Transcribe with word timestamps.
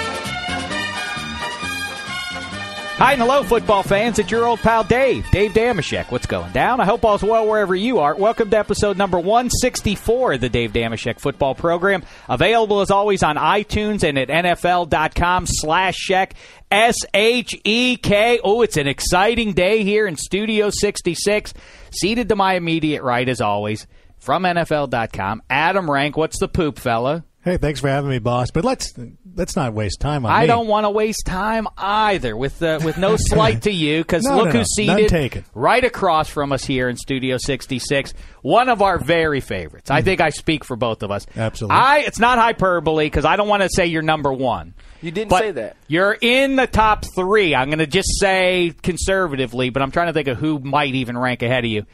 Hi 2.97 3.13
and 3.13 3.21
hello, 3.21 3.43
football 3.43 3.81
fans. 3.83 4.19
It's 4.19 4.29
your 4.31 4.45
old 4.45 4.59
pal 4.59 4.83
Dave, 4.83 5.29
Dave 5.31 5.51
Dameshek. 5.51 6.09
What's 6.11 6.27
going 6.27 6.51
down? 6.53 6.79
I 6.79 6.85
hope 6.85 7.03
all's 7.03 7.23
well 7.23 7.45
wherever 7.47 7.75
you 7.75 7.99
are. 7.99 8.15
Welcome 8.15 8.49
to 8.51 8.57
episode 8.57 8.97
number 8.97 9.17
164 9.19 10.33
of 10.33 10.41
the 10.41 10.47
Dave 10.47 10.71
Dameshek 10.73 11.19
football 11.19 11.55
program. 11.55 12.03
Available 12.29 12.81
as 12.81 12.91
always 12.91 13.23
on 13.23 13.35
iTunes 13.35 14.03
and 14.07 14.17
at 14.17 14.29
NFL.com 14.29 15.45
slash 15.47 15.95
Shek. 15.95 16.35
S 16.71 16.95
H 17.13 17.59
E 17.63 17.97
K. 17.97 18.39
Oh, 18.43 18.61
it's 18.61 18.77
an 18.77 18.87
exciting 18.87 19.53
day 19.53 19.83
here 19.83 20.07
in 20.07 20.15
Studio 20.15 20.69
66. 20.69 21.53
Seated 21.91 22.29
to 22.29 22.35
my 22.35 22.53
immediate 22.53 23.01
right, 23.03 23.27
as 23.27 23.41
always, 23.41 23.85
from 24.19 24.43
NFL.com. 24.43 25.41
Adam 25.49 25.89
Rank, 25.91 26.15
what's 26.15 26.39
the 26.39 26.47
poop, 26.47 26.77
fella? 26.77 27.25
Hey, 27.43 27.57
thanks 27.57 27.81
for 27.81 27.89
having 27.89 28.09
me, 28.09 28.19
boss. 28.19 28.51
But 28.51 28.63
let's 28.63 28.93
let's 29.35 29.57
not 29.57 29.73
waste 29.73 29.99
time 29.99 30.25
on 30.25 30.31
I 30.31 30.41
me. 30.41 30.47
don't 30.47 30.67
want 30.67 30.85
to 30.85 30.89
waste 30.89 31.25
time 31.25 31.67
either. 31.77 32.37
With 32.37 32.63
uh, 32.63 32.79
with 32.85 32.97
no 32.97 33.17
slight 33.17 33.63
to 33.63 33.71
you, 33.71 34.01
because 34.01 34.23
No, 34.27 34.37
look 34.37 34.45
no, 34.45 34.51
no. 34.53 34.59
who's 34.59 34.69
None 34.77 34.95
seated 34.97 35.09
taken. 35.09 35.45
right 35.53 35.83
across 35.83 36.29
from 36.29 36.53
us 36.53 36.63
here 36.63 36.87
in 36.87 36.95
Studio 36.95 37.37
66. 37.37 38.13
One 38.43 38.69
of 38.69 38.81
our 38.81 38.97
very 38.97 39.41
favorites. 39.41 39.91
I 39.91 40.01
think 40.03 40.21
I 40.21 40.29
speak 40.29 40.63
for 40.63 40.77
both 40.77 41.03
of 41.03 41.11
us. 41.11 41.25
Absolutely. 41.35 41.75
I 41.75 41.99
it's 41.99 42.19
not 42.19 42.37
hyperbole 42.37 43.07
because 43.07 43.25
I 43.25 43.35
don't 43.35 43.49
want 43.49 43.63
to 43.63 43.69
say 43.69 43.87
you're 43.87 44.01
number 44.03 44.31
one. 44.31 44.73
You 45.01 45.11
didn't 45.11 45.29
But 45.29 45.39
say 45.41 45.51
that. 45.51 45.75
You're 45.89 46.17
in 46.21 46.55
the 46.55 46.65
top 46.67 47.03
three. 47.13 47.53
I'm 47.55 47.67
going 47.67 47.79
to 47.79 47.87
just 47.87 48.07
say 48.21 48.73
conservatively, 48.83 49.69
but 49.69 49.81
I'm 49.81 49.91
trying 49.91 50.07
to 50.07 50.13
think 50.13 50.29
of 50.29 50.37
who 50.37 50.59
might 50.59 50.95
even 50.95 51.17
rank 51.17 51.41
ahead 51.41 51.65
of 51.65 51.69
you. 51.71 51.85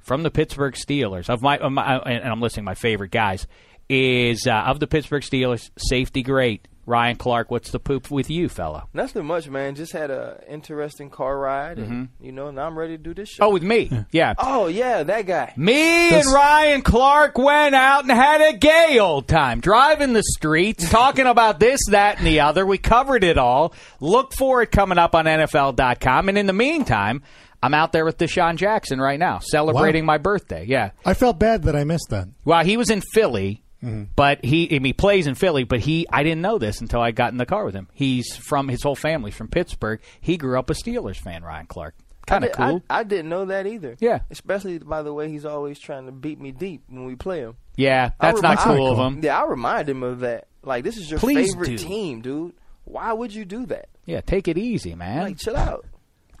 From 0.00 0.22
the 0.22 0.30
Pittsburgh 0.30 0.74
Steelers, 0.74 1.28
of 1.28 1.42
my, 1.42 1.58
of 1.58 1.70
my 1.72 1.98
and 1.98 2.30
I'm 2.32 2.40
listing 2.40 2.64
my 2.64 2.74
favorite 2.74 3.10
guys, 3.10 3.46
is 3.88 4.46
uh, 4.46 4.52
of 4.66 4.80
the 4.80 4.86
Pittsburgh 4.86 5.22
Steelers, 5.22 5.70
safety 5.78 6.22
great 6.22 6.66
Ryan 6.86 7.16
Clark. 7.16 7.50
What's 7.50 7.70
the 7.70 7.78
poop 7.78 8.10
with 8.10 8.30
you, 8.30 8.48
fellow? 8.48 8.88
Nothing 8.94 9.26
much, 9.26 9.48
man. 9.48 9.74
Just 9.74 9.92
had 9.92 10.10
a 10.10 10.42
interesting 10.48 11.10
car 11.10 11.38
ride, 11.38 11.78
and 11.78 12.08
you 12.20 12.32
know 12.32 12.50
now 12.50 12.66
I'm 12.66 12.78
ready 12.78 12.96
to 12.96 13.02
do 13.02 13.12
this 13.14 13.28
show. 13.28 13.42
Mm-hmm. 13.44 13.50
Oh, 13.50 13.52
with 13.52 13.62
me, 13.62 13.90
yeah. 14.10 14.34
Oh 14.38 14.66
yeah, 14.68 15.02
that 15.02 15.26
guy. 15.26 15.52
Me 15.56 15.74
That's- 16.10 16.26
and 16.26 16.34
Ryan 16.34 16.82
Clark 16.82 17.36
went 17.36 17.74
out 17.74 18.02
and 18.04 18.10
had 18.12 18.40
a 18.54 18.56
gay 18.56 18.98
old 18.98 19.28
time, 19.28 19.60
driving 19.60 20.12
the 20.14 20.22
streets, 20.22 20.88
talking 20.90 21.26
about 21.26 21.60
this, 21.60 21.80
that, 21.90 22.18
and 22.18 22.26
the 22.26 22.40
other. 22.40 22.64
We 22.66 22.78
covered 22.78 23.22
it 23.24 23.36
all. 23.38 23.74
Look 24.00 24.32
for 24.34 24.62
it 24.62 24.70
coming 24.70 24.98
up 24.98 25.14
on 25.14 25.26
NFL.com. 25.26 26.28
And 26.28 26.38
in 26.38 26.46
the 26.46 26.52
meantime, 26.52 27.22
I'm 27.62 27.74
out 27.74 27.92
there 27.92 28.04
with 28.04 28.18
DeSean 28.18 28.56
Jackson 28.56 29.00
right 29.00 29.18
now, 29.18 29.40
celebrating 29.40 30.04
my 30.06 30.16
birthday. 30.18 30.64
Yeah. 30.66 30.92
I 31.04 31.14
felt 31.14 31.38
bad 31.38 31.64
that 31.64 31.74
I 31.76 31.84
missed 31.84 32.08
that. 32.10 32.28
Well, 32.44 32.64
he 32.64 32.76
was 32.76 32.88
in 32.88 33.02
Philly, 33.12 33.62
Mm-hmm. 33.82 34.04
but 34.16 34.44
he 34.44 34.66
I 34.74 34.80
mean, 34.80 34.86
he 34.86 34.92
plays 34.92 35.26
in 35.28 35.34
Philly. 35.36 35.62
But 35.64 35.78
he 35.80 36.06
I 36.12 36.22
didn't 36.24 36.40
know 36.42 36.58
this 36.58 36.80
until 36.80 37.00
I 37.00 37.12
got 37.12 37.30
in 37.32 37.38
the 37.38 37.46
car 37.46 37.64
with 37.64 37.74
him. 37.74 37.86
He's 37.92 38.34
from 38.36 38.66
his 38.68 38.82
whole 38.82 38.96
family's 38.96 39.34
from 39.34 39.48
Pittsburgh. 39.48 40.00
He 40.20 40.36
grew 40.36 40.58
up 40.58 40.68
a 40.70 40.74
Steelers 40.74 41.16
fan. 41.16 41.44
Ryan 41.44 41.66
Clark, 41.66 41.94
kind 42.26 42.44
I 42.44 42.48
of 42.48 42.52
did- 42.52 42.60
I- 42.62 42.70
cool. 42.70 42.82
I, 42.90 43.02
didn't 43.04 43.28
know 43.28 43.44
that 43.44 43.66
either. 43.68 43.96
Yeah. 44.00 44.20
Especially 44.30 44.78
by 44.78 45.02
the 45.02 45.12
way 45.14 45.28
he's 45.30 45.44
always 45.44 45.78
trying 45.78 46.06
to 46.06 46.12
beat 46.12 46.40
me 46.40 46.50
deep 46.50 46.82
when 46.88 47.04
we 47.04 47.14
play 47.14 47.38
him. 47.40 47.56
yeah, 47.76 48.10
I 48.18 48.32
that's 48.32 48.42
not 48.42 48.58
cool 48.58 48.90
of 48.90 48.98
him. 48.98 49.22
Yeah, 49.22 49.40
I 49.40 49.46
remind 49.46 49.88
him 49.88 50.02
of 50.02 50.20
that. 50.20 50.48
Like 50.64 50.82
this 50.82 50.96
is 50.96 51.08
your 51.10 51.20
Please 51.20 51.52
favorite 51.52 51.68
do. 51.68 51.78
team, 51.78 52.20
dude. 52.20 52.54
Why 52.84 53.12
would 53.12 53.32
you 53.32 53.44
do 53.44 53.64
that? 53.66 53.90
Yeah, 54.06 54.22
take 54.22 54.48
it 54.48 54.58
easy, 54.58 54.94
man. 54.96 55.22
Like 55.22 55.38
chill 55.38 55.56
out. 55.56 55.84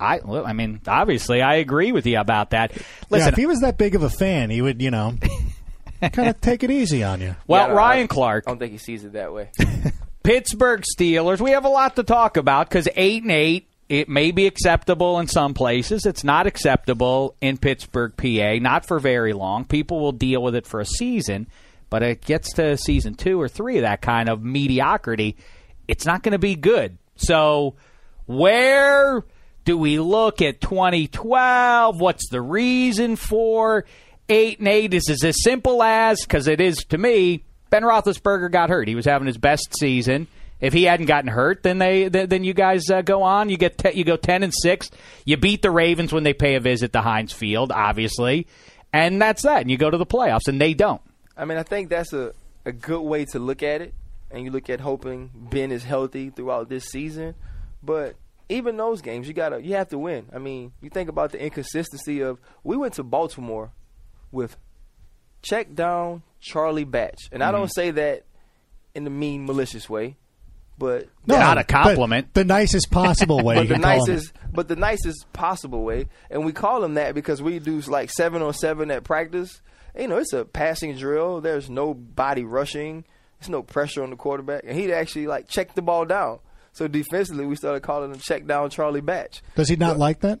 I, 0.00 0.20
well, 0.24 0.46
I 0.46 0.52
mean, 0.52 0.80
obviously, 0.86 1.42
I 1.42 1.56
agree 1.56 1.90
with 1.92 2.06
you 2.06 2.18
about 2.20 2.50
that. 2.50 2.70
yeah, 2.74 2.82
Listen, 3.10 3.28
if 3.30 3.34
he 3.36 3.46
was 3.46 3.60
that 3.60 3.78
big 3.78 3.94
of 3.96 4.02
a 4.04 4.08
fan, 4.10 4.48
he 4.48 4.62
would, 4.62 4.80
you 4.80 4.90
know, 4.92 5.14
kind 6.12 6.28
of 6.28 6.40
take 6.40 6.62
it 6.62 6.70
easy 6.70 7.02
on 7.04 7.20
you. 7.20 7.34
well, 7.46 7.68
Yeah, 7.68 7.74
Ryan 7.74 8.04
I- 8.04 8.06
Clark, 8.08 8.44
I 8.46 8.50
don't 8.50 8.58
think 8.58 8.72
he 8.72 8.78
sees 8.78 9.04
it 9.04 9.12
that 9.14 9.32
way. 9.32 9.50
Pittsburgh 10.22 10.82
Steelers. 10.98 11.40
We 11.40 11.52
have 11.52 11.64
a 11.64 11.68
lot 11.70 11.96
to 11.96 12.02
talk 12.02 12.36
about 12.36 12.68
because 12.68 12.88
eight 12.96 13.22
and 13.22 13.32
eight. 13.32 13.66
It 13.88 14.06
may 14.10 14.32
be 14.32 14.46
acceptable 14.46 15.18
in 15.18 15.28
some 15.28 15.54
places. 15.54 16.04
It's 16.04 16.22
not 16.22 16.46
acceptable 16.46 17.34
in 17.40 17.56
Pittsburgh, 17.56 18.12
PA. 18.14 18.56
Not 18.60 18.84
for 18.84 18.98
very 18.98 19.32
long. 19.32 19.64
People 19.64 19.98
will 20.00 20.12
deal 20.12 20.42
with 20.42 20.54
it 20.54 20.66
for 20.66 20.80
a 20.80 20.84
season, 20.84 21.46
but 21.88 22.02
it 22.02 22.20
gets 22.20 22.52
to 22.54 22.76
season 22.76 23.14
two 23.14 23.40
or 23.40 23.48
three 23.48 23.78
of 23.78 23.82
that 23.84 24.02
kind 24.02 24.28
of 24.28 24.42
mediocrity. 24.42 25.38
It's 25.86 26.04
not 26.04 26.22
going 26.22 26.32
to 26.32 26.38
be 26.38 26.54
good. 26.54 26.98
So, 27.16 27.76
where 28.26 29.24
do 29.64 29.78
we 29.78 29.98
look 29.98 30.42
at 30.42 30.60
2012? 30.60 31.98
What's 31.98 32.28
the 32.28 32.42
reason 32.42 33.16
for 33.16 33.86
eight 34.28 34.58
and 34.58 34.68
eight? 34.68 34.94
Is 34.94 35.08
as 35.24 35.42
simple 35.42 35.82
as 35.82 36.22
because 36.22 36.48
it 36.48 36.60
is 36.60 36.84
to 36.86 36.98
me. 36.98 37.44
Ben 37.70 37.82
Roethlisberger 37.82 38.50
got 38.50 38.70
hurt. 38.70 38.88
He 38.88 38.94
was 38.94 39.04
having 39.04 39.26
his 39.26 39.36
best 39.36 39.76
season. 39.78 40.26
If 40.60 40.72
he 40.72 40.84
hadn't 40.84 41.06
gotten 41.06 41.30
hurt, 41.30 41.62
then 41.62 41.78
they 41.78 42.08
th- 42.08 42.28
then 42.28 42.42
you 42.42 42.52
guys 42.54 42.90
uh, 42.90 43.02
go 43.02 43.22
on. 43.22 43.48
You 43.48 43.56
get 43.56 43.78
te- 43.78 43.92
you 43.92 44.04
go 44.04 44.16
ten 44.16 44.42
and 44.42 44.52
six. 44.52 44.90
You 45.24 45.36
beat 45.36 45.62
the 45.62 45.70
Ravens 45.70 46.12
when 46.12 46.24
they 46.24 46.32
pay 46.32 46.54
a 46.56 46.60
visit 46.60 46.92
to 46.94 47.00
Heinz 47.00 47.32
Field, 47.32 47.70
obviously, 47.70 48.48
and 48.92 49.22
that's 49.22 49.42
that. 49.42 49.62
And 49.62 49.70
you 49.70 49.76
go 49.76 49.90
to 49.90 49.98
the 49.98 50.06
playoffs, 50.06 50.48
and 50.48 50.60
they 50.60 50.74
don't. 50.74 51.00
I 51.36 51.44
mean, 51.44 51.58
I 51.58 51.62
think 51.62 51.90
that's 51.90 52.12
a, 52.12 52.32
a 52.64 52.72
good 52.72 53.02
way 53.02 53.24
to 53.26 53.38
look 53.38 53.62
at 53.62 53.82
it. 53.82 53.94
And 54.30 54.44
you 54.44 54.50
look 54.50 54.68
at 54.68 54.80
hoping 54.80 55.30
Ben 55.34 55.70
is 55.70 55.84
healthy 55.84 56.30
throughout 56.30 56.68
this 56.68 56.86
season. 56.86 57.34
But 57.82 58.16
even 58.48 58.76
those 58.76 59.00
games, 59.00 59.28
you 59.28 59.34
gotta 59.34 59.62
you 59.62 59.74
have 59.74 59.88
to 59.90 59.98
win. 59.98 60.26
I 60.34 60.38
mean, 60.38 60.72
you 60.80 60.90
think 60.90 61.08
about 61.08 61.32
the 61.32 61.40
inconsistency 61.40 62.20
of 62.20 62.40
we 62.64 62.76
went 62.76 62.94
to 62.94 63.04
Baltimore 63.04 63.70
with 64.32 64.56
check 65.42 65.74
down 65.74 66.22
Charlie 66.40 66.84
Batch. 66.84 67.28
And 67.32 67.42
I 67.42 67.46
Mm-hmm. 67.48 67.56
don't 67.56 67.74
say 67.74 67.90
that 67.92 68.24
in 68.94 69.04
the 69.04 69.10
mean 69.10 69.46
malicious 69.46 69.88
way, 69.88 70.16
but 70.78 71.08
Not 71.26 71.58
a 71.58 71.64
compliment. 71.64 72.34
The 72.34 72.44
nicest 72.44 72.90
possible 72.90 73.42
way. 73.42 73.54
but 73.56 73.68
the 73.68 73.74
can 73.74 73.82
call 73.82 73.92
him. 74.06 74.14
nicest 74.14 74.32
but 74.52 74.68
the 74.68 74.76
nicest 74.76 75.32
possible 75.32 75.82
way. 75.84 76.06
And 76.30 76.44
we 76.44 76.52
call 76.52 76.82
him 76.84 76.94
that 76.94 77.14
because 77.14 77.42
we 77.42 77.58
do 77.58 77.80
like 77.82 78.10
seven 78.10 78.42
on 78.42 78.52
seven 78.54 78.90
at 78.90 79.04
practice. 79.04 79.60
You 79.98 80.06
know, 80.08 80.18
it's 80.18 80.32
a 80.32 80.44
passing 80.44 80.96
drill. 80.96 81.40
There's 81.40 81.68
no 81.68 81.94
body 81.94 82.44
rushing. 82.44 83.04
There's 83.40 83.48
no 83.50 83.62
pressure 83.62 84.02
on 84.02 84.10
the 84.10 84.16
quarterback. 84.16 84.62
And 84.66 84.76
he'd 84.78 84.92
actually 84.92 85.26
like 85.26 85.48
check 85.48 85.74
the 85.74 85.82
ball 85.82 86.04
down. 86.04 86.38
So 86.72 86.86
defensively 86.86 87.46
we 87.46 87.56
started 87.56 87.82
calling 87.82 88.12
him 88.12 88.18
check 88.20 88.46
down 88.46 88.70
Charlie 88.70 89.00
Batch. 89.00 89.42
Does 89.56 89.68
he 89.68 89.76
not 89.76 89.98
like 89.98 90.20
that? 90.20 90.40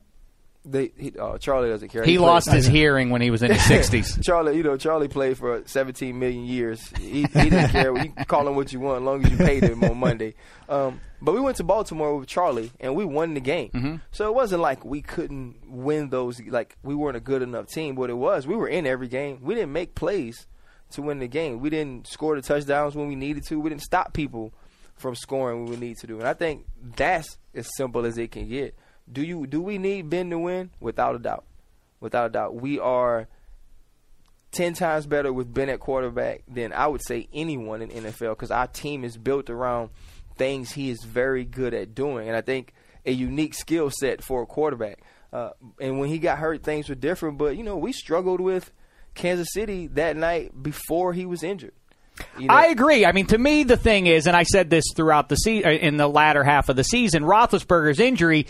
They, 0.64 0.92
he, 0.98 1.12
uh, 1.18 1.38
Charlie 1.38 1.70
doesn't 1.70 1.88
care. 1.88 2.04
He 2.04 2.16
played- 2.18 2.26
lost 2.26 2.50
his 2.50 2.66
hearing 2.66 3.10
when 3.10 3.22
he 3.22 3.30
was 3.30 3.42
in 3.42 3.50
his 3.52 3.60
60s. 3.62 4.22
Charlie, 4.22 4.56
you 4.56 4.62
know, 4.62 4.76
Charlie 4.76 5.08
played 5.08 5.38
for 5.38 5.62
17 5.64 6.18
million 6.18 6.44
years. 6.44 6.80
He, 6.98 7.22
he 7.22 7.26
didn't 7.26 7.68
care. 7.70 7.96
You 7.96 8.10
can 8.12 8.24
call 8.26 8.46
him 8.46 8.54
what 8.56 8.72
you 8.72 8.80
want, 8.80 8.98
as 8.98 9.02
long 9.04 9.24
as 9.24 9.30
you 9.30 9.38
paid 9.38 9.62
him 9.64 9.82
on 9.84 9.96
Monday. 9.96 10.34
Um, 10.68 11.00
but 11.22 11.32
we 11.32 11.40
went 11.40 11.56
to 11.56 11.64
Baltimore 11.64 12.16
with 12.16 12.28
Charlie, 12.28 12.70
and 12.80 12.94
we 12.94 13.04
won 13.04 13.34
the 13.34 13.40
game. 13.40 13.70
Mm-hmm. 13.72 13.96
So 14.12 14.28
it 14.28 14.34
wasn't 14.34 14.60
like 14.60 14.84
we 14.84 15.00
couldn't 15.00 15.56
win 15.66 16.10
those. 16.10 16.40
Like 16.40 16.76
we 16.82 16.94
weren't 16.94 17.16
a 17.16 17.20
good 17.20 17.40
enough 17.42 17.68
team. 17.68 17.94
What 17.94 18.10
it 18.10 18.14
was, 18.18 18.46
we 18.46 18.54
were 18.56 18.68
in 18.68 18.86
every 18.86 19.08
game. 19.08 19.38
We 19.40 19.54
didn't 19.54 19.72
make 19.72 19.94
plays 19.94 20.46
to 20.92 21.02
win 21.02 21.18
the 21.18 21.28
game. 21.28 21.60
We 21.60 21.70
didn't 21.70 22.06
score 22.08 22.36
the 22.36 22.42
touchdowns 22.42 22.94
when 22.94 23.08
we 23.08 23.14
needed 23.14 23.44
to. 23.46 23.58
We 23.60 23.70
didn't 23.70 23.82
stop 23.82 24.12
people 24.12 24.52
from 24.96 25.14
scoring 25.14 25.62
when 25.64 25.70
we 25.70 25.76
need 25.86 25.96
to 25.98 26.06
do. 26.06 26.18
And 26.18 26.28
I 26.28 26.34
think 26.34 26.66
that's 26.96 27.38
as 27.54 27.68
simple 27.76 28.04
as 28.04 28.18
it 28.18 28.30
can 28.32 28.48
get. 28.48 28.74
Do 29.10 29.22
you 29.22 29.46
do 29.46 29.60
we 29.60 29.78
need 29.78 30.10
Ben 30.10 30.30
to 30.30 30.38
win? 30.38 30.70
Without 30.80 31.14
a 31.14 31.18
doubt. 31.18 31.44
Without 32.00 32.26
a 32.26 32.30
doubt. 32.30 32.54
We 32.54 32.78
are 32.78 33.28
ten 34.50 34.74
times 34.74 35.06
better 35.06 35.32
with 35.32 35.52
Ben 35.52 35.68
at 35.68 35.80
quarterback 35.80 36.42
than 36.48 36.72
I 36.72 36.86
would 36.86 37.02
say 37.04 37.28
anyone 37.32 37.82
in 37.82 37.90
NFL 37.90 38.30
because 38.30 38.50
our 38.50 38.66
team 38.66 39.04
is 39.04 39.16
built 39.16 39.50
around 39.50 39.90
things 40.36 40.72
he 40.72 40.90
is 40.90 41.02
very 41.04 41.44
good 41.44 41.74
at 41.74 41.94
doing, 41.94 42.28
and 42.28 42.36
I 42.36 42.40
think 42.40 42.72
a 43.04 43.12
unique 43.12 43.54
skill 43.54 43.90
set 43.90 44.22
for 44.22 44.42
a 44.42 44.46
quarterback. 44.46 45.00
Uh, 45.32 45.50
and 45.80 45.98
when 45.98 46.08
he 46.08 46.18
got 46.18 46.38
hurt, 46.38 46.62
things 46.62 46.88
were 46.88 46.94
different. 46.94 47.38
But 47.38 47.56
you 47.56 47.62
know, 47.62 47.76
we 47.76 47.92
struggled 47.92 48.40
with 48.40 48.70
Kansas 49.14 49.48
City 49.52 49.88
that 49.88 50.16
night 50.16 50.62
before 50.62 51.12
he 51.12 51.26
was 51.26 51.42
injured. 51.42 51.72
You 52.38 52.48
know, 52.48 52.54
I 52.54 52.66
agree. 52.66 53.06
I 53.06 53.12
mean, 53.12 53.26
to 53.26 53.38
me, 53.38 53.62
the 53.62 53.76
thing 53.76 54.06
is, 54.06 54.26
and 54.26 54.36
I 54.36 54.42
said 54.42 54.70
this 54.70 54.84
throughout 54.96 55.28
the 55.28 55.36
se- 55.36 55.62
uh, 55.62 55.70
in 55.70 55.96
the 55.98 56.08
latter 56.08 56.42
half 56.42 56.68
of 56.68 56.76
the 56.76 56.82
season, 56.82 57.22
Roethlisberger's 57.22 58.00
injury 58.00 58.46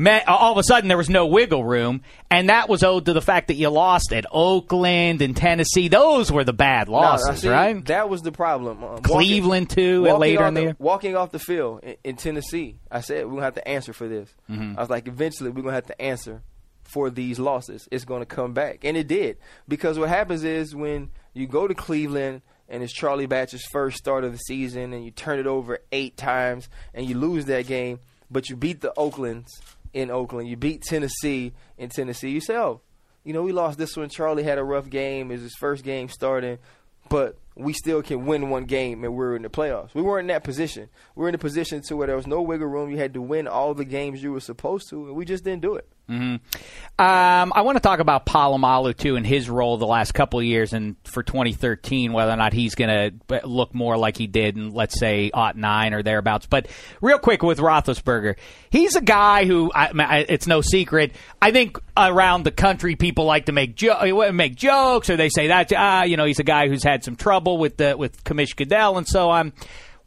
meant 0.00 0.26
all 0.26 0.52
of 0.52 0.58
a 0.58 0.62
sudden 0.62 0.88
there 0.88 0.96
was 0.96 1.10
no 1.10 1.26
wiggle 1.26 1.62
room, 1.62 2.02
and 2.30 2.48
that 2.48 2.68
was 2.68 2.82
owed 2.82 3.04
to 3.04 3.12
the 3.12 3.20
fact 3.20 3.48
that 3.48 3.54
you 3.54 3.68
lost 3.68 4.12
at 4.12 4.24
Oakland 4.32 5.20
and 5.20 5.36
Tennessee. 5.36 5.88
Those 5.88 6.32
were 6.32 6.42
the 6.42 6.54
bad 6.54 6.88
No, 6.88 6.94
losses, 6.94 7.42
see, 7.42 7.48
right? 7.48 7.84
That 7.84 8.08
was 8.08 8.22
the 8.22 8.32
problem. 8.32 8.82
Um, 8.82 9.02
Cleveland, 9.02 9.68
too, 9.70 10.02
walking 10.02 10.20
later 10.20 10.42
off 10.42 10.48
in 10.48 10.54
the 10.54 10.60
year. 10.62 10.76
Walking 10.78 11.16
off 11.16 11.30
the 11.30 11.38
field 11.38 11.80
in, 11.82 11.96
in 12.02 12.16
Tennessee, 12.16 12.76
I 12.90 13.02
said 13.02 13.26
we're 13.26 13.32
gonna 13.32 13.44
have 13.44 13.54
to 13.54 13.68
answer 13.68 13.92
for 13.92 14.08
this. 14.08 14.34
Mm-hmm. 14.50 14.78
I 14.78 14.80
was 14.80 14.90
like, 14.90 15.06
eventually 15.06 15.50
we're 15.50 15.62
gonna 15.62 15.74
have 15.74 15.86
to 15.86 16.00
answer 16.00 16.42
for 16.82 17.10
these 17.10 17.38
losses. 17.38 17.86
It's 17.92 18.06
gonna 18.06 18.26
come 18.26 18.54
back, 18.54 18.84
and 18.84 18.96
it 18.96 19.06
did. 19.06 19.36
Because 19.68 19.98
what 19.98 20.08
happens 20.08 20.44
is 20.44 20.74
when 20.74 21.10
you 21.34 21.46
go 21.46 21.68
to 21.68 21.74
Cleveland 21.74 22.40
and 22.70 22.82
it's 22.82 22.92
Charlie 22.92 23.26
Batch's 23.26 23.66
first 23.70 23.98
start 23.98 24.24
of 24.24 24.32
the 24.32 24.38
season, 24.38 24.94
and 24.94 25.04
you 25.04 25.10
turn 25.10 25.38
it 25.38 25.46
over 25.46 25.80
eight 25.92 26.16
times 26.16 26.68
and 26.94 27.04
you 27.06 27.18
lose 27.18 27.44
that 27.46 27.66
game, 27.66 27.98
but 28.30 28.48
you 28.48 28.56
beat 28.56 28.80
the 28.80 28.94
Oaklands 28.96 29.60
in 29.92 30.10
Oakland, 30.10 30.48
you 30.48 30.56
beat 30.56 30.82
Tennessee 30.82 31.52
in 31.78 31.88
Tennessee. 31.88 32.30
You 32.30 32.40
say, 32.40 32.56
oh, 32.56 32.80
you 33.24 33.32
know, 33.32 33.42
we 33.42 33.52
lost 33.52 33.78
this 33.78 33.96
one. 33.96 34.08
Charlie 34.08 34.42
had 34.42 34.58
a 34.58 34.64
rough 34.64 34.88
game. 34.88 35.30
It 35.30 35.34
was 35.34 35.42
his 35.42 35.56
first 35.56 35.84
game 35.84 36.08
starting, 36.08 36.58
but 37.08 37.36
we 37.54 37.72
still 37.72 38.02
can 38.02 38.24
win 38.24 38.48
one 38.48 38.64
game 38.64 39.04
and 39.04 39.14
we're 39.14 39.36
in 39.36 39.42
the 39.42 39.50
playoffs. 39.50 39.94
We 39.94 40.02
weren't 40.02 40.24
in 40.24 40.34
that 40.34 40.44
position. 40.44 40.88
We 41.14 41.22
were 41.22 41.28
in 41.28 41.34
a 41.34 41.38
position 41.38 41.82
to 41.82 41.96
where 41.96 42.06
there 42.06 42.16
was 42.16 42.26
no 42.26 42.40
wiggle 42.40 42.68
room. 42.68 42.90
You 42.90 42.98
had 42.98 43.14
to 43.14 43.22
win 43.22 43.46
all 43.46 43.74
the 43.74 43.84
games 43.84 44.22
you 44.22 44.32
were 44.32 44.40
supposed 44.40 44.88
to, 44.90 45.06
and 45.06 45.14
we 45.14 45.24
just 45.24 45.44
didn't 45.44 45.62
do 45.62 45.74
it. 45.74 45.88
Um, 46.10 47.52
I 47.54 47.62
want 47.62 47.76
to 47.76 47.80
talk 47.80 48.00
about 48.00 48.26
Polamalu 48.26 48.94
too 48.96 49.16
and 49.16 49.26
his 49.26 49.48
role 49.48 49.78
the 49.78 49.86
last 49.86 50.12
couple 50.12 50.38
of 50.38 50.44
years, 50.44 50.72
and 50.74 50.96
for 51.04 51.22
2013, 51.22 52.12
whether 52.12 52.32
or 52.32 52.36
not 52.36 52.52
he's 52.52 52.74
going 52.74 53.20
to 53.30 53.40
look 53.46 53.74
more 53.74 53.96
like 53.96 54.18
he 54.18 54.26
did 54.26 54.56
in 54.56 54.74
let's 54.74 54.98
say 54.98 55.30
aught 55.32 55.56
nine 55.56 55.94
or 55.94 56.02
thereabouts. 56.02 56.46
But 56.46 56.66
real 57.00 57.18
quick 57.18 57.42
with 57.42 57.58
Roethlisberger, 57.58 58.36
he's 58.70 58.96
a 58.96 59.00
guy 59.00 59.46
who 59.46 59.70
I, 59.74 59.90
I- 59.98 60.26
it's 60.28 60.46
no 60.46 60.60
secret. 60.60 61.12
I 61.40 61.52
think 61.52 61.78
around 61.96 62.44
the 62.44 62.50
country, 62.52 62.96
people 62.96 63.24
like 63.24 63.46
to 63.46 63.52
make 63.52 63.76
jo- 63.76 64.32
make 64.32 64.56
jokes, 64.56 65.08
or 65.08 65.16
they 65.16 65.30
say 65.30 65.46
that 65.46 65.72
ah, 65.74 66.02
you 66.02 66.16
know, 66.18 66.24
he's 66.26 66.38
a 66.40 66.44
guy 66.44 66.68
who's 66.68 66.82
had 66.84 67.02
some 67.02 67.16
trouble 67.16 67.56
with 67.56 67.78
the 67.78 67.96
with 67.96 68.22
Commish 68.24 68.54
Goodell 68.56 68.98
and 68.98 69.08
so 69.08 69.30
on. 69.30 69.52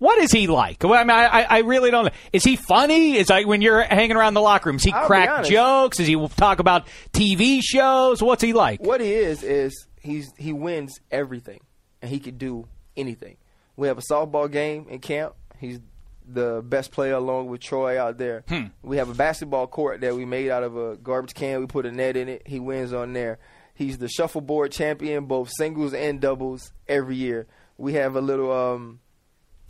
What 0.03 0.19
is 0.19 0.33
he 0.33 0.47
like? 0.47 0.83
Well, 0.83 0.95
I 0.95 1.03
mean, 1.05 1.11
I, 1.11 1.43
I- 1.49 1.59
really 1.59 1.89
don't 1.89 2.03
know. 2.03 2.11
Is 2.33 2.43
he 2.43 2.57
funny? 2.57 3.15
Is 3.15 3.29
like 3.29 3.47
when 3.47 3.61
you're 3.61 3.81
hanging 3.81 4.17
around 4.17 4.33
the 4.33 4.41
locker 4.41 4.69
room? 4.69 4.75
Does 4.75 4.83
he 4.83 4.91
I'll 4.91 5.05
crack 5.07 5.45
jokes? 5.45 5.95
Does 5.95 6.07
he 6.07 6.27
talk 6.35 6.59
about 6.59 6.87
TV 7.13 7.61
shows? 7.63 8.21
What's 8.21 8.43
he 8.43 8.51
like? 8.51 8.81
What 8.81 8.99
he 8.99 9.13
is 9.13 9.43
is 9.43 9.87
he's 10.01 10.33
he 10.37 10.51
wins 10.51 10.99
everything, 11.09 11.61
and 12.01 12.11
he 12.11 12.19
could 12.19 12.37
do 12.37 12.67
anything. 12.97 13.37
We 13.77 13.87
have 13.87 13.97
a 13.97 14.01
softball 14.01 14.51
game 14.51 14.87
in 14.89 14.99
camp. 14.99 15.35
He's 15.57 15.79
the 16.27 16.61
best 16.65 16.91
player 16.91 17.13
along 17.13 17.47
with 17.47 17.61
Troy 17.61 17.97
out 17.97 18.17
there. 18.17 18.43
We 18.81 18.97
have 18.97 19.07
a 19.09 19.13
basketball 19.13 19.67
court 19.67 20.01
that 20.01 20.13
we 20.15 20.25
made 20.25 20.49
out 20.49 20.63
of 20.63 20.75
a 20.75 20.97
garbage 20.97 21.33
can. 21.33 21.61
We 21.61 21.67
put 21.67 21.85
a 21.85 21.91
net 21.93 22.17
in 22.17 22.27
it. 22.27 22.41
He 22.45 22.59
wins 22.59 22.91
on 22.91 23.13
there. 23.13 23.39
He's 23.73 23.99
the 23.99 24.09
shuffleboard 24.09 24.73
champion, 24.73 25.25
both 25.27 25.49
singles 25.49 25.93
and 25.93 26.19
doubles 26.19 26.73
every 26.89 27.15
year. 27.15 27.47
We 27.77 27.93
have 27.93 28.15
a 28.17 28.21
little 28.21 28.51
um, 28.51 28.99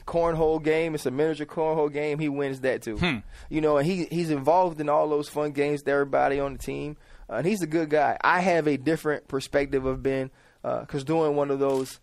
cornhole 0.05 0.61
game. 0.61 0.95
It's 0.95 1.05
a 1.05 1.11
miniature 1.11 1.45
cornhole 1.45 1.91
game. 1.91 2.19
He 2.19 2.29
wins 2.29 2.61
that 2.61 2.81
too. 2.81 2.97
You 3.49 3.61
know, 3.61 3.77
and 3.77 3.87
he 3.87 4.05
he's 4.05 4.29
involved 4.29 4.79
in 4.81 4.89
all 4.89 5.09
those 5.09 5.29
fun 5.29 5.51
games 5.51 5.81
with 5.81 5.89
everybody 5.89 6.39
on 6.39 6.53
the 6.53 6.59
team. 6.59 6.97
Uh, 7.29 7.35
and 7.35 7.45
he's 7.45 7.61
a 7.61 7.67
good 7.67 7.89
guy. 7.89 8.17
I 8.21 8.41
have 8.41 8.67
a 8.67 8.77
different 8.77 9.27
perspective 9.27 9.85
of 9.85 10.03
Ben 10.03 10.31
because 10.61 11.03
doing 11.03 11.35
one 11.35 11.51
of 11.51 11.59
those 11.59 11.99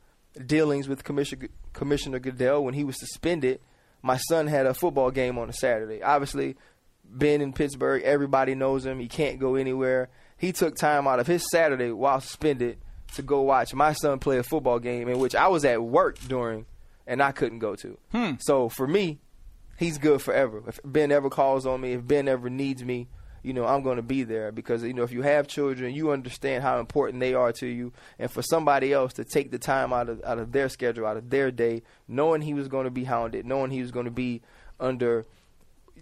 dealings 0.46 0.88
with 0.88 1.04
Commissioner 1.04 1.48
Commissioner 1.72 2.18
Goodell 2.18 2.64
when 2.64 2.74
he 2.74 2.84
was 2.84 2.98
suspended, 2.98 3.60
my 4.02 4.16
son 4.16 4.46
had 4.46 4.66
a 4.66 4.74
football 4.74 5.10
game 5.10 5.38
on 5.38 5.48
a 5.48 5.52
Saturday. 5.52 6.02
Obviously, 6.02 6.56
Ben 7.04 7.40
in 7.40 7.52
Pittsburgh, 7.52 8.02
everybody 8.02 8.54
knows 8.54 8.86
him. 8.86 8.98
He 8.98 9.08
can't 9.08 9.38
go 9.38 9.54
anywhere. 9.56 10.08
He 10.36 10.52
took 10.52 10.76
time 10.76 11.06
out 11.06 11.20
of 11.20 11.26
his 11.26 11.44
Saturday 11.50 11.90
while 11.92 12.20
suspended 12.20 12.78
to 13.14 13.22
go 13.22 13.42
watch 13.42 13.74
my 13.74 13.92
son 13.92 14.18
play 14.18 14.38
a 14.38 14.42
football 14.42 14.78
game 14.78 15.08
in 15.08 15.18
which 15.18 15.34
I 15.34 15.48
was 15.48 15.64
at 15.64 15.82
work 15.82 16.18
during 16.28 16.66
and 17.10 17.20
I 17.20 17.32
couldn't 17.32 17.58
go 17.58 17.74
to. 17.74 17.98
Hmm. 18.12 18.32
So 18.38 18.68
for 18.68 18.86
me, 18.86 19.18
he's 19.76 19.98
good 19.98 20.22
forever. 20.22 20.62
If 20.68 20.78
Ben 20.84 21.10
ever 21.10 21.28
calls 21.28 21.66
on 21.66 21.80
me, 21.80 21.92
if 21.94 22.06
Ben 22.06 22.28
ever 22.28 22.48
needs 22.48 22.84
me, 22.84 23.08
you 23.42 23.52
know, 23.52 23.66
I'm 23.66 23.82
going 23.82 23.96
to 23.96 24.02
be 24.02 24.22
there 24.22 24.52
because 24.52 24.84
you 24.84 24.94
know 24.94 25.02
if 25.02 25.10
you 25.10 25.22
have 25.22 25.48
children, 25.48 25.92
you 25.92 26.12
understand 26.12 26.62
how 26.62 26.78
important 26.78 27.18
they 27.18 27.34
are 27.34 27.52
to 27.54 27.66
you, 27.66 27.92
and 28.18 28.30
for 28.30 28.42
somebody 28.42 28.92
else 28.92 29.12
to 29.14 29.24
take 29.24 29.50
the 29.50 29.58
time 29.58 29.92
out 29.92 30.08
of 30.08 30.22
out 30.24 30.38
of 30.38 30.52
their 30.52 30.68
schedule, 30.68 31.04
out 31.04 31.16
of 31.16 31.30
their 31.30 31.50
day, 31.50 31.82
knowing 32.06 32.42
he 32.42 32.54
was 32.54 32.68
going 32.68 32.84
to 32.84 32.90
be 32.90 33.04
hounded, 33.04 33.44
knowing 33.44 33.72
he 33.72 33.82
was 33.82 33.90
going 33.90 34.04
to 34.04 34.12
be 34.12 34.40
under 34.78 35.26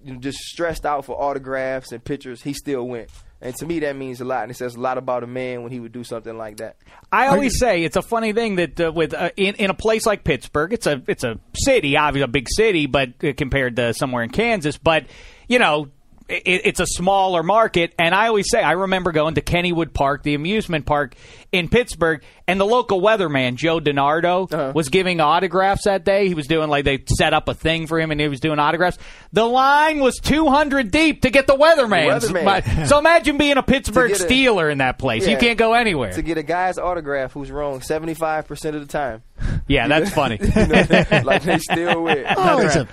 you 0.05 0.13
know, 0.13 0.21
just 0.21 0.39
stressed 0.39 0.85
out 0.85 1.07
for 1.07 1.21
autographs 1.21 1.91
and 1.91 2.05
pictures, 2.05 2.43
he 2.43 2.53
still 2.53 2.87
went. 2.87 3.09
And 3.41 3.55
to 3.57 3.67
me, 3.67 3.79
that 3.81 3.95
means 3.95 4.21
a 4.21 4.25
lot, 4.25 4.43
and 4.43 4.51
it 4.51 4.57
says 4.57 4.75
a 4.75 4.81
lot 4.81 4.99
about 4.99 5.23
a 5.23 5.27
man 5.27 5.63
when 5.63 5.71
he 5.71 5.79
would 5.79 5.93
do 5.93 6.03
something 6.03 6.37
like 6.37 6.57
that. 6.57 6.77
I 7.13 7.29
always 7.29 7.59
say 7.59 7.85
it's 7.85 7.97
a 7.97 8.03
funny 8.03 8.33
thing 8.33 8.57
that 8.57 8.81
uh, 8.81 8.91
with 8.93 9.15
uh, 9.15 9.31
in 9.37 9.55
in 9.57 9.71
a 9.71 9.75
place 9.75 10.07
like 10.07 10.25
Pittsburgh, 10.25 10.73
it's 10.73 10.87
a 10.89 11.03
it's 11.07 11.23
a 11.23 11.39
city, 11.55 11.97
obviously 11.97 12.25
a 12.25 12.29
big 12.29 12.49
city, 12.51 12.87
but 12.87 13.11
uh, 13.23 13.33
compared 13.37 13.77
to 13.77 13.95
somewhere 13.95 14.25
in 14.25 14.31
Kansas, 14.31 14.77
but 14.77 15.07
you 15.47 15.59
know. 15.59 15.89
It, 16.29 16.61
it's 16.67 16.81
a 16.81 16.87
smaller 16.87 17.43
market, 17.43 17.95
and 17.99 18.15
I 18.15 18.29
always 18.29 18.51
say 18.51 18.63
I 18.63 18.73
remember 18.73 19.13
going 19.13 19.37
to 19.37 19.41
Kennywood 19.41 19.95
Park, 19.95 20.23
the 20.23 20.35
amusement 20.35 20.85
park 20.85 21.15
in 21.53 21.71
Pittsburgh, 21.71 22.23
and 22.47 22.61
the 22.61 22.67
local 22.67 23.01
weatherman 23.01 23.55
Joe 23.57 23.81
DeNardo 23.81 24.53
Uh-huh. 24.53 24.73
was 24.75 24.91
giving 24.91 25.21
autographs 25.21 25.85
that 25.85 26.05
day. 26.05 26.29
He 26.29 26.35
was 26.35 26.47
doing 26.47 26.69
like 26.69 26.85
they 26.85 27.03
set 27.17 27.33
up 27.33 27.49
a 27.49 27.55
thing 27.55 27.87
for 27.87 27.99
him, 27.99 28.11
and 28.11 28.21
he 28.21 28.29
was 28.29 28.41
doing 28.41 28.59
autographs. 28.59 28.99
The 29.33 29.47
line 29.47 30.01
was 30.01 30.17
two 30.17 30.49
hundred 30.51 30.91
deep 30.91 31.23
to 31.23 31.31
get 31.31 31.47
the 31.47 31.55
weatherman. 31.57 32.21
weatherman. 32.21 32.87
So 32.89 32.99
imagine 32.99 33.39
being 33.39 33.57
a 33.57 33.63
Pittsburgh 33.69 34.11
get 34.13 34.21
a- 34.21 34.25
Steeler 34.25 34.71
in 34.71 34.79
that 34.79 34.99
place. 34.99 35.27
You 35.27 35.39
can't 35.39 35.59
go 35.59 35.73
anywhere. 35.73 36.13
To 36.13 36.21
get 36.23 36.37
a 36.37 36.43
guy's 36.43 36.77
autograph 36.77 37.33
who's 37.33 37.51
wrong 37.51 37.81
75% 37.81 38.75
of 38.75 38.81
the 38.81 38.87
time. 38.87 39.23
Yeah, 39.67 39.89
that's 39.89 40.11
funny. 40.15 40.39
You 40.43 40.67
know, 40.67 41.23
like 41.25 41.43
they 41.43 41.59
still 41.59 42.03
win. 42.03 42.27
Oh, 42.37 42.59
it's 42.61 42.77
a, 42.77 42.87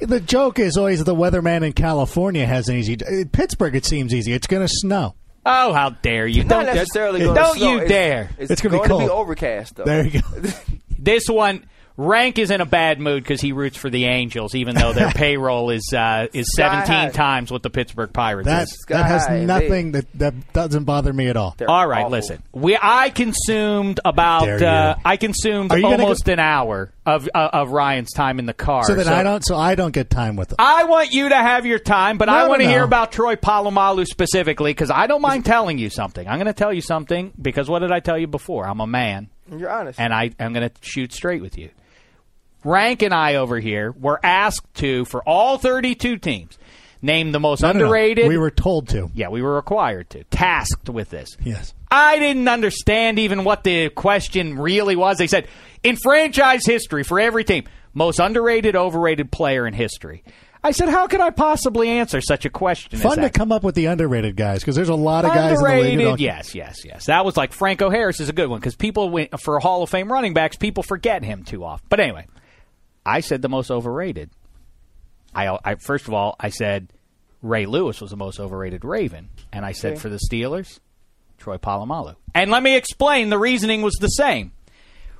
the 0.00 0.20
joke 0.20 0.58
is 0.58 0.76
always 0.76 1.02
the 1.04 1.14
weatherman 1.14 1.64
in 1.64 1.72
California 1.72 2.46
has 2.46 2.68
an 2.68 2.76
easy. 2.76 2.96
In 3.08 3.28
Pittsburgh, 3.28 3.74
it 3.74 3.84
seems 3.84 4.14
easy. 4.14 4.32
It's 4.32 4.46
going 4.46 4.66
to 4.66 4.72
snow. 4.72 5.14
Oh, 5.44 5.72
how 5.72 5.90
dare 5.90 6.26
you! 6.26 6.42
Not 6.42 6.64
Don't 6.64 6.74
necessarily 6.74 7.20
Don't 7.20 7.58
you 7.58 7.76
It's- 7.76 7.88
dare! 7.88 8.30
It's, 8.38 8.50
It's 8.50 8.60
gonna 8.60 8.80
be 8.82 8.88
going 8.88 9.00
to 9.00 9.06
be 9.06 9.10
overcast, 9.10 9.76
though. 9.76 9.84
There 9.84 10.04
you 10.06 10.20
go. 10.20 10.28
This 10.98 11.28
one, 11.28 11.66
Rank 11.96 12.38
is 12.38 12.50
in 12.50 12.60
a 12.60 12.66
bad 12.66 13.00
mood 13.00 13.22
because 13.22 13.40
he 13.40 13.52
roots 13.52 13.76
for 13.76 13.88
the 13.88 14.04
Angels, 14.04 14.54
even 14.54 14.74
though 14.74 14.92
their 14.92 15.10
payroll 15.14 15.70
is 15.70 15.92
uh, 15.96 16.26
is 16.32 16.46
Sky 16.52 16.62
seventeen 16.68 16.94
high. 16.94 17.08
times 17.10 17.50
what 17.50 17.62
the 17.62 17.70
Pittsburgh 17.70 18.12
Pirates 18.12 18.46
That 18.46 18.64
is. 18.64 18.72
Sky 18.80 18.96
that 18.98 19.06
has 19.06 19.46
nothing 19.46 19.92
that 19.92 20.06
that 20.14 20.52
doesn't 20.52 20.84
bother 20.84 21.12
me 21.12 21.28
at 21.28 21.36
all. 21.36 21.54
They're 21.56 21.70
All 21.70 21.86
right, 21.86 22.00
awful. 22.00 22.10
listen. 22.10 22.42
We 22.52 22.76
I 22.80 23.08
consumed 23.10 24.00
about 24.04 24.62
uh, 24.62 24.96
I 25.04 25.16
consumed 25.16 25.72
Are 25.72 25.78
you 25.78 25.84
gonna 25.84 26.02
almost 26.02 26.26
go- 26.26 26.32
an 26.34 26.38
hour 26.38 26.92
of 27.06 27.28
uh, 27.34 27.50
of 27.52 27.70
Ryan's 27.70 28.12
time 28.12 28.38
in 28.38 28.46
the 28.46 28.52
car. 28.52 28.84
So 28.84 28.94
that 28.94 29.06
I 29.08 29.22
don't. 29.22 29.44
So 29.44 29.56
I 29.56 29.74
don't 29.74 29.92
get 29.92 30.10
time 30.10 30.36
with 30.36 30.48
them. 30.50 30.56
I 30.58 30.84
want 30.84 31.12
you 31.12 31.28
to 31.30 31.36
have 31.36 31.64
your 31.64 31.78
time, 31.78 32.18
but 32.18 32.28
I 32.28 32.48
want 32.48 32.60
to 32.60 32.66
no. 32.66 32.72
hear 32.72 32.82
about 32.82 33.12
Troy 33.12 33.36
Polamalu 33.36 34.06
specifically 34.06 34.70
because 34.70 34.90
I 34.90 35.06
don't 35.06 35.22
mind 35.22 35.44
telling 35.44 35.78
you 35.78 35.88
something. 35.88 36.26
I'm 36.26 36.36
going 36.36 36.46
to 36.46 36.52
tell 36.52 36.72
you 36.72 36.80
something 36.82 37.32
because 37.40 37.70
what 37.70 37.78
did 37.78 37.92
I 37.92 38.00
tell 38.00 38.18
you 38.18 38.26
before? 38.26 38.66
I'm 38.66 38.80
a 38.80 38.86
man. 38.86 39.28
You're 39.50 39.70
honest. 39.70 40.00
and 40.00 40.12
I 40.12 40.32
I 40.38 40.44
am 40.44 40.52
going 40.52 40.68
to 40.68 40.74
shoot 40.82 41.12
straight 41.12 41.40
with 41.40 41.56
you. 41.56 41.70
Rank 42.66 43.02
and 43.02 43.14
I 43.14 43.36
over 43.36 43.58
here 43.60 43.92
were 43.92 44.18
asked 44.22 44.72
to, 44.74 45.04
for 45.06 45.22
all 45.22 45.58
32 45.58 46.18
teams, 46.18 46.58
name 47.02 47.32
the 47.32 47.40
most 47.40 47.62
No, 47.62 47.68
no, 47.72 47.78
no. 47.78 47.84
underrated. 47.86 48.28
We 48.28 48.38
were 48.38 48.50
told 48.50 48.88
to. 48.88 49.10
yeah, 49.14 49.28
we 49.28 49.42
were 49.42 49.54
required 49.54 50.10
to, 50.10 50.24
tasked 50.24 50.88
with 50.88 51.10
this. 51.10 51.36
Yes. 51.42 51.74
I 51.90 52.18
didn't 52.18 52.48
understand 52.48 53.18
even 53.20 53.44
what 53.44 53.62
the 53.64 53.90
question 53.90 54.58
really 54.58 54.96
was. 54.96 55.18
They 55.18 55.28
said, 55.28 55.46
in 55.84 55.96
franchise 55.96 56.66
history 56.66 57.04
for 57.04 57.20
every 57.20 57.44
team, 57.44 57.64
most 57.94 58.18
underrated, 58.18 58.74
overrated 58.76 59.30
player 59.30 59.66
in 59.66 59.72
history. 59.74 60.24
I 60.64 60.72
said, 60.72 60.88
how 60.88 61.06
could 61.06 61.20
I 61.20 61.30
possibly 61.30 61.88
answer 61.88 62.20
such 62.20 62.44
a 62.44 62.50
question? 62.50 62.98
Fun 62.98 63.18
to 63.18 63.30
come 63.30 63.52
up 63.52 63.62
with 63.62 63.76
the 63.76 63.84
underrated 63.84 64.34
guys 64.34 64.60
because 64.60 64.74
there's 64.74 64.88
a 64.88 64.96
lot 64.96 65.24
of 65.24 65.30
guys 65.32 65.38
in 65.38 65.42
the 65.58 65.64
Underrated, 65.64 65.98
league. 66.00 66.18
who 66.18 66.24
yes, 66.24 66.56
yes, 66.56 66.84
yes. 66.84 67.06
That 67.06 67.24
was 67.24 67.36
like 67.36 67.52
Franco 67.52 67.88
Harris 67.88 68.18
is 68.18 68.28
a 68.28 68.32
good 68.32 68.48
one 68.48 68.58
because 68.58 68.74
people 68.74 69.08
went 69.10 69.38
for 69.40 69.60
Hall 69.60 69.84
of 69.84 69.90
Fame 69.90 70.10
running 70.12 70.34
backs. 70.34 70.56
People 70.56 70.82
forget 70.82 71.22
him 71.22 71.44
too 71.44 71.62
often. 71.62 71.86
But 71.88 72.00
anyway, 72.00 72.26
I 73.06 73.20
said 73.20 73.40
the 73.42 73.48
most 73.48 73.70
overrated. 73.70 74.30
I, 75.34 75.58
I 75.64 75.74
first 75.76 76.08
of 76.08 76.14
all, 76.14 76.36
I 76.40 76.48
said 76.50 76.88
Ray 77.42 77.66
Lewis 77.66 78.00
was 78.00 78.10
the 78.10 78.16
most 78.16 78.40
overrated 78.40 78.84
Raven, 78.84 79.28
and 79.52 79.64
I 79.64 79.72
said 79.72 79.92
Okay. 79.92 80.00
for 80.00 80.08
the 80.08 80.18
Steelers, 80.30 80.80
Troy 81.38 81.56
Polamalu. 81.58 82.16
And 82.34 82.50
let 82.50 82.62
me 82.62 82.76
explain. 82.76 83.30
The 83.30 83.38
reasoning 83.38 83.82
was 83.82 83.94
the 83.94 84.08
same. 84.08 84.52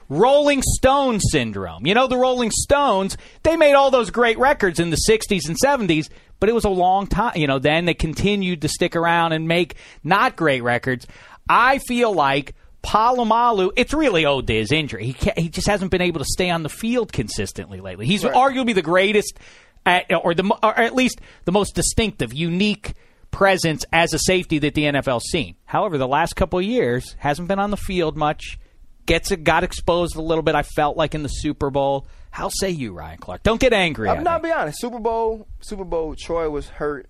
Rolling 0.09 0.63
Stone 0.63 1.21
syndrome. 1.21 1.85
You 1.87 1.95
know, 1.95 2.07
the 2.07 2.17
Rolling 2.17 2.51
Stones, 2.53 3.17
they 3.43 3.57
made 3.57 3.75
all 3.75 3.91
those 3.91 4.11
great 4.11 4.39
records 4.39 4.79
in 4.79 4.91
the 4.91 4.99
60s 5.09 5.49
and 5.49 5.57
70s, 5.63 6.09
but 6.39 6.49
it 6.49 6.55
was 6.55 6.65
a 6.65 6.69
long 6.71 7.07
time. 7.09 7.33
You 7.37 7.47
know, 7.49 7.59
then 7.59 7.87
they 7.87 7.95
continued 7.95 8.63
to 8.63 8.69
stick 8.69 8.95
around 8.95 9.33
and 9.33 9.49
make 9.49 9.75
not 10.05 10.37
great 10.37 10.63
records. 10.63 11.07
I 11.49 11.79
feel 11.79 12.13
like 12.13 12.55
Polamalu, 12.87 13.73
it's 13.77 13.93
really 13.93 14.25
owed 14.25 14.47
to 14.47 14.55
his 14.55 14.71
injury. 14.73 15.07
He, 15.07 15.31
he 15.37 15.49
just 15.49 15.67
hasn't 15.67 15.91
been 15.91 16.03
able 16.03 16.21
to 16.21 16.25
stay 16.27 16.51
on 16.51 16.63
the 16.63 16.69
field 16.69 17.13
consistently 17.13 17.81
lately. 17.81 18.07
He's 18.07 18.23
arguably 18.23 18.75
the 18.75 18.83
greatest, 18.83 19.39
at, 19.85 20.07
or, 20.13 20.35
the, 20.35 20.45
or 20.63 20.79
at 20.79 20.95
least 20.95 21.21
the 21.45 21.53
most 21.53 21.75
distinctive, 21.75 22.33
unique 22.33 22.95
presence 23.31 23.85
as 23.93 24.15
a 24.15 24.19
safety 24.19 24.59
that 24.61 24.75
the 24.75 24.85
NFL's 24.85 25.29
seen. 25.31 25.57
However, 25.65 25.99
the 25.99 26.09
last 26.09 26.37
couple 26.37 26.59
of 26.59 26.65
years 26.65 27.17
hasn't 27.19 27.49
been 27.49 27.59
on 27.59 27.71
the 27.71 27.77
field 27.77 28.17
much. 28.17 28.59
Gets 29.05 29.31
it, 29.31 29.45
got 29.45 29.63
exposed 29.63 30.17
a 30.17 30.23
little 30.23 30.43
bit. 30.43 30.55
I 30.55 30.63
felt 30.63 30.97
like 30.97 31.15
in 31.15 31.23
the 31.23 31.29
Super 31.29 31.71
Bowl. 31.71 32.07
How 32.31 32.49
say 32.49 32.71
you, 32.71 32.93
Ryan 32.93 33.19
Clark? 33.19 33.43
Don't 33.45 33.61
get 33.61 33.73
angry. 33.73 34.09
I'm 34.09 34.25
not 34.25 34.43
me. 34.43 34.49
be 34.49 34.53
honest. 34.53 34.81
Super 34.81 34.99
Bowl, 34.99 35.47
Super 35.61 35.85
Bowl, 35.85 36.17
Troy 36.17 36.51
was 36.51 36.69
hurt 36.69 37.09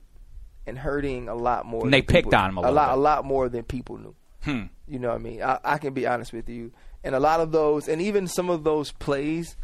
and 0.67 0.79
hurting 0.79 1.29
a 1.29 1.35
lot 1.35 1.65
more. 1.65 1.85
And 1.85 1.93
they 1.93 2.03
picked 2.03 2.27
people- 2.27 2.39
on 2.39 2.51
him 2.51 2.57
a 2.59 2.61
little 2.61 2.75
lot, 2.75 2.89
bit. 2.91 2.99
a 2.99 3.01
lot 3.01 3.25
more 3.25 3.49
than 3.49 3.63
people 3.63 3.99
knew. 3.99 4.15
Hmm. 4.43 4.63
You 4.89 4.99
know 4.99 5.09
what 5.09 5.17
I 5.21 5.23
mean? 5.23 5.43
I, 5.43 5.59
I 5.65 5.79
can 5.79 5.95
be 5.95 6.07
honest 6.07 6.33
with 6.33 6.49
you. 6.49 6.73
And 7.03 7.15
a 7.15 7.21
lot 7.21 7.41
of 7.41 7.53
those, 7.53 7.89
and 7.89 8.01
even 8.03 8.27
some 8.27 8.51
of 8.51 8.65
those 8.65 8.93
plays, 8.93 9.57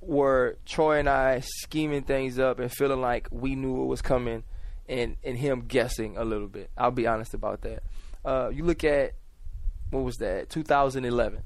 were 0.00 0.56
Troy 0.64 0.98
and 0.98 1.08
I 1.08 1.40
scheming 1.40 2.02
things 2.02 2.38
up 2.38 2.58
and 2.58 2.72
feeling 2.72 3.00
like 3.00 3.28
we 3.30 3.54
knew 3.54 3.72
what 3.72 3.86
was 3.86 4.02
coming, 4.02 4.44
and 4.88 5.16
and 5.22 5.36
him 5.36 5.62
guessing 5.68 6.16
a 6.16 6.24
little 6.24 6.48
bit. 6.48 6.70
I'll 6.76 6.90
be 6.90 7.06
honest 7.06 7.34
about 7.34 7.60
that. 7.62 7.82
Uh, 8.24 8.50
you 8.52 8.64
look 8.64 8.82
at 8.84 9.12
what 9.90 10.04
was 10.04 10.16
that? 10.16 10.50
2011. 10.50 11.42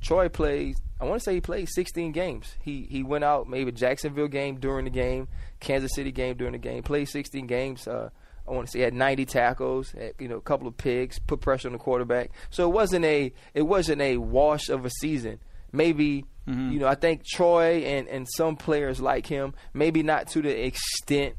Troy 0.00 0.28
played. 0.28 0.76
I 1.00 1.04
want 1.06 1.20
to 1.20 1.24
say 1.24 1.34
he 1.34 1.40
played 1.40 1.68
16 1.68 2.12
games. 2.12 2.54
He 2.62 2.86
he 2.90 3.02
went 3.02 3.24
out 3.24 3.48
maybe 3.48 3.72
Jacksonville 3.72 4.28
game 4.28 4.56
during 4.60 4.84
the 4.84 4.90
game, 4.90 5.28
Kansas 5.60 5.92
City 5.94 6.12
game 6.12 6.36
during 6.36 6.52
the 6.52 6.58
game. 6.58 6.82
Played 6.82 7.08
16 7.08 7.46
games. 7.46 7.86
Uh, 7.88 8.10
I 8.46 8.52
want 8.52 8.66
to 8.66 8.72
say 8.72 8.80
he 8.80 8.84
had 8.84 8.94
90 8.94 9.24
tackles, 9.26 9.92
had, 9.92 10.14
you 10.18 10.28
know, 10.28 10.36
a 10.36 10.40
couple 10.40 10.68
of 10.68 10.76
picks, 10.76 11.18
put 11.18 11.40
pressure 11.40 11.68
on 11.68 11.72
the 11.72 11.78
quarterback. 11.78 12.30
So 12.50 12.68
it 12.68 12.72
wasn't 12.72 13.04
a 13.04 13.32
it 13.54 13.62
wasn't 13.62 14.02
a 14.02 14.18
wash 14.18 14.68
of 14.68 14.84
a 14.84 14.90
season. 14.90 15.38
Maybe 15.72 16.26
mm-hmm. 16.46 16.72
you 16.72 16.78
know 16.78 16.86
I 16.86 16.94
think 16.94 17.24
Troy 17.24 17.84
and 17.84 18.06
and 18.08 18.28
some 18.36 18.56
players 18.56 19.00
like 19.00 19.26
him, 19.26 19.54
maybe 19.72 20.02
not 20.02 20.28
to 20.28 20.42
the 20.42 20.66
extent 20.66 21.36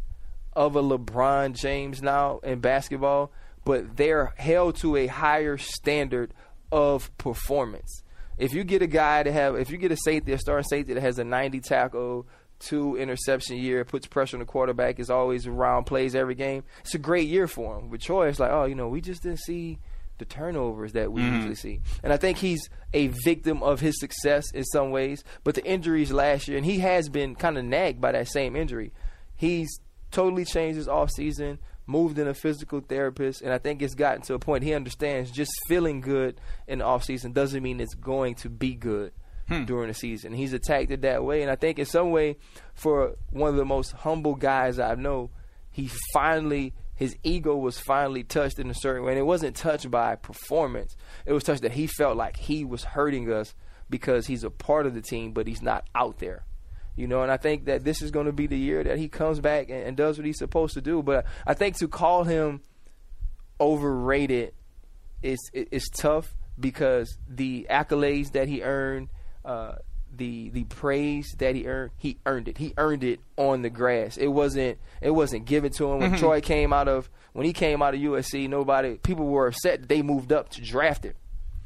of 0.56 0.76
a 0.76 0.82
LeBron 0.82 1.54
James 1.54 2.02
now 2.02 2.40
in 2.40 2.60
basketball, 2.60 3.32
but 3.66 3.98
they're 3.98 4.34
held 4.38 4.78
to 4.78 4.96
a 4.96 5.08
higher 5.08 5.58
standard 5.58 6.34
of 6.72 7.16
performance. 7.18 8.04
If 8.38 8.54
you 8.54 8.64
get 8.64 8.82
a 8.82 8.88
guy 8.88 9.24
to 9.24 9.32
have, 9.32 9.56
if 9.56 9.70
you 9.70 9.78
get 9.78 9.92
a 9.92 9.98
safety, 9.98 10.34
a 10.34 10.38
starting 10.38 10.68
safety 10.68 10.94
that 10.94 11.02
has 11.02 11.20
a 11.20 11.24
90 11.24 11.62
tackle, 11.62 12.28
two 12.60 12.98
interception 12.98 13.58
year, 13.58 13.86
puts 13.86 14.08
pressure 14.08 14.38
on 14.38 14.40
the 14.40 14.46
quarterback, 14.46 15.00
is 15.00 15.10
always 15.10 15.48
around, 15.48 15.86
plays 15.86 16.16
every 16.16 16.36
game, 16.36 16.64
it's 16.82 16.96
a 16.96 17.00
great 17.00 17.28
year 17.28 17.48
for 17.48 17.78
him. 17.78 17.90
With 17.90 18.02
Troy, 18.02 18.28
it's 18.28 18.40
like, 18.40 18.52
oh, 18.52 18.66
you 18.66 18.76
know, 18.76 18.88
we 18.88 19.02
just 19.02 19.24
didn't 19.24 19.40
see 19.40 19.80
the 20.18 20.26
turnovers 20.26 20.94
that 20.94 21.12
we 21.12 21.22
mm-hmm. 21.22 21.36
usually 21.36 21.56
see. 21.56 21.82
And 22.04 22.14
I 22.14 22.18
think 22.18 22.38
he's 22.38 22.70
a 22.94 23.08
victim 23.08 23.62
of 23.62 23.82
his 23.82 24.00
success 24.00 24.46
in 24.54 24.64
some 24.64 24.92
ways, 24.92 25.24
but 25.44 25.56
the 25.56 25.66
injuries 25.66 26.12
last 26.12 26.48
year, 26.48 26.58
and 26.58 26.66
he 26.66 26.80
has 26.80 27.10
been 27.10 27.36
kind 27.36 27.58
of 27.58 27.66
nagged 27.66 28.00
by 28.00 28.14
that 28.14 28.30
same 28.30 28.56
injury. 28.56 28.94
He's 29.36 29.80
totally 30.12 30.46
changed 30.46 30.78
his 30.78 30.88
offseason, 30.88 31.58
moved 31.86 32.18
in 32.18 32.28
a 32.28 32.34
physical 32.34 32.80
therapist, 32.80 33.42
and 33.42 33.52
I 33.52 33.58
think 33.58 33.82
it's 33.82 33.96
gotten 33.96 34.22
to 34.24 34.34
a 34.34 34.40
point 34.40 34.64
he 34.64 34.74
understands 34.74 35.32
just 35.32 35.52
feeling 35.68 36.02
good 36.02 36.40
in 36.68 36.80
the 36.80 36.86
offseason 36.86 37.34
doesn't 37.34 37.62
mean 37.62 37.80
it's 37.80 37.96
going 37.96 38.36
to 38.36 38.50
be 38.50 38.74
good 38.74 39.12
Hmm. 39.48 39.66
during 39.66 39.90
the 39.90 39.94
season. 39.94 40.34
He's 40.34 40.54
attacked 40.54 40.90
it 40.90 41.02
that 41.02 41.24
way, 41.24 41.44
and 41.44 41.52
I 41.52 41.56
think 41.56 41.78
in 41.78 41.86
some 41.86 42.12
way, 42.12 42.38
for 42.74 43.16
one 43.30 43.50
of 43.50 43.56
the 43.56 43.66
most 43.66 43.92
humble 43.92 44.34
guys 44.34 44.80
I 44.80 44.96
know, 44.96 45.30
he 45.72 45.90
finally 46.14 46.74
his 46.96 47.16
ego 47.24 47.56
was 47.56 47.78
finally 47.78 48.24
touched 48.24 48.58
in 48.58 48.70
a 48.70 48.74
certain 48.74 49.04
way, 49.04 49.12
and 49.12 49.20
it 49.20 49.26
wasn't 49.26 49.56
touched 49.56 49.92
by 49.92 50.16
performance. 50.16 50.96
It 51.26 51.34
was 51.34 51.44
touched 51.44 51.62
that 51.64 51.74
he 51.74 51.88
felt 51.88 52.16
like 52.16 52.38
he 52.38 52.64
was 52.64 52.86
hurting 52.86 53.32
us 53.32 53.54
because 53.90 54.28
he's 54.28 54.44
a 54.44 54.50
part 54.50 54.86
of 54.86 54.94
the 54.94 55.02
team, 55.02 55.34
but 55.34 55.48
he's 55.48 55.62
not 55.62 55.86
out 55.94 56.20
there. 56.20 56.46
You 56.96 57.08
know, 57.08 57.22
and 57.22 57.32
I 57.32 57.36
think 57.36 57.66
that 57.66 57.84
this 57.84 58.02
is 58.02 58.12
going 58.12 58.28
to 58.28 58.32
be 58.32 58.48
the 58.48 58.58
year 58.58 58.82
that 58.82 58.98
he 58.98 59.10
comes 59.10 59.42
back 59.42 59.70
and, 59.70 59.84
and 59.84 59.98
does 59.98 60.18
what 60.18 60.26
he's 60.26 60.38
supposed 60.38 60.76
to 60.76 60.82
do. 60.82 61.04
But 61.04 61.26
I 61.46 61.54
think 61.54 61.78
to 61.80 61.90
call 61.90 62.24
him 62.24 62.62
overrated 63.60 64.54
is 65.22 65.40
is 65.54 65.90
tough 65.90 66.34
because 66.58 67.18
the 67.28 67.68
accolades 67.70 68.32
that 68.32 68.48
he 68.48 68.64
earned, 68.64 69.10
uh, 69.46 69.76
the 70.16 70.50
the 70.50 70.64
praise 70.66 71.36
that 71.40 71.56
he 71.56 71.68
earned, 71.68 71.92
he 71.98 72.18
earned 72.26 72.48
it. 72.48 72.58
He 72.58 72.74
earned 72.78 73.04
it 73.04 73.20
on 73.38 73.62
the 73.62 73.70
grass. 73.70 74.18
It 74.18 74.28
wasn't 74.28 74.78
it 75.02 75.12
wasn't 75.12 75.46
given 75.46 75.72
to 75.74 75.92
him 75.92 76.00
when 76.00 76.18
Troy 76.18 76.42
came 76.42 76.72
out 76.74 76.88
of 76.88 77.10
when 77.34 77.46
he 77.46 77.54
came 77.54 77.82
out 77.82 77.94
of 77.94 78.00
USC. 78.00 78.48
Nobody 78.50 78.96
people 78.96 79.26
were 79.28 79.48
upset 79.48 79.82
that 79.82 79.90
they 79.90 80.02
moved 80.02 80.32
up 80.32 80.50
to 80.52 80.62
draft 80.62 81.04
him. 81.06 81.14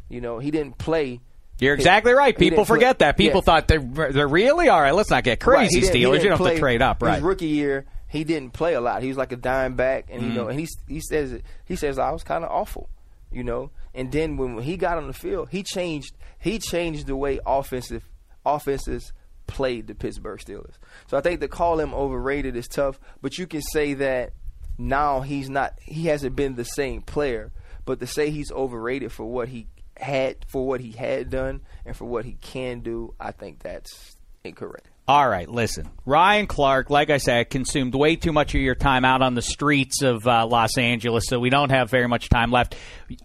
You 0.10 0.22
know, 0.22 0.40
he 0.40 0.50
didn't 0.52 0.78
play. 0.78 1.22
You're 1.60 1.74
exactly 1.76 2.14
right. 2.14 2.36
People 2.36 2.58
didn't 2.58 2.68
play- 2.68 2.76
forget 2.78 3.00
that. 3.00 3.18
People 3.18 3.42
yeah. 3.42 3.46
thought 3.46 3.68
they're 3.68 4.10
they're 4.12 4.28
really 4.28 4.70
all 4.70 4.82
right. 4.82 4.96
Let's 4.96 5.10
not 5.12 5.24
get 5.24 5.40
crazy, 5.40 5.82
he 5.82 5.86
Steelers. 5.86 6.24
You 6.24 6.30
don't 6.30 6.40
have 6.40 6.54
to 6.54 6.58
trade 6.60 6.82
up, 6.82 7.04
right? 7.04 7.16
His 7.16 7.22
rookie 7.24 7.48
year, 7.48 7.86
he 8.08 8.24
didn't 8.24 8.52
play 8.52 8.74
a 8.74 8.82
lot. 8.82 9.02
He 9.04 9.10
was 9.10 9.18
like 9.18 9.32
a 9.34 9.36
dime 9.36 9.76
back, 9.76 10.08
and 10.10 10.24
you 10.24 10.30
know, 10.30 10.46
Mm. 10.46 10.50
and 10.52 10.60
he 10.60 10.68
he 10.88 11.02
says 11.02 11.34
it- 11.34 11.44
he 11.66 11.76
says 11.76 12.00
I 12.00 12.12
was 12.12 12.24
kind 12.24 12.44
of 12.46 12.50
awful, 12.50 12.90
you 13.32 13.44
know. 13.44 13.72
And 14.00 14.14
then 14.14 14.38
when, 14.38 14.58
he 14.60 14.78
got 14.78 14.98
on 14.98 15.08
the 15.08 15.14
field, 15.14 15.50
he 15.50 15.62
changed 15.62 16.16
he 16.40 16.58
changed 16.58 17.06
the 17.08 17.18
way 17.18 17.42
offensive 17.46 18.06
offenses 18.46 19.12
played 19.46 19.88
the 19.88 19.94
Pittsburgh 19.94 20.40
Steelers. 20.40 20.76
So 21.08 21.18
I 21.18 21.22
think 21.22 21.42
to 21.42 21.50
call 21.50 21.82
him 21.82 21.94
overrated 21.94 22.56
is 22.56 22.70
tough, 22.70 22.98
but 23.22 23.38
you 23.38 23.46
can 23.46 23.62
say 23.62 23.96
that 23.96 24.32
now 24.78 25.20
he's 25.20 25.50
not 25.50 25.74
he 25.82 26.06
hasn't 26.06 26.38
been 26.38 26.56
the 26.56 26.64
same 26.64 27.02
player, 27.02 27.52
but 27.84 28.00
to 28.00 28.08
say 28.08 28.30
he's 28.30 28.54
overrated 28.54 29.12
for 29.12 29.26
what 29.26 29.50
he 29.50 29.68
had 29.98 30.46
for 30.48 30.66
what 30.66 30.80
he 30.80 30.94
had 30.94 31.30
done 31.30 31.60
and 31.86 31.94
for 31.94 32.06
what 32.06 32.24
he 32.24 32.38
can 32.40 32.80
do, 32.80 33.14
I 33.20 33.34
think 33.34 33.60
that's 33.60 34.16
incorrect. 34.46 34.88
All 35.10 35.28
right, 35.28 35.50
listen. 35.50 35.90
Ryan 36.06 36.46
Clark, 36.46 36.92
like 36.92 37.10
I 37.10 37.18
said, 37.18 37.50
consumed 37.50 37.96
way 37.96 38.16
too 38.16 38.32
much 38.32 38.54
of 38.54 38.62
your 38.62 38.76
time 38.76 39.04
out 39.04 39.24
on 39.24 39.34
the 39.34 39.42
streets 39.42 40.04
of 40.04 40.28
uh, 40.28 40.46
Los 40.46 40.78
Angeles, 40.78 41.24
so 41.26 41.40
we 41.40 41.50
don't 41.50 41.72
have 41.72 41.90
very 41.90 42.08
much 42.08 42.30
time 42.30 42.52
left. 42.52 42.76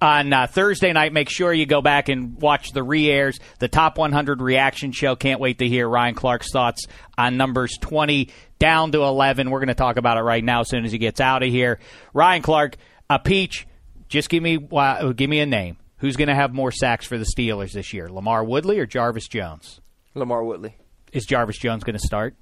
On 0.01 0.33
uh, 0.33 0.47
Thursday 0.47 0.95
night, 0.95 1.13
make 1.13 1.29
sure 1.29 1.53
you 1.53 1.67
go 1.67 1.83
back 1.83 2.09
and 2.09 2.41
watch 2.41 2.73
the 2.73 2.83
re 2.83 3.11
airs, 3.11 3.39
the 3.59 3.69
Top 3.69 3.99
100 3.99 4.41
reaction 4.41 4.93
show. 4.93 5.15
Can't 5.15 5.41
wait 5.41 5.59
to 5.59 5.69
hear 5.69 5.87
Ryan 5.87 6.15
Clark's 6.15 6.51
thoughts 6.51 6.87
on 7.19 7.37
numbers 7.37 7.77
20 7.83 8.31
down 8.59 8.93
to 8.93 9.03
11. 9.03 9.51
We're 9.51 9.59
going 9.59 9.69
to 9.69 9.75
talk 9.75 9.99
about 9.99 10.17
it 10.17 10.23
right 10.23 10.43
now 10.43 10.61
as 10.61 10.71
soon 10.71 10.87
as 10.87 10.93
he 10.93 10.97
gets 10.97 11.21
out 11.21 11.43
of 11.43 11.51
here. 11.51 11.81
Ryan 12.15 12.41
Clark, 12.41 12.79
a 13.11 13.19
peach, 13.19 13.67
just 14.09 14.31
give 14.31 14.43
me, 14.43 14.59
uh, 14.73 15.13
give 15.13 15.29
me 15.29 15.41
a 15.41 15.47
name. 15.47 15.77
Who's 15.99 16.17
going 16.17 16.29
to 16.29 16.35
have 16.35 16.55
more 16.55 16.73
sacks 16.73 17.05
for 17.05 17.19
the 17.19 17.27
Steelers 17.27 17.73
this 17.73 17.93
year, 17.93 18.09
LaMarr 18.09 18.47
Woodley 18.47 18.79
or 18.79 18.87
Jarvis 18.87 19.29
Jones? 19.29 19.83
LaMarr 20.17 20.47
Woodley. 20.47 20.77
Is 21.15 21.25
Jarvis 21.27 21.57
Jones 21.59 21.85
going 21.85 21.97
to 21.99 22.05
start? 22.07 22.35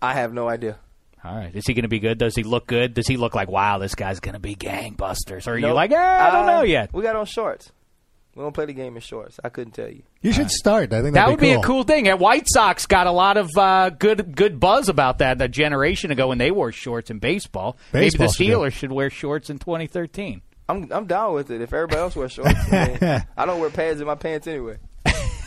I 0.00 0.12
have 0.14 0.32
no 0.32 0.48
idea. 0.48 0.78
All 1.24 1.34
right. 1.34 1.54
Is 1.56 1.66
he 1.66 1.72
going 1.74 1.84
to 1.84 1.88
be 1.88 1.98
good? 2.00 2.18
Does 2.18 2.36
he 2.36 2.42
look 2.42 2.66
good? 2.66 2.92
Does 2.94 3.06
he 3.08 3.16
look 3.16 3.34
like, 3.34 3.48
wow, 3.48 3.78
this 3.78 3.94
guy's 3.94 4.20
going 4.20 4.34
to 4.34 4.38
be 4.40 4.54
gangbusters? 4.54 5.46
Or 5.48 5.52
are 5.52 5.58
you 5.58 5.72
like, 5.72 5.90
eh, 5.90 5.96
I 5.96 6.30
don't 6.30 6.46
Uh, 6.48 6.56
know 6.58 6.62
yet? 6.62 6.92
We 6.92 7.02
got 7.02 7.16
on 7.16 7.24
shorts. 7.24 7.72
We 8.36 8.42
don't 8.42 8.52
play 8.52 8.66
the 8.66 8.72
game 8.74 8.96
in 8.96 9.00
shorts. 9.00 9.38
I 9.42 9.48
couldn't 9.48 9.72
tell 9.72 9.88
you. 9.88 10.02
You 10.20 10.32
should 10.32 10.50
start. 10.50 10.92
I 10.92 11.00
think 11.02 11.14
That 11.14 11.26
that'd 11.26 11.38
be 11.40 11.52
cool. 11.52 11.60
a 11.60 11.64
cool 11.64 11.82
thing. 11.84 12.08
And 12.08 12.18
White 12.20 12.46
Sox 12.48 12.84
got 12.86 13.06
a 13.06 13.12
lot 13.12 13.36
of 13.36 13.48
uh, 13.56 13.90
good 13.90 14.34
good 14.36 14.58
buzz 14.58 14.88
about 14.88 15.18
that 15.18 15.40
a 15.40 15.46
generation 15.48 16.10
ago 16.10 16.28
when 16.28 16.38
they 16.38 16.50
wore 16.50 16.72
shorts 16.72 17.10
in 17.10 17.20
baseball. 17.20 17.76
Baseball 17.92 18.00
Maybe 18.00 18.10
the 18.10 18.16
do 18.18 18.64
it. 18.64 18.68
Steelers 18.70 18.72
should 18.72 18.90
wear 18.92 19.08
shorts 19.08 19.50
in 19.50 19.58
2013. 19.60 20.42
I'm 20.68 20.90
I'm 20.92 21.06
down 21.06 21.32
with 21.34 21.50
it. 21.52 21.60
If 21.60 21.72
everybody 21.72 22.00
else 22.00 22.16
wears 22.16 22.32
shorts, 22.32 22.50
I, 22.72 22.86
mean, 22.88 23.24
I 23.36 23.46
don't 23.46 23.60
wear 23.60 23.70
pads 23.70 24.00
in 24.00 24.06
my 24.08 24.16
pants 24.16 24.46
anyway. 24.48 24.78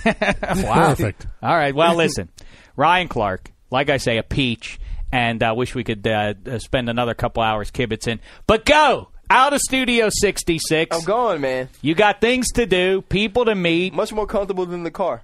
Wow. 0.64 0.88
Perfect. 0.90 1.28
All 1.42 1.56
right. 1.56 1.74
Well, 1.76 1.96
listen, 1.96 2.30
Ryan 2.76 3.08
Clark, 3.08 3.52
like 3.72 3.90
I 3.90 3.98
say, 3.98 4.18
a 4.18 4.24
peach. 4.24 4.80
and 5.12 5.42
uh, 5.42 5.54
wish 5.56 5.74
we 5.76 5.84
could 5.84 6.06
uh, 6.08 6.34
uh, 6.46 6.60
spend 6.60 6.90
another 6.90 7.14
couple 7.14 7.42
hours 7.44 7.72
kibitzing. 7.72 8.20
But 8.46 8.66
go 8.66 9.10
out 9.30 9.54
of 9.54 9.62
Studio 9.62 10.10
66. 10.10 10.96
I'm 10.96 11.04
going, 11.06 11.42
man. 11.42 11.70
You 11.82 11.96
got 11.96 12.20
things 12.22 12.52
to 12.54 12.66
do, 12.66 13.02
people 13.04 13.46
to 13.46 13.56
meet. 13.56 13.94
Much 13.94 14.12
more 14.14 14.28
comfortable 14.28 14.66
than 14.66 14.84
the 14.84 14.92
car. 14.92 15.22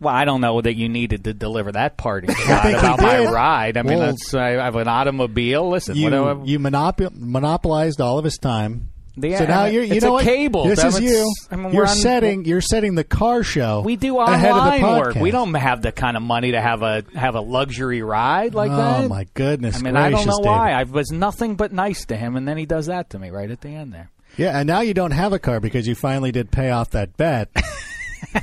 Well, 0.00 0.14
I 0.14 0.24
don't 0.24 0.40
know 0.40 0.60
that 0.60 0.76
you 0.76 0.88
needed 0.88 1.24
to 1.24 1.34
deliver 1.34 1.72
that 1.72 1.96
party 1.96 2.26
think 2.32 2.38
shot 2.38 2.66
he 2.66 2.72
about 2.74 3.00
my 3.02 3.24
ride. 3.24 3.76
I 3.76 3.82
mean, 3.82 3.98
Well, 3.98 4.06
that's 4.08 4.32
I 4.32 4.50
have 4.50 4.76
an 4.76 4.86
automobile. 4.86 5.68
Listen, 5.68 5.96
You 5.96 6.04
whatever. 6.04 6.44
you 6.44 6.60
monop- 6.60 7.12
monopolized 7.16 8.00
all 8.00 8.18
of 8.18 8.24
his 8.24 8.36
time. 8.38 8.90
Yeah, 9.22 9.38
so 9.38 9.44
now 9.46 9.64
you're, 9.66 9.82
you 9.82 9.94
it's 9.94 10.04
know 10.04 10.10
a 10.10 10.12
what? 10.14 10.24
cable. 10.24 10.64
This 10.64 10.82
is 10.82 11.00
you. 11.00 11.32
I 11.50 11.56
mean, 11.56 11.72
you're 11.72 11.86
on- 11.86 11.96
setting 11.96 12.44
you're 12.44 12.60
setting 12.60 12.94
the 12.94 13.04
car 13.04 13.42
show. 13.42 13.80
we 13.82 13.96
do 13.96 14.18
ahead 14.18 14.50
of 14.50 14.64
the 14.64 14.70
online 14.84 14.98
work. 15.00 15.14
We 15.16 15.30
don't 15.30 15.52
have 15.54 15.82
the 15.82 15.92
kind 15.92 16.16
of 16.16 16.22
money 16.22 16.52
to 16.52 16.60
have 16.60 16.82
a 16.82 17.04
have 17.14 17.34
a 17.34 17.40
luxury 17.40 18.02
ride 18.02 18.54
like 18.54 18.70
oh 18.70 18.76
that. 18.76 19.04
Oh 19.04 19.08
my 19.08 19.26
goodness! 19.34 19.76
I 19.78 19.82
mean, 19.82 19.96
I 19.96 20.10
don't 20.10 20.24
gracious, 20.24 20.38
know 20.40 20.50
why. 20.50 20.70
David. 20.70 20.88
I 20.88 20.92
was 20.92 21.10
nothing 21.10 21.56
but 21.56 21.72
nice 21.72 22.04
to 22.06 22.16
him, 22.16 22.36
and 22.36 22.46
then 22.46 22.56
he 22.56 22.66
does 22.66 22.86
that 22.86 23.10
to 23.10 23.18
me 23.18 23.30
right 23.30 23.50
at 23.50 23.60
the 23.60 23.70
end 23.70 23.92
there. 23.92 24.10
Yeah, 24.36 24.58
and 24.58 24.66
now 24.66 24.80
you 24.80 24.94
don't 24.94 25.10
have 25.12 25.32
a 25.32 25.38
car 25.38 25.58
because 25.60 25.88
you 25.88 25.94
finally 25.94 26.30
did 26.32 26.50
pay 26.50 26.70
off 26.70 26.90
that 26.90 27.16
bet. 27.16 27.50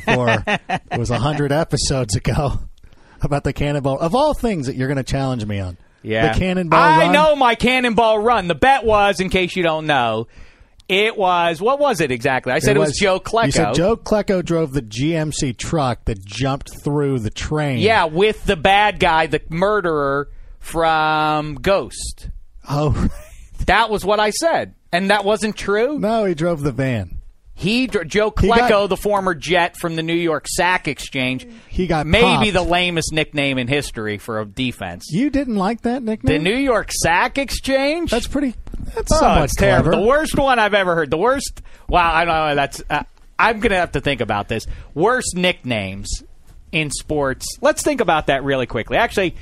for 0.06 0.44
it 0.48 0.98
was 0.98 1.10
a 1.12 1.20
hundred 1.20 1.52
episodes 1.52 2.16
ago 2.16 2.60
about 3.22 3.44
the 3.44 3.54
cannonball. 3.54 4.00
Of 4.00 4.16
all 4.16 4.34
things 4.34 4.68
that 4.68 4.76
you're 4.76 4.88
going 4.88 4.98
to 4.98 5.04
challenge 5.04 5.46
me 5.46 5.60
on, 5.60 5.78
Yeah, 6.02 6.34
the 6.34 6.40
cannonball. 6.40 6.80
I 6.80 7.04
run? 7.04 7.12
know 7.14 7.36
my 7.36 7.56
cannonball 7.56 8.20
run. 8.20 8.48
The 8.48 8.56
bet 8.56 8.84
was, 8.86 9.20
in 9.20 9.30
case 9.30 9.56
you 9.56 9.64
don't 9.64 9.86
know, 9.86 10.28
it 10.88 11.18
was 11.18 11.62
what 11.62 11.80
was 11.80 12.02
it 12.02 12.12
exactly? 12.12 12.54
I 12.54 12.60
said 12.60 12.76
it, 12.76 12.80
was, 12.80 12.98
Joe 12.98 13.20
Klecko. 13.20 13.46
You 13.46 13.52
said 13.52 13.74
Joe 13.76 13.98
Klecko 13.98 14.44
drove 14.44 14.74
the 14.74 14.82
GMC 14.82 15.58
truck 15.58 16.06
that 16.06 16.24
jumped 16.24 16.82
through 16.84 17.20
the 17.20 17.30
train. 17.30 17.80
Yeah, 17.80 18.06
with 18.06 18.44
the 18.46 18.56
bad 18.56 19.00
guy, 19.00 19.28
the 19.28 19.42
murderer 19.50 20.30
from 20.60 21.56
Ghost. 21.56 22.30
Oh 22.70 23.10
That 23.66 23.90
was 23.90 24.06
what 24.06 24.20
I 24.20 24.30
said, 24.30 24.76
and 24.92 25.10
that 25.10 25.26
wasn't 25.26 25.56
true. 25.56 25.98
no, 25.98 26.26
he 26.26 26.36
drove 26.36 26.62
the 26.62 26.72
van. 26.72 27.18
He, 27.58 27.88
Joe 27.88 28.34
He 28.38 28.48
Klecko, 28.50 28.70
got- 28.70 28.88
the 28.90 28.98
former 28.98 29.34
Jet 29.34 29.78
from 29.78 29.96
the 29.96 30.04
New 30.04 30.14
York 30.14 30.46
Sack 30.48 30.88
Exchange, 30.90 31.48
He 31.70 31.88
got 31.88 32.06
maybe 32.06 32.52
popped. 32.52 32.54
the 32.54 32.62
lamest 32.62 33.14
nickname 33.14 33.58
in 33.58 33.68
history 33.70 34.18
for 34.18 34.42
a 34.42 34.46
defense. 34.46 35.06
You 35.10 35.30
didn't 35.30 35.56
like 35.56 35.82
that 35.82 36.04
nickname? 36.04 36.44
the? 36.44 36.50
New 36.50 36.58
York 36.58 36.92
Sack 36.92 37.38
Exchange. 37.38 38.12
That's 38.12 38.28
pretty. 38.28 38.56
That's 38.94 39.12
Oh, 39.14 39.16
somewhat 39.20 39.50
terrible. 39.58 39.92
The 39.92 40.02
worst 40.06 40.38
one 40.38 40.60
I've 40.60 40.74
ever 40.74 40.96
heard. 40.96 41.10
The 41.10 41.18
worst. 41.18 41.62
Wow, 41.88 42.14
I 42.14 42.26
don't 42.26 42.36
know. 42.36 42.56
That's. 42.56 42.84
Uh, 42.90 43.04
I'm 43.40 43.60
gonna 43.62 43.76
have 43.78 43.94
to 43.94 44.02
think 44.02 44.20
about 44.22 44.48
this. 44.50 44.68
Worst 44.94 45.36
nicknames 45.36 46.24
in 46.72 46.92
sports. 46.92 47.48
Let's 47.62 47.84
think 47.84 48.02
about 48.02 48.28
that 48.28 48.44
really 48.44 48.66
quickly. 48.66 48.98
Actually, 48.98 49.36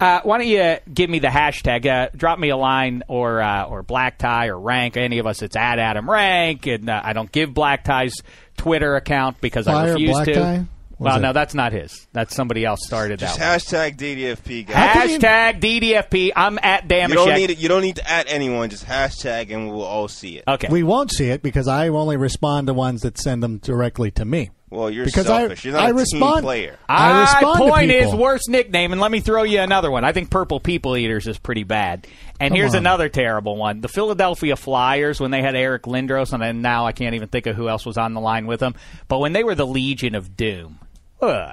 uh, 0.00 0.20
why 0.22 0.38
don't 0.38 0.46
you 0.46 0.76
give 0.92 1.10
me 1.10 1.18
the 1.18 1.28
hashtag? 1.28 1.86
Uh, 1.86 2.08
drop 2.16 2.38
me 2.38 2.48
a 2.48 2.56
line 2.56 3.02
or 3.08 3.40
uh, 3.40 3.64
or 3.64 3.82
black 3.82 4.18
tie 4.18 4.48
or 4.48 4.58
rank. 4.58 4.96
Any 4.96 5.18
of 5.18 5.26
us. 5.26 5.42
It's 5.42 5.56
at 5.56 5.78
Adam 5.78 6.08
Rank, 6.10 6.66
and 6.66 6.88
uh, 6.88 7.00
I 7.04 7.12
don't 7.12 7.30
give 7.30 7.52
black 7.54 7.84
tie's 7.84 8.14
Twitter 8.56 8.96
account 8.96 9.40
because 9.40 9.66
I 9.66 9.90
refuse 9.90 10.10
Black 10.10 10.24
to. 10.26 10.34
Tie? 10.34 10.64
Well, 10.98 11.16
it- 11.16 11.20
no, 11.20 11.32
that's 11.32 11.54
not 11.54 11.72
his. 11.72 12.06
That's 12.12 12.34
somebody 12.34 12.62
else 12.64 12.80
started 12.84 13.20
Just 13.20 13.38
that. 13.38 13.60
hashtag 13.62 13.96
DDFP, 13.96 14.66
one. 14.66 14.74
guys. 14.74 14.94
How 14.94 15.04
you- 15.04 15.18
Hashtag 15.18 15.60
DDFP. 15.60 16.32
I'm 16.36 16.58
at 16.62 16.86
Dameshek. 16.88 17.08
You 17.08 17.14
don't 17.14 17.34
need 17.34 17.50
it. 17.50 17.58
You 17.58 17.68
don't 17.68 17.80
need 17.82 17.96
to 17.96 18.08
add 18.10 18.26
anyone. 18.28 18.68
Just 18.68 18.84
hashtag, 18.84 19.50
and 19.50 19.70
we'll 19.70 19.82
all 19.82 20.08
see 20.08 20.36
it. 20.36 20.44
Okay. 20.46 20.68
We 20.70 20.82
won't 20.82 21.10
see 21.10 21.30
it 21.30 21.42
because 21.42 21.68
I 21.68 21.88
only 21.88 22.18
respond 22.18 22.66
to 22.66 22.74
ones 22.74 23.00
that 23.00 23.16
send 23.16 23.42
them 23.42 23.58
directly 23.58 24.10
to 24.12 24.26
me. 24.26 24.50
Well, 24.70 24.88
you're 24.88 25.04
Because 25.04 25.26
selfish. 25.26 25.66
I, 25.66 25.68
you're 25.68 25.76
not 25.76 25.86
I 25.86 25.90
a 25.90 25.94
respond, 25.94 26.34
team 26.36 26.42
player. 26.44 26.78
I 26.88 27.12
My 27.12 27.20
respond 27.22 27.58
to 27.64 27.70
point 27.70 27.90
is 27.90 28.04
people. 28.06 28.20
worst 28.20 28.48
nickname, 28.48 28.92
and 28.92 29.00
let 29.00 29.10
me 29.10 29.18
throw 29.18 29.42
you 29.42 29.58
another 29.60 29.90
one. 29.90 30.04
I 30.04 30.12
think 30.12 30.30
Purple 30.30 30.60
People 30.60 30.96
Eaters 30.96 31.26
is 31.26 31.38
pretty 31.38 31.64
bad. 31.64 32.06
And 32.38 32.52
Come 32.52 32.56
here's 32.56 32.74
on. 32.74 32.78
another 32.78 33.08
terrible 33.08 33.56
one: 33.56 33.80
the 33.80 33.88
Philadelphia 33.88 34.54
Flyers 34.54 35.18
when 35.20 35.32
they 35.32 35.42
had 35.42 35.56
Eric 35.56 35.82
Lindros, 35.82 36.32
and 36.32 36.40
then 36.40 36.62
now 36.62 36.86
I 36.86 36.92
can't 36.92 37.16
even 37.16 37.28
think 37.28 37.46
of 37.46 37.56
who 37.56 37.68
else 37.68 37.84
was 37.84 37.98
on 37.98 38.14
the 38.14 38.20
line 38.20 38.46
with 38.46 38.60
them. 38.60 38.74
But 39.08 39.18
when 39.18 39.32
they 39.32 39.42
were 39.42 39.56
the 39.56 39.66
Legion 39.66 40.14
of 40.14 40.36
Doom, 40.36 40.78
ugh, 41.20 41.50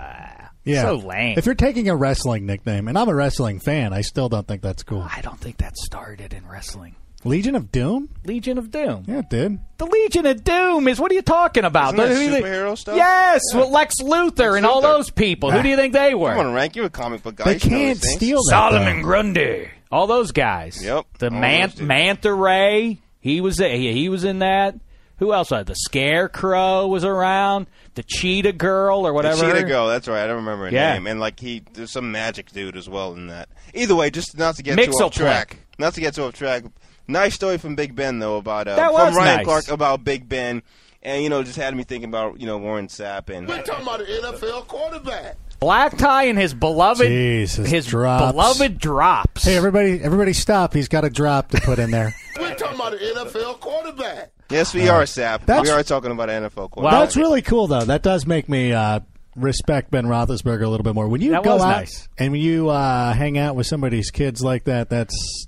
Yeah. 0.63 0.83
so 0.83 0.95
lame. 0.97 1.39
If 1.39 1.45
you're 1.47 1.55
taking 1.55 1.89
a 1.89 1.95
wrestling 1.95 2.45
nickname, 2.45 2.87
and 2.87 2.97
I'm 2.99 3.09
a 3.09 3.15
wrestling 3.15 3.59
fan, 3.59 3.93
I 3.93 4.01
still 4.01 4.29
don't 4.29 4.47
think 4.47 4.61
that's 4.61 4.83
cool. 4.83 5.01
I 5.01 5.21
don't 5.21 5.39
think 5.39 5.57
that 5.57 5.75
started 5.77 6.33
in 6.33 6.47
wrestling. 6.47 6.95
Legion 7.23 7.55
of 7.55 7.71
Doom? 7.71 8.09
Legion 8.25 8.57
of 8.57 8.71
Doom. 8.71 9.03
Yeah, 9.07 9.19
it 9.19 9.29
did. 9.29 9.59
The 9.79 9.85
Legion 9.85 10.25
of 10.25 10.43
Doom 10.43 10.87
is 10.87 10.99
what 10.99 11.11
are 11.11 11.15
you 11.15 11.21
talking 11.21 11.65
about? 11.65 11.95
Isn't 11.95 11.97
that 11.97 12.09
Who 12.09 12.15
do 12.15 12.21
you 12.23 12.31
think- 12.31 12.45
superhero 12.45 12.77
stuff? 12.77 12.95
Yes, 12.95 13.41
Yeah. 13.53 13.59
with 13.61 13.69
Lex 13.69 13.95
Luthor 14.01 14.55
and 14.57 14.65
all 14.65 14.79
Luthor. 14.79 14.97
those 14.97 15.09
people. 15.09 15.51
Who 15.51 15.61
do 15.63 15.69
you 15.69 15.75
think 15.75 15.93
they 15.93 16.13
were? 16.13 16.31
Come 16.35 16.47
on, 16.47 16.53
rank. 16.53 16.75
You're 16.75 16.85
a 16.85 16.89
comic 16.89 17.23
book 17.23 17.35
guy. 17.35 17.45
They 17.45 17.53
You 17.53 17.59
should 17.59 17.71
know 17.71 17.77
can't 17.77 17.95
these 18.01 18.03
things. 18.09 18.15
steal 18.17 18.37
that. 18.43 18.49
Solomon 18.51 18.97
though. 18.97 19.03
Grundy, 19.03 19.67
all 19.91 20.07
those 20.07 20.31
guys. 20.31 20.83
Yep, 20.83 21.05
The 21.19 21.25
all 21.29 21.39
man- 21.39 21.61
those 21.69 21.73
dudes. 21.75 21.87
Manta 21.87 22.33
Ray, 22.33 22.99
he 23.19 23.41
was 23.41 23.57
he, 23.57 23.91
he 23.93 24.09
was 24.09 24.23
in 24.23 24.39
that. 24.39 24.75
Who 25.19 25.33
else? 25.33 25.51
Uh, 25.51 25.63
the 25.63 25.73
Scarecrow 25.75 26.85
was 26.87 27.03
around. 27.03 27.65
The 27.95 28.03
Cheetah 28.03 28.53
Girl 28.53 28.99
or 28.99 29.09
The 29.09 29.13
whatever. 29.13 29.41
Cheetah 29.51 29.63
Girl, 29.63 29.87
that's 29.87 30.07
right. 30.07 30.23
I 30.23 30.27
don't 30.27 30.35
remember 30.37 30.65
her 30.65 30.71
Yeah. 30.71 30.93
name. 30.93 31.07
And 31.07 31.19
like 31.19 31.39
he, 31.39 31.63
there's 31.73 31.91
some 31.91 32.11
magic 32.11 32.51
dude 32.51 32.77
as 32.77 32.87
well 32.87 33.13
in 33.13 33.25
that. 33.27 33.49
Either 33.73 33.95
way, 33.95 34.11
just 34.11 34.37
not 34.37 34.55
to 34.57 34.63
get 34.63 34.75
too 34.77 34.91
off 34.91 35.11
Mxyzptlk. 35.11 35.15
track. 35.15 35.57
Not 35.79 35.95
to 35.95 36.01
get 36.01 36.13
too 36.13 36.23
off 36.25 36.33
track. 36.33 36.63
Nice 37.07 37.35
story 37.35 37.57
from 37.57 37.75
Big 37.75 37.95
Ben 37.95 38.19
though 38.19 38.37
about 38.37 38.67
uh, 38.67 38.75
That 38.75 38.91
from 38.91 39.15
Ryan 39.15 39.37
nice. 39.37 39.45
Clark 39.45 39.67
about 39.69 40.03
Big 40.03 40.27
Ben, 40.27 40.61
and 41.03 41.23
you 41.23 41.29
know 41.29 41.43
just 41.43 41.57
had 41.57 41.75
me 41.75 41.83
thinking 41.83 42.09
about 42.09 42.39
you 42.39 42.45
know 42.47 42.57
Warren 42.57 42.87
Sapp 42.87 43.29
and 43.29 43.47
We're 43.47 43.61
talking 43.63 43.83
about 43.83 44.01
an 44.01 44.07
NFL 44.07 44.67
quarterback. 44.67 45.37
Black 45.59 45.97
Tie 45.97 46.25
and 46.25 46.37
his 46.37 46.53
beloved 46.53 47.07
Jesus, 47.07 47.67
his 47.67 47.87
drops. 47.87 48.31
beloved 48.31 48.77
drops. 48.77 49.43
Hey, 49.43 49.57
everybody, 49.57 49.99
everybody 50.03 50.33
stop. 50.33 50.71
He's 50.73 50.87
got 50.87 51.03
a 51.03 51.09
drop 51.09 51.49
to 51.49 51.61
put 51.61 51.79
in 51.79 51.89
there. 51.89 52.13
We're 52.39 52.53
talking 52.53 52.75
about 52.75 52.93
an 52.93 52.99
NFL 52.99 53.59
quarterback. 53.59 54.31
yes 54.51 54.75
we 54.75 54.87
are 54.87 55.01
Sapp. 55.03 55.47
We 55.63 55.69
are 55.71 55.81
talking 55.81 56.11
about 56.11 56.29
an 56.29 56.43
NFL 56.43 56.69
quarterback. 56.69 56.91
Well, 56.91 57.01
That's 57.01 57.17
really 57.17 57.41
cool, 57.41 57.65
though. 57.65 57.85
That 57.85 58.03
does 58.03 58.27
make 58.27 58.47
me 58.47 58.71
uh, 58.71 58.99
respect 59.35 59.89
Ben 59.89 60.05
Roethlisberger 60.05 60.61
a 60.61 60.67
little 60.67 60.83
bit 60.83 60.93
more. 60.93 61.07
When 61.07 61.21
you 61.21 61.31
That 61.31 61.43
go 61.43 61.53
was 61.55 61.63
out 61.63 61.69
nice. 61.69 62.07
and 62.19 62.33
when 62.33 62.41
you 62.41 62.69
uh, 62.69 63.13
hang 63.13 63.39
out 63.39 63.55
with 63.55 63.65
somebody's 63.65 64.11
kids 64.11 64.43
like 64.43 64.65
that, 64.65 64.91
that's 64.91 65.47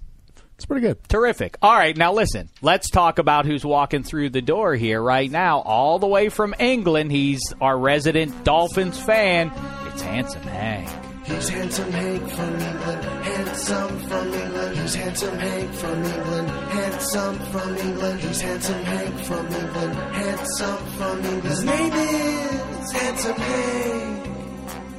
it's 0.59 0.65
pretty 0.65 0.85
good. 0.85 1.01
Terrific. 1.07 1.57
All 1.61 1.73
right, 1.73 1.95
now 1.95 2.11
listen. 2.11 2.49
Let's 2.61 2.89
talk 2.89 3.17
about 3.17 3.45
who's 3.45 3.63
walking 3.63 4.03
through 4.03 4.31
the 4.31 4.41
door 4.41 4.75
here 4.75 5.01
right 5.01 5.31
now, 5.31 5.59
all 5.59 5.99
the 5.99 6.07
way 6.07 6.27
from 6.27 6.53
England. 6.59 7.13
He's 7.13 7.39
our 7.61 7.79
resident 7.79 8.43
Dolphins 8.43 8.99
fan. 8.99 9.53
It's 9.87 10.01
handsome 10.01 10.41
Hank. 10.41 10.89
He's 11.25 11.47
handsome 11.47 11.89
Hank 11.93 12.29
from 12.29 12.55
England, 12.59 13.03
handsome 13.05 13.99
from 13.99 14.33
England. 14.33 14.77
He's 14.79 14.95
handsome 14.95 15.37
Hank 15.37 15.73
from 15.75 16.03
England, 16.03 16.49
handsome 16.49 17.39
from 17.39 17.77
England. 17.77 18.19
He's 18.19 18.41
handsome 18.41 18.83
Hank 18.83 19.19
from 19.25 19.47
England, 19.47 19.95
handsome 19.95 20.85
from 20.97 21.19
England. 21.19 21.43
His 21.43 21.63
name 21.63 21.93
is 21.93 22.91
Handsome 22.91 23.35
Hank. 23.35 24.25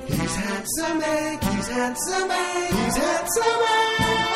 He's 0.06 0.36
handsome 0.36 1.00
Hank. 1.02 1.42
He's 1.44 1.68
handsome 1.68 2.30
Hank. 2.30 2.74
He's 2.74 2.96
handsome 2.96 3.44
Hank. 3.44 4.29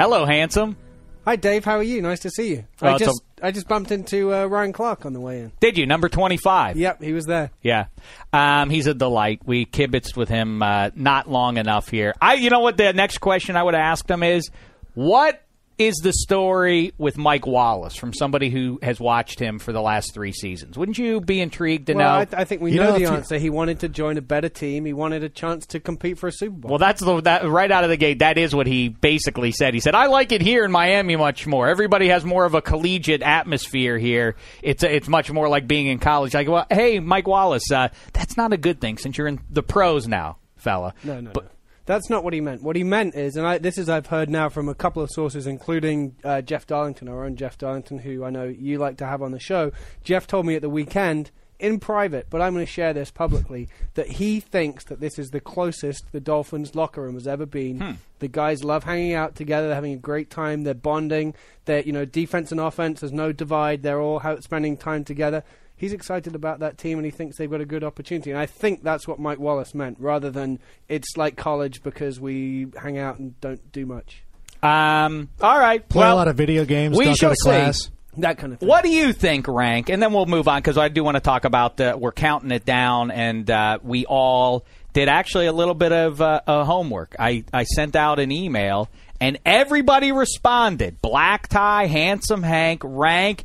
Hello, 0.00 0.24
handsome. 0.24 0.78
Hi, 1.26 1.36
Dave. 1.36 1.62
How 1.62 1.76
are 1.76 1.82
you? 1.82 2.00
Nice 2.00 2.20
to 2.20 2.30
see 2.30 2.48
you. 2.48 2.64
Oh, 2.80 2.86
I 2.86 2.92
it's 2.92 3.04
just 3.04 3.22
I 3.42 3.50
just 3.50 3.68
bumped 3.68 3.90
into 3.90 4.32
uh, 4.32 4.46
Ryan 4.46 4.72
Clark 4.72 5.04
on 5.04 5.12
the 5.12 5.20
way 5.20 5.40
in. 5.40 5.52
Did 5.60 5.76
you 5.76 5.84
number 5.84 6.08
twenty 6.08 6.38
five? 6.38 6.78
Yep, 6.78 7.02
he 7.02 7.12
was 7.12 7.26
there. 7.26 7.50
Yeah, 7.60 7.88
um, 8.32 8.70
he's 8.70 8.86
a 8.86 8.94
delight. 8.94 9.42
We 9.44 9.66
kibitzed 9.66 10.16
with 10.16 10.30
him 10.30 10.62
uh, 10.62 10.88
not 10.94 11.30
long 11.30 11.58
enough 11.58 11.90
here. 11.90 12.14
I, 12.18 12.36
you 12.36 12.48
know 12.48 12.60
what? 12.60 12.78
The 12.78 12.94
next 12.94 13.18
question 13.18 13.56
I 13.56 13.62
would 13.62 13.74
have 13.74 13.82
asked 13.82 14.10
him 14.10 14.22
is, 14.22 14.50
what 14.94 15.42
is 15.80 15.96
the 16.02 16.12
story 16.12 16.92
with 16.98 17.16
Mike 17.16 17.46
Wallace 17.46 17.96
from 17.96 18.12
somebody 18.12 18.50
who 18.50 18.78
has 18.82 19.00
watched 19.00 19.38
him 19.40 19.58
for 19.58 19.72
the 19.72 19.80
last 19.80 20.12
three 20.12 20.32
seasons? 20.32 20.76
Wouldn't 20.76 20.98
you 20.98 21.20
be 21.20 21.40
intrigued 21.40 21.86
to 21.86 21.94
well, 21.94 22.12
know? 22.16 22.18
I, 22.20 22.24
th- 22.26 22.38
I 22.40 22.44
think 22.44 22.60
we 22.60 22.72
You 22.72 22.80
know, 22.80 22.92
know, 22.92 22.98
the 22.98 23.06
answer. 23.06 23.38
He 23.38 23.48
wanted 23.50 23.80
to 23.80 23.88
join 23.88 24.18
a 24.18 24.20
better 24.22 24.48
team. 24.50 24.84
He 24.84 24.92
wanted 24.92 25.24
a 25.24 25.28
chance 25.30 25.64
to 25.66 25.80
compete 25.80 26.18
for 26.18 26.28
a 26.28 26.32
Super 26.32 26.54
Bowl. 26.56 26.68
well, 26.70 26.78
that's 26.78 27.00
the 27.00 27.20
that 27.22 27.48
right 27.48 27.70
out 27.70 27.84
of 27.84 27.90
the 27.90 27.96
gate. 27.96 28.18
That 28.18 28.36
is 28.38 28.54
what 28.54 28.66
he 28.66 28.88
basically 28.90 29.52
said. 29.52 29.72
He 29.74 29.80
said, 29.80 29.94
"I 29.94 30.06
like 30.06 30.32
it 30.32 30.42
here 30.42 30.64
in 30.64 30.70
Miami 30.70 31.16
much 31.16 31.46
more. 31.46 31.66
Everybody 31.68 32.08
has 32.08 32.24
more 32.24 32.44
of 32.44 32.54
a 32.54 32.60
collegiate 32.60 33.22
atmosphere 33.22 33.96
here. 33.96 34.36
It's 34.62 34.82
it's 34.82 35.08
much 35.08 35.30
more 35.32 35.48
like 35.48 35.66
being 35.66 35.86
in 35.86 35.98
college." 35.98 36.34
Like, 36.34 36.48
well, 36.48 36.66
hey, 36.70 37.00
Mike 37.00 37.26
Wallace, 37.26 37.70
uh, 37.72 37.88
that's 38.12 38.36
not 38.36 38.52
a 38.52 38.56
good 38.58 38.80
thing 38.80 38.98
since 38.98 39.16
you're 39.16 39.26
in 39.28 39.40
the 39.50 39.62
pros 39.62 40.06
now, 40.06 40.36
fella. 40.56 40.92
No, 41.04 41.20
no, 41.20 41.30
But- 41.32 41.44
no. 41.44 41.50
That's 41.90 42.08
not 42.08 42.22
what 42.22 42.34
he 42.34 42.40
meant. 42.40 42.62
What 42.62 42.76
he 42.76 42.84
meant 42.84 43.16
is, 43.16 43.34
and 43.34 43.44
I, 43.44 43.58
this 43.58 43.76
is 43.76 43.88
I've 43.88 44.06
heard 44.06 44.30
now 44.30 44.48
from 44.48 44.68
a 44.68 44.76
couple 44.76 45.02
of 45.02 45.10
sources, 45.10 45.48
including 45.48 46.14
uh, 46.22 46.40
Jeff 46.40 46.64
Darlington, 46.64 47.08
our 47.08 47.24
own 47.24 47.34
Jeff 47.34 47.58
Darlington, 47.58 47.98
who 47.98 48.22
I 48.22 48.30
know 48.30 48.44
you 48.44 48.78
like 48.78 48.98
to 48.98 49.06
have 49.06 49.22
on 49.22 49.32
the 49.32 49.40
show. 49.40 49.72
Jeff 50.04 50.28
told 50.28 50.46
me 50.46 50.54
at 50.54 50.62
the 50.62 50.70
weekend 50.70 51.32
in 51.58 51.80
private, 51.80 52.28
but 52.30 52.40
I'm 52.40 52.54
going 52.54 52.64
to 52.64 52.70
share 52.70 52.92
this 52.92 53.10
publicly, 53.10 53.68
that 53.94 54.06
he 54.06 54.38
thinks 54.38 54.84
that 54.84 55.00
this 55.00 55.18
is 55.18 55.30
the 55.30 55.40
closest 55.40 56.04
the 56.12 56.20
Dolphins 56.20 56.76
locker 56.76 57.02
room 57.02 57.14
has 57.14 57.26
ever 57.26 57.44
been. 57.44 57.98
The 58.20 58.28
guys 58.28 58.62
love 58.62 58.84
hanging 58.84 59.14
out 59.14 59.34
together. 59.34 59.66
They're 59.66 59.74
having 59.74 59.94
a 59.94 59.96
great 59.96 60.30
time. 60.30 60.62
They're 60.62 60.74
bonding. 60.74 61.34
They're, 61.64 61.82
you 61.82 61.92
know, 61.92 62.04
defense 62.04 62.52
and 62.52 62.60
offense. 62.60 63.00
There's 63.00 63.12
no 63.12 63.32
divide. 63.32 63.82
They're 63.82 64.00
all 64.00 64.22
spending 64.42 64.76
time 64.76 65.02
together. 65.02 65.42
He's 65.80 65.94
excited 65.94 66.34
about 66.34 66.58
that 66.58 66.76
team 66.76 66.98
and 66.98 67.06
he 67.06 67.10
thinks 67.10 67.38
they've 67.38 67.50
got 67.50 67.62
a 67.62 67.66
good 67.66 67.82
opportunity. 67.82 68.30
And 68.30 68.38
I 68.38 68.44
think 68.44 68.82
that's 68.82 69.08
what 69.08 69.18
Mike 69.18 69.38
Wallace 69.38 69.74
meant, 69.74 69.96
rather 69.98 70.30
than 70.30 70.58
it's 70.90 71.16
like 71.16 71.38
college 71.38 71.82
because 71.82 72.20
we 72.20 72.66
hang 72.80 72.98
out 72.98 73.18
and 73.18 73.40
don't 73.40 73.72
do 73.72 73.86
much. 73.86 74.22
Um, 74.62 75.30
all 75.40 75.58
right. 75.58 75.86
Play 75.88 76.00
well, 76.00 76.14
a 76.14 76.16
lot 76.16 76.28
of 76.28 76.36
video 76.36 76.66
games. 76.66 76.98
we 76.98 77.06
don't 77.06 77.16
shall 77.16 77.30
go 77.30 77.34
to 77.34 77.36
see. 77.36 77.48
class. 77.48 77.90
That 78.18 78.36
kind 78.36 78.52
of 78.52 78.58
thing. 78.58 78.68
What 78.68 78.84
do 78.84 78.90
you 78.90 79.14
think, 79.14 79.48
Rank? 79.48 79.88
And 79.88 80.02
then 80.02 80.12
we'll 80.12 80.26
move 80.26 80.48
on 80.48 80.58
because 80.58 80.76
I 80.76 80.88
do 80.88 81.02
want 81.02 81.16
to 81.16 81.20
talk 81.20 81.46
about 81.46 81.78
the, 81.78 81.96
we're 81.96 82.12
counting 82.12 82.50
it 82.50 82.66
down, 82.66 83.10
and 83.10 83.48
uh, 83.50 83.78
we 83.82 84.04
all 84.04 84.66
did 84.92 85.08
actually 85.08 85.46
a 85.46 85.52
little 85.52 85.74
bit 85.74 85.92
of 85.92 86.20
uh, 86.20 86.42
uh, 86.46 86.64
homework. 86.64 87.16
I, 87.18 87.44
I 87.54 87.62
sent 87.64 87.96
out 87.96 88.18
an 88.18 88.32
email, 88.32 88.90
and 89.18 89.38
everybody 89.46 90.12
responded. 90.12 91.00
Black 91.00 91.48
Tie, 91.48 91.86
Handsome 91.86 92.42
Hank, 92.42 92.82
Rank, 92.84 93.44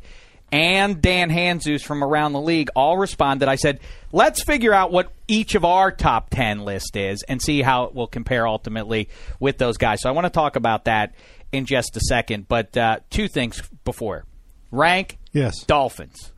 and 0.56 1.02
Dan 1.02 1.30
Hanzus 1.30 1.82
from 1.82 2.02
around 2.02 2.32
the 2.32 2.40
league 2.40 2.68
all 2.74 2.96
responded. 2.96 3.48
I 3.48 3.56
said, 3.56 3.80
let's 4.12 4.42
figure 4.42 4.72
out 4.72 4.90
what 4.92 5.12
each 5.28 5.54
of 5.54 5.64
our 5.64 5.90
top 5.92 6.30
10 6.30 6.60
list 6.64 6.96
is 6.96 7.22
and 7.28 7.40
see 7.42 7.62
how 7.62 7.84
it 7.84 7.94
will 7.94 8.06
compare 8.06 8.46
ultimately 8.46 9.08
with 9.40 9.58
those 9.58 9.76
guys. 9.76 10.00
So 10.00 10.08
I 10.08 10.12
want 10.12 10.24
to 10.24 10.30
talk 10.30 10.56
about 10.56 10.84
that 10.86 11.14
in 11.52 11.66
just 11.66 11.96
a 11.96 12.00
second. 12.00 12.48
But 12.48 12.76
uh, 12.76 13.00
two 13.10 13.28
things 13.28 13.62
before. 13.84 14.24
Rank, 14.70 15.18
Yes. 15.32 15.64
Dolphins. 15.64 16.32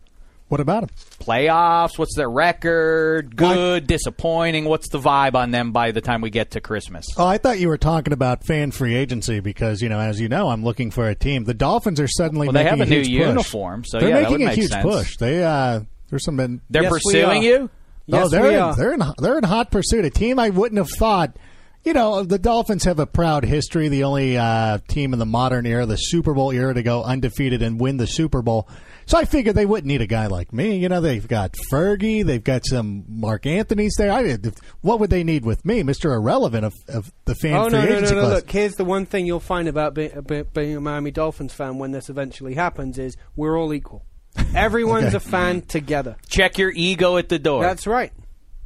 What 0.48 0.60
about 0.60 0.80
them? 0.80 0.90
Playoffs, 1.20 1.98
what's 1.98 2.16
their 2.16 2.30
record? 2.30 3.36
Good, 3.36 3.86
disappointing. 3.86 4.64
What's 4.64 4.88
the 4.88 4.98
vibe 4.98 5.34
on 5.34 5.50
them 5.50 5.72
by 5.72 5.90
the 5.90 6.00
time 6.00 6.20
we 6.22 6.30
get 6.30 6.52
to 6.52 6.60
Christmas? 6.60 7.04
Oh, 7.18 7.26
I 7.26 7.36
thought 7.38 7.58
you 7.58 7.68
were 7.68 7.76
talking 7.78 8.12
about 8.14 8.44
fan 8.44 8.70
free 8.70 8.94
agency 8.94 9.40
because 9.40 9.82
you 9.82 9.88
know, 9.88 10.00
as 10.00 10.20
you 10.20 10.28
know, 10.28 10.48
I'm 10.48 10.64
looking 10.64 10.90
for 10.90 11.08
a 11.08 11.14
team. 11.14 11.44
The 11.44 11.54
Dolphins 11.54 12.00
are 12.00 12.08
suddenly 12.08 12.46
Well, 12.48 12.54
they 12.54 12.64
have 12.64 12.80
a 12.80 12.86
new 12.86 12.96
huge 13.02 13.08
push. 13.18 13.26
uniform, 13.28 13.84
so 13.84 14.00
they're 14.00 14.08
yeah, 14.08 14.14
that 14.16 14.22
making 14.22 14.32
would 14.32 14.40
a 14.42 14.46
make 14.46 14.56
huge 14.58 14.70
sense. 14.70 14.82
push. 14.84 15.16
They 15.18 15.44
uh, 15.44 15.80
there's 16.08 16.24
some 16.24 16.36
been 16.36 16.60
They're 16.70 16.84
Yes, 16.84 16.92
pursuing 16.92 17.42
you? 17.42 17.56
oh, 17.64 17.70
Yes, 18.06 18.30
they're 18.30 18.50
in, 18.70 18.76
they're 18.76 18.94
in 18.94 19.02
they're 19.18 19.36
in 19.38 19.44
hot 19.44 19.70
pursuit. 19.70 20.06
A 20.06 20.10
team 20.10 20.38
I 20.38 20.48
wouldn't 20.48 20.78
have 20.78 20.88
thought. 20.90 21.36
You 21.84 21.92
know, 21.92 22.22
the 22.24 22.38
Dolphins 22.38 22.84
have 22.84 22.98
a 22.98 23.06
proud 23.06 23.44
history. 23.44 23.88
The 23.88 24.04
only 24.04 24.36
uh, 24.36 24.78
team 24.88 25.12
in 25.12 25.18
the 25.18 25.24
modern 25.26 25.64
era, 25.64 25.86
the 25.86 25.96
Super 25.96 26.34
Bowl 26.34 26.50
era, 26.50 26.74
to 26.74 26.82
go 26.82 27.02
undefeated 27.04 27.62
and 27.62 27.78
win 27.80 27.98
the 27.98 28.06
Super 28.06 28.42
Bowl. 28.42 28.68
So 29.08 29.16
I 29.16 29.24
figured 29.24 29.56
they 29.56 29.64
wouldn't 29.64 29.86
need 29.86 30.02
a 30.02 30.06
guy 30.06 30.26
like 30.26 30.52
me. 30.52 30.76
You 30.76 30.88
know, 30.90 31.00
they've 31.00 31.26
got 31.26 31.54
Fergie, 31.72 32.24
they've 32.24 32.44
got 32.44 32.66
some 32.66 33.04
Marc 33.08 33.46
Anthony's 33.46 33.94
there. 33.96 34.12
I, 34.12 34.36
what 34.82 35.00
would 35.00 35.08
they 35.08 35.24
need 35.24 35.44
with 35.46 35.64
me, 35.64 35.82
Mister 35.82 36.12
Irrelevant 36.12 36.66
of, 36.66 36.74
of 36.88 37.10
the 37.24 37.34
fan 37.34 37.54
Oh 37.54 37.70
free 37.70 37.78
no 37.78 37.84
no 37.86 38.00
no 38.00 38.10
no! 38.22 38.28
Look, 38.28 38.50
here's 38.50 38.74
the 38.74 38.84
one 38.84 39.06
thing 39.06 39.24
you'll 39.24 39.40
find 39.40 39.66
about 39.66 39.94
be, 39.94 40.08
be, 40.26 40.42
being 40.42 40.76
a 40.76 40.80
Miami 40.82 41.10
Dolphins 41.10 41.54
fan 41.54 41.78
when 41.78 41.90
this 41.90 42.10
eventually 42.10 42.52
happens 42.54 42.98
is 42.98 43.16
we're 43.34 43.58
all 43.58 43.72
equal. 43.72 44.04
Everyone's 44.54 45.06
Okay. 45.06 45.16
a 45.16 45.20
fan 45.20 45.62
together. 45.62 46.16
Check 46.28 46.58
your 46.58 46.70
ego 46.70 47.16
at 47.16 47.30
the 47.30 47.38
door. 47.38 47.62
That's 47.62 47.86
right. 47.86 48.12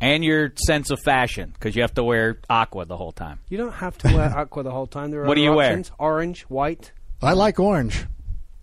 and 0.01 0.25
your 0.25 0.53
sense 0.67 0.91
of 0.91 0.99
fashion 1.05 1.51
because 1.55 1.77
you 1.77 1.83
have 1.83 1.95
to 1.95 2.03
wear 2.03 2.41
aqua 2.51 2.85
the 2.85 2.97
whole 2.97 3.13
time. 3.13 3.39
You 3.49 3.59
don't 3.59 3.75
have 3.75 3.97
to 3.99 4.09
wear 4.13 4.29
aqua 4.37 4.65
the 4.65 4.73
whole 4.73 4.89
time. 4.89 5.13
There 5.13 5.23
are 5.23 5.27
What 5.27 5.37
do 5.37 5.43
other 5.43 5.51
you 5.53 5.57
wear? 5.57 5.83
Orange, 6.01 6.41
white, 6.43 6.91
I 7.23 7.35
like 7.35 7.61
orange. 7.61 8.07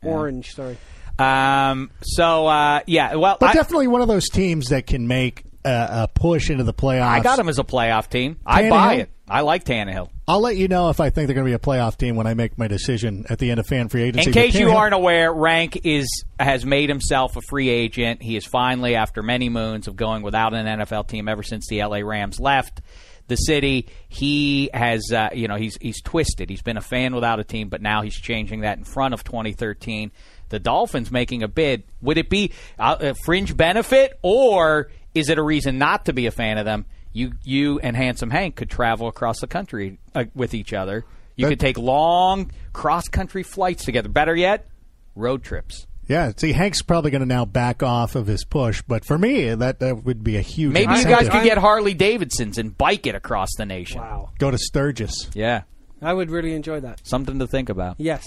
orange. 0.04 0.54
Sorry. 0.54 0.78
Um, 1.20 1.92
so, 2.02 2.48
uh, 2.48 2.82
yeah, 2.88 3.16
well, 3.16 3.38
But 3.40 3.50
I, 3.50 3.54
definitely 3.54 3.88
one 3.88 4.02
of 4.02 4.08
those 4.08 4.30
teams 4.30 4.70
that 4.70 4.88
can 4.88 5.08
make 5.08 5.44
a, 5.66 6.04
a 6.04 6.10
push 6.14 6.50
into 6.50 6.64
the 6.64 6.74
playoffs. 6.74 7.08
I 7.08 7.20
got 7.20 7.40
him 7.40 7.50
as 7.50 7.60
a 7.60 7.64
playoff 7.64 8.10
team. 8.10 8.40
I 8.46 8.70
buy 8.70 8.96
it. 8.96 9.10
I 9.28 9.42
like 9.42 9.64
Tannehill. 9.64 10.10
I'll 10.28 10.42
let 10.42 10.58
you 10.58 10.68
know 10.68 10.90
if 10.90 11.00
I 11.00 11.12
think 11.12 11.28
they're 11.28 11.36
going 11.36 11.46
to 11.46 11.50
be 11.50 11.54
a 11.54 11.60
playoff 11.60 11.98
team 11.98 12.16
when 12.16 12.26
I 12.26 12.34
make 12.34 12.58
my 12.58 12.68
decision 12.68 13.26
at 13.30 13.38
the 13.38 13.52
end 13.52 13.60
of 13.60 13.68
fan 13.68 13.88
free 13.88 14.04
agency. 14.04 14.30
In 14.30 14.34
case 14.34 14.56
you 14.56 14.72
aren't 14.72 14.96
aware, 14.96 15.32
Rank 15.32 15.82
is 15.84 16.24
has 16.40 16.66
made 16.66 16.90
himself 16.90 17.36
a 17.36 17.42
free 17.42 17.70
agent. 17.70 18.24
He 18.24 18.36
is 18.36 18.46
finally, 18.46 18.96
after 18.96 19.22
many 19.22 19.50
moons 19.50 19.88
of 19.88 19.96
going 19.96 20.24
without 20.24 20.54
an 20.56 20.66
NFL 20.66 21.08
team 21.08 21.28
ever 21.28 21.44
since 21.44 21.68
the 21.68 21.84
LA 21.84 21.98
Rams 21.98 22.40
left 22.40 22.82
the 23.28 23.36
city, 23.36 23.88
he 24.08 24.72
has, 24.74 25.12
uh, 25.14 25.30
you 25.34 25.48
know, 25.48 25.56
he's 25.56 25.78
he's 25.80 26.02
twisted. 26.02 26.50
He's 26.50 26.64
been 26.64 26.78
a 26.78 26.82
fan 26.82 27.14
without 27.14 27.40
a 27.40 27.44
team, 27.44 27.70
but 27.70 27.82
now 27.82 28.02
he's 28.02 28.16
changing 28.16 28.62
that 28.62 28.80
in 28.80 28.84
front 28.84 29.14
of 29.14 29.24
2013. 29.24 30.12
The 30.50 30.60
Dolphins 30.60 31.12
making 31.12 31.44
a 31.44 31.48
bid. 31.48 31.84
Would 32.02 32.18
it 32.18 32.30
be 32.30 32.52
uh, 32.78 32.98
a 33.00 33.14
fringe 33.26 33.56
benefit, 33.56 34.18
or 34.22 34.90
is 35.16 35.30
it 35.30 35.38
a 35.38 35.44
reason 35.44 35.78
not 35.78 36.06
to 36.06 36.14
be 36.14 36.26
a 36.26 36.32
fan 36.32 36.58
of 36.58 36.66
them? 36.66 36.86
You 37.14 37.34
you 37.44 37.80
and 37.80 37.96
Handsome 37.96 38.30
Hank 38.30 38.56
could 38.56 38.70
travel 38.70 39.08
across 39.08 39.40
the 39.40 39.48
country 39.48 39.98
uh, 40.14 40.26
with 40.36 40.54
each 40.54 40.74
other. 40.74 41.06
You 41.36 41.46
That- 41.46 41.52
could 41.52 41.60
take 41.60 41.78
long 41.78 42.52
cross 42.74 43.08
country 43.08 43.44
flights 43.44 43.86
together. 43.86 44.10
Better 44.10 44.36
yet, 44.36 44.68
road 45.16 45.44
trips. 45.44 45.88
Yeah, 46.08 46.32
see, 46.36 46.54
Hank's 46.54 46.82
probably 46.82 47.12
going 47.12 47.22
to 47.22 47.28
now 47.28 47.46
back 47.46 47.84
off 47.84 48.16
of 48.16 48.26
his 48.26 48.44
push, 48.44 48.82
but 48.82 49.06
for 49.06 49.16
me, 49.16 49.54
that, 49.54 49.80
that 49.80 50.06
would 50.06 50.24
be 50.24 50.38
a 50.38 50.42
huge. 50.42 50.74
Maybe 50.74 50.92
you 50.96 51.04
guys 51.04 51.30
could 51.30 51.44
get 51.44 51.60
Harley 51.60 51.94
Davidsons 51.94 52.58
and 52.58 52.76
bike 52.76 53.06
it 53.06 53.14
across 53.14 53.50
the 53.58 53.66
nation. 53.68 54.02
Wow. 54.02 54.32
go 54.40 54.50
to 54.50 54.58
Sturgis. 54.58 55.30
Yeah, 55.36 55.64
I 56.02 56.12
would 56.12 56.32
really 56.32 56.56
enjoy 56.56 56.80
that. 56.80 57.06
something 57.08 57.38
to 57.38 57.46
think 57.46 57.70
about. 57.70 57.98
Yes. 58.00 58.26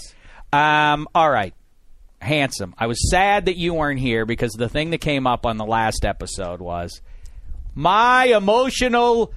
Um, 0.53 1.09
all 1.13 1.29
right, 1.29 1.53
handsome. 2.23 2.73
I 2.77 2.87
was 2.87 3.09
sad 3.11 3.45
that 3.45 3.57
you 3.57 3.73
weren't 3.73 3.99
here 3.99 4.25
because 4.25 4.53
the 4.53 4.69
thing 4.69 4.89
that 4.91 4.99
came 5.01 5.27
up 5.27 5.45
on 5.45 5.57
the 5.57 5.65
last 5.65 6.05
episode 6.05 6.59
was 6.61 7.01
my 7.75 8.25
emotional 8.25 9.33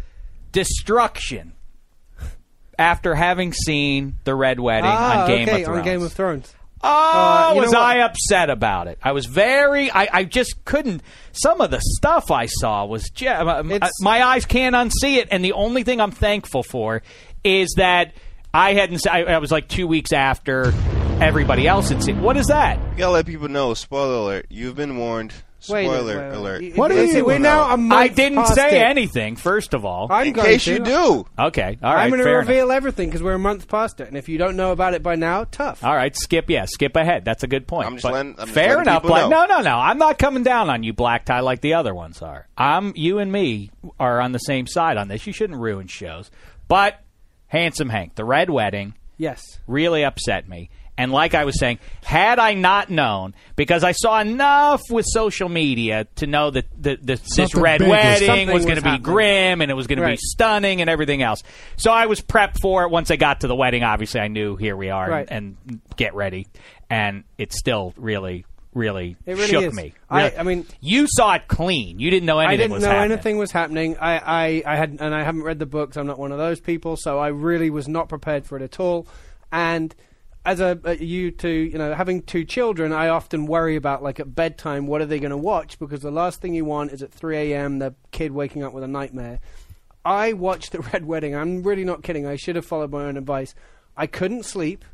destruction 0.53 1.53
after 2.79 3.15
having 3.15 3.53
seen 3.53 4.17
the 4.25 4.35
Red 4.35 4.61
Wedding 4.61 4.91
ah, 4.93 5.23
on 5.23 5.29
Game 5.29 5.49
okay, 5.49 5.61
of 5.63 5.67
Thrones. 5.67 5.79
on 5.79 5.85
Game 5.85 6.03
of 6.03 6.13
Thrones. 6.13 6.55
Oh, 6.83 6.89
Uh, 6.89 7.55
was? 7.57 7.73
I 7.75 7.99
upset 8.01 8.51
about 8.51 8.87
it? 8.87 8.99
I 9.03 9.13
was 9.13 9.25
very. 9.27 9.91
I, 9.91 10.09
I 10.13 10.25
just 10.25 10.63
couldn't. 10.67 11.03
Some 11.33 11.61
of 11.63 11.71
the 11.71 11.81
stuff 11.81 12.31
I 12.31 12.47
saw 12.47 12.85
was. 12.85 13.09
ju- 13.11 13.29
uh, 13.29 13.63
It's- 13.67 13.91
my 14.03 14.23
eyes 14.23 14.45
can't 14.45 14.75
unsee 14.77 15.17
it, 15.17 15.29
and 15.31 15.43
the 15.45 15.53
only 15.53 15.85
thing 15.85 16.01
I'm 16.01 16.11
thankful 16.11 16.63
for 16.63 17.03
is 17.43 17.75
that 17.79 18.13
I 18.57 18.73
hadn't. 18.75 18.99
se- 19.01 19.11
I, 19.11 19.23
I 19.35 19.39
was 19.39 19.51
like 19.53 19.69
two 19.69 19.87
weeks 19.87 20.13
after 20.13 20.73
everybody 21.21 21.69
else 21.69 21.91
had 21.91 22.03
seen. 22.03 22.23
What 22.23 22.37
is 22.37 22.47
that? 22.47 22.79
You 22.93 22.99
gotta 22.99 23.13
let 23.13 23.27
people 23.27 23.49
know. 23.49 23.75
Spoiler 23.75 24.15
alert. 24.17 24.47
You've 24.49 24.77
been 24.77 24.97
warned. 24.97 25.35
Wait, 25.69 25.85
Spoiler 25.87 26.05
wait, 26.17 26.29
wait, 26.29 26.37
alert. 26.37 26.61
wait. 26.63 26.77
What 26.77 26.93
are 26.93 27.05
you- 27.05 27.25
We're 27.25 27.39
now 27.41 27.73
a 27.75 27.77
month 27.77 28.01
I 28.01 28.09
didn't 28.09 28.47
say 28.47 28.79
it. 28.81 28.85
anything. 28.85 29.35
First 29.37 29.75
of 29.75 29.85
all, 29.85 30.07
I'm 30.11 30.29
In 30.29 30.33
going 30.33 30.47
case 30.47 30.65
to. 30.65 30.73
you 30.75 30.79
do. 30.79 31.27
okay, 31.39 31.77
all 31.83 31.93
right, 31.95 32.05
I'm 32.05 32.11
going 32.11 32.19
to 32.21 32.25
fair 32.25 32.39
enough. 32.39 32.49
reveal 32.49 32.71
everything 32.71 33.09
because 33.09 33.23
we're 33.23 33.35
a 33.35 33.39
month 33.39 33.67
past 33.67 34.01
it, 34.01 34.07
and 34.07 34.17
if 34.17 34.29
you 34.29 34.39
don't 34.39 34.57
know 34.57 34.71
about 34.71 34.95
it 34.95 35.03
by 35.03 35.17
now, 35.17 35.45
tough. 35.51 35.83
All 35.83 35.95
right, 35.95 36.15
skip. 36.17 36.49
Yeah, 36.51 36.67
skip 36.67 36.95
ahead. 36.95 37.25
That's 37.25 37.43
a 37.43 37.49
good 37.49 37.67
point. 37.67 37.89
I'm 37.89 37.95
just 37.95 38.05
But 38.05 38.13
letting- 38.13 38.33
I'm 38.39 38.47
just 38.47 38.53
fair 38.53 38.69
letting 38.77 38.83
enough. 38.83 39.03
people 39.03 39.17
Black, 39.17 39.29
know. 39.31 39.45
no, 39.47 39.57
no, 39.57 39.61
no. 39.63 39.77
I'm 39.77 39.99
not 39.99 40.19
coming 40.19 40.45
down 40.45 40.71
on 40.71 40.83
you, 40.85 40.93
black 40.93 41.25
tie, 41.25 41.41
like 41.41 41.63
the 41.63 41.75
other 41.75 41.95
ones 41.95 42.23
are. 42.23 42.47
I'm 42.57 42.93
you 42.95 43.19
and 43.19 43.33
me 43.33 43.71
are 43.99 44.21
on 44.21 44.31
the 44.33 44.39
same 44.39 44.67
side 44.69 44.97
on 44.99 45.09
this. 45.09 45.27
You 45.27 45.33
shouldn't 45.33 45.59
ruin 45.59 45.89
shows. 45.89 46.31
But 46.69 47.01
handsome 47.49 47.89
Hank, 47.89 48.15
the 48.15 48.25
red 48.25 48.51
wedding 48.51 48.95
Yes. 49.19 49.43
really 49.67 50.05
upset 50.05 50.49
me. 50.49 50.71
And 50.99 51.13
like 51.13 51.35
I 51.35 51.45
was 51.45 51.59
saying, 51.59 51.79
had 52.05 52.39
I 52.39 52.55
not 52.55 52.89
known, 52.89 53.35
because 53.55 53.85
I 53.85 53.93
saw 53.93 54.19
enough 54.19 54.81
with 54.91 55.05
social 55.07 55.51
media 55.51 56.07
to 56.17 56.27
know 56.27 56.51
that 56.51 56.65
the, 56.75 56.97
the, 56.97 57.17
this 57.17 57.21
Something 57.35 57.61
red 57.61 57.79
big 57.81 57.89
wedding 57.91 58.27
Something 58.27 58.51
was 58.51 58.65
going 58.65 58.77
was 58.77 58.83
to 58.83 58.85
be 58.85 58.91
happening. 58.93 59.03
grim 59.03 59.61
and 59.61 59.71
it 59.71 59.75
was 59.75 59.87
going 59.87 59.99
to 59.99 60.05
be 60.05 60.11
Right. 60.13 60.19
stunning 60.19 60.81
and 60.81 60.89
everything 60.89 61.21
else. 61.21 61.43
So 61.77 61.93
I 61.93 62.07
was 62.07 62.23
prepped 62.23 62.61
for 62.63 62.85
it. 62.85 62.91
Once 62.91 63.11
I 63.11 63.17
got 63.17 63.41
to 63.41 63.47
the 63.47 63.55
wedding, 63.55 63.83
obviously 63.83 64.21
I 64.21 64.29
knew 64.29 64.57
here 64.57 64.75
we 64.75 64.89
are 64.89 65.11
Right. 65.11 65.29
and, 65.31 65.59
and 65.69 65.81
get 65.97 66.15
ready. 66.15 66.47
And 66.89 67.25
it 67.37 67.53
still 67.53 67.93
really, 67.99 68.47
really, 68.77 69.17
It 69.27 69.33
really 69.37 69.49
shook 69.49 69.65
is. 69.65 69.75
me. 69.75 69.93
I- 70.11 70.33
I 70.39 70.43
mean- 70.45 70.67
you 70.81 71.07
saw 71.09 71.35
it 71.35 71.49
clean. 71.49 71.99
You 71.99 72.11
didn't 72.11 72.27
know 72.27 72.39
anything 72.39 72.53
I 72.55 72.57
didn't 72.59 72.73
was 72.75 72.83
know 72.85 72.91
happening. 72.91 73.13
anything 73.13 73.39
was 73.39 73.51
happening. 73.51 73.97
I, 73.99 74.19
I, 74.19 74.63
I 74.67 74.77
had, 74.77 74.97
and 75.01 75.15
I 75.15 75.25
haven't 75.25 75.43
read 75.43 75.59
the 75.59 75.67
books. 75.67 75.97
I'm 75.97 76.07
not 76.07 76.19
one 76.19 76.31
of 76.33 76.39
those 76.39 76.61
people, 76.61 76.97
so 76.97 77.19
I 77.19 77.29
really 77.29 77.71
was 77.71 77.89
not 77.89 78.09
prepared 78.09 78.47
for 78.47 78.57
it 78.57 78.63
at 78.63 78.79
all. 78.79 79.07
And 79.51 79.95
as 80.45 80.61
a, 80.61 80.79
a 80.85 80.97
you 80.97 81.31
two, 81.33 81.49
you 81.49 81.79
know, 81.79 81.95
having 81.95 82.23
two 82.23 82.45
children, 82.45 82.93
I 82.93 83.09
often 83.09 83.47
worry 83.47 83.75
about 83.77 84.03
like 84.03 84.21
at 84.21 84.33
bedtime, 84.35 84.87
what 84.87 85.01
are 85.01 85.07
they 85.07 85.19
going 85.19 85.31
to 85.33 85.37
watch? 85.37 85.79
Because 85.79 86.03
the 86.03 86.11
last 86.13 86.41
thing 86.41 86.55
you 86.55 86.65
want 86.65 86.93
is 86.93 87.03
at 87.03 87.11
3 87.13 87.37
a.m. 87.53 87.79
the 87.81 87.95
kid 88.13 88.31
waking 88.33 88.63
up 88.63 88.73
with 88.73 88.85
a 88.85 88.89
nightmare. 88.89 89.41
I 90.05 90.35
watched 90.35 90.71
the 90.73 90.81
Red 90.93 91.05
Wedding. 91.05 91.35
I'm 91.35 91.63
really 91.65 91.85
not 91.85 92.03
kidding. 92.05 92.27
I 92.27 92.37
should 92.37 92.55
have 92.57 92.65
followed 92.67 92.93
my 92.93 93.05
own 93.07 93.17
advice. 93.17 93.55
I 93.97 94.07
couldn't 94.07 94.45
sleep, 94.45 94.85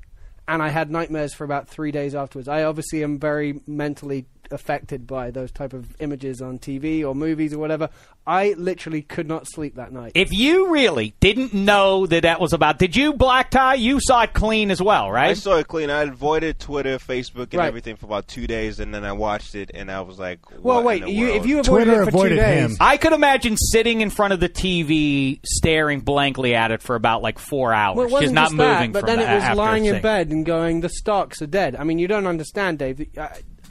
and 0.53 0.63
I 0.63 0.69
had 0.69 0.91
nightmares 0.91 1.33
for 1.33 1.45
about 1.45 1.67
three 1.67 1.93
days 1.93 2.15
afterwards. 2.15 2.47
I 2.47 2.65
obviously 2.65 3.03
am 3.03 3.19
very 3.19 3.61
mentally 3.67 4.27
affected 4.53 5.07
by 5.07 5.31
those 5.31 5.51
type 5.51 5.73
of 5.73 6.01
images 6.01 6.41
on 6.43 6.59
TV 6.59 7.05
or 7.05 7.15
movies 7.15 7.53
or 7.53 7.59
whatever. 7.59 7.89
I 8.25 8.55
literally 8.57 9.03
could 9.03 9.27
not 9.27 9.49
sleep 9.49 9.75
that 9.75 9.91
night. 9.93 10.13
if 10.15 10.33
you 10.33 10.71
really 10.73 11.13
didn't 11.19 11.53
know 11.55 12.07
that 12.07 12.23
that 12.23 12.41
was 12.41 12.53
about, 12.53 12.79
did 12.79 12.95
you 12.95 13.15
black 13.15 13.51
tie? 13.51 13.75
You 13.75 13.99
saw 14.01 14.23
it 14.23 14.33
clean 14.33 14.71
as 14.71 14.81
well, 14.81 15.11
right? 15.11 15.31
I 15.31 15.35
saw 15.35 15.57
it 15.57 15.67
clean. 15.67 15.91
I 15.91 16.03
avoided 16.03 16.61
Twitter, 16.61 16.99
Facebook, 16.99 17.49
and 17.51 17.55
Right. 17.55 17.67
everything 17.67 17.97
for 17.97 18.07
about 18.07 18.29
two 18.29 18.47
days, 18.47 18.79
and 18.79 18.95
then 18.95 19.05
I 19.05 19.11
watched 19.13 19.57
it, 19.57 19.73
and 19.75 19.91
I 19.91 20.03
was 20.03 20.21
like, 20.21 20.39
well, 20.63 20.85
wait. 20.85 21.03
in 21.03 21.09
the 21.09 21.15
You, 21.15 21.27
world? 21.27 21.37
if 21.39 21.47
you 21.47 21.59
avoided 21.61 21.85
Twitter 21.87 22.03
it 22.03 22.05
for 22.05 22.09
avoided 22.11 22.29
two 22.37 22.37
days, 22.43 22.71
him. 22.71 22.77
I 22.81 22.97
could 22.97 23.13
imagine 23.13 23.57
sitting 23.57 24.03
in 24.03 24.11
front 24.11 24.33
of 24.35 24.39
the 24.41 24.49
TV, 24.49 25.41
staring 25.45 25.99
blankly 26.01 26.55
at 26.55 26.71
it 26.71 26.81
for 26.81 26.95
about 26.95 27.23
like 27.23 27.41
four 27.41 27.73
hours, 27.75 27.97
Well, 27.97 28.07
it 28.07 28.13
wasn't 28.13 28.35
just 28.35 28.35
not 28.35 28.45
just 28.51 28.57
that, 28.59 28.75
moving. 28.79 28.93
but 28.93 29.01
from 29.01 29.07
then 29.09 29.19
that 29.19 29.43
it 29.47 29.49
was 29.51 29.59
lying 29.59 29.85
in 29.87 30.01
bed 30.01 30.31
and 30.31 30.47
going, 30.47 30.81
"The 30.81 30.89
Starks 30.91 31.43
are 31.43 31.47
dead." 31.49 31.75
I 31.75 31.83
mean, 31.83 31.99
you 31.99 32.07
don't 32.07 32.29
understand, 32.29 32.79
Dave. 32.79 33.05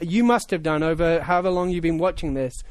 You 0.02 0.24
must 0.24 0.50
have 0.50 0.62
done 0.62 0.82
over 0.82 1.20
however 1.22 1.50
long 1.50 1.70
you've 1.70 1.82
been 1.82 1.98
watching 1.98 2.34
this. 2.34 2.62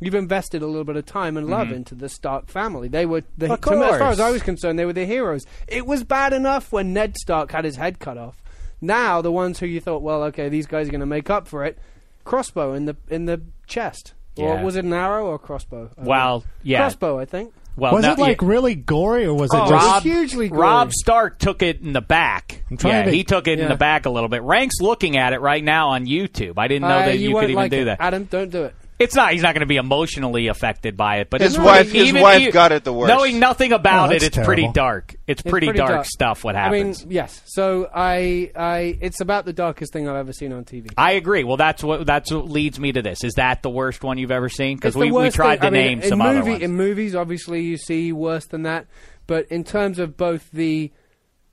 You've 0.00 0.14
invested 0.14 0.60
a 0.62 0.66
little 0.66 0.84
bit 0.84 0.96
of 0.96 1.06
time 1.06 1.36
and 1.38 1.48
love 1.48 1.68
Mhm. 1.68 1.76
into 1.76 1.94
the 1.94 2.08
Stark 2.10 2.48
family. 2.48 2.88
They 2.88 3.06
were, 3.06 3.22
the, 3.38 3.52
Of 3.54 3.60
to 3.62 3.70
as 3.84 3.98
far 3.98 4.10
as 4.10 4.20
I 4.20 4.30
was 4.30 4.42
concerned, 4.42 4.78
they 4.78 4.84
were 4.84 4.92
the 4.92 5.06
heroes. 5.06 5.46
It 5.66 5.86
was 5.86 6.04
bad 6.04 6.32
enough 6.34 6.70
when 6.70 6.92
Ned 6.92 7.16
Stark 7.16 7.52
had 7.52 7.64
his 7.64 7.76
head 7.76 7.98
cut 7.98 8.18
off. 8.18 8.42
Now 8.80 9.22
the 9.22 9.32
ones 9.32 9.58
who 9.60 9.66
you 9.66 9.80
thought, 9.80 10.02
well, 10.02 10.22
okay, 10.24 10.50
these 10.50 10.66
guys 10.66 10.88
are 10.88 10.90
going 10.90 11.00
to 11.00 11.06
make 11.06 11.30
up 11.30 11.48
for 11.48 11.64
it. 11.64 11.78
Crossbow 12.24 12.74
in 12.74 12.84
the 12.84 12.96
in 13.08 13.24
the 13.26 13.40
chest, 13.66 14.12
or 14.36 14.58
was 14.62 14.76
it 14.76 14.84
an 14.84 14.92
arrow 14.92 15.26
or 15.26 15.38
crossbow? 15.38 15.90
I 15.96 16.02
Well, 16.02 16.44
yeah. 16.62 16.78
crossbow, 16.80 17.18
I 17.18 17.24
think. 17.24 17.54
Well, 17.76 17.92
was 17.92 18.02
no- 18.04 18.12
it 18.12 18.18
like 18.18 18.40
really 18.42 18.74
gory, 18.74 19.26
or 19.26 19.34
was 19.34 19.52
it 19.52 19.56
Oh, 19.56 19.68
just 19.68 19.86
Robb, 19.86 20.02
hugely 20.02 20.48
gory. 20.48 20.60
Robb 20.62 20.92
Stark 20.92 21.38
took 21.38 21.62
it 21.62 21.82
in 21.82 21.92
the 21.92 22.00
back. 22.00 22.64
I'm 22.70 22.76
trying 22.78 22.94
yeah, 22.94 23.04
to- 23.04 23.10
he 23.10 23.22
took 23.24 23.46
it 23.48 23.60
in 23.60 23.68
the 23.68 23.76
back 23.76 24.06
a 24.06 24.10
little 24.10 24.28
bit. 24.30 24.42
Rank's 24.42 24.80
looking 24.80 25.16
at 25.18 25.32
it 25.34 25.40
right 25.40 25.62
now 25.62 25.90
on 25.90 26.06
YouTube. 26.06 26.54
I 26.56 26.68
didn't 26.68 26.88
know 26.88 26.96
Uh, 26.96 27.06
that 27.06 27.18
you, 27.18 27.32
won't 27.32 27.42
could 27.44 27.50
even 27.50 27.62
like 27.62 27.70
do 27.70 27.82
it. 27.82 27.84
that. 27.84 28.00
Adam, 28.00 28.24
don't 28.24 28.50
do 28.50 28.64
it. 28.64 28.74
It's 28.98 29.14
not. 29.14 29.32
He's 29.32 29.42
not 29.42 29.52
going 29.54 29.60
to 29.60 29.66
be 29.66 29.76
emotionally 29.76 30.46
affected 30.46 30.96
by 30.96 31.16
it. 31.18 31.28
But 31.28 31.42
His 31.42 31.58
wife- 31.58 31.90
pretty- 31.90 31.98
his 31.98 32.08
even 32.08 32.22
wife 32.22 32.40
you- 32.40 32.50
got 32.50 32.72
it 32.72 32.82
the 32.82 32.92
worst. 32.94 33.12
Knowing 33.12 33.38
nothing 33.38 33.72
about 33.72 34.08
Oh, 34.08 34.12
it, 34.12 34.20
that's 34.20 34.36
it's 34.38 34.46
pretty 34.46 34.68
dark. 34.72 35.14
It's 35.26 35.42
It's 35.42 35.50
pretty, 35.50 35.66
pretty 35.66 35.78
dark, 35.78 35.90
dark. 35.90 36.06
stuff. 36.06 36.44
What 36.44 36.54
happens? 36.54 37.02
I 37.02 37.04
mean, 37.04 37.12
yes. 37.14 37.42
So 37.44 37.90
I, 37.94 38.50
I, 38.56 38.96
it's 39.02 39.20
about 39.20 39.44
the 39.44 39.52
darkest 39.52 39.92
thing 39.92 40.08
I've 40.08 40.16
ever 40.16 40.32
seen 40.32 40.52
on 40.52 40.64
TV. 40.64 40.88
I 40.96 41.12
agree. 41.12 41.44
Well, 41.44 41.58
that's 41.58 41.84
what 41.84 42.06
that's 42.06 42.32
what 42.32 42.48
leads 42.48 42.80
me 42.80 42.92
to 42.92 43.02
this. 43.02 43.22
Is 43.22 43.34
that 43.34 43.62
the 43.62 43.70
worst 43.70 44.02
one 44.02 44.16
you've 44.16 44.30
ever 44.30 44.48
seen? 44.48 44.76
Because 44.78 44.94
the 44.94 45.00
we, 45.00 45.06
we 45.06 45.12
worst 45.12 45.36
tried 45.36 45.60
thing- 45.60 45.72
to 45.72 45.78
I 45.78 45.82
mean, 45.82 45.86
name 45.86 46.00
in 46.02 46.08
some 46.08 46.18
movie, 46.20 46.38
other 46.38 46.50
ones. 46.52 46.62
In 46.62 46.72
movies, 46.74 47.14
obviously, 47.14 47.62
you 47.64 47.76
see 47.76 48.12
worse 48.12 48.46
than 48.46 48.62
that. 48.62 48.86
But 49.26 49.46
in 49.48 49.64
terms 49.64 49.98
of 49.98 50.16
both 50.16 50.50
the 50.52 50.90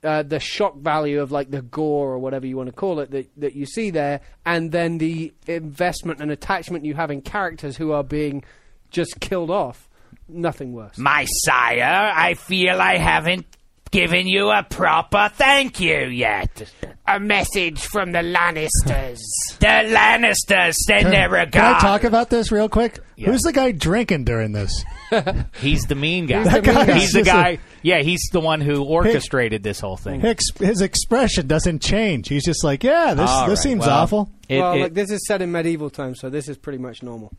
uh, 0.04 0.22
the 0.22 0.38
shock 0.38 0.76
value 0.76 1.20
of 1.20 1.32
like 1.32 1.50
the 1.50 1.62
gore 1.62 2.12
or 2.12 2.18
whatever 2.18 2.46
you 2.46 2.56
want 2.56 2.68
to 2.68 2.74
call 2.74 3.00
it 3.00 3.10
that 3.10 3.30
that 3.38 3.54
you 3.54 3.66
see 3.66 3.90
there, 3.90 4.20
and 4.44 4.70
then 4.72 4.98
the 4.98 5.32
investment 5.46 6.20
and 6.20 6.30
attachment 6.30 6.84
you 6.84 6.94
have 6.94 7.10
in 7.10 7.22
characters 7.22 7.76
who 7.76 7.92
are 7.92 8.04
being 8.04 8.44
just 8.90 9.18
killed 9.20 9.50
off, 9.50 9.88
nothing 10.28 10.72
worse. 10.72 10.98
My 10.98 11.24
sire, 11.28 12.12
I 12.14 12.34
feel 12.34 12.80
I 12.80 12.98
haven't 12.98 13.46
given 13.94 14.26
you 14.26 14.50
a 14.50 14.64
proper 14.64 15.30
thank 15.34 15.78
you 15.78 16.06
yet. 16.06 16.68
A 17.06 17.20
message 17.20 17.80
from 17.80 18.10
the 18.10 18.18
Lannisters. 18.18 19.20
The 19.60 19.66
Lannisters 19.66 20.74
send 20.74 21.06
their 21.06 21.28
Can 21.28 21.34
I 21.36 21.44
regards. 21.44 21.82
talk 21.82 22.04
about 22.04 22.28
this 22.28 22.50
real 22.50 22.68
quick? 22.68 22.98
Yeah. 23.16 23.26
Who's 23.30 23.42
the 23.42 23.52
guy 23.52 23.70
drinking 23.70 24.24
during 24.24 24.50
this? 24.52 24.84
He's 25.60 25.84
the 25.84 25.94
mean 25.94 26.26
guy. 26.26 26.42
He's 26.42 26.52
the 26.52 26.62
mean 26.72 26.74
guy. 26.86 26.92
He's 26.98 27.12
the 27.12 27.18
Just 27.22 27.30
a- 27.30 27.32
guy. 27.32 27.58
Yeah, 27.82 28.00
he's 28.00 28.22
the 28.32 28.40
one 28.40 28.60
who 28.60 28.82
orchestrated 28.82 29.62
this 29.62 29.78
whole 29.78 29.96
thing. 29.96 30.20
His, 30.20 30.36
his 30.58 30.80
expression 30.80 31.46
doesn't 31.46 31.80
change. 31.82 32.28
He's 32.28 32.44
just 32.44 32.64
like, 32.64 32.82
yeah, 32.82 33.14
this 33.14 33.30
All 33.30 33.46
this 33.46 33.58
right, 33.60 33.62
seems 33.62 33.86
well, 33.86 33.90
awful. 34.02 34.30
It, 34.48 34.58
well, 34.58 34.72
it- 34.74 34.80
like 34.80 34.94
this 34.94 35.10
is 35.10 35.24
set 35.26 35.40
in 35.40 35.52
medieval 35.52 35.88
times, 35.90 36.18
so 36.20 36.28
this 36.30 36.48
is 36.48 36.58
pretty 36.58 36.78
much 36.78 37.02
normal. 37.02 37.32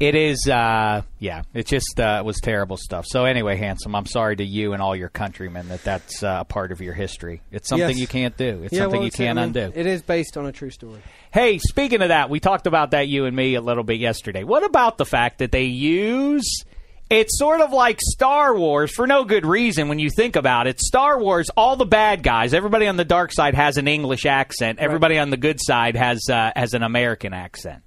It 0.00 0.14
is. 0.14 0.48
Uh, 0.48 1.02
yeah, 1.18 1.42
it 1.54 1.66
just 1.66 1.98
uh, 2.00 2.22
was 2.24 2.38
terrible 2.40 2.76
stuff. 2.76 3.04
So 3.06 3.24
anyway, 3.24 3.56
handsome, 3.56 3.94
I'm 3.94 4.06
sorry 4.06 4.36
to 4.36 4.44
you 4.44 4.72
and 4.72 4.82
all 4.82 4.94
your 4.94 5.08
countrymen 5.08 5.68
that 5.68 5.82
that's 5.84 6.22
uh, 6.22 6.38
a 6.40 6.44
part 6.44 6.72
of 6.72 6.80
your 6.80 6.94
history. 6.94 7.42
It's 7.50 7.68
something 7.68 7.88
Yes. 7.90 7.98
you 7.98 8.06
can't 8.06 8.36
do. 8.36 8.62
It's 8.64 8.72
Yeah, 8.72 8.80
something 8.82 8.98
well, 9.00 9.02
you 9.04 9.08
it's- 9.08 9.16
can't 9.18 9.38
I 9.38 9.46
mean, 9.46 9.56
undo. 9.56 9.78
It 9.78 9.86
is 9.86 10.02
based 10.02 10.36
on 10.36 10.46
a 10.46 10.52
true 10.52 10.70
story. 10.70 11.00
Hey, 11.32 11.58
speaking 11.58 12.02
of 12.02 12.08
that, 12.08 12.30
we 12.30 12.40
talked 12.40 12.66
about 12.66 12.92
that 12.92 13.08
you 13.08 13.24
and 13.26 13.34
me 13.36 13.54
a 13.54 13.60
little 13.60 13.84
bit 13.84 13.98
yesterday. 14.00 14.44
What 14.44 14.64
about 14.64 14.98
the 14.98 15.06
fact 15.06 15.38
that 15.38 15.52
they 15.52 15.64
use 15.64 16.62
it's 17.10 17.38
sort 17.38 17.62
of 17.62 17.72
like 17.72 17.98
Star 18.02 18.54
Wars 18.54 18.92
for 18.94 19.06
no 19.06 19.24
good 19.24 19.46
reason 19.46 19.88
when 19.88 19.98
you 19.98 20.10
think 20.10 20.36
about 20.36 20.66
it. 20.66 20.78
Star 20.78 21.18
Wars, 21.18 21.48
all 21.56 21.74
the 21.74 21.86
bad 21.86 22.22
guys, 22.22 22.52
everybody 22.52 22.86
on 22.86 22.98
the 22.98 23.04
dark 23.06 23.32
side 23.32 23.54
has 23.54 23.78
an 23.78 23.88
English 23.88 24.26
accent. 24.26 24.78
Everybody 24.78 25.16
on 25.16 25.30
the 25.30 25.38
good 25.38 25.58
side 25.58 25.96
has 25.96 26.20
uh, 26.30 26.50
has 26.54 26.74
an 26.74 26.82
American 26.82 27.32
accent. 27.32 27.82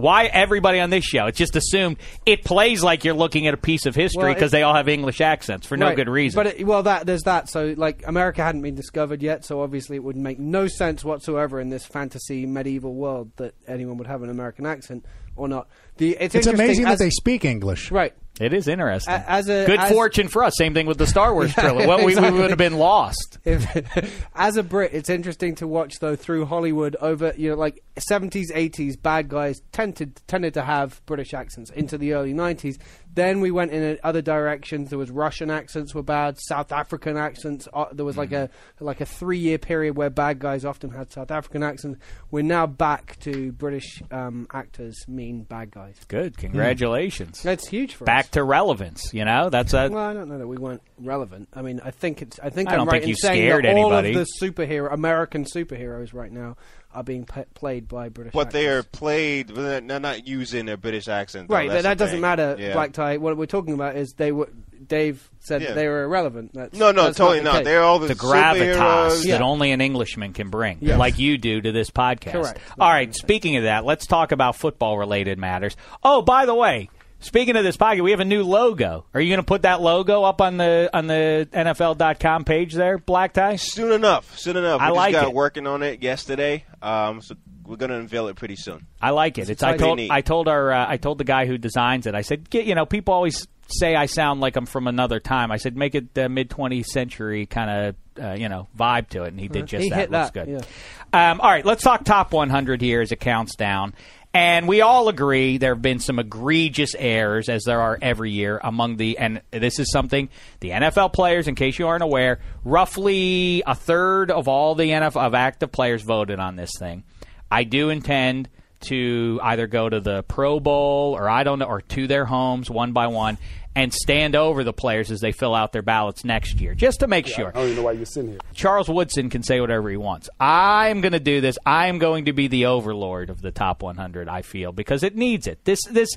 Why 0.00 0.24
everybody 0.26 0.80
on 0.80 0.90
this 0.90 1.04
show? 1.04 1.26
It's 1.26 1.38
just 1.38 1.56
assumed 1.56 1.98
it 2.26 2.44
plays 2.44 2.82
like 2.82 3.04
you're 3.04 3.14
looking 3.14 3.46
at 3.46 3.54
a 3.54 3.58
piece 3.58 3.86
of 3.86 3.94
history 3.94 4.34
because 4.34 4.50
it- 4.52 4.56
they 4.56 4.62
all 4.62 4.74
have 4.74 4.88
English 4.88 5.20
accents 5.20 5.66
for 5.66 5.76
no 5.76 5.86
Right. 5.86 5.96
good 5.96 6.08
reason. 6.08 6.36
But 6.36 6.46
it, 6.58 6.66
well, 6.66 6.82
that 6.84 7.06
there's 7.06 7.22
that. 7.22 7.48
So 7.48 7.74
like 7.76 8.02
America 8.06 8.42
hadn't 8.42 8.62
been 8.62 8.74
discovered 8.74 9.22
yet, 9.22 9.44
so 9.44 9.60
obviously 9.62 9.96
it 9.96 10.04
would 10.04 10.16
make 10.16 10.38
no 10.38 10.66
sense 10.66 11.04
whatsoever 11.04 11.60
in 11.60 11.68
this 11.70 11.84
fantasy 11.86 12.46
medieval 12.46 12.94
world 12.94 13.30
that 13.36 13.54
anyone 13.68 13.96
would 13.98 14.06
have 14.06 14.22
an 14.22 14.30
American 14.30 14.66
accent 14.66 15.04
or 15.36 15.48
not. 15.48 15.68
The 15.98 16.16
it's, 16.20 16.34
It's 16.34 16.46
amazing 16.46 16.86
as- 16.86 16.98
that 16.98 17.04
they 17.04 17.10
speak 17.10 17.44
English. 17.44 17.90
right. 17.90 18.12
It 18.40 18.52
is 18.52 18.66
interesting. 18.66 19.12
As 19.14 19.48
a- 19.48 19.66
good 19.66 19.78
as- 19.78 19.92
fortune 19.92 20.28
for 20.28 20.42
us. 20.44 20.54
Same 20.56 20.74
thing 20.74 20.86
with 20.86 20.98
the 20.98 21.06
Star 21.06 21.32
Wars 21.34 21.52
Yeah, 21.56 21.62
trilogy. 21.64 21.86
Well, 21.86 21.98
we, 21.98 22.04
we 22.06 22.12
exactly. 22.12 22.40
would 22.40 22.50
have 22.50 22.58
been 22.58 22.78
lost. 22.78 23.38
If, 23.44 24.26
as 24.34 24.56
a 24.56 24.62
Brit, 24.62 24.92
it's 24.92 25.08
interesting 25.10 25.54
to 25.56 25.66
watch 25.66 25.98
though 26.00 26.14
through 26.16 26.46
Hollywood 26.46 26.96
over 27.00 27.32
you 27.36 27.50
know 27.50 27.56
like 27.56 27.82
seventies, 27.98 28.50
eighties, 28.54 28.96
bad 28.96 29.28
guys 29.28 29.62
tended 29.72 30.20
tended 30.26 30.54
to 30.54 30.62
have 30.62 31.00
British 31.06 31.32
accents 31.34 31.70
into 31.70 31.96
the 31.98 32.12
early 32.14 32.32
nineties. 32.34 32.78
Then 33.12 33.40
we 33.40 33.50
went 33.50 33.72
in 33.72 33.98
other 34.04 34.22
directions. 34.22 34.90
There 34.90 34.98
was 34.98 35.10
Russian 35.10 35.50
accents 35.50 35.94
were 35.94 36.02
bad, 36.02 36.38
South 36.38 36.70
African 36.70 37.16
accents. 37.16 37.66
Uh, 37.72 37.86
there 37.92 38.04
was 38.04 38.16
like 38.16 38.32
a 38.32 38.50
like 38.78 39.00
a 39.00 39.06
three 39.06 39.38
year 39.38 39.58
period 39.58 39.96
where 39.96 40.10
bad 40.10 40.38
guys 40.38 40.64
often 40.64 40.90
had 40.90 41.10
South 41.10 41.30
African 41.30 41.62
accents. 41.62 41.98
We're 42.30 42.44
now 42.44 42.66
back 42.66 43.18
to 43.20 43.52
British 43.52 44.02
um, 44.10 44.46
actors 44.52 44.96
mean 45.08 45.42
bad 45.42 45.70
guys. 45.72 45.96
Good. 46.06 46.38
Congratulations. 46.38 47.42
That's 47.42 47.66
huge 47.66 47.94
for 47.94 48.04
us. 48.04 48.06
Back 48.06 48.30
to 48.32 48.44
relevance. 48.44 49.12
You 49.12 49.24
know, 49.24 49.50
that's 49.50 49.72
a. 49.72 49.88
Well, 49.90 50.04
I 50.04 50.12
don't 50.12 50.28
know 50.28 50.38
that 50.38 50.46
we 50.46 50.56
weren't 50.56 50.82
relevant. 50.98 51.48
I 51.52 51.62
mean, 51.62 51.80
I 51.84 51.90
think 51.90 52.22
it's. 52.22 52.38
I 52.40 52.50
think 52.50 52.68
I 52.68 52.74
am 52.74 52.78
don't 52.78 52.86
right 52.86 52.92
think 52.92 53.02
in 53.04 53.08
you 53.10 53.16
saying 53.16 53.42
scared 53.42 53.64
that 53.64 53.76
all 53.76 53.92
anybody. 53.92 54.14
of 54.14 54.26
the 54.26 54.46
superhero 54.46 54.92
American 54.92 55.44
superheroes 55.44 56.14
right 56.14 56.30
now 56.30 56.56
are 56.92 57.04
being 57.04 57.24
p- 57.24 57.42
played 57.54 57.86
by 57.88 58.08
British. 58.08 58.32
But 58.32 58.50
they 58.50 58.66
are 58.68 58.82
played, 58.82 59.48
but 59.48 59.62
they're 59.62 59.80
they're 59.80 60.00
not 60.00 60.26
using 60.26 60.66
their 60.66 60.76
British 60.76 61.06
accent. 61.08 61.48
though. 61.48 61.54
right. 61.54 61.68
That's 61.70 61.82
That, 61.84 61.90
that 61.90 61.98
doesn't 61.98 62.16
thing. 62.16 62.20
matter. 62.20 62.56
Yeah. 62.58 62.72
Black 62.72 62.92
tie. 62.92 63.16
What 63.18 63.36
we're 63.36 63.46
talking 63.46 63.74
about 63.74 63.96
is 63.96 64.12
they 64.14 64.32
were. 64.32 64.48
Dave 64.86 65.28
said 65.40 65.60
Yeah. 65.60 65.72
they 65.74 65.86
were 65.86 66.04
irrelevant. 66.04 66.52
That's, 66.54 66.76
No, 66.76 66.90
no, 66.90 67.04
that's 67.04 67.18
totally 67.18 67.38
the 67.40 67.44
not. 67.44 67.64
They're 67.64 67.82
all 67.82 67.98
the, 67.98 68.08
the 68.08 68.14
gravitas. 68.14 69.24
Yeah. 69.24 69.34
that 69.36 69.42
only 69.42 69.72
an 69.72 69.80
Englishman 69.82 70.32
can 70.32 70.48
bring, 70.48 70.78
Yes. 70.80 70.98
like 70.98 71.18
you 71.18 71.36
do 71.38 71.60
to 71.60 71.70
this 71.70 71.90
podcast. 71.90 72.32
Correct. 72.32 72.58
All 72.78 72.88
right. 72.88 73.14
Speaking 73.14 73.56
of 73.56 73.64
that, 73.64 73.84
let's 73.84 74.06
talk 74.06 74.32
about 74.32 74.56
football-related 74.56 75.38
matters. 75.38 75.76
Oh, 76.02 76.22
by 76.22 76.46
the 76.46 76.54
way, 76.54 76.88
speaking 77.20 77.56
of 77.56 77.64
this 77.64 77.76
podcast, 77.76 78.02
we 78.02 78.10
have 78.10 78.20
a 78.20 78.24
new 78.24 78.42
logo. 78.42 79.06
Are 79.14 79.20
you 79.20 79.28
going 79.28 79.40
to 79.40 79.46
put 79.46 79.62
that 79.62 79.80
logo 79.80 80.24
up 80.24 80.40
on 80.40 80.56
the 80.56 80.90
on 80.92 81.06
the 81.06 81.48
NFL.com 81.52 82.44
page 82.44 82.74
there, 82.74 82.98
Black 82.98 83.32
Tie? 83.32 83.56
Soon 83.56 83.92
enough, 83.92 84.38
soon 84.38 84.56
enough. 84.56 84.80
I 84.80 84.90
we 84.90 84.96
like 84.96 85.12
just 85.12 85.22
got 85.24 85.30
it. 85.30 85.34
working 85.34 85.66
on 85.66 85.82
it 85.82 86.02
yesterday. 86.02 86.64
Um, 86.82 87.20
so 87.22 87.34
we're 87.64 87.76
gonna 87.76 87.98
unveil 87.98 88.28
it 88.28 88.36
pretty 88.36 88.56
soon. 88.56 88.86
I 89.00 89.10
like 89.10 89.38
it. 89.38 89.48
It's, 89.48 89.62
I 89.62 89.70
exciting. 89.70 89.78
told 89.86 89.96
Neat. 89.98 90.10
I 90.10 90.20
told 90.22 90.48
our 90.48 90.72
uh, 90.72 90.86
I 90.88 90.96
told 90.96 91.18
the 91.18 91.24
guy 91.24 91.46
who 91.46 91.56
designs 91.58 92.06
it. 92.06 92.14
I 92.14 92.22
said, 92.22 92.50
Get, 92.50 92.64
you 92.66 92.74
know, 92.74 92.86
people 92.86 93.14
always 93.14 93.46
say 93.68 93.94
I 93.94 94.06
sound 94.06 94.40
like 94.40 94.56
I'm 94.56 94.66
from 94.66 94.88
another 94.88 95.20
time. 95.20 95.52
I 95.52 95.56
said, 95.58 95.76
make 95.76 95.94
it 95.94 96.18
uh, 96.18 96.28
mid 96.28 96.50
20th 96.50 96.86
century 96.86 97.46
kind 97.46 97.70
of 97.70 98.24
uh, 98.24 98.32
you 98.32 98.48
know 98.48 98.66
vibe 98.76 99.08
to 99.10 99.22
it, 99.24 99.28
and 99.28 99.38
he 99.38 99.46
did 99.46 99.66
just 99.66 99.84
He 99.84 99.90
that. 99.90 99.96
hit 99.96 100.10
Looks 100.10 100.30
that, 100.32 100.46
good. 100.46 100.66
Um, 101.12 101.40
all 101.40 101.48
right, 101.50 101.64
let's 101.64 101.82
talk 101.82 102.04
top 102.04 102.32
100 102.32 102.80
here 102.80 103.00
as 103.00 103.12
it 103.12 103.20
counts 103.20 103.54
down. 103.56 103.94
And 104.32 104.68
we 104.68 104.80
all 104.80 105.08
agree 105.08 105.58
there 105.58 105.74
have 105.74 105.82
been 105.82 105.98
some 105.98 106.20
egregious 106.20 106.94
errors, 106.96 107.48
as 107.48 107.64
there 107.64 107.80
are 107.80 107.98
every 108.00 108.30
year, 108.30 108.60
among 108.62 108.96
the. 108.96 109.18
And 109.18 109.42
this 109.50 109.80
is 109.80 109.90
something 109.90 110.28
the 110.60 110.70
NFL 110.70 111.12
players, 111.12 111.48
in 111.48 111.56
case 111.56 111.78
you 111.78 111.88
aren't 111.88 112.04
aware, 112.04 112.38
roughly 112.64 113.64
a 113.66 113.74
third 113.74 114.30
of 114.30 114.46
all 114.46 114.76
the 114.76 114.90
NFL 114.90 115.26
of 115.26 115.34
active 115.34 115.72
players 115.72 116.02
voted 116.02 116.38
on 116.38 116.54
this 116.54 116.70
thing. 116.78 117.02
I 117.50 117.64
do 117.64 117.90
intend 117.90 118.48
to 118.82 119.40
either 119.42 119.66
go 119.66 119.88
to 119.88 120.00
the 120.00 120.22
Pro 120.22 120.60
Bowl 120.60 121.14
or 121.18 121.28
I 121.28 121.42
don't 121.42 121.58
know, 121.58 121.66
or 121.66 121.80
to 121.80 122.06
their 122.06 122.24
homes 122.24 122.70
one 122.70 122.92
by 122.92 123.08
one 123.08 123.36
and 123.74 123.92
stand 123.92 124.34
over 124.34 124.64
the 124.64 124.72
players 124.72 125.10
as 125.10 125.20
they 125.20 125.32
fill 125.32 125.54
out 125.54 125.72
their 125.72 125.82
ballots 125.82 126.24
next 126.24 126.60
year, 126.60 126.74
just 126.74 127.00
to 127.00 127.06
make 127.06 127.26
sure. 127.26 127.48
I 127.48 127.52
don't 127.52 127.64
even 127.64 127.76
know 127.76 127.82
why 127.82 127.92
you're 127.92 128.04
sitting 128.04 128.30
here. 128.30 128.40
Charles 128.52 128.88
Woodson 128.88 129.30
can 129.30 129.42
say 129.42 129.60
whatever 129.60 129.88
he 129.88 129.96
wants. 129.96 130.28
I'm 130.38 131.00
going 131.00 131.12
to 131.12 131.20
do 131.20 131.40
this. 131.40 131.56
I'm 131.64 131.98
going 131.98 132.24
to 132.24 132.32
be 132.32 132.48
the 132.48 132.66
overlord 132.66 133.30
of 133.30 133.40
the 133.42 133.52
top 133.52 133.82
100. 133.82 134.28
I 134.28 134.42
feel 134.42 134.72
because 134.72 135.02
it 135.02 135.16
needs 135.16 135.46
it. 135.46 135.64
This 135.64 135.80
this 135.90 136.08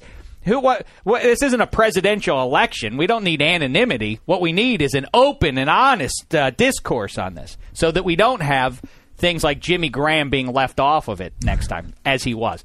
who 0.44 0.60
what, 0.60 0.86
what 1.04 1.22
this 1.22 1.42
isn't 1.42 1.62
a 1.62 1.68
presidential 1.68 2.42
election. 2.42 2.98
We 2.98 3.08
don't 3.08 3.24
need 3.24 3.42
anonymity. 3.42 4.20
What 4.26 4.42
we 4.42 4.52
need 4.52 4.82
is 4.82 4.94
an 4.94 5.06
open 5.14 5.58
and 5.58 5.70
honest 5.70 6.36
uh, 6.36 6.50
discourse 6.50 7.18
on 7.18 7.36
this, 7.36 7.58
so 7.74 7.92
that 7.92 8.04
we 8.04 8.16
don't 8.16 8.42
have 8.42 8.82
things 9.18 9.44
like 9.44 9.60
Jimmy 9.60 9.90
Graham 9.90 10.30
being 10.30 10.52
left 10.52 10.80
off 10.80 11.08
of 11.08 11.22
it 11.22 11.34
next 11.44 11.68
time, 11.68 11.94
as 12.04 12.24
he 12.24 12.34
was. 12.34 12.64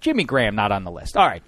Jimmy 0.00 0.24
Graham 0.24 0.54
not 0.54 0.70
on 0.70 0.84
the 0.84 0.90
list. 0.90 1.16
All 1.16 1.26
right. 1.26 1.42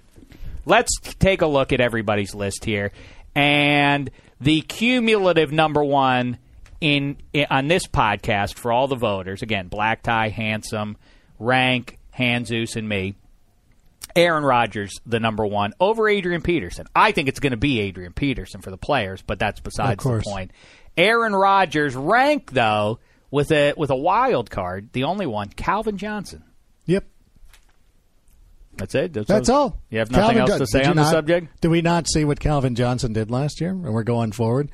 Let's 0.65 0.99
take 1.19 1.41
a 1.41 1.47
look 1.47 1.73
at 1.73 1.81
everybody's 1.81 2.35
list 2.35 2.65
here, 2.65 2.91
and 3.35 4.09
the 4.41 4.61
cumulative 4.61 5.51
number 5.51 5.83
one 5.83 6.37
in, 6.81 7.17
in 7.33 7.47
on 7.49 7.67
this 7.67 7.87
podcast 7.87 8.55
for 8.55 8.71
all 8.71 8.87
the 8.87 8.95
voters. 8.95 9.41
Again, 9.41 9.67
Black 9.67 10.03
Tie, 10.03 10.29
Handsome, 10.29 10.97
Rank, 11.37 11.97
Hanzus, 12.17 12.75
and 12.75 12.87
me. 12.87 13.15
Aaron 14.15 14.43
Rodgers, 14.43 14.99
the 15.05 15.19
number 15.19 15.45
one, 15.45 15.73
over 15.79 16.09
Adrian 16.09 16.41
Peterson. 16.41 16.87
I 16.95 17.11
think 17.11 17.29
it's 17.29 17.39
going 17.39 17.51
to 17.51 17.57
be 17.57 17.79
Adrian 17.79 18.13
Peterson 18.13 18.61
for 18.61 18.71
the 18.71 18.77
players, 18.77 19.21
but 19.21 19.39
that's 19.39 19.59
besides 19.59 20.03
the 20.03 20.21
point. 20.23 20.51
Aaron 20.97 21.33
Rodgers, 21.33 21.95
rank 21.95 22.51
though 22.51 22.99
with 23.31 23.51
a 23.51 23.73
with 23.77 23.91
a 23.91 23.95
wild 23.95 24.49
card, 24.49 24.91
the 24.93 25.03
only 25.03 25.25
one, 25.25 25.49
Calvin 25.49 25.97
Johnson. 25.97 26.43
Yep. 26.85 27.05
That's 28.79 28.95
it. 28.95 29.13
That's, 29.13 29.27
That's 29.27 29.49
all. 29.49 29.77
You 29.89 29.99
have 29.99 30.09
nothing 30.09 30.37
Calvin 30.37 30.51
else 30.53 30.71
to 30.71 30.79
say 30.79 30.85
on 30.85 30.95
the 30.95 31.09
subject. 31.09 31.61
Do 31.61 31.69
we 31.69 31.81
not 31.81 32.07
see 32.07 32.25
what 32.25 32.39
Calvin 32.39 32.75
Johnson 32.75 33.13
did 33.13 33.29
last 33.29 33.61
year, 33.61 33.71
and 33.71 33.93
we're 33.93 34.03
going 34.03 34.31
forward? 34.31 34.69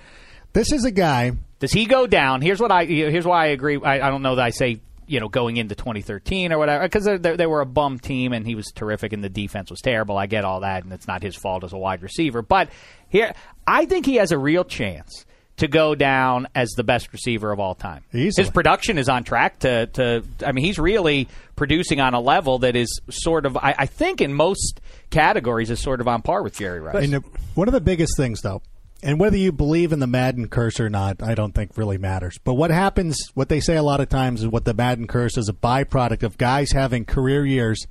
This 0.53 0.71
is 0.71 0.85
a 0.85 0.91
guy. 0.91 1.33
Does 1.59 1.73
he 1.73 1.85
go 1.85 2.07
down? 2.07 2.41
Here's 2.41 2.59
what 2.59 2.71
I. 2.71 2.85
Here's 2.85 3.25
why 3.25 3.45
I 3.45 3.47
agree. 3.47 3.79
I, 3.81 4.07
I 4.07 4.09
don't 4.09 4.21
know 4.21 4.35
that 4.35 4.45
I 4.45 4.51
say 4.51 4.79
you 5.07 5.19
know 5.19 5.27
going 5.27 5.57
into 5.57 5.75
2013 5.75 6.51
or 6.51 6.57
whatever 6.57 6.83
because 6.83 7.05
they, 7.05 7.35
they 7.35 7.45
were 7.45 7.61
a 7.61 7.65
bum 7.65 7.99
team 7.99 8.33
and 8.33 8.45
he 8.45 8.55
was 8.55 8.71
terrific 8.73 9.13
and 9.13 9.23
the 9.23 9.29
defense 9.29 9.69
was 9.69 9.81
terrible. 9.81 10.17
I 10.17 10.27
get 10.27 10.45
all 10.45 10.61
that 10.61 10.83
and 10.83 10.93
it's 10.93 11.07
not 11.07 11.21
his 11.21 11.35
fault 11.35 11.63
as 11.63 11.73
a 11.73 11.77
wide 11.77 12.01
receiver. 12.01 12.41
But 12.41 12.69
here, 13.09 13.33
I 13.67 13.85
think 13.85 14.05
he 14.05 14.15
has 14.15 14.31
a 14.31 14.37
real 14.37 14.63
chance 14.63 15.24
to 15.57 15.67
go 15.67 15.95
down 15.95 16.47
as 16.53 16.69
the 16.71 16.83
best 16.83 17.11
receiver 17.13 17.51
of 17.51 17.59
all 17.59 17.75
time. 17.75 18.03
Easily. 18.13 18.43
His 18.45 18.49
production 18.51 18.97
is 18.97 19.07
on 19.07 19.23
track 19.23 19.59
to, 19.59 19.87
to. 19.87 20.23
I 20.45 20.51
mean, 20.51 20.65
he's 20.65 20.77
really 20.77 21.27
producing 21.55 22.01
on 22.01 22.13
a 22.13 22.19
level 22.19 22.59
that 22.59 22.75
is 22.75 22.99
sort 23.09 23.45
of. 23.45 23.55
I, 23.57 23.73
I 23.79 23.85
think 23.85 24.21
in 24.21 24.33
most 24.33 24.81
categories 25.09 25.69
is 25.69 25.79
sort 25.79 26.01
of 26.01 26.07
on 26.07 26.21
par 26.21 26.43
with 26.43 26.55
Jerry 26.57 26.79
Rice. 26.79 27.09
The- 27.09 27.17
uh, 27.17 27.21
one 27.53 27.67
of 27.67 27.73
the 27.73 27.81
biggest 27.81 28.17
things, 28.17 28.41
though, 28.41 28.61
and 29.01 29.19
whether 29.19 29.37
you 29.37 29.51
believe 29.51 29.93
in 29.93 29.99
the 29.99 30.07
Madden 30.07 30.49
curse 30.49 30.79
or 30.79 30.89
not, 30.89 31.23
I 31.23 31.35
don't 31.35 31.53
think 31.53 31.77
really 31.77 31.97
matters. 31.97 32.37
But 32.43 32.55
what 32.55 32.71
happens, 32.71 33.17
what 33.33 33.49
they 33.49 33.59
say 33.61 33.77
a 33.77 33.83
lot 33.83 34.01
of 34.01 34.09
times 34.09 34.41
is 34.41 34.47
what 34.47 34.65
the 34.65 34.73
Madden 34.73 35.07
curse 35.07 35.37
is 35.37 35.47
a 35.47 35.53
byproduct 35.53 36.23
of 36.23 36.37
guys 36.37 36.71
having 36.71 37.05
career 37.05 37.45
years 37.45 37.85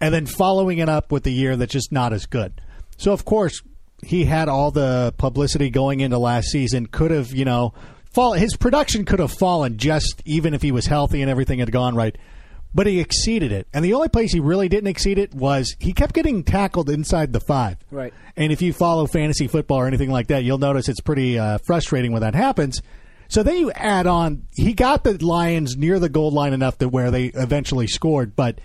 and 0.00 0.14
then 0.14 0.26
following 0.26 0.78
it 0.78 0.88
up 0.88 1.12
with 1.12 1.26
a 1.26 1.30
year 1.30 1.56
that's 1.56 1.72
just 1.72 1.92
not 1.92 2.12
as 2.12 2.26
good. 2.26 2.60
So, 2.96 3.12
of 3.12 3.24
course, 3.24 3.62
he 4.02 4.24
had 4.24 4.48
all 4.48 4.70
the 4.70 5.14
publicity 5.18 5.70
going 5.70 6.00
into 6.00 6.18
last 6.18 6.48
season, 6.48 6.86
could 6.86 7.10
have, 7.10 7.32
you 7.32 7.44
know, 7.44 7.74
fall, 8.12 8.32
his 8.32 8.56
production 8.56 9.04
could 9.04 9.18
have 9.18 9.32
fallen 9.32 9.76
just 9.76 10.22
even 10.24 10.54
if 10.54 10.62
he 10.62 10.72
was 10.72 10.86
healthy 10.86 11.22
and 11.22 11.30
everything 11.30 11.58
had 11.58 11.72
gone 11.72 11.94
right. 11.94 12.16
But 12.74 12.86
he 12.86 13.00
exceeded 13.00 13.50
it. 13.50 13.66
And 13.72 13.84
the 13.84 13.94
only 13.94 14.08
place 14.08 14.32
he 14.32 14.40
really 14.40 14.68
didn't 14.68 14.88
exceed 14.88 15.18
it 15.18 15.32
was 15.34 15.74
he 15.78 15.92
kept 15.92 16.14
getting 16.14 16.44
tackled 16.44 16.90
inside 16.90 17.32
the 17.32 17.40
five. 17.40 17.78
Right. 17.90 18.12
And 18.36 18.52
if 18.52 18.60
you 18.60 18.72
follow 18.72 19.06
fantasy 19.06 19.48
football 19.48 19.78
or 19.78 19.86
anything 19.86 20.10
like 20.10 20.28
that, 20.28 20.44
you'll 20.44 20.58
notice 20.58 20.88
it's 20.88 21.00
pretty 21.00 21.38
uh, 21.38 21.58
frustrating 21.66 22.12
when 22.12 22.20
that 22.20 22.34
happens. 22.34 22.82
So 23.28 23.42
then 23.42 23.56
you 23.56 23.70
add 23.72 24.06
on, 24.06 24.46
he 24.54 24.74
got 24.74 25.04
the 25.04 25.22
Lions 25.24 25.76
near 25.76 25.98
the 25.98 26.08
goal 26.08 26.30
line 26.30 26.52
enough 26.52 26.78
to 26.78 26.88
where 26.88 27.10
they 27.10 27.26
eventually 27.26 27.86
scored, 27.86 28.36
but 28.36 28.58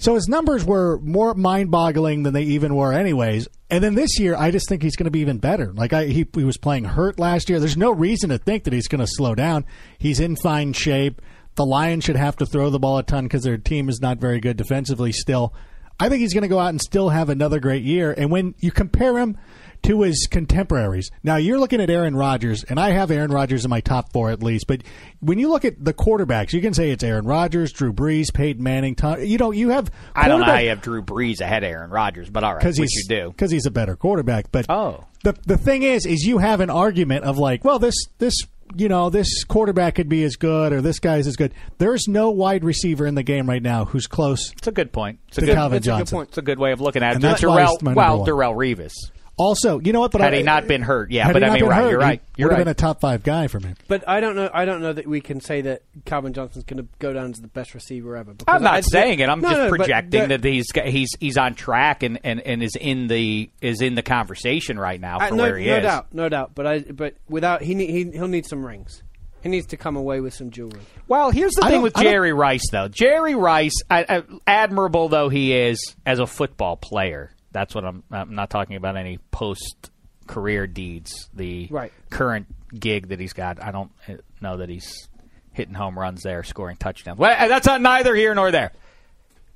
so 0.00 0.14
his 0.14 0.28
numbers 0.28 0.64
were 0.64 0.98
more 1.00 1.34
mind-boggling 1.34 2.22
than 2.22 2.32
they 2.32 2.42
even 2.42 2.74
were, 2.74 2.92
anyways. 2.92 3.46
And 3.68 3.84
then 3.84 3.94
this 3.94 4.18
year, 4.18 4.34
I 4.34 4.50
just 4.50 4.68
think 4.68 4.82
he's 4.82 4.96
going 4.96 5.04
to 5.04 5.10
be 5.10 5.20
even 5.20 5.38
better. 5.38 5.72
Like 5.74 5.92
I, 5.92 6.06
he, 6.06 6.26
he 6.34 6.42
was 6.42 6.56
playing 6.56 6.84
hurt 6.84 7.20
last 7.20 7.50
year. 7.50 7.60
There's 7.60 7.76
no 7.76 7.92
reason 7.92 8.30
to 8.30 8.38
think 8.38 8.64
that 8.64 8.72
he's 8.72 8.88
going 8.88 9.00
to 9.00 9.06
slow 9.06 9.34
down. 9.34 9.66
He's 9.98 10.18
in 10.18 10.36
fine 10.36 10.72
shape. 10.72 11.20
The 11.54 11.66
Lions 11.66 12.04
should 12.04 12.16
have 12.16 12.36
to 12.38 12.46
throw 12.46 12.70
the 12.70 12.78
ball 12.78 12.98
a 12.98 13.02
ton 13.02 13.24
because 13.24 13.44
their 13.44 13.58
team 13.58 13.88
is 13.90 14.00
not 14.00 14.18
very 14.18 14.40
good 14.40 14.56
defensively 14.56 15.12
still. 15.12 15.54
I 16.00 16.08
think 16.08 16.22
he's 16.22 16.32
going 16.32 16.42
to 16.42 16.48
go 16.48 16.58
out 16.58 16.70
and 16.70 16.80
still 16.80 17.10
have 17.10 17.28
another 17.28 17.60
great 17.60 17.82
year. 17.82 18.10
And 18.16 18.30
when 18.30 18.54
you 18.58 18.72
compare 18.72 19.18
him 19.18 19.36
to 19.82 20.02
his 20.02 20.26
contemporaries, 20.30 21.10
now 21.22 21.36
you're 21.36 21.58
looking 21.58 21.80
at 21.80 21.90
Aaron 21.90 22.14
Rodgers, 22.16 22.64
and 22.64 22.78
I 22.78 22.90
have 22.90 23.10
Aaron 23.10 23.30
Rodgers 23.30 23.64
in 23.64 23.70
my 23.70 23.80
top 23.80 24.12
four 24.12 24.30
at 24.30 24.42
least. 24.42 24.66
But 24.66 24.82
when 25.20 25.38
you 25.38 25.48
look 25.48 25.64
at 25.64 25.84
the 25.84 25.94
quarterbacks, 25.94 26.52
you 26.52 26.60
can 26.60 26.74
say 26.74 26.90
it's 26.90 27.02
Aaron 27.04 27.24
Rodgers, 27.24 27.72
Drew 27.72 27.92
Brees, 27.92 28.32
Peyton 28.32 28.62
Manning. 28.62 28.94
Tom, 28.94 29.22
you 29.22 29.38
know, 29.38 29.50
you 29.50 29.70
have 29.70 29.90
I 30.14 30.28
don't 30.28 30.40
know 30.40 30.46
how 30.46 30.58
you 30.58 30.68
have 30.70 30.82
Drew 30.82 31.02
Brees 31.02 31.40
ahead 31.40 31.64
of 31.64 31.70
Aaron 31.70 31.90
Rodgers, 31.90 32.30
but 32.30 32.44
all 32.44 32.52
right, 32.54 32.60
because 32.60 32.76
he's 32.76 32.94
you 32.94 33.04
do. 33.08 33.28
because 33.30 33.50
he's 33.50 33.66
a 33.66 33.70
better 33.70 33.96
quarterback. 33.96 34.52
But 34.52 34.66
Oh. 34.68 35.04
the 35.24 35.34
the 35.46 35.56
thing 35.56 35.82
is, 35.82 36.06
is 36.06 36.22
you 36.24 36.38
have 36.38 36.60
an 36.60 36.70
argument 36.70 37.24
of 37.24 37.38
like, 37.38 37.64
well, 37.64 37.78
this 37.78 37.94
this 38.18 38.34
you 38.76 38.88
know 38.88 39.10
this 39.10 39.42
quarterback 39.42 39.96
could 39.96 40.08
be 40.08 40.22
as 40.22 40.36
good 40.36 40.72
or 40.72 40.80
this 40.80 41.00
guy's 41.00 41.26
as 41.26 41.34
good. 41.34 41.52
There's 41.78 42.06
no 42.06 42.30
wide 42.30 42.62
receiver 42.64 43.04
in 43.04 43.16
the 43.16 43.24
game 43.24 43.48
right 43.48 43.62
now 43.62 43.84
who's 43.84 44.06
close. 44.06 44.52
It's 44.52 44.68
a 44.68 44.72
good 44.72 44.92
point. 44.92 45.18
It's 45.28 45.38
a 45.38 45.40
To 45.40 45.46
good, 45.48 45.54
Calvin 45.56 45.78
it's 45.78 45.86
a 45.88 45.96
good 45.96 46.06
point. 46.08 46.28
It's 46.28 46.38
a 46.38 46.42
good 46.42 46.58
way 46.60 46.70
of 46.70 46.80
looking 46.80 47.02
at 47.02 47.10
it. 47.12 47.14
And 47.16 47.24
that's 47.24 47.40
Darrelle, 47.42 47.68
he's 47.70 47.82
my 47.82 47.94
well, 47.94 48.20
one. 48.20 48.28
Darrelle 48.28 48.54
Revis. 48.54 48.92
Also, 49.40 49.78
you 49.80 49.92
know 49.94 50.00
what? 50.00 50.12
But 50.12 50.20
Had 50.20 50.34
I, 50.34 50.38
he 50.38 50.42
not 50.42 50.66
been 50.68 50.82
hurt, 50.82 51.10
yeah, 51.10 51.32
but 51.32 51.42
I 51.42 51.50
mean, 51.54 51.64
right, 51.64 51.82
hurt, 51.82 51.90
you're 51.90 51.98
right. 51.98 52.20
You're 52.36 52.48
would 52.48 52.52
have 52.52 52.58
right. 52.58 52.64
been 52.64 52.70
a 52.70 52.74
top 52.74 53.00
five 53.00 53.22
guy 53.22 53.46
for 53.46 53.58
me. 53.58 53.72
But 53.88 54.06
I 54.06 54.20
don't 54.20 54.36
know. 54.36 54.50
I 54.52 54.66
don't 54.66 54.82
know 54.82 54.92
that 54.92 55.06
we 55.06 55.20
can 55.22 55.40
say 55.40 55.62
that 55.62 55.82
Calvin 56.04 56.34
Johnson's 56.34 56.64
going 56.64 56.82
to 56.82 56.88
go 56.98 57.12
down 57.14 57.30
as 57.30 57.38
the 57.38 57.48
best 57.48 57.72
receiver 57.74 58.16
ever. 58.16 58.34
I'm 58.46 58.62
not 58.62 58.74
I- 58.74 58.80
saying 58.82 59.20
it. 59.20 59.28
I'm 59.30 59.40
No, 59.40 59.48
just 59.48 59.60
no, 59.60 59.68
projecting 59.70 60.28
that 60.28 60.44
he's 60.44 60.66
he's 60.84 61.08
he's 61.18 61.38
on 61.38 61.54
track 61.54 62.02
and, 62.02 62.18
and, 62.22 62.40
and 62.40 62.62
is 62.62 62.76
in 62.78 63.06
the 63.06 63.48
is 63.62 63.80
in 63.80 63.94
the 63.94 64.02
conversation 64.02 64.78
right 64.78 65.00
now 65.00 65.18
Uh, 65.18 65.28
for 65.28 65.34
no, 65.36 65.42
where 65.44 65.56
he 65.56 65.66
no 65.68 65.76
is. 65.78 65.82
doubt, 65.84 66.06
no 66.14 66.28
doubt. 66.28 66.54
But 66.54 66.66
I, 66.66 66.78
but 66.80 67.14
without 67.28 67.62
he, 67.62 67.74
he 67.86 68.10
he'll 68.10 68.28
need 68.28 68.44
some 68.46 68.64
rings. 68.64 69.02
He 69.42 69.48
needs 69.48 69.68
to 69.68 69.78
come 69.78 69.96
away 69.96 70.20
with 70.20 70.34
some 70.34 70.50
jewelry. 70.50 70.80
Well, 71.08 71.30
here's 71.30 71.52
the 71.54 71.64
I 71.64 71.70
thing 71.70 71.80
with 71.80 71.94
Jerry 71.94 72.34
Rice, 72.34 72.68
though. 72.70 72.88
Jerry 72.88 73.34
Rice, 73.34 73.72
I, 73.88 74.04
I, 74.06 74.22
admirable 74.46 75.08
though 75.08 75.30
he 75.30 75.54
is 75.54 75.96
as 76.04 76.18
a 76.18 76.26
football 76.26 76.76
player, 76.76 77.30
that's 77.52 77.74
what 77.74 77.84
I'm. 77.84 78.02
I'm 78.10 78.34
not 78.34 78.50
talking 78.50 78.76
about 78.76 78.96
any 78.96 79.18
post 79.30 79.90
career 80.26 80.66
deeds. 80.66 81.28
The 81.34 81.68
Right. 81.70 81.92
current 82.10 82.46
gig 82.78 83.08
that 83.08 83.18
he's 83.20 83.32
got, 83.32 83.62
I 83.62 83.72
don't 83.72 83.90
uh, 84.08 84.14
know 84.40 84.58
that 84.58 84.68
he's 84.68 85.08
hitting 85.52 85.74
home 85.74 85.98
runs 85.98 86.22
there, 86.22 86.42
scoring 86.44 86.76
touchdowns. 86.76 87.18
Well, 87.18 87.34
uh, 87.36 87.48
that's 87.48 87.66
not 87.66 87.80
neither 87.80 88.14
here 88.14 88.34
nor 88.34 88.50
there. 88.50 88.70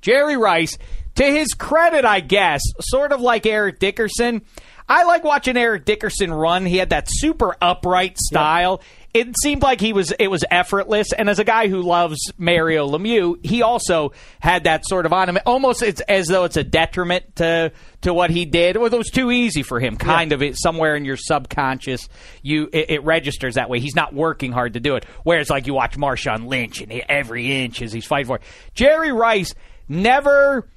Jerry 0.01 0.37
Rice, 0.37 0.77
to 1.15 1.23
his 1.25 1.53
credit, 1.53 2.05
I 2.05 2.19
guess, 2.19 2.61
sort 2.79 3.11
of 3.11 3.21
like 3.21 3.45
Eric 3.45 3.79
Dickerson. 3.79 4.41
I 4.87 5.03
like 5.05 5.23
watching 5.23 5.57
Eric 5.57 5.85
Dickerson 5.85 6.31
run. 6.31 6.65
He 6.65 6.77
had 6.77 6.89
that 6.91 7.07
super 7.09 7.55
upright 7.61 8.17
style. 8.19 8.81
It 9.15 9.33
seemed 9.41 9.61
like 9.61 9.79
he 9.79 9.93
was 9.93 10.11
it 10.19 10.27
was 10.27 10.43
effortless. 10.51 11.13
And 11.13 11.29
as 11.29 11.39
a 11.39 11.45
guy 11.45 11.69
who 11.69 11.81
loves 11.81 12.17
Mario 12.37 12.85
Lemieux, 12.85 13.37
he 13.45 13.61
also 13.61 14.11
had 14.41 14.65
that 14.65 14.85
sort 14.85 15.05
of 15.05 15.13
on 15.13 15.29
him. 15.29 15.37
Almost 15.45 15.81
it's 15.83 16.01
as 16.01 16.27
though 16.27 16.43
it's 16.43 16.57
a 16.57 16.65
detriment 16.65 17.37
to 17.37 17.71
to 18.01 18.13
what 18.13 18.29
he 18.29 18.43
did. 18.43 18.75
Or 18.75 18.87
it 18.87 18.91
was 18.91 19.09
too 19.09 19.31
easy 19.31 19.63
for 19.63 19.79
him. 19.79 19.95
Kind 19.95 20.33
of 20.33 20.41
it 20.41 20.57
somewhere 20.57 20.97
in 20.97 21.05
your 21.05 21.15
subconscious, 21.15 22.09
you 22.41 22.69
it, 22.73 22.89
it 22.89 23.03
registers 23.05 23.55
that 23.55 23.69
way. 23.69 23.79
He's 23.79 23.95
not 23.95 24.13
working 24.13 24.51
hard 24.51 24.73
to 24.73 24.81
do 24.81 24.97
it. 24.97 25.05
Whereas 25.23 25.49
like 25.49 25.65
you 25.65 25.73
watch 25.73 25.95
Marshawn 25.95 26.47
Lynch 26.47 26.81
and 26.81 26.91
he, 26.91 27.01
every 27.01 27.63
inch 27.63 27.81
as 27.81 27.93
he's 27.93 28.05
fighting 28.05 28.27
for 28.27 28.35
it. 28.35 28.41
Jerry 28.73 29.13
Rice 29.13 29.55
never. 29.87 30.67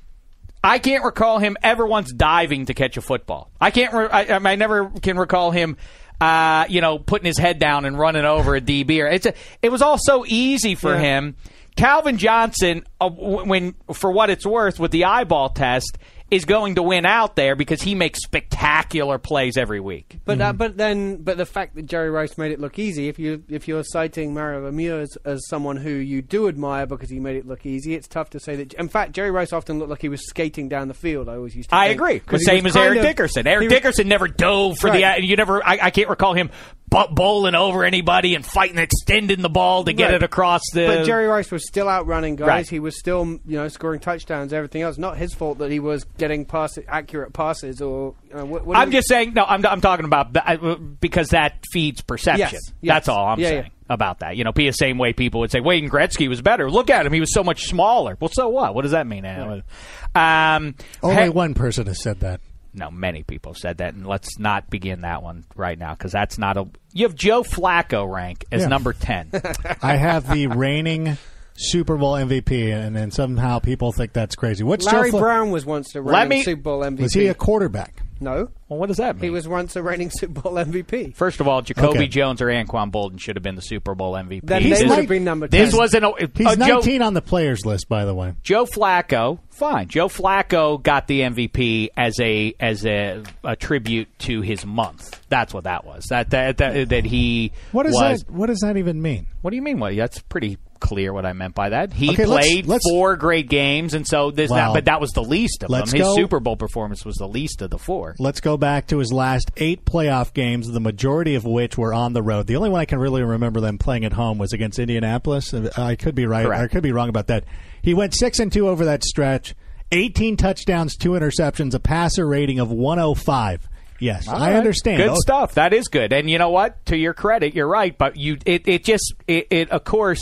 I 0.63 0.79
can't 0.79 1.05
recall 1.05 1.39
him 1.39 1.57
ever 1.63 1.87
once 1.87 2.13
diving 2.13 2.67
to 2.67 2.75
catch 2.75 2.97
a 2.97 3.01
football. 3.01 3.51
I 3.61 3.73
can't. 3.73 3.93
Re- 3.93 4.09
I, 4.09 4.35
I 4.35 4.55
never 4.57 4.91
can 4.91 5.17
recall 5.17 5.51
him, 5.51 5.77
uh, 6.21 6.65
you 6.69 6.81
know, 6.81 6.99
putting 6.99 7.27
his 7.27 7.39
head 7.39 7.59
down 7.59 7.85
and 7.85 7.99
running 7.99 8.25
over 8.25 8.57
a 8.57 8.61
DB. 8.61 9.01
Or 9.03 9.07
it's 9.09 9.27
a, 9.27 9.35
it 9.63 9.71
was 9.71 9.83
all 9.83 9.99
so 9.99 10.25
easy 10.27 10.75
for 10.75 10.95
Yeah. 10.95 11.01
him. 11.01 11.37
Calvin 11.77 12.19
Johnson, 12.19 12.85
uh, 13.01 13.09
when 13.09 13.75
for 13.93 14.11
what 14.11 14.31
it's 14.31 14.45
worth, 14.45 14.81
with 14.81 14.91
the 14.91 15.05
eyeball 15.05 15.51
test, 15.51 15.97
is 16.31 16.45
going 16.45 16.75
to 16.75 16.83
win 16.83 17.07
out 17.07 17.37
there 17.37 17.57
because 17.57 17.81
he 17.81 17.95
makes 17.95 18.21
spectacular 18.23 19.19
plays 19.19 19.57
every 19.57 19.81
week. 19.81 20.19
But 20.25 20.41
uh, 20.41 20.53
but 20.53 20.77
then 20.77 21.17
but 21.23 21.37
the 21.39 21.47
fact 21.47 21.75
that 21.77 21.87
Jerry 21.87 22.11
Rice 22.11 22.37
made 22.37 22.53
it 22.53 22.61
look 22.61 22.79
easy, 22.79 23.09
if 23.09 23.19
you 23.19 23.43
if 23.49 23.67
you're 23.69 23.83
citing 23.85 24.35
Mario 24.35 24.71
Lemieux 24.71 25.01
as, 25.03 25.17
as 25.25 25.41
someone 25.49 25.77
who 25.77 25.91
you 25.91 26.21
do 26.23 26.49
admire 26.49 26.87
because 26.87 27.11
he 27.11 27.19
made 27.21 27.37
it 27.37 27.47
look 27.47 27.65
easy, 27.65 27.95
it's 27.95 28.09
tough 28.09 28.31
to 28.31 28.41
say 28.41 28.57
that. 28.57 28.75
In 28.75 28.89
fact, 28.89 29.13
Jerry 29.13 29.31
Rice 29.31 29.53
often 29.53 29.79
looked 29.79 29.91
like 29.91 30.03
he 30.03 30.09
was 30.09 30.27
skating 30.29 30.69
down 30.69 30.89
the 30.89 30.95
field. 30.95 31.29
I 31.29 31.37
always 31.37 31.57
used 31.57 31.71
to. 31.71 31.77
I 31.77 31.89
think, 31.89 32.01
agree. 32.01 32.19
'Cause 32.21 32.41
The 32.41 32.45
same 32.45 32.67
as 32.67 32.77
Eric 32.77 32.99
of- 32.99 33.05
Dickerson. 33.05 33.47
Eric 33.47 33.65
was- 33.65 33.73
Dickerson 33.73 34.09
never 34.09 34.29
dove 34.29 34.79
for 34.79 34.89
Right. 34.91 35.17
the. 35.21 35.27
You 35.27 35.37
never. 35.37 35.67
I, 35.67 35.79
I 35.83 35.91
can't 35.91 36.09
recall 36.09 36.35
him 36.35 36.51
bu- 36.78 36.78
bowling 36.89 37.55
over 37.55 37.85
anybody 37.85 38.35
and 38.35 38.45
fighting, 38.45 38.79
extending 38.79 39.43
the 39.43 39.49
ball 39.49 39.85
to 39.85 39.93
get 39.93 40.07
Right. 40.07 40.15
it 40.15 40.23
across 40.23 40.63
the. 40.73 40.87
But 40.87 41.05
Jerry 41.05 41.27
Rice 41.27 41.51
was 41.51 41.67
still 41.67 41.89
outrunning 41.89 42.37
guys. 42.37 42.47
Right. 42.49 42.69
He 42.69 42.81
was 42.81 42.99
still, 42.99 43.27
you 43.47 43.57
know, 43.57 43.69
scoring 43.69 44.01
touchdowns. 44.01 44.53
Everything 44.53 44.83
else. 44.83 44.99
Not 44.99 45.17
his 45.19 45.35
fault 45.35 45.59
that 45.59 45.71
he 45.71 45.81
was 45.81 46.05
getting 46.19 46.45
pass 46.45 46.79
accurate 46.89 47.33
passes 47.33 47.81
or. 47.81 48.15
You 48.31 48.35
know, 48.37 48.45
what, 48.45 48.67
what 48.67 48.77
I'm 48.77 48.89
we- 48.89 48.95
just 48.95 49.09
saying. 49.09 49.35
No, 49.35 49.45
I'm, 49.45 49.65
I'm 49.67 49.81
talking 49.81 50.05
about 50.05 50.37
uh, 50.37 50.77
because 51.01 51.29
that 51.31 51.65
feeds 51.73 52.01
perception. 52.01 52.41
Yes, 52.53 52.73
yes. 52.81 52.95
That's 52.95 53.09
all 53.09 53.27
I'm 53.27 53.41
Yeah, 53.41 53.49
saying 53.49 53.63
yeah. 53.65 53.71
about 53.95 54.21
that. 54.21 54.37
You 54.37 54.45
know, 54.45 54.53
be 54.53 54.67
the 54.67 54.73
same 54.73 54.99
way 54.99 55.13
people 55.13 55.41
would 55.41 55.51
say 55.51 55.61
Wayne 55.61 55.89
Gretzky 55.89 56.29
was 56.29 56.43
better. 56.43 56.71
Look 56.71 56.91
at 56.91 57.07
him; 57.07 57.13
he 57.13 57.21
was 57.21 57.33
so 57.33 57.43
much 57.43 57.65
smaller. 57.65 58.17
Well, 58.21 58.31
so 58.33 58.49
what? 58.49 58.75
What 58.75 58.83
does 58.83 58.93
that 58.93 59.07
mean? 59.07 59.25
Um, 59.25 60.75
Only 61.03 61.17
hey- 61.17 61.29
one 61.31 61.55
person 61.55 61.87
has 61.87 62.03
said 62.03 62.21
that. 62.21 62.41
No, 62.75 62.91
many 62.91 63.23
people 63.23 63.55
said 63.55 63.79
that, 63.79 63.95
and 63.95 64.07
let's 64.07 64.39
not 64.39 64.71
begin 64.71 65.01
that 65.03 65.23
one 65.23 65.45
right 65.57 65.79
now 65.79 65.95
because 65.95 66.13
that's 66.13 66.39
not 66.39 66.57
a. 66.57 66.67
You 66.93 67.07
have 67.07 67.15
Joe 67.15 67.43
Flacco 67.43 68.11
rank 68.11 68.45
as 68.53 68.63
Yeah. 68.63 68.69
number 68.69 68.93
ten. 68.93 69.31
I 69.83 69.97
have 69.97 70.31
the 70.33 70.47
reigning 70.49 71.17
Super 71.57 71.97
Bowl 71.97 72.15
MVP, 72.15 72.73
and 72.73 72.95
then 72.95 73.11
somehow 73.11 73.59
people 73.59 73.93
think 73.93 74.13
that's 74.13 74.37
crazy. 74.37 74.63
What's 74.65 74.87
Larry 74.87 75.09
Joe 75.11 75.19
Fla- 75.19 75.21
Brown 75.21 75.51
was 75.51 75.67
once 75.67 75.93
the 75.93 76.03
reigning 76.03 76.29
me- 76.29 76.43
Super 76.45 76.63
Bowl 76.63 76.81
MVP. 76.81 77.01
Was 77.01 77.15
he 77.15 77.27
a 77.27 77.35
quarterback? 77.35 78.03
No? 78.21 78.49
well, 78.69 78.79
what 78.79 78.87
does 78.89 78.97
that 78.99 79.17
mean? 79.17 79.25
He 79.25 79.31
was 79.31 79.47
once 79.49 79.77
a 79.77 79.83
reigning 79.83 80.11
Super 80.11 80.41
Bowl 80.43 80.53
MVP. 80.55 81.15
First 81.15 81.41
of 81.41 81.49
all, 81.49 81.63
Jacoby 81.63 81.99
Okay. 81.99 82.07
Jones 82.09 82.43
or 82.43 82.47
Anquan 82.47 82.91
Boldin 82.91 83.19
should 83.21 83.37
have 83.37 83.43
been 83.43 83.55
the 83.55 83.63
Super 83.63 83.95
Bowl 83.95 84.13
MVP. 84.15 84.41
Then 84.45 84.63
He's 84.63 84.79
they 84.79 84.85
like- 84.85 84.91
would 84.91 84.99
have 85.01 85.09
been 85.09 85.25
number 85.25 85.49
this 85.49 85.71
ten. 85.71 85.79
wasn't 85.79 86.05
a, 86.05 86.31
He's 86.35 86.47
uh, 86.47 86.57
Joe, 86.57 86.75
19 86.77 87.03
on 87.03 87.15
the 87.15 87.23
players 87.23 87.65
list, 87.65 87.89
by 87.89 88.05
the 88.05 88.15
way. 88.15 88.35
Joe 88.43 88.67
Flacco. 88.67 89.39
Fine, 89.51 89.89
Joe 89.89 90.09
Flacco 90.09 90.81
got 90.83 91.07
the 91.09 91.21
MVP 91.23 91.89
as 91.97 92.21
a 92.21 92.55
as 92.61 92.87
a, 92.87 93.25
a 93.43 93.57
tribute 93.57 94.09
to 94.21 94.41
his 94.41 94.65
month. 94.65 95.21
That's 95.29 95.53
what 95.53 95.65
that 95.65 95.85
was. 95.85 96.05
That 96.11 96.31
that 96.31 96.59
that, 96.59 96.89
that 96.91 97.05
he 97.05 97.51
What 97.73 97.85
does 97.85 97.95
was. 97.95 98.21
that? 98.21 98.31
What 98.33 98.47
does 98.47 98.61
that 98.61 98.77
even 98.77 99.03
mean? 99.03 99.27
What 99.43 99.51
do 99.51 99.57
you 99.57 99.63
mean? 99.63 99.81
Well, 99.81 99.95
that's 99.95 100.21
pretty 100.21 100.59
clear 100.81 101.13
what 101.13 101.25
I 101.27 101.33
meant 101.33 101.55
by 101.55 101.71
that. 101.71 101.93
He 101.93 102.11
Okay, 102.11 102.25
let's- 102.25 102.47
played 102.49 102.67
let's- 102.67 102.89
four 102.91 103.17
great 103.17 103.49
games, 103.49 103.95
and 103.95 104.07
so 104.07 104.31
this, 104.31 104.51
not. 104.51 104.75
But 104.75 104.87
that 104.87 105.01
was 105.01 105.11
the 105.13 105.23
least 105.23 105.63
of 105.63 105.69
them. 105.71 105.81
let's 105.81 105.93
His 105.93 106.03
go- 106.03 106.15
Super 106.17 106.41
Bowl 106.41 106.57
performance 106.57 107.05
was 107.05 107.17
the 107.17 107.27
least 107.29 107.63
of 107.63 107.71
the 107.71 107.79
four. 107.79 108.15
Let's 108.19 108.41
go 108.41 108.57
back 108.57 108.87
to 108.89 108.99
his 108.99 109.13
last 109.13 109.51
eight 109.57 109.85
playoff 109.85 110.33
games, 110.35 110.71
the 110.71 110.81
majority 110.81 111.35
of 111.35 111.45
which 111.45 111.77
were 111.79 111.93
on 111.93 112.13
the 112.13 112.23
road. 112.23 112.47
The 112.47 112.57
only 112.57 112.71
one 112.71 112.81
I 112.81 112.85
can 112.85 112.99
really 112.99 113.23
remember 113.23 113.61
them 113.61 113.79
playing 113.79 114.05
at 114.05 114.13
home 114.13 114.39
was 114.39 114.53
against 114.53 114.79
Indianapolis. 114.79 115.53
I 115.77 115.97
could 115.97 116.15
be 116.15 116.27
right. 116.27 116.45
Correct. 116.47 116.63
I 116.63 116.67
could 116.69 116.83
be 116.83 116.93
wrong 116.93 117.09
about 117.09 117.29
that. 117.29 117.45
He 117.83 117.95
went 117.95 118.15
six 118.15 118.39
and 118.39 118.53
two 118.53 118.69
over 118.69 118.85
that 118.87 119.05
stretch. 119.05 119.55
18 119.93 120.37
touchdowns, 120.37 120.97
two 120.97 121.13
interceptions, 121.13 121.73
a 121.73 121.81
passer 121.81 122.27
rating 122.27 122.59
of 122.59 122.71
105. 122.71 123.69
Yes, 124.01 124.29
All 124.29 124.37
I 124.37 124.51
right. 124.51 124.57
understand. 124.57 124.99
Good 125.03 125.11
Oh, 125.11 125.17
stuff. 125.17 125.55
That 125.55 125.73
is 125.73 125.89
good. 125.89 126.13
And 126.13 126.31
you 126.31 126.39
know 126.39 126.51
what? 126.51 126.85
To 126.87 126.97
your 126.97 127.15
credit, 127.15 127.55
you're 127.55 127.67
right. 127.67 127.97
But 127.97 128.17
you, 128.17 128.39
it, 128.47 128.69
it 128.69 128.85
just, 128.85 129.13
it, 129.27 129.49
it 129.51 129.71
of 129.71 129.83
course, 129.85 130.21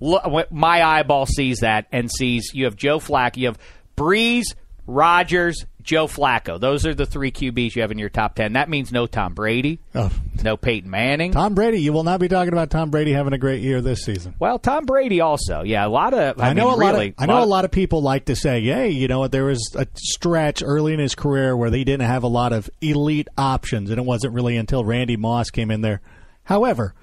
lo- 0.00 0.20
what- 0.26 0.52
my 0.52 0.82
eyeball 0.82 1.26
sees 1.26 1.58
that 1.60 1.86
and 1.92 2.10
sees 2.10 2.50
you 2.54 2.64
have 2.64 2.76
Joe 2.76 2.98
Flacco, 2.98 3.36
you 3.36 3.46
have 3.46 3.58
Brees, 3.96 4.44
Rodgers, 4.86 5.66
Joe 5.82 6.06
Flacco. 6.06 6.58
Those 6.58 6.86
are 6.86 6.94
the 6.94 7.04
three 7.06 7.30
QBs 7.30 7.76
you 7.76 7.82
have 7.82 7.90
in 7.90 7.98
your 7.98 8.08
top 8.08 8.34
ten. 8.34 8.54
That 8.54 8.68
means 8.70 8.90
no 8.90 9.06
Tom 9.06 9.34
Brady, 9.34 9.80
Oh. 9.94 10.10
no 10.42 10.56
Peyton 10.56 10.90
Manning. 10.90 11.32
Tom 11.32 11.54
Brady. 11.54 11.80
You 11.80 11.92
will 11.92 12.04
not 12.04 12.20
be 12.20 12.28
talking 12.28 12.52
about 12.52 12.70
Tom 12.70 12.90
Brady 12.90 13.12
having 13.12 13.32
a 13.34 13.38
great 13.38 13.60
year 13.62 13.80
this 13.82 14.02
season. 14.04 14.34
well, 14.38 14.58
Tom 14.58 14.84
Brady 14.86 15.20
also. 15.20 15.62
Yeah, 15.62 15.86
a 15.86 15.88
lot 15.88 16.14
of. 16.14 16.40
I, 16.40 16.50
I, 16.50 16.52
know 16.54 16.66
mean, 16.70 16.74
a 16.74 16.76
lot 16.84 16.92
really, 16.94 17.08
of 17.08 17.14
I 17.18 17.26
know 17.26 17.42
a 17.42 17.44
lot 17.44 17.64
of 17.66 17.70
people 17.70 18.00
like 18.02 18.26
to 18.26 18.36
say, 18.36 18.62
"Hey, 18.62 18.90
you 18.90 19.08
know 19.08 19.18
what? 19.18 19.32
There 19.32 19.44
was 19.44 19.60
a 19.76 19.86
stretch 19.94 20.62
early 20.64 20.94
in 20.94 21.00
his 21.00 21.14
career 21.14 21.54
where 21.56 21.70
he 21.70 21.84
didn't 21.84 22.06
have 22.06 22.22
a 22.22 22.28
lot 22.28 22.52
of 22.52 22.70
elite 22.80 23.28
options, 23.36 23.90
and 23.90 23.98
it 23.98 24.04
wasn't 24.04 24.32
really 24.34 24.56
until 24.56 24.84
Randy 24.84 25.16
Moss 25.16 25.50
came 25.50 25.70
in 25.70 25.80
there." 25.82 26.00
However, 26.44 26.94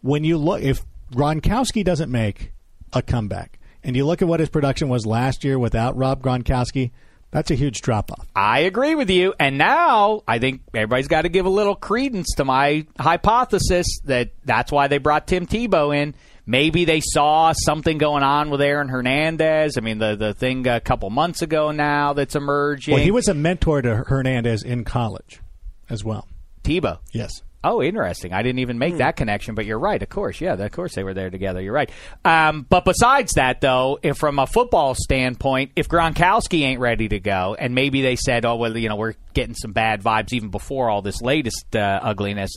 when 0.00 0.24
you 0.24 0.38
look, 0.38 0.62
if 0.62 0.82
Gronkowski 1.12 1.84
doesn't 1.84 2.10
make 2.10 2.52
a 2.92 3.02
comeback, 3.02 3.58
and 3.82 3.96
you 3.96 4.04
look 4.04 4.22
at 4.22 4.28
what 4.28 4.40
his 4.40 4.48
production 4.48 4.88
was 4.88 5.06
last 5.06 5.44
year 5.44 5.58
without 5.58 5.96
Rob 5.96 6.22
Gronkowski, 6.22 6.90
that's 7.30 7.50
a 7.50 7.54
huge 7.54 7.82
drop 7.82 8.10
off. 8.12 8.26
I 8.34 8.60
agree 8.60 8.94
with 8.94 9.10
you. 9.10 9.34
And 9.38 9.58
now 9.58 10.22
I 10.26 10.38
think 10.38 10.62
everybody's 10.74 11.08
got 11.08 11.22
to 11.22 11.28
give 11.28 11.44
a 11.44 11.50
little 11.50 11.74
credence 11.74 12.34
to 12.36 12.44
my 12.44 12.86
hypothesis 12.98 13.86
that 14.04 14.30
that's 14.44 14.72
why 14.72 14.88
they 14.88 14.98
brought 14.98 15.26
Tim 15.26 15.46
Tebow 15.46 15.94
in. 15.94 16.14
Maybe 16.46 16.84
they 16.84 17.00
saw 17.00 17.52
something 17.52 17.98
going 17.98 18.22
on 18.22 18.50
with 18.50 18.62
Aaron 18.62 18.88
Hernandez. 18.88 19.76
I 19.76 19.80
mean, 19.80 19.98
the 19.98 20.14
the 20.14 20.32
thing 20.32 20.66
a 20.68 20.80
couple 20.80 21.10
months 21.10 21.42
ago 21.42 21.72
now 21.72 22.12
that's 22.12 22.36
emerging. 22.36 22.94
Well, 22.94 23.02
he 23.02 23.10
was 23.10 23.26
a 23.26 23.34
mentor 23.34 23.82
to 23.82 23.96
Hernandez 23.96 24.62
in 24.62 24.84
college 24.84 25.40
as 25.90 26.04
well. 26.04 26.28
Tebow. 26.62 27.00
Yes. 27.12 27.42
Oh, 27.68 27.82
interesting. 27.82 28.32
I 28.32 28.42
didn't 28.42 28.60
even 28.60 28.78
make 28.78 28.92
Hmm. 28.92 28.98
that 28.98 29.16
connection, 29.16 29.54
but 29.56 29.66
you're 29.66 29.78
right. 29.78 30.00
Of 30.02 30.08
course, 30.08 30.40
yeah, 30.40 30.54
of 30.54 30.70
course 30.72 30.94
they 30.94 31.02
were 31.02 31.14
there 31.14 31.30
together. 31.30 31.60
You're 31.60 31.72
right. 31.74 31.90
Um, 32.24 32.64
but 32.68 32.84
besides 32.84 33.32
that, 33.34 33.60
though, 33.60 33.98
if 34.02 34.16
from 34.18 34.38
a 34.38 34.46
football 34.46 34.94
standpoint, 34.94 35.72
if 35.74 35.88
Gronkowski 35.88 36.62
ain't 36.62 36.80
ready 36.80 37.08
to 37.08 37.18
go, 37.18 37.56
and 37.58 37.74
maybe 37.74 38.02
they 38.02 38.14
said, 38.16 38.44
"Oh, 38.44 38.56
well, 38.56 38.76
you 38.76 38.88
know, 38.88 38.96
we're 38.96 39.14
getting 39.34 39.54
some 39.54 39.72
bad 39.72 40.02
vibes 40.02 40.32
even 40.32 40.50
before 40.50 40.88
all 40.90 41.02
this 41.02 41.20
latest 41.22 41.74
uh, 41.74 41.98
ugliness," 42.02 42.50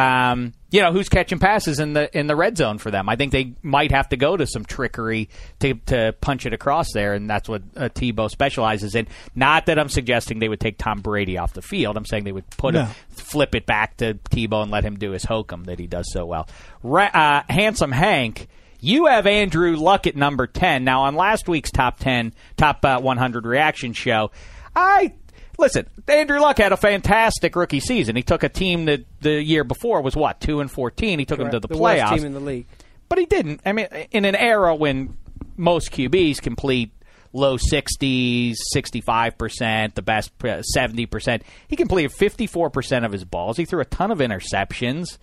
um, 0.00 0.52
you 0.70 0.80
know, 0.80 0.92
who's 0.92 1.08
catching 1.08 1.38
passes 1.38 1.78
in 1.80 1.92
the 1.94 2.16
in 2.16 2.26
the 2.28 2.36
red 2.36 2.56
zone 2.56 2.78
for 2.78 2.90
them? 2.90 3.08
I 3.08 3.16
think 3.16 3.32
they 3.32 3.54
might 3.62 3.90
have 3.90 4.08
to 4.10 4.16
go 4.16 4.36
to 4.36 4.46
some 4.46 4.64
trickery 4.64 5.28
to 5.60 5.74
to 5.86 6.14
punch 6.20 6.46
it 6.46 6.52
across 6.52 6.92
there, 6.94 7.14
and 7.14 7.28
that's 7.28 7.48
what 7.48 7.62
uh, 7.76 7.88
Tebow 7.88 8.30
specializes 8.30 8.94
in. 8.94 9.08
Not 9.34 9.66
that 9.66 9.78
I'm 9.78 9.88
suggesting 9.88 10.38
they 10.38 10.48
would 10.48 10.60
take 10.60 10.78
Tom 10.78 11.00
Brady 11.00 11.38
off 11.38 11.52
the 11.52 11.62
field. 11.62 11.96
I'm 11.96 12.04
saying 12.06 12.24
they 12.24 12.32
would 12.32 12.48
put 12.50 12.74
No. 12.74 12.84
him 12.84 12.94
flip 13.10 13.54
it 13.54 13.66
back 13.66 13.96
to 13.98 14.14
Tebow 14.14 14.62
and 14.62 14.70
let 14.70 14.84
him 14.84 14.96
do 14.96 15.10
his 15.10 15.24
hokum 15.24 15.64
that 15.64 15.78
he 15.78 15.86
does 15.86 16.10
so 16.12 16.24
well. 16.24 16.48
Uh, 16.84 17.42
Handsome 17.48 17.92
Hank, 17.92 18.48
you 18.80 19.06
have 19.06 19.26
Andrew 19.26 19.76
Luck 19.76 20.06
at 20.06 20.16
number 20.16 20.46
10. 20.46 20.84
Now, 20.84 21.02
on 21.02 21.14
last 21.14 21.48
week's 21.48 21.70
top 21.70 21.98
10, 21.98 22.32
top 22.56 22.84
uh, 22.84 22.98
100 23.00 23.44
reaction 23.44 23.92
show, 23.92 24.30
I. 24.74 25.12
Listen, 25.60 25.86
Andrew 26.08 26.40
Luck 26.40 26.58
had 26.58 26.72
a 26.72 26.76
fantastic 26.76 27.54
rookie 27.54 27.80
season. 27.80 28.16
He 28.16 28.22
took 28.22 28.42
a 28.42 28.48
team 28.48 28.86
that 28.86 29.04
the 29.20 29.42
year 29.42 29.62
before 29.64 30.00
was 30.02 30.16
what 30.16 30.40
two 30.40 30.60
and 30.60 30.70
fourteen. 30.70 31.18
He 31.18 31.24
took 31.24 31.38
them 31.38 31.50
to 31.50 31.60
the, 31.60 31.68
the 31.68 31.74
playoffs, 31.74 32.16
team 32.16 32.24
in 32.24 32.32
the 32.32 32.40
league. 32.40 32.66
but 33.08 33.18
he 33.18 33.26
didn't. 33.26 33.60
I 33.66 33.72
mean, 33.72 33.86
in 34.10 34.24
an 34.24 34.34
era 34.34 34.74
when 34.74 35.16
most 35.56 35.90
QBs 35.92 36.40
complete 36.40 36.90
low 37.32 37.56
60s, 37.56 38.56
65%, 38.74 39.94
the 39.94 40.02
best 40.02 40.32
uh, 40.42 40.62
70%, 40.76 41.42
he 41.68 41.76
completed 41.76 42.10
54% 42.12 43.04
of 43.04 43.12
his 43.12 43.24
balls. 43.24 43.56
He 43.56 43.64
threw 43.64 43.80
a 43.80 43.84
ton 43.84 44.10
of 44.10 44.18
interceptions. 44.18 45.18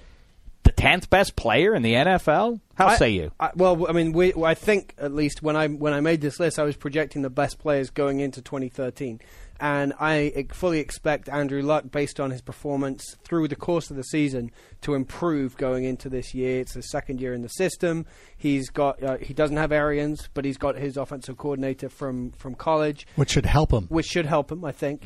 The 0.63 0.71
10th 0.71 1.09
best 1.09 1.35
player 1.35 1.73
in 1.73 1.81
the 1.81 1.93
NFL? 1.93 2.59
How 2.75 2.87
I- 2.87 2.95
say 2.97 3.09
you? 3.11 3.31
I, 3.39 3.51
well, 3.55 3.87
I 3.89 3.93
mean, 3.93 4.11
we, 4.11 4.33
I 4.35 4.53
think 4.53 4.93
at 4.97 5.13
least 5.13 5.41
when 5.41 5.55
I 5.55 5.67
when 5.67 5.93
I 5.93 6.01
made 6.01 6.19
this 6.21 6.39
list, 6.39 6.59
I 6.59 6.63
was 6.63 6.75
projecting 6.75 7.21
the 7.21 7.29
best 7.29 7.57
players 7.57 7.89
going 7.89 8.19
into 8.19 8.41
2013, 8.41 9.19
and 9.59 9.93
I 9.99 10.45
fully 10.51 10.79
expect 10.79 11.29
Andrew 11.29 11.61
Luck, 11.61 11.85
based 11.91 12.19
on 12.19 12.31
his 12.31 12.41
performance 12.41 13.15
through 13.23 13.47
the 13.47 13.55
course 13.55 13.89
of 13.89 13.95
the 13.97 14.03
season, 14.03 14.51
to 14.81 14.93
improve 14.95 15.57
going 15.57 15.83
into 15.83 16.09
this 16.09 16.33
year. 16.33 16.61
It's 16.61 16.73
his 16.73 16.89
second 16.91 17.19
year 17.21 17.33
in 17.33 17.41
the 17.41 17.49
system. 17.49 18.05
He's 18.37 18.69
got 18.69 19.01
uh, 19.03 19.17
he 19.17 19.33
doesn't 19.33 19.57
have 19.57 19.71
Arians, 19.71 20.29
but 20.33 20.45
he's 20.45 20.57
got 20.57 20.75
his 20.75 20.97
offensive 20.97 21.37
coordinator 21.37 21.89
from 21.89 22.31
from 22.31 22.55
college, 22.55 23.07
Which 23.15 23.31
should 23.31 23.45
help 23.45 23.71
him. 23.71 23.85
which 23.87 24.05
should 24.07 24.25
help 24.25 24.51
him, 24.51 24.63
I 24.65 24.71
think. 24.71 25.03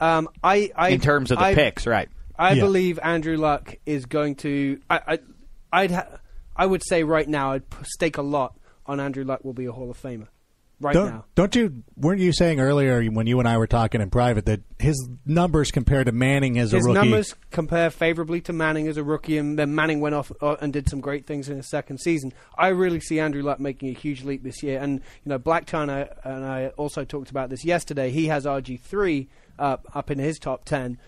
Um, 0.00 0.28
I, 0.42 0.70
I 0.76 0.88
in 0.90 1.00
terms 1.00 1.30
of 1.30 1.38
the 1.38 1.44
I- 1.44 1.54
picks, 1.54 1.86
right. 1.86 2.08
I 2.36 2.54
Yeah. 2.54 2.64
believe 2.64 2.98
Andrew 3.02 3.36
Luck 3.36 3.76
is 3.86 4.06
going 4.06 4.34
to. 4.36 4.80
I, 4.90 5.00
I, 5.06 5.18
I'd, 5.72 5.90
ha- 5.92 6.18
I 6.56 6.66
would 6.66 6.82
say 6.84 7.04
right 7.04 7.28
now, 7.28 7.52
I'd 7.52 7.62
stake 7.84 8.18
a 8.18 8.22
lot 8.22 8.58
on 8.86 8.98
Andrew 9.00 9.24
Luck 9.24 9.44
will 9.44 9.52
be 9.52 9.66
a 9.66 9.72
Hall 9.72 9.90
of 9.90 10.00
Famer. 10.02 10.26
Right 10.84 10.92
don't, 10.92 11.10
now, 11.10 11.24
don't 11.34 11.54
you? 11.56 11.82
Weren't 11.96 12.20
you 12.20 12.30
saying 12.34 12.60
earlier 12.60 13.02
when 13.10 13.26
you 13.26 13.38
and 13.38 13.48
I 13.48 13.56
were 13.56 13.66
talking 13.66 14.02
in 14.02 14.10
private 14.10 14.44
that 14.44 14.60
his 14.78 15.08
numbers 15.24 15.70
compared 15.70 16.04
to 16.04 16.12
Manning 16.12 16.58
as 16.58 16.72
his 16.72 16.84
a 16.84 16.88
rookie? 16.88 17.00
His 17.00 17.10
numbers 17.10 17.34
compare 17.50 17.88
favorably 17.88 18.42
to 18.42 18.52
Manning 18.52 18.86
as 18.86 18.98
a 18.98 19.02
rookie, 19.02 19.38
and 19.38 19.58
then 19.58 19.74
Manning 19.74 20.00
went 20.00 20.14
off 20.14 20.30
uh, 20.42 20.56
and 20.60 20.74
did 20.74 20.90
some 20.90 21.00
great 21.00 21.26
things 21.26 21.48
in 21.48 21.56
his 21.56 21.70
second 21.70 22.00
season. 22.00 22.34
I 22.58 22.68
really 22.68 23.00
see 23.00 23.18
Andrew 23.18 23.42
Luck 23.42 23.60
making 23.60 23.88
a 23.88 23.98
huge 23.98 24.24
leap 24.24 24.42
this 24.42 24.62
year, 24.62 24.78
and 24.78 25.00
you 25.24 25.30
know, 25.30 25.38
Black 25.38 25.64
China 25.64 26.06
and 26.22 26.44
I 26.44 26.66
also 26.76 27.02
talked 27.02 27.30
about 27.30 27.48
this 27.48 27.64
yesterday. 27.64 28.10
He 28.10 28.26
has 28.26 28.44
RG 28.44 28.78
three 28.80 29.30
uh, 29.58 29.78
up 29.94 30.10
in 30.10 30.18
his 30.18 30.38
top 30.38 30.66
ten. 30.66 30.98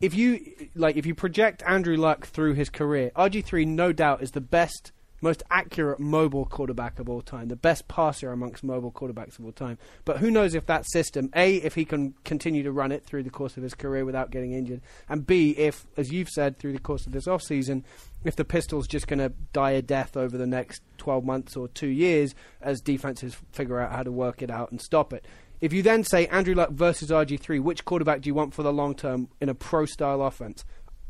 if 0.00 0.14
you 0.14 0.68
like 0.76 0.96
if 0.96 1.06
you 1.06 1.16
project 1.16 1.64
Andrew 1.66 1.96
Luck 1.96 2.24
through 2.24 2.54
his 2.54 2.70
career, 2.70 3.10
RG3 3.16 3.66
no 3.66 3.92
doubt 3.92 4.22
is 4.22 4.30
the 4.30 4.40
best 4.40 4.92
most 5.20 5.42
accurate 5.50 6.00
mobile 6.00 6.44
quarterback 6.44 6.98
of 6.98 7.08
all 7.08 7.22
time, 7.22 7.48
the 7.48 7.56
best 7.56 7.88
passer 7.88 8.32
amongst 8.32 8.62
mobile 8.62 8.92
quarterbacks 8.92 9.38
of 9.38 9.44
all 9.44 9.52
time. 9.52 9.78
But 10.04 10.18
who 10.18 10.30
knows 10.30 10.54
if 10.54 10.66
that 10.66 10.88
system, 10.90 11.30
A, 11.34 11.56
if 11.56 11.74
he 11.74 11.84
can 11.84 12.14
continue 12.24 12.62
to 12.62 12.72
run 12.72 12.92
it 12.92 13.04
through 13.04 13.22
the 13.22 13.30
course 13.30 13.56
of 13.56 13.62
his 13.62 13.74
career 13.74 14.04
without 14.04 14.30
getting 14.30 14.52
injured, 14.52 14.80
and 15.08 15.26
B, 15.26 15.50
if, 15.50 15.86
as 15.96 16.12
you've 16.12 16.28
said, 16.28 16.58
through 16.58 16.72
the 16.72 16.78
course 16.78 17.06
of 17.06 17.12
this 17.12 17.26
offseason, 17.26 17.82
if 18.24 18.36
the 18.36 18.44
pistol's 18.44 18.88
just 18.88 19.06
going 19.06 19.18
to 19.18 19.32
die 19.52 19.72
a 19.72 19.82
death 19.82 20.16
over 20.16 20.36
the 20.36 20.46
next 20.46 20.82
12 20.98 21.24
months 21.24 21.56
or 21.56 21.68
two 21.68 21.88
years 21.88 22.34
as 22.60 22.80
defenses 22.80 23.36
figure 23.52 23.80
out 23.80 23.92
how 23.92 24.02
to 24.02 24.12
work 24.12 24.42
it 24.42 24.50
out 24.50 24.70
and 24.70 24.80
stop 24.80 25.12
it. 25.12 25.24
If 25.60 25.72
you 25.72 25.82
then 25.82 26.04
say 26.04 26.28
Andrew 26.28 26.54
Luck 26.54 26.70
versus 26.70 27.10
RG3, 27.10 27.60
which 27.60 27.84
quarterback 27.84 28.20
do 28.20 28.28
you 28.28 28.34
want 28.34 28.54
for 28.54 28.62
the 28.62 28.72
long 28.72 28.94
term 28.94 29.28
in 29.40 29.48
a 29.48 29.54
pro 29.54 29.86
style 29.86 30.22
offense? 30.22 30.64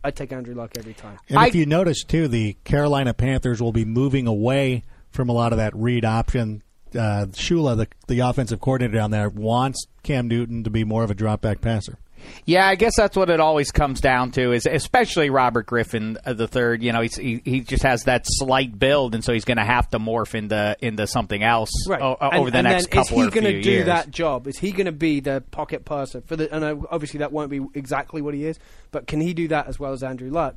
I'd 0.05 0.17
take 0.17 0.33
Andrew 0.33 0.55
Luck 0.55 0.73
every 0.79 0.95
time. 0.95 1.19
And 1.29 1.47
if 1.47 1.55
you 1.55 1.67
notice 1.67 2.05
too, 2.05 2.29
the 2.29 2.55
Carolina 2.65 3.15
Panthers 3.15 3.61
will 3.61 3.73
be 3.73 3.85
moving 3.85 4.27
away 4.27 4.85
from 5.11 5.29
a 5.29 5.33
lot 5.33 5.53
of 5.53 5.59
that 5.59 5.75
read 5.75 6.05
option. 6.05 6.63
Uh, 6.95 7.27
Shula, 7.33 7.77
the 7.77 7.89
the 8.07 8.21
offensive 8.21 8.61
coordinator 8.61 8.97
down 8.97 9.11
there, 9.11 9.29
wants 9.29 9.87
Cam 10.03 10.29
Newton 10.29 10.65
to 10.65 10.71
be 10.71 10.85
more 10.85 11.05
of 11.05 11.11
a 11.11 11.15
drop 11.15 11.41
back 11.41 11.61
passer. 11.61 11.99
Yeah, 12.45 12.67
I 12.67 12.75
guess 12.75 12.93
that's 12.97 13.17
what 13.17 13.31
it 13.31 13.41
always 13.41 13.71
comes 13.71 14.01
down 14.01 14.31
to. 14.33 14.53
Is 14.53 14.67
especially 14.67 15.31
Robert 15.31 15.67
Griffin 15.67 16.19
uh, 16.25 16.33
the 16.33 16.49
third. 16.49 16.83
You 16.83 16.93
know, 16.93 17.01
he's, 17.03 17.17
he 17.17 17.41
he 17.45 17.61
just 17.61 17.83
has 17.83 18.05
that 18.05 18.23
slight 18.27 18.79
build, 18.79 19.15
and 19.15 19.25
so 19.25 19.33
he's 19.33 19.45
going 19.45 19.59
to 19.59 19.65
have 19.65 19.89
to 19.91 19.99
morph 19.99 20.35
into 20.35 20.77
into 20.81 21.07
something 21.07 21.43
else 21.43 21.71
Right. 21.89 22.01
o- 22.01 22.17
And- 22.21 22.35
over 22.41 22.51
the 22.51 22.59
and 22.59 22.69
next 22.69 22.87
couple 22.91 23.19
is 23.19 23.23
he 23.23 23.27
of 23.29 23.33
gonna 23.35 23.63
do 23.63 23.71
years. 23.71 23.87
that 23.87 24.11
job? 24.11 24.47
Is 24.47 24.59
he 24.59 24.73
going 24.73 24.87
to 24.87 24.93
be 24.93 25.21
the 25.21 25.43
pocket 25.51 25.85
passer 25.85 26.21
for 26.23 26.37
the? 26.37 26.53
And 26.55 26.65
uh, 26.65 26.77
obviously 26.91 27.19
that 27.19 27.33
won't 27.33 27.51
be 27.51 27.61
exactly 27.75 28.23
what 28.23 28.35
he 28.35 28.45
is, 28.47 28.59
but 28.91 29.07
can 29.07 29.21
he 29.21 29.35
do 29.35 29.49
that 29.49 29.67
as 29.69 29.79
well 29.79 29.93
as 29.93 30.03
Andrew 30.03 30.31
Luck? 30.31 30.57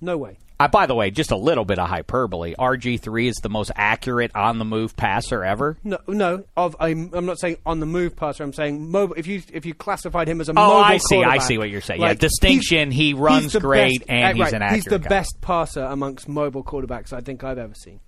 No 0.00 0.16
way. 0.18 0.38
Uh, 0.58 0.68
by 0.68 0.84
the 0.84 0.94
way, 0.94 1.10
just 1.10 1.30
a 1.30 1.36
little 1.36 1.64
bit 1.64 1.78
of 1.78 1.88
hyperbole. 1.88 2.54
RG 2.58 3.00
three 3.00 3.28
is 3.28 3.36
the 3.36 3.48
most 3.48 3.70
accurate 3.76 4.30
on 4.34 4.58
the 4.58 4.64
move 4.66 4.94
passer 4.94 5.42
ever. 5.42 5.78
No, 5.82 5.96
no. 6.06 6.44
Of 6.54 6.76
I'm, 6.78 7.10
I'm 7.14 7.24
not 7.24 7.38
saying 7.40 7.56
on 7.64 7.80
the 7.80 7.86
move 7.86 8.14
passer. 8.14 8.44
I'm 8.44 8.52
saying 8.52 8.90
mobile. 8.90 9.14
If 9.14 9.26
you 9.26 9.42
if 9.54 9.64
you 9.64 9.72
classified 9.72 10.28
him 10.28 10.38
as 10.40 10.50
a 10.50 10.52
Oh, 10.52 10.54
mobile 10.54 10.76
I 10.84 10.98
see. 10.98 11.24
I 11.24 11.38
see 11.38 11.56
what 11.56 11.70
you're 11.70 11.80
saying. 11.80 12.02
Yeah, 12.02 12.12
distinction, 12.12 12.90
he 12.90 13.14
runs 13.14 13.54
great, 13.56 14.00
best- 14.00 14.10
and 14.10 14.24
uh, 14.38 14.44
he's 14.44 14.52
right, 14.52 14.62
an 14.62 14.74
He's 14.74 14.84
the 14.84 14.98
guy. 14.98 15.08
best 15.08 15.40
passer 15.40 15.82
amongst 15.84 16.28
mobile 16.28 16.62
quarterbacks 16.62 17.14
I 17.14 17.20
think 17.22 17.42
I've 17.42 17.56
ever 17.58 17.74
seen. 17.74 18.00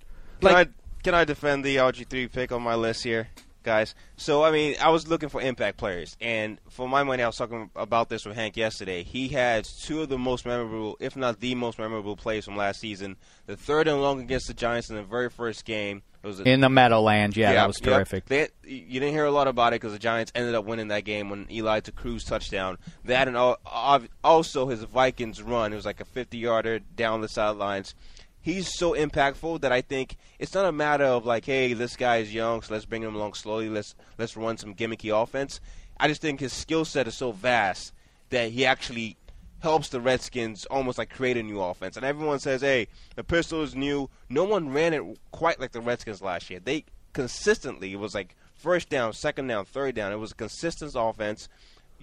Can 0.43 0.55
I 0.55 0.67
can 1.03 1.15
I 1.15 1.25
defend 1.25 1.65
the 1.65 1.77
RG 1.77 2.07
three 2.09 2.29
pick 2.29 2.53
on 2.53 2.61
my 2.63 2.75
list 2.75 3.03
here? 3.03 3.29
Guys. 3.63 3.95
So 4.17 4.45
I 4.45 4.51
mean, 4.51 4.77
I 4.81 4.89
was 4.91 5.09
looking 5.09 5.29
for 5.29 5.41
impact 5.41 5.79
players, 5.79 6.17
and 6.21 6.59
for 6.69 6.89
my 6.89 7.03
money, 7.03 7.23
I 7.23 7.27
was 7.27 7.37
talking 7.37 7.71
about 7.77 8.09
this 8.09 8.25
with 8.25 8.37
Hank 8.37 8.57
yesterday. 8.57 9.03
He 9.03 9.29
has 9.29 9.73
two 9.83 10.03
of 10.03 10.09
the 10.09 10.19
most 10.19 10.45
memorable, 10.47 10.97
if 11.01 11.17
not 11.17 11.41
the 11.41 11.55
most 11.55 11.79
memorable, 11.79 12.17
plays 12.17 12.45
from 12.45 12.57
last 12.57 12.81
season. 12.81 13.17
The 13.47 13.57
third 13.57 13.89
and 13.89 14.01
long 14.01 14.21
against 14.21 14.47
the 14.49 14.55
Giants 14.55 14.91
in 14.91 14.97
the 14.97 15.03
very 15.03 15.31
first 15.31 15.65
game. 15.65 16.03
It 16.23 16.27
was 16.29 16.39
a, 16.39 16.49
In 16.49 16.61
the 16.61 16.69
Meadowlands, 16.69 17.37
yeah, 17.37 17.53
that 17.55 17.67
was 17.67 17.81
terrific. 17.81 18.27
They, 18.27 18.49
you 18.63 19.01
didn't 19.01 19.11
hear 19.11 19.25
a 19.25 19.31
lot 19.33 19.49
about 19.49 19.73
it 19.73 19.81
because 19.81 19.93
the 19.93 19.99
Giants 19.99 20.31
ended 20.37 20.55
up 20.55 20.65
winning 20.65 20.87
that 20.89 21.05
game 21.05 21.31
when 21.31 21.49
Eli 21.51 21.81
to 21.81 21.91
Cruz 21.91 22.23
touchdown. 22.23 22.79
That 23.05 23.27
and 23.27 23.37
al- 23.37 23.59
al- 23.67 24.05
also 24.23 24.69
his 24.69 24.85
Vikings 24.85 25.43
run. 25.43 25.73
It 25.73 25.77
was 25.77 25.85
like 25.85 26.01
a 26.01 26.05
50 26.05 26.39
yarder 26.39 26.79
down 26.79 27.23
the 27.23 27.29
sidelines. 27.29 27.97
He's 28.43 28.77
so 28.77 28.93
impactful 28.93 29.61
that 29.61 29.73
I 29.73 29.81
think 29.81 30.17
it's 30.39 30.55
not 30.55 30.65
a 30.65 30.73
matter 30.73 31.05
of 31.05 31.25
like, 31.25 31.45
hey, 31.45 31.73
this 31.73 31.97
guy 31.97 32.17
is 32.17 32.35
young, 32.35 32.61
so 32.63 32.75
let's 32.75 32.85
bring 32.85 33.03
him 33.03 33.15
along 33.15 33.35
slowly. 33.35 33.69
Let's 33.69 33.95
let's 34.19 34.37
run 34.37 34.59
some 34.59 34.75
gimmicky 34.75 35.11
offense. 35.11 35.61
I 35.99 36.09
just 36.09 36.21
think 36.21 36.41
his 36.41 36.53
skill 36.53 36.85
set 36.85 37.07
is 37.07 37.17
so 37.17 37.31
vast 37.31 37.93
that 38.31 38.51
he 38.51 38.67
actually 38.67 39.17
helps 39.61 39.91
the 39.91 40.01
Redskins 40.01 40.67
almost 40.67 40.99
like 40.99 41.09
create 41.09 41.37
a 41.37 41.43
new 41.43 41.61
offense. 41.61 41.97
And 41.97 42.05
everyone 42.05 42.41
says, 42.41 42.63
hey, 42.63 42.89
the 43.15 43.23
pistol 43.23 43.63
is 43.63 43.77
new. 43.77 44.11
No 44.29 44.43
one 44.43 44.73
ran 44.73 44.93
it 44.93 45.03
quite 45.31 45.61
like 45.61 45.71
the 45.71 45.81
Redskins 45.81 46.21
last 46.21 46.51
year. 46.51 46.59
They 46.59 46.85
consistently, 47.13 47.93
it 47.93 48.01
was 48.01 48.15
like 48.15 48.35
first 48.57 48.89
down, 48.89 49.13
second 49.13 49.47
down, 49.47 49.65
third 49.65 49.95
down. 49.95 50.13
It 50.13 50.17
was 50.17 50.33
a 50.33 50.35
consistent 50.35 50.93
offense. 50.97 51.49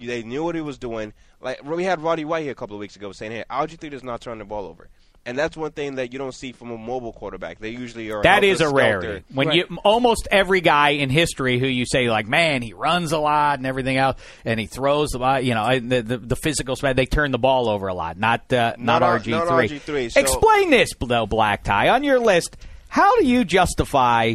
They 0.02 0.24
knew 0.24 0.46
what 0.46 0.56
he 0.56 0.62
was 0.62 0.78
doing. 0.78 1.12
Like 1.42 1.62
we 1.66 1.84
had 1.84 2.02
Roddy 2.02 2.24
White 2.24 2.44
here 2.44 2.54
a 2.54 2.56
couple 2.56 2.78
of 2.78 2.80
weeks 2.80 2.96
ago 2.96 3.12
saying, 3.12 3.34
hey, 3.34 3.44
RG 3.50 3.90
does 3.90 4.04
not 4.04 4.22
turn 4.22 4.38
the 4.38 4.46
ball 4.46 4.66
over. 4.66 4.88
And 5.30 5.38
that's 5.38 5.56
one 5.56 5.70
thing 5.72 5.96
that 5.96 6.12
you 6.12 6.18
don't 6.18 6.34
see 6.34 6.54
from 6.54 6.72
a 6.72 6.78
mobile 6.78 7.14
quarterback. 7.14 7.60
They 7.60 7.70
usually 7.70 8.12
are. 8.12 8.24
That 8.24 8.44
is 8.44 8.62
a 8.62 8.64
helter-skelter. 8.64 9.08
rarity. 9.08 9.26
When 9.32 9.52
you 9.52 9.78
almost 9.84 10.28
every 10.32 10.60
guy 10.60 10.90
in 10.90 11.12
history 11.12 11.60
who 11.60 11.68
you 11.68 11.86
say 11.86 12.10
like, 12.10 12.28
man, 12.28 12.64
he 12.64 12.74
runs 12.74 13.12
a 13.12 13.20
lot 13.20 13.60
and 13.60 13.68
everything 13.68 13.98
else, 13.98 14.20
and 14.44 14.60
he 14.60 14.66
throws 14.66 15.14
a 15.14 15.20
lot. 15.20 15.44
You 15.46 15.54
know, 15.54 15.80
the 15.80 16.02
the, 16.02 16.18
the 16.18 16.36
physical 16.36 16.76
side, 16.76 16.96
they 16.96 17.06
turn 17.06 17.30
the 17.30 17.38
ball 17.38 17.70
over 17.70 17.86
a 17.86 17.94
lot. 17.94 18.18
Not 18.18 18.52
uh, 18.52 18.74
not, 18.80 19.02
Not 19.04 19.22
RG 19.22 19.24
three. 19.24 19.80
RG3, 19.80 20.12
so- 20.14 20.20
Explain 20.20 20.72
this 20.72 20.90
though, 21.00 21.28
Black 21.28 21.64
Tie, 21.64 21.90
on 21.90 22.04
your 22.04 22.20
list. 22.20 22.58
How 22.88 23.16
do 23.20 23.28
you 23.28 23.46
justify 23.46 24.34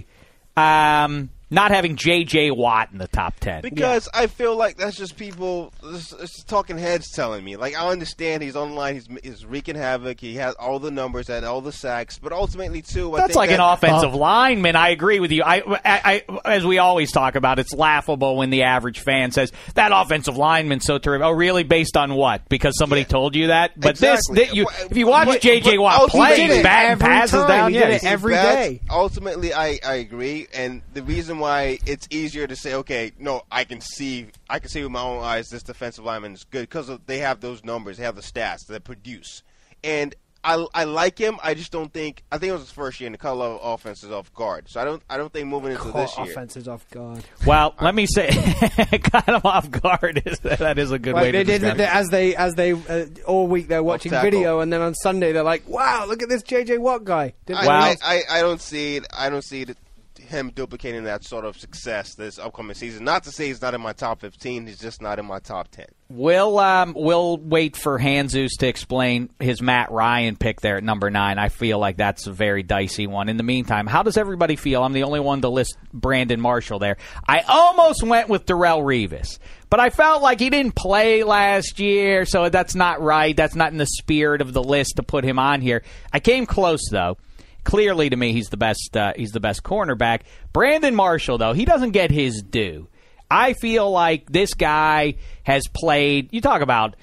um, 0.56 1.30
not 1.54 1.70
having 1.70 1.96
J.J. 1.96 2.50
Watt 2.50 2.90
in 2.92 2.98
the 2.98 3.08
top 3.08 3.38
ten? 3.40 3.62
Because 3.62 4.08
I 4.12 4.26
feel 4.26 4.56
like 4.56 4.76
that's 4.76 4.96
just 4.96 5.16
people, 5.16 5.72
it's, 5.84 6.12
it's 6.12 6.42
talking 6.44 6.76
heads 6.78 7.10
telling 7.10 7.44
me. 7.44 7.56
Like 7.56 7.76
I 7.76 7.88
understand 7.88 8.42
he's 8.42 8.56
online, 8.56 8.94
he's, 8.94 9.08
he's 9.22 9.46
wreaking 9.46 9.76
havoc, 9.76 10.20
he 10.20 10.34
has 10.36 10.54
all 10.56 10.78
the 10.78 10.90
numbers 10.90 11.30
and 11.30 11.44
all 11.44 11.60
the 11.60 11.72
sacks, 11.72 12.18
but 12.18 12.32
ultimately 12.32 12.82
too, 12.82 13.12
I 13.14 13.20
That's 13.20 13.28
think 13.28 13.36
like 13.36 13.50
that, 13.50 13.60
an 13.60 13.72
offensive 13.72 14.14
lineman. 14.14 14.76
I 14.76 14.90
agree 14.90 15.20
with 15.20 15.30
you. 15.32 15.42
I, 15.42 15.62
I, 15.84 16.22
I, 16.28 16.40
as 16.44 16.64
we 16.66 16.78
always 16.78 17.12
talk 17.12 17.34
about, 17.36 17.58
it's 17.58 17.72
laughable 17.72 18.36
when 18.36 18.50
the 18.50 18.62
average 18.64 19.00
fan 19.00 19.30
says 19.30 19.52
that 19.74 19.92
offensive 19.94 20.36
lineman's 20.36 20.84
so 20.84 20.98
terrific. 20.98 21.24
Oh, 21.24 21.30
really? 21.30 21.62
Based 21.62 21.96
on 21.96 22.14
what? 22.14 22.48
Because 22.48 22.76
somebody 22.78 23.04
told 23.04 23.36
you 23.36 23.48
that. 23.48 23.78
But 23.78 23.90
Exactly. 23.92 24.34
this, 24.36 24.50
thi- 24.50 24.56
you, 24.56 24.66
if 24.90 24.96
you 24.96 25.06
watch 25.06 25.26
but- 25.28 25.40
J.J. 25.40 25.78
Watt 25.78 26.08
play, 26.10 26.20
ultimately- 26.30 26.54
he's 26.56 26.62
batting 26.62 26.98
passes 26.98 27.44
down. 27.46 27.72
Yeah, 27.74 27.92
He's 27.92 28.02
bad. 28.02 28.80
Ultimately, 28.90 29.52
I, 29.54 29.78
I 29.86 29.94
agree, 29.94 30.48
and 30.54 30.82
the 30.92 31.02
reason 31.02 31.38
why 31.38 31.43
it's 31.46 32.06
easier 32.10 32.46
to 32.46 32.56
say, 32.56 32.74
okay, 32.74 33.12
no, 33.18 33.42
I 33.50 33.64
can 33.64 33.80
see, 33.80 34.28
I 34.48 34.58
can 34.58 34.68
see 34.70 34.82
with 34.82 34.92
my 34.92 35.02
own 35.02 35.22
eyes 35.22 35.48
this 35.48 35.62
defensive 35.62 36.04
lineman 36.04 36.32
is 36.34 36.44
good 36.44 36.62
because 36.62 36.90
they 37.06 37.18
have 37.18 37.40
those 37.40 37.64
numbers, 37.64 37.96
they 37.98 38.04
have 38.04 38.16
the 38.16 38.22
stats 38.22 38.66
that 38.68 38.84
produce, 38.84 39.42
and 39.82 40.14
I, 40.46 40.66
I 40.74 40.84
like 40.84 41.18
him. 41.18 41.38
I 41.42 41.54
just 41.54 41.72
don't 41.72 41.90
think. 41.90 42.22
I 42.30 42.36
think 42.36 42.50
it 42.50 42.52
was 42.52 42.60
his 42.60 42.70
first 42.70 43.00
year, 43.00 43.06
and 43.06 43.14
the 43.14 43.18
color 43.18 43.46
of 43.46 43.60
offense 43.62 44.04
is 44.04 44.10
off 44.12 44.30
guard. 44.34 44.66
So 44.68 44.78
I 44.78 44.84
don't, 44.84 45.02
I 45.08 45.16
don't 45.16 45.32
think 45.32 45.48
moving 45.48 45.70
into 45.70 45.82
Caught 45.84 45.94
this 45.94 46.18
year. 46.18 46.30
offenses 46.32 46.68
off 46.68 46.86
guard. 46.90 47.24
Well, 47.46 47.74
let 47.80 47.94
me 47.94 48.04
say, 48.04 48.28
got 49.10 49.24
him 49.24 49.40
off 49.42 49.70
guard. 49.70 50.20
Is 50.26 50.40
that 50.40 50.78
is 50.78 50.90
a 50.92 50.98
good 50.98 51.14
Like 51.14 51.22
way 51.22 51.30
they 51.30 51.38
to 51.38 51.44
did 51.44 51.60
describe 51.62 51.76
they- 51.78 51.84
it. 51.84 51.94
as 51.94 52.08
they 52.08 52.36
as 52.36 52.54
they 52.56 52.72
uh, 52.72 53.06
all 53.26 53.46
week 53.46 53.68
they're 53.68 53.82
watching 53.82 54.12
video, 54.12 54.60
and 54.60 54.70
then 54.70 54.82
on 54.82 54.94
Sunday 54.94 55.32
they're 55.32 55.42
like, 55.42 55.66
"Wow, 55.66 56.04
look 56.06 56.22
at 56.22 56.28
this 56.28 56.42
JJ 56.42 56.78
Watt 56.78 57.04
guy." 57.04 57.32
Didn't 57.46 57.60
I, 57.60 57.62
realize- 57.62 57.98
I, 58.04 58.14
I, 58.28 58.38
I 58.38 58.42
don't 58.42 58.60
see 58.60 58.96
it. 58.96 59.06
I 59.16 59.30
don't 59.30 59.40
see 59.44 59.62
it, 59.62 59.78
him 60.24 60.50
duplicating 60.54 61.04
that 61.04 61.24
sort 61.24 61.44
of 61.44 61.56
success 61.56 62.14
this 62.14 62.38
upcoming 62.38 62.74
season. 62.74 63.04
Not 63.04 63.24
to 63.24 63.30
say 63.30 63.48
he's 63.48 63.62
not 63.62 63.74
in 63.74 63.80
my 63.80 63.92
top 63.92 64.20
15. 64.20 64.66
He's 64.66 64.78
just 64.78 65.00
not 65.00 65.18
in 65.18 65.26
my 65.26 65.38
top 65.38 65.68
10. 65.68 65.86
We'll 66.10 66.58
um, 66.58 66.94
we'll 66.94 67.38
wait 67.38 67.76
for 67.76 67.98
Hanzus 67.98 68.50
to 68.58 68.68
explain 68.68 69.30
his 69.40 69.62
Matt 69.62 69.90
Ryan 69.90 70.36
pick 70.36 70.60
there 70.60 70.76
at 70.76 70.84
number 70.84 71.10
nine. 71.10 71.38
I 71.38 71.48
feel 71.48 71.78
like 71.78 71.96
that's 71.96 72.26
a 72.26 72.32
very 72.32 72.62
dicey 72.62 73.06
one. 73.06 73.30
In 73.30 73.38
the 73.38 73.42
meantime, 73.42 73.86
how 73.86 74.02
does 74.02 74.18
everybody 74.18 74.56
feel? 74.56 74.84
I'm 74.84 74.92
the 74.92 75.04
only 75.04 75.20
one 75.20 75.40
to 75.40 75.48
list 75.48 75.76
Brandon 75.92 76.40
Marshall 76.40 76.78
there. 76.78 76.98
I 77.26 77.40
almost 77.48 78.02
went 78.02 78.28
with 78.28 78.44
Darrelle 78.44 78.82
Revis, 78.82 79.38
but 79.70 79.80
I 79.80 79.88
felt 79.88 80.22
like 80.22 80.40
he 80.40 80.50
didn't 80.50 80.76
play 80.76 81.24
last 81.24 81.80
year, 81.80 82.26
so 82.26 82.50
that's 82.50 82.74
not 82.74 83.00
right. 83.00 83.34
That's 83.34 83.54
not 83.54 83.72
in 83.72 83.78
the 83.78 83.86
spirit 83.86 84.42
of 84.42 84.52
the 84.52 84.62
list 84.62 84.96
to 84.96 85.02
put 85.02 85.24
him 85.24 85.38
on 85.38 85.62
here. 85.62 85.82
I 86.12 86.20
came 86.20 86.44
close 86.44 86.82
though. 86.90 87.16
Clearly, 87.64 88.10
to 88.10 88.16
me, 88.16 88.32
he's 88.32 88.48
the 88.48 88.56
best. 88.56 88.96
Uh, 88.96 89.12
he's 89.16 89.32
the 89.32 89.40
best 89.40 89.62
cornerback. 89.62 90.20
Brandon 90.52 90.94
Marshall, 90.94 91.38
though, 91.38 91.52
he 91.52 91.64
doesn't 91.64 91.90
get 91.90 92.10
his 92.10 92.42
due. 92.42 92.88
I 93.30 93.54
feel 93.54 93.90
like 93.90 94.30
this 94.30 94.54
guy 94.54 95.16
has 95.42 95.62
played. 95.72 96.28
You 96.32 96.40
talk 96.40 96.60
about 96.60 96.96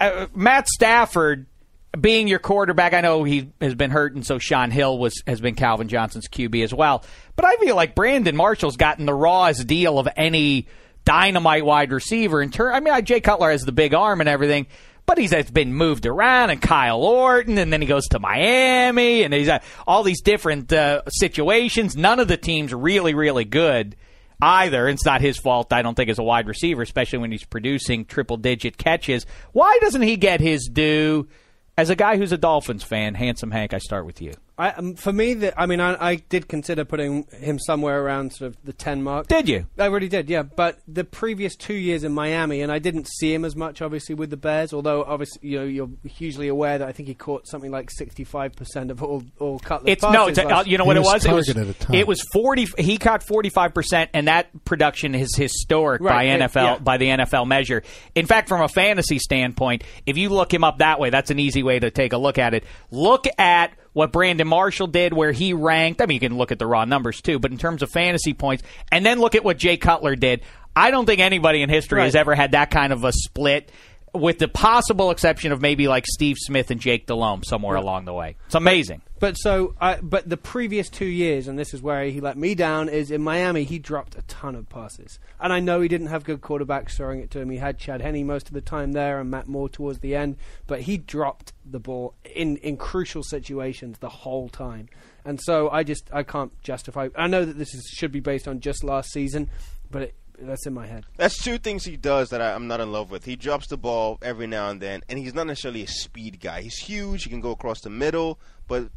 uh, 0.00 0.26
Matt 0.34 0.68
Stafford 0.68 1.46
being 1.98 2.28
your 2.28 2.38
quarterback. 2.38 2.94
I 2.94 3.00
know 3.00 3.24
he 3.24 3.50
has 3.60 3.74
been 3.74 3.90
hurt, 3.90 4.14
and 4.14 4.24
so 4.24 4.38
Shaun 4.38 4.70
Hill 4.70 4.98
was 4.98 5.22
has 5.26 5.40
been 5.40 5.54
Calvin 5.54 5.88
Johnson's 5.88 6.28
QB 6.28 6.64
as 6.64 6.72
well. 6.72 7.04
But 7.36 7.44
I 7.44 7.56
feel 7.56 7.76
like 7.76 7.94
Brandon 7.94 8.36
Marshall's 8.36 8.76
gotten 8.76 9.06
the 9.06 9.14
rawest 9.14 9.66
deal 9.66 9.98
of 9.98 10.08
any 10.16 10.68
dynamite 11.04 11.64
wide 11.64 11.92
receiver. 11.92 12.40
In 12.40 12.50
turn, 12.50 12.74
I 12.74 12.80
mean, 12.80 13.04
Jay 13.04 13.20
Cutler 13.20 13.50
has 13.50 13.62
the 13.62 13.72
big 13.72 13.94
arm 13.94 14.20
and 14.20 14.28
everything. 14.28 14.66
But 15.12 15.18
he's 15.18 15.32
has 15.32 15.50
been 15.50 15.74
moved 15.74 16.06
around, 16.06 16.48
and 16.48 16.62
Kyle 16.62 17.02
Orton, 17.02 17.58
and 17.58 17.70
then 17.70 17.82
he 17.82 17.86
goes 17.86 18.08
to 18.08 18.18
Miami, 18.18 19.24
and 19.24 19.34
he's 19.34 19.46
uh, 19.46 19.58
all 19.86 20.04
these 20.04 20.22
different 20.22 20.72
uh, 20.72 21.02
situations. 21.06 21.94
None 21.94 22.18
of 22.18 22.28
the 22.28 22.38
teams 22.38 22.72
really, 22.72 23.12
really 23.12 23.44
good 23.44 23.94
either. 24.40 24.88
It's 24.88 25.04
not 25.04 25.20
his 25.20 25.36
fault, 25.36 25.70
I 25.70 25.82
don't 25.82 25.94
think, 25.94 26.08
as 26.08 26.18
a 26.18 26.22
wide 26.22 26.48
receiver, 26.48 26.80
especially 26.80 27.18
when 27.18 27.30
he's 27.30 27.44
producing 27.44 28.06
triple 28.06 28.38
digit 28.38 28.78
catches. 28.78 29.26
Why 29.52 29.76
doesn't 29.82 30.00
he 30.00 30.16
get 30.16 30.40
his 30.40 30.66
due 30.72 31.28
as 31.76 31.90
a 31.90 31.94
guy 31.94 32.16
who's 32.16 32.32
a 32.32 32.38
Dolphins 32.38 32.82
fan? 32.82 33.14
Handsome 33.14 33.50
Hank, 33.50 33.74
I 33.74 33.80
start 33.80 34.06
with 34.06 34.22
you. 34.22 34.32
I, 34.58 34.70
um, 34.70 34.94
for 34.96 35.12
me, 35.12 35.34
the, 35.34 35.58
I 35.60 35.66
mean, 35.66 35.80
I, 35.80 36.10
I 36.10 36.14
did 36.16 36.46
consider 36.46 36.84
putting 36.84 37.24
him 37.32 37.58
somewhere 37.58 38.02
around 38.02 38.34
sort 38.34 38.48
of 38.48 38.62
the 38.64 38.72
ten 38.74 39.02
mark. 39.02 39.26
Did 39.28 39.48
you? 39.48 39.66
I 39.78 39.86
really 39.86 40.08
did, 40.08 40.28
yeah. 40.28 40.42
But 40.42 40.78
the 40.86 41.04
previous 41.04 41.56
two 41.56 41.74
years 41.74 42.04
in 42.04 42.12
Miami, 42.12 42.60
and 42.60 42.70
I 42.70 42.78
didn't 42.78 43.08
see 43.08 43.32
him 43.32 43.44
as 43.46 43.56
much, 43.56 43.80
obviously, 43.80 44.14
with 44.14 44.28
the 44.30 44.36
Bears. 44.36 44.72
Although, 44.74 45.04
obviously, 45.04 45.48
you 45.48 45.58
know, 45.58 45.64
you're 45.64 45.90
hugely 46.04 46.48
aware 46.48 46.78
that 46.78 46.86
I 46.86 46.92
think 46.92 47.08
he 47.08 47.14
caught 47.14 47.48
something 47.48 47.70
like 47.70 47.90
sixty-five 47.90 48.54
percent 48.54 48.90
of 48.90 49.02
all 49.02 49.24
all 49.38 49.58
Cutler's 49.58 49.92
It's 49.92 50.02
no, 50.02 50.26
passes 50.26 50.38
it's, 50.38 50.52
uh, 50.52 50.64
you 50.66 50.76
know 50.76 50.84
what 50.84 50.96
He 50.96 51.02
it 51.02 51.06
was 51.06 51.26
was. 51.26 51.48
It 51.48 51.56
was, 51.56 51.68
a 51.70 51.72
ton. 51.74 51.96
it 51.96 52.06
was 52.06 52.22
forty. 52.32 52.66
He 52.76 52.98
caught 52.98 53.22
forty 53.22 53.48
five 53.48 53.72
percent, 53.72 54.10
and 54.12 54.28
that 54.28 54.64
production 54.64 55.14
is 55.14 55.34
historic 55.34 56.02
Right, 56.02 56.12
by 56.12 56.22
yeah, 56.24 56.46
NFL 56.46 56.54
yeah. 56.54 56.78
by 56.78 56.98
the 56.98 57.06
NFL 57.06 57.46
measure. 57.46 57.82
In 58.14 58.26
fact, 58.26 58.48
from 58.48 58.60
a 58.60 58.68
fantasy 58.68 59.18
standpoint, 59.18 59.82
if 60.04 60.18
you 60.18 60.28
look 60.28 60.52
him 60.52 60.62
up 60.62 60.78
that 60.78 61.00
way, 61.00 61.08
that's 61.08 61.30
an 61.30 61.38
easy 61.38 61.62
way 61.62 61.78
to 61.78 61.90
take 61.90 62.12
a 62.12 62.18
look 62.18 62.38
at 62.38 62.52
it. 62.54 62.64
Look 62.90 63.26
at 63.38 63.72
what 63.92 64.12
Brandon 64.12 64.48
Marshall 64.48 64.86
did, 64.86 65.12
where 65.12 65.32
he 65.32 65.52
ranked. 65.52 66.00
I 66.00 66.06
mean, 66.06 66.16
you 66.16 66.20
can 66.20 66.36
look 66.38 66.52
at 66.52 66.58
the 66.58 66.66
raw 66.66 66.84
numbers 66.84 67.20
too, 67.20 67.38
but 67.38 67.50
in 67.50 67.58
terms 67.58 67.82
of 67.82 67.90
fantasy 67.90 68.32
points, 68.34 68.62
and 68.90 69.04
then 69.04 69.20
look 69.20 69.34
at 69.34 69.44
what 69.44 69.58
Jay 69.58 69.76
Cutler 69.76 70.16
did. 70.16 70.42
I 70.74 70.90
don't 70.90 71.04
think 71.04 71.20
anybody 71.20 71.60
in 71.60 71.68
history 71.68 72.00
has 72.00 72.14
ever 72.14 72.34
had 72.34 72.52
that 72.52 72.70
kind 72.70 72.92
of 72.92 73.04
a 73.04 73.12
split. 73.12 73.70
With 74.14 74.38
the 74.38 74.48
possible 74.48 75.10
exception 75.10 75.52
of 75.52 75.62
maybe 75.62 75.88
like 75.88 76.04
Steve 76.06 76.36
Smith 76.38 76.70
and 76.70 76.78
Jake 76.78 77.06
Delhomme 77.06 77.44
somewhere 77.44 77.76
along 77.76 78.04
the 78.04 78.12
way, 78.12 78.36
it's 78.46 78.54
amazing. 78.54 79.00
But 79.22 79.36
so, 79.36 79.74
I, 79.80 79.98
but 80.02 80.28
the 80.28 80.36
previous 80.36 80.88
two 80.88 81.06
years, 81.06 81.46
and 81.46 81.56
this 81.56 81.72
is 81.72 81.80
where 81.80 82.04
he 82.06 82.20
let 82.20 82.36
me 82.36 82.56
down, 82.56 82.88
is 82.88 83.12
in 83.12 83.22
Miami. 83.22 83.62
He 83.62 83.78
dropped 83.78 84.16
a 84.18 84.22
ton 84.22 84.56
of 84.56 84.68
passes, 84.68 85.20
and 85.40 85.52
I 85.52 85.60
know 85.60 85.80
he 85.80 85.86
didn't 85.86 86.08
have 86.08 86.24
good 86.24 86.40
quarterbacks 86.40 86.96
throwing 86.96 87.20
it 87.20 87.30
to 87.30 87.40
him. 87.40 87.48
He 87.48 87.58
had 87.58 87.78
Chad 87.78 88.02
Henne 88.02 88.26
most 88.26 88.48
of 88.48 88.54
the 88.54 88.60
time 88.60 88.92
there, 88.92 89.20
and 89.20 89.30
Matt 89.30 89.46
Moore 89.46 89.68
towards 89.68 90.00
the 90.00 90.16
end. 90.16 90.38
But 90.66 90.80
he 90.80 90.98
dropped 90.98 91.52
the 91.64 91.78
ball 91.78 92.14
in 92.34 92.56
in 92.56 92.76
crucial 92.76 93.22
situations 93.22 93.98
the 93.98 94.08
whole 94.08 94.48
time, 94.48 94.88
and 95.24 95.40
so 95.40 95.70
I 95.70 95.84
just 95.84 96.10
I 96.12 96.24
can't 96.24 96.52
justify. 96.62 97.08
I 97.14 97.28
know 97.28 97.44
that 97.44 97.56
this 97.56 97.74
is, 97.74 97.88
should 97.94 98.10
be 98.10 98.18
based 98.18 98.48
on 98.48 98.58
just 98.58 98.82
last 98.82 99.12
season, 99.12 99.48
but 99.88 100.02
it, 100.02 100.14
that's 100.46 100.66
in 100.66 100.74
my 100.74 100.86
head. 100.86 101.04
That's 101.16 101.42
two 101.42 101.58
things 101.58 101.84
he 101.84 101.96
does 101.96 102.30
that 102.30 102.40
I, 102.40 102.54
I'm 102.54 102.66
not 102.66 102.80
in 102.80 102.92
love 102.92 103.10
with. 103.10 103.24
He 103.24 103.36
drops 103.36 103.66
the 103.68 103.76
ball 103.76 104.18
every 104.22 104.46
now 104.46 104.70
and 104.70 104.80
then, 104.80 105.02
and 105.08 105.18
he's 105.18 105.34
not 105.34 105.46
necessarily 105.46 105.82
a 105.82 105.88
speed 105.88 106.40
guy. 106.40 106.62
He's 106.62 106.76
huge. 106.76 107.24
He 107.24 107.30
can 107.30 107.40
go 107.40 107.50
across 107.50 107.80
the 107.80 107.90
middle, 107.90 108.38
but 108.68 108.88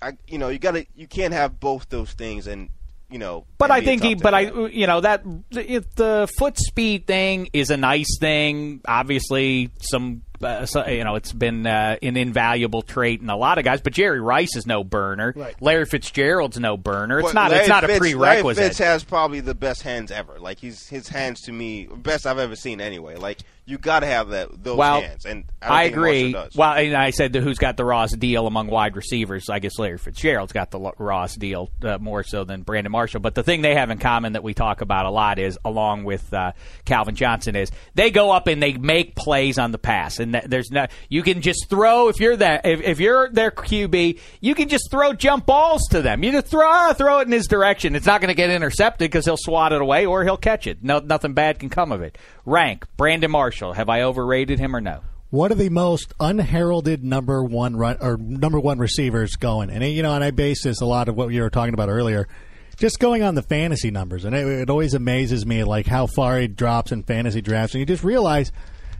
I, 0.00 0.12
you 0.26 0.38
know, 0.38 0.48
you 0.48 0.58
gotta, 0.58 0.86
you 0.96 1.06
can't 1.06 1.32
have 1.32 1.60
both 1.60 1.88
those 1.88 2.12
things, 2.12 2.46
and 2.46 2.68
you 3.10 3.18
know. 3.18 3.46
But 3.58 3.70
I 3.70 3.80
think 3.82 4.02
he, 4.02 4.14
but 4.14 4.32
guy. 4.32 4.50
I, 4.50 4.66
you 4.68 4.86
know, 4.86 5.00
that 5.00 5.22
if 5.50 5.94
the 5.94 6.28
foot 6.38 6.58
speed 6.58 7.06
thing 7.06 7.48
is 7.52 7.70
a 7.70 7.76
nice 7.76 8.18
thing. 8.18 8.80
Obviously, 8.86 9.70
some 9.80 10.22
uh, 10.44 10.66
so, 10.66 10.86
you 10.86 11.04
know, 11.04 11.14
it's 11.16 11.32
been 11.32 11.66
uh, 11.66 11.96
an 12.02 12.16
invaluable 12.16 12.82
trait 12.82 13.20
in 13.20 13.30
a 13.30 13.36
lot 13.36 13.58
of 13.58 13.64
guys. 13.64 13.80
But 13.80 13.92
Jerry 13.92 14.20
Rice 14.20 14.56
is 14.56 14.66
no 14.66 14.84
burner. 14.84 15.32
Right. 15.36 15.54
Larry 15.60 15.86
Fitzgerald's 15.86 16.58
no 16.58 16.76
burner. 16.76 17.20
It's 17.20 17.28
But 17.28 17.34
not. 17.34 17.50
Larry 17.50 17.60
it's 17.62 17.68
not 17.68 17.84
a 17.84 17.86
Fitz- 17.88 17.98
prerequisite. 17.98 18.56
Larry 18.56 18.68
Fitz 18.68 18.78
has 18.78 19.04
probably 19.04 19.40
the 19.40 19.54
best 19.54 19.82
hands 19.82 20.10
ever. 20.10 20.38
Like 20.38 20.58
he's 20.58 20.88
his 20.88 21.08
hands 21.08 21.40
to 21.42 21.52
me 21.52 21.86
best 21.86 22.26
I've 22.26 22.38
ever 22.38 22.56
seen. 22.56 22.80
Anyway, 22.80 23.16
like 23.16 23.38
you 23.64 23.78
got 23.78 24.00
to 24.00 24.06
have 24.06 24.30
that 24.30 24.64
those 24.64 24.76
well, 24.76 25.00
hands, 25.00 25.24
and 25.24 25.44
I, 25.62 25.66
I 25.66 25.84
think 25.84 25.96
agree. 25.96 26.32
Does. 26.32 26.56
Well, 26.56 26.72
and 26.72 26.96
I 26.96 27.10
said 27.10 27.34
who's 27.34 27.58
got 27.58 27.76
the 27.76 27.84
rawest 27.84 28.18
deal 28.18 28.48
among 28.48 28.66
wide 28.66 28.96
receivers? 28.96 29.48
I 29.48 29.60
guess 29.60 29.78
Larry 29.78 29.98
Fitzgerald's 29.98 30.52
got 30.52 30.72
the 30.72 30.80
rawest 30.98 31.38
deal 31.38 31.70
uh, 31.82 31.98
more 31.98 32.24
so 32.24 32.42
than 32.42 32.62
Brandon 32.62 32.90
Marshall. 32.90 33.20
But 33.20 33.36
the 33.36 33.44
thing 33.44 33.62
they 33.62 33.76
have 33.76 33.90
in 33.90 33.98
common 33.98 34.32
that 34.32 34.42
we 34.42 34.52
talk 34.52 34.80
about 34.80 35.06
a 35.06 35.10
lot 35.10 35.38
is, 35.38 35.58
along 35.64 36.02
with 36.02 36.34
uh, 36.34 36.52
Calvin 36.84 37.14
Johnson, 37.14 37.54
is 37.54 37.70
they 37.94 38.10
go 38.10 38.32
up 38.32 38.48
and 38.48 38.60
they 38.60 38.72
make 38.72 39.14
plays 39.14 39.58
on 39.58 39.70
the 39.70 39.78
pass, 39.78 40.18
and 40.18 40.34
there's 40.34 40.72
no 40.72 40.86
you 41.08 41.22
can 41.22 41.40
just 41.40 41.70
throw 41.70 42.08
if 42.08 42.18
you're 42.18 42.36
that 42.36 42.66
if, 42.66 42.80
if 42.82 42.98
you're 42.98 43.30
their 43.30 43.52
QB, 43.52 44.18
you 44.40 44.54
can 44.56 44.68
just 44.68 44.90
throw 44.90 45.12
jump 45.12 45.46
balls 45.46 45.86
to 45.90 46.02
them. 46.02 46.24
You 46.24 46.32
just 46.32 46.48
throw 46.48 46.68
ah, 46.68 46.94
throw 46.94 47.20
it 47.20 47.26
in 47.26 47.32
his 47.32 47.46
direction. 47.46 47.94
It's 47.94 48.06
not 48.06 48.20
going 48.20 48.28
to 48.28 48.34
get 48.34 48.50
intercepted 48.50 49.08
because 49.08 49.24
he'll 49.24 49.36
swat 49.36 49.72
it 49.72 49.80
away 49.80 50.04
or 50.04 50.24
he'll 50.24 50.36
catch 50.36 50.66
it. 50.66 50.82
No, 50.82 50.98
nothing 50.98 51.32
bad 51.32 51.60
can 51.60 51.70
come 51.70 51.92
of 51.92 52.02
it. 52.02 52.18
Rank 52.44 52.86
Brandon 52.96 53.30
Marshall. 53.30 53.51
Have 53.60 53.88
I 53.88 54.02
overrated 54.02 54.58
him 54.58 54.74
or 54.74 54.80
no? 54.80 55.00
One 55.30 55.50
of 55.52 55.58
the 55.58 55.70
most 55.70 56.12
unheralded 56.20 57.02
number 57.02 57.42
one 57.42 57.76
run 57.76 57.96
or 58.00 58.16
number 58.18 58.60
one 58.60 58.78
receivers 58.78 59.36
going, 59.36 59.70
and 59.70 59.82
you 59.84 60.02
know, 60.02 60.14
and 60.14 60.22
I 60.22 60.30
base 60.30 60.64
this 60.64 60.80
a 60.80 60.86
lot 60.86 61.08
of 61.08 61.16
what 61.16 61.28
you 61.28 61.40
were 61.40 61.48
talking 61.50 61.72
about 61.72 61.88
earlier, 61.88 62.28
just 62.76 62.98
going 62.98 63.22
on 63.22 63.34
the 63.34 63.42
fantasy 63.42 63.90
numbers, 63.90 64.24
and 64.26 64.34
it, 64.34 64.46
it 64.46 64.70
always 64.70 64.92
amazes 64.92 65.46
me 65.46 65.64
like 65.64 65.86
how 65.86 66.06
far 66.06 66.38
he 66.38 66.48
drops 66.48 66.92
in 66.92 67.02
fantasy 67.02 67.40
drafts, 67.40 67.74
and 67.74 67.80
you 67.80 67.86
just 67.86 68.04
realize 68.04 68.52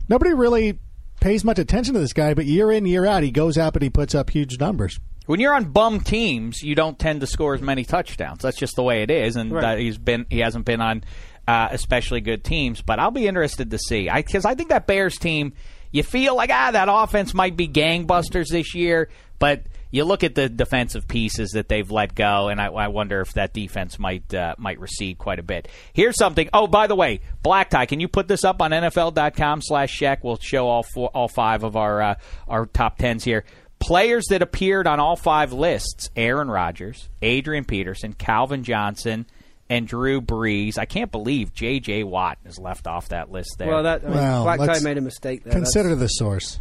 nobody 0.08 0.32
really 0.32 0.78
pays 1.20 1.44
much 1.44 1.58
attention 1.58 1.92
to 1.94 2.00
this 2.00 2.14
guy, 2.14 2.32
but 2.32 2.46
year 2.46 2.72
in 2.72 2.86
year 2.86 3.04
out, 3.04 3.22
he 3.22 3.30
goes 3.30 3.58
out 3.58 3.74
and 3.74 3.82
he 3.82 3.90
puts 3.90 4.14
up 4.14 4.30
huge 4.30 4.58
numbers. 4.58 4.98
When 5.26 5.38
you're 5.38 5.54
on 5.54 5.66
bum 5.66 6.00
teams, 6.00 6.62
you 6.62 6.74
don't 6.74 6.98
tend 6.98 7.20
to 7.20 7.28
score 7.28 7.54
as 7.54 7.60
many 7.62 7.84
touchdowns. 7.84 8.42
That's 8.42 8.58
just 8.58 8.74
the 8.74 8.82
way 8.82 9.02
it 9.02 9.10
is, 9.10 9.36
and 9.36 9.52
Right. 9.52 9.78
he's 9.78 9.98
been 9.98 10.26
he 10.30 10.38
hasn't 10.40 10.64
been 10.64 10.80
on 10.80 11.04
uh, 11.46 11.68
especially 11.70 12.20
good 12.20 12.44
teams. 12.44 12.82
But 12.82 12.98
I'll 12.98 13.10
be 13.10 13.26
interested 13.26 13.70
to 13.70 13.78
see 13.78 14.08
because 14.14 14.44
I, 14.44 14.54
think 14.54 14.70
that 14.70 14.86
Bears 14.86 15.16
team, 15.18 15.52
you 15.90 16.02
feel 16.02 16.36
like 16.36 16.50
ah 16.50 16.70
that 16.70 16.88
offense 16.90 17.34
might 17.34 17.56
be 17.56 17.68
gangbusters 17.68 18.48
this 18.48 18.74
year, 18.74 19.08
but 19.38 19.62
you 19.92 20.04
look 20.04 20.24
at 20.24 20.34
the 20.34 20.48
defensive 20.48 21.06
pieces 21.06 21.50
that 21.50 21.68
they've 21.68 21.90
let 21.90 22.14
go, 22.14 22.48
and 22.48 22.60
I, 22.60 22.66
I 22.66 22.88
wonder 22.88 23.20
if 23.20 23.34
that 23.34 23.52
defense 23.52 23.98
might 23.98 24.32
uh, 24.34 24.54
might 24.58 24.80
recede 24.80 25.18
quite 25.18 25.38
a 25.38 25.42
bit. 25.42 25.68
Here's 25.92 26.16
something. 26.16 26.48
Oh, 26.52 26.66
by 26.66 26.86
the 26.86 26.96
way, 26.96 27.20
Black 27.42 27.68
Tie, 27.68 27.86
can 27.86 28.00
you 28.00 28.08
put 28.08 28.26
this 28.26 28.42
up 28.42 28.62
on 28.62 28.70
NFL.com/slash 28.70 29.96
check? 29.96 30.24
We'll 30.24 30.38
show 30.38 30.66
all 30.66 30.82
four, 30.82 31.10
all 31.14 31.28
five 31.28 31.62
of 31.62 31.76
our 31.76 32.00
uh, 32.00 32.14
our 32.48 32.66
top 32.66 32.96
tens 32.96 33.22
here. 33.22 33.44
Players 33.78 34.26
that 34.30 34.42
appeared 34.42 34.86
on 34.86 34.98
all 34.98 35.16
five 35.16 35.52
lists: 35.52 36.08
Aaron 36.16 36.50
Rodgers, 36.50 37.10
Adrian 37.20 37.66
Peterson, 37.66 38.14
Calvin 38.14 38.64
Johnson, 38.64 39.26
and 39.72 39.88
Drew 39.88 40.20
Brees. 40.20 40.76
I 40.78 40.84
can't 40.84 41.10
believe 41.10 41.54
J.J. 41.54 42.04
Watt 42.04 42.38
is 42.44 42.58
left 42.58 42.86
off 42.86 43.08
that 43.08 43.30
list 43.30 43.56
there. 43.58 43.68
Well, 43.68 43.84
that 43.84 44.02
I 44.02 44.08
mean, 44.08 44.14
Well, 44.16 44.44
Black 44.44 44.60
Tie 44.60 44.80
made 44.80 44.98
a 44.98 45.00
mistake 45.00 45.44
there. 45.44 45.52
Consider 45.52 45.94
the 45.94 46.08
source. 46.08 46.60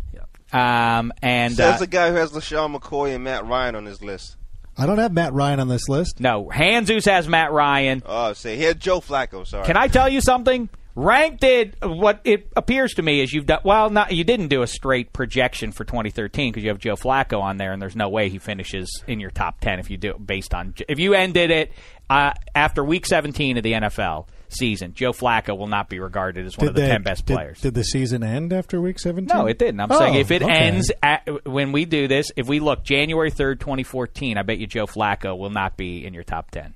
um, 0.54 1.12
and 1.22 1.54
Says 1.54 1.76
uh, 1.76 1.80
the 1.80 1.88
guy 1.88 2.10
who 2.10 2.16
has 2.16 2.32
LeSean 2.32 2.76
McCoy 2.78 3.14
and 3.16 3.24
Matt 3.24 3.46
Ryan 3.46 3.76
on 3.76 3.86
his 3.86 4.02
list. 4.02 4.38
I 4.78 4.86
don't 4.86 4.98
have 5.00 5.12
Matt 5.12 5.34
Ryan 5.34 5.60
on 5.60 5.68
this 5.68 5.90
list. 5.90 6.20
no, 6.22 6.46
Hanzus 6.46 7.06
has 7.06 7.28
Matt 7.28 7.52
Ryan. 7.52 8.02
Oh, 8.06 8.32
say 8.34 8.56
he 8.56 8.64
had 8.64 8.80
Joe 8.80 9.02
Flacco. 9.02 9.46
Sorry. 9.46 9.66
Can 9.66 9.76
I 9.76 9.88
tell 9.88 10.08
you 10.08 10.22
something? 10.22 10.70
Rank 10.96 11.40
did 11.40 11.78
what 11.82 12.20
it 12.26 12.52
appears 12.58 12.94
to 12.96 13.02
me 13.02 13.22
is 13.22 13.32
you've 13.32 13.46
done. 13.46 13.62
Well, 13.64 13.90
not 13.90 14.12
you 14.12 14.24
didn't 14.24 14.50
do 14.50 14.62
a 14.62 14.68
straight 14.68 15.14
projection 15.14 15.72
for 15.72 15.86
2013 15.86 16.52
because 16.52 16.64
you 16.64 16.70
have 16.70 16.80
Joe 16.80 16.96
Flacco 16.96 17.42
on 17.42 17.58
there, 17.58 17.72
and 17.72 17.82
there's 17.82 17.96
no 17.96 18.10
way 18.10 18.28
he 18.30 18.40
finishes 18.40 19.04
in 19.08 19.20
your 19.20 19.32
top 19.32 19.62
10 19.62 19.80
if 19.80 19.90
you 19.90 19.98
do 19.98 20.14
based 20.16 20.54
on 20.54 20.74
if 20.90 21.00
you 21.00 21.14
ended 21.14 21.50
it 21.50 21.72
uh, 22.10 22.34
after 22.54 22.84
Week 22.84 23.06
17 23.06 23.56
of 23.58 23.64
the 23.64 23.72
NFL 23.72 24.28
season. 24.50 24.94
Joe 24.94 25.14
Flacco 25.14 25.58
will 25.58 25.68
not 25.68 25.88
be 25.88 25.98
regarded 26.00 26.46
as 26.46 26.58
one 26.58 26.68
of 26.68 26.76
the 26.76 26.82
they- 26.82 26.88
10 26.90 27.04
best 27.04 27.26
did- 27.26 27.36
players. 27.36 27.62
Did 27.62 27.74
the 27.74 27.86
season 27.86 28.22
end 28.22 28.52
after 28.52 28.82
week 28.82 29.00
17? 29.00 29.34
No, 29.34 29.46
it 29.48 29.58
didn't. 29.58 29.80
I'm 29.80 29.90
Oh, 29.90 29.98
saying 29.98 30.16
if 30.16 30.30
it 30.30 30.44
okay. 30.44 30.52
ends 30.54 30.92
at, 31.02 31.26
when 31.48 31.72
we 31.72 31.86
do 31.86 32.10
this, 32.10 32.32
if 32.36 32.50
we 32.50 32.60
look 32.60 32.84
January 32.84 33.32
3rd, 33.32 33.62
2014, 33.62 34.38
I 34.38 34.42
bet 34.42 34.58
you 34.58 34.68
Joe 34.68 34.88
Flacco 34.88 35.38
will 35.38 35.52
not 35.52 35.78
be 35.78 36.06
in 36.06 36.14
your 36.14 36.24
top 36.26 36.52
10. 36.52 36.74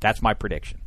That's 0.00 0.20
my 0.20 0.34
prediction. 0.34 0.82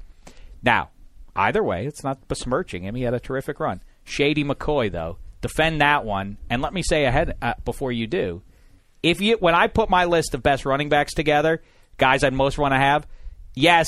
Now, 0.61 0.89
either 1.37 1.63
way, 1.63 1.85
it's 1.85 2.03
not 2.03 2.27
besmirching 2.27 2.83
him. 2.83 2.95
He 2.95 3.03
had 3.03 3.13
a 3.13 3.19
terrific 3.19 3.59
run. 3.59 3.81
Shady 4.03 4.43
McCoy, 4.43 4.91
though, 4.91 5.17
defend 5.41 5.81
that 5.81 6.03
one. 6.03 6.37
And 6.49 6.61
let 6.61 6.73
me 6.73 6.81
say 6.81 7.05
ahead 7.05 7.37
uh, 7.41 7.53
before 7.63 7.91
you 7.91 8.07
do, 8.07 8.41
if 9.03 9.21
you 9.21 9.37
when 9.39 9.55
I 9.55 9.67
put 9.67 9.89
my 9.89 10.05
list 10.05 10.33
of 10.33 10.43
best 10.43 10.65
running 10.65 10.89
backs 10.89 11.13
together, 11.13 11.61
guys 11.97 12.23
I'd 12.23 12.33
most 12.33 12.57
want 12.57 12.73
to 12.73 12.79
have, 12.79 13.07
yes, 13.53 13.87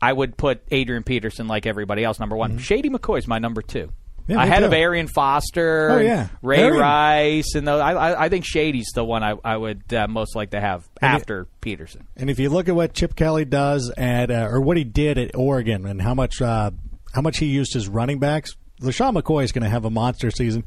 I 0.00 0.12
would 0.12 0.36
put 0.36 0.62
Adrian 0.70 1.02
Peterson 1.02 1.48
like 1.48 1.66
everybody 1.66 2.04
else 2.04 2.18
number 2.18 2.36
one. 2.36 2.58
Shady 2.58 2.88
McCoy 2.88 3.18
is 3.18 3.28
my 3.28 3.38
number 3.38 3.62
two. 3.62 3.92
Yeah, 4.28 4.42
of 4.64 4.70
too. 4.70 4.76
Arian 4.76 5.06
Foster, 5.08 5.90
Oh, 5.90 5.98
yeah. 5.98 6.28
Ray 6.42 6.60
Arian. 6.60 6.80
Rice, 6.80 7.54
and 7.54 7.66
those, 7.66 7.80
I, 7.80 7.92
I, 7.92 8.24
I 8.24 8.28
think 8.28 8.44
Shady's 8.44 8.90
the 8.94 9.04
one 9.04 9.22
I, 9.22 9.34
I 9.44 9.56
would 9.56 9.92
uh, 9.92 10.06
most 10.08 10.36
like 10.36 10.50
to 10.50 10.60
have 10.60 10.88
And 11.00 11.12
it- 11.14 11.16
after 11.20 11.46
Peterson. 11.60 12.06
And 12.16 12.28
if 12.30 12.38
you 12.38 12.50
look 12.50 12.68
at 12.68 12.74
what 12.74 12.92
Chip 12.94 13.16
Kelly 13.16 13.44
does 13.44 13.90
at, 13.96 14.30
uh, 14.30 14.48
or 14.50 14.60
what 14.60 14.76
he 14.76 14.84
did 14.84 15.16
at 15.18 15.34
Oregon, 15.34 15.86
and 15.86 16.00
how 16.02 16.14
much 16.14 16.42
uh, 16.42 16.70
how 17.14 17.22
much 17.22 17.38
he 17.38 17.46
used 17.46 17.72
his 17.72 17.88
running 17.88 18.18
backs, 18.18 18.54
LeSean 18.82 19.18
McCoy 19.20 19.44
is 19.44 19.52
going 19.52 19.64
to 19.64 19.70
have 19.70 19.84
a 19.84 19.90
monster 19.90 20.30
season. 20.30 20.64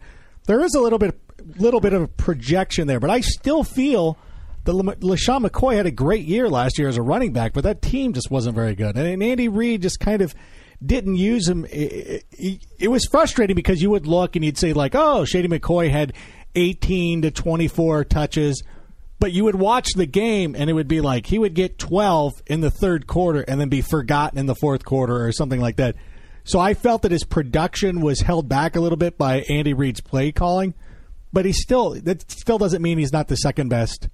There 0.48 0.62
is 0.62 0.74
a 0.74 0.80
little 0.80 0.98
bit, 1.00 1.18
little 1.58 1.80
bit 1.80 1.94
of 1.94 2.02
a 2.02 2.08
projection 2.08 2.88
there, 2.88 3.00
but 3.00 3.12
I 3.12 3.22
still 3.22 3.64
feel 3.64 4.18
that 4.64 4.74
La- 4.74 4.94
LeSean 4.96 5.46
McCoy 5.48 5.76
had 5.76 5.86
a 5.86 5.92
great 5.92 6.26
year 6.26 6.50
last 6.50 6.80
year 6.80 6.88
as 6.88 6.98
a 6.98 7.02
running 7.04 7.32
back, 7.32 7.54
but 7.54 7.64
that 7.64 7.82
team 7.84 8.14
just 8.14 8.32
wasn't 8.32 8.56
very 8.56 8.74
good, 8.74 8.98
and 8.98 9.22
Andy 9.24 9.48
Reid 9.50 9.84
just 9.84 10.00
kind 10.00 10.22
of 10.24 10.34
didn't 10.84 11.16
use 11.16 11.48
him. 11.48 11.66
It, 11.66 12.26
it, 12.32 12.66
it 12.80 12.88
was 12.88 13.06
frustrating 13.06 13.56
because 13.56 13.82
you 13.82 13.90
would 13.90 14.08
look 14.08 14.36
and 14.36 14.44
you'd 14.44 14.58
say 14.58 14.74
like, 14.74 14.96
"Oh, 14.96 15.26
Shady 15.26 15.48
McCoy 15.48 15.90
had 15.90 16.14
18 16.56 17.24
to 17.24 17.32
24 17.32 18.06
touches." 18.06 18.64
But 19.20 19.34
you 19.34 19.44
would 19.44 19.56
watch 19.56 19.94
the 19.94 20.08
game 20.08 20.56
and 20.58 20.68
it 20.68 20.74
would 20.74 20.88
be 20.88 21.00
like 21.00 21.28
he 21.28 21.38
would 21.38 21.54
get 21.54 21.78
12 21.78 22.42
in 22.48 22.62
the 22.62 22.72
third 22.72 23.06
quarter 23.06 23.42
and 23.42 23.62
then 23.62 23.70
be 23.70 23.82
forgotten 23.82 24.40
in 24.40 24.48
the 24.48 24.56
fourth 24.56 24.84
quarter 24.84 25.24
or 25.24 25.32
something 25.32 25.62
like 25.62 25.76
that. 25.76 25.96
So 26.44 26.58
I 26.58 26.74
felt 26.74 27.04
that 27.04 27.12
his 27.12 27.24
production 27.24 28.02
was 28.02 28.22
held 28.22 28.50
back 28.50 28.76
a 28.76 28.80
little 28.80 28.98
bit 28.98 29.20
by 29.20 29.42
Andy 29.42 29.76
Reid's 29.76 30.02
play 30.02 30.32
calling, 30.32 30.74
but 31.32 31.46
he 31.46 31.54
still 31.54 31.92
that 32.02 32.32
still 32.32 32.58
doesn't 32.58 32.82
mean 32.82 32.98
he's 32.98 33.14
not 33.14 33.28
the 33.28 33.36
second 33.36 33.70
best 33.70 34.10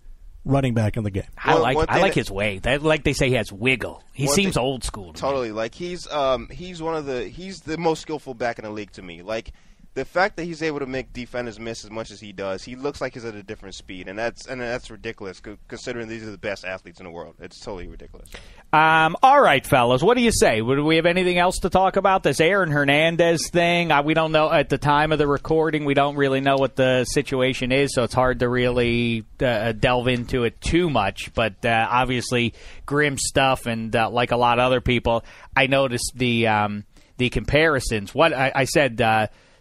running 0.48 0.74
back 0.74 0.98
in 0.98 1.04
the 1.04 1.12
game. 1.12 1.24
I 1.38 1.56
like 1.56 1.78
I 1.90 2.00
like 2.00 2.14
that- 2.14 2.16
his 2.16 2.32
way. 2.32 2.60
That, 2.60 2.82
like 2.84 3.04
they 3.04 3.14
say, 3.14 3.30
he 3.30 3.36
has 3.36 3.52
wiggle. 3.52 4.04
He 4.14 4.28
seems 4.28 4.56
thing- 4.56 4.64
old 4.64 4.84
school. 4.84 5.14
To 5.14 5.24
me. 5.24 5.30
Totally. 5.30 5.52
Like 5.52 5.76
he's 5.76 6.08
um 6.12 6.48
he's 6.50 6.82
one 6.82 6.96
of 6.96 7.06
the 7.06 7.28
he's 7.28 7.62
the 7.62 7.78
most 7.78 8.02
skillful 8.02 8.34
back 8.34 8.58
in 8.60 8.66
the 8.66 8.72
league 8.72 8.92
to 8.94 9.02
me. 9.02 9.22
Like 9.22 9.52
the 9.98 10.06
fact 10.06 10.38
that 10.38 10.44
he's 10.44 10.62
able 10.62 10.78
to 10.78 10.86
make 10.86 11.12
defenders 11.12 11.60
miss 11.60 11.84
as 11.84 11.90
much 11.90 12.12
as 12.12 12.20
he 12.20 12.32
does, 12.32 12.64
he 12.64 12.76
looks 12.76 13.02
like 13.02 13.16
he's 13.16 13.26
at 13.26 13.34
a 13.34 13.42
different 13.42 13.74
speed, 13.74 14.08
and 14.08 14.18
that's 14.18 14.46
and 14.46 14.62
that's 14.62 14.92
ridiculous 14.92 15.42
considering 15.68 16.08
these 16.08 16.22
are 16.22 16.30
the 16.30 16.38
best 16.38 16.64
athletes 16.64 17.00
in 17.00 17.06
the 17.06 17.10
world. 17.10 17.34
It's 17.40 17.60
totally 17.60 17.88
ridiculous. 17.88 18.30
Um, 18.72 19.18
all 19.24 19.42
right, 19.42 19.66
fellas, 19.66 20.04
what 20.04 20.16
do 20.16 20.22
you 20.22 20.32
say? 20.32 20.62
Would 20.62 20.82
we 20.82 20.98
have 20.98 21.08
anything 21.08 21.40
else 21.40 21.58
to 21.60 21.72
talk 21.72 21.96
about? 21.96 22.22
This 22.22 22.40
Aaron 22.40 22.70
Hernandez 22.70 23.50
thing, 23.50 23.92
uh, 23.92 24.04
we 24.04 24.14
don't 24.14 24.32
know 24.32 24.52
at 24.52 24.70
the 24.70 24.78
time 24.78 25.12
of 25.12 25.18
the 25.18 25.26
recording. 25.26 25.84
We 25.84 25.96
don't 25.96 26.16
really 26.16 26.42
know 26.42 26.58
what 26.58 26.76
the 26.76 27.04
situation 27.06 27.72
is, 27.72 27.96
so 27.96 28.04
it's 28.04 28.14
hard 28.14 28.42
to 28.42 28.50
really 28.50 29.26
uh, 29.40 29.72
delve 29.72 30.10
into 30.10 30.44
it 30.44 30.62
too 30.62 30.92
much. 30.92 31.34
But 31.34 31.66
uh, 31.66 31.88
obviously, 31.90 32.54
grim 32.86 33.18
stuff, 33.18 33.66
and 33.66 33.96
uh, 33.96 34.12
like 34.12 34.30
a 34.30 34.38
lot 34.38 34.60
of 34.60 34.66
other 34.66 34.80
people, 34.80 35.26
I 35.56 35.66
noticed 35.66 36.12
the 36.14 36.46
um, 36.50 36.84
the 37.18 37.32
comparisons. 37.32 38.14
What 38.14 38.32
I, 38.32 38.52
I 38.54 38.66
said. 38.66 39.02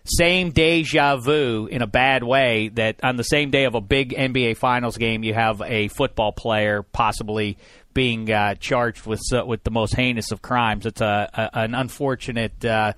Same 0.09 0.51
deja 0.51 1.17
vu 1.17 1.67
in 1.71 1.83
a 1.83 1.87
bad 1.87 2.23
way 2.23 2.69
that 2.69 3.01
on 3.03 3.17
the 3.17 3.25
same 3.25 3.51
day 3.51 3.65
of 3.65 3.75
a 3.75 3.81
big 3.81 4.11
NBA 4.11 4.57
Finals 4.57 4.97
game, 4.97 5.25
you 5.25 5.35
have 5.35 5.61
a 5.61 5.89
football 5.89 6.33
player 6.33 6.83
possibly 6.83 7.59
being 7.93 8.31
uh, 8.31 8.55
charged 8.55 9.07
with 9.07 9.23
uh, 9.33 9.45
with 9.45 9.65
the 9.65 9.71
most 9.71 9.95
heinous 9.95 10.31
of 10.31 10.43
crimes. 10.43 10.87
It's 10.87 11.01
a, 11.01 11.31
a 11.33 11.59
an 11.61 11.75
unfortunate 11.75 12.65
uh, 12.65 12.93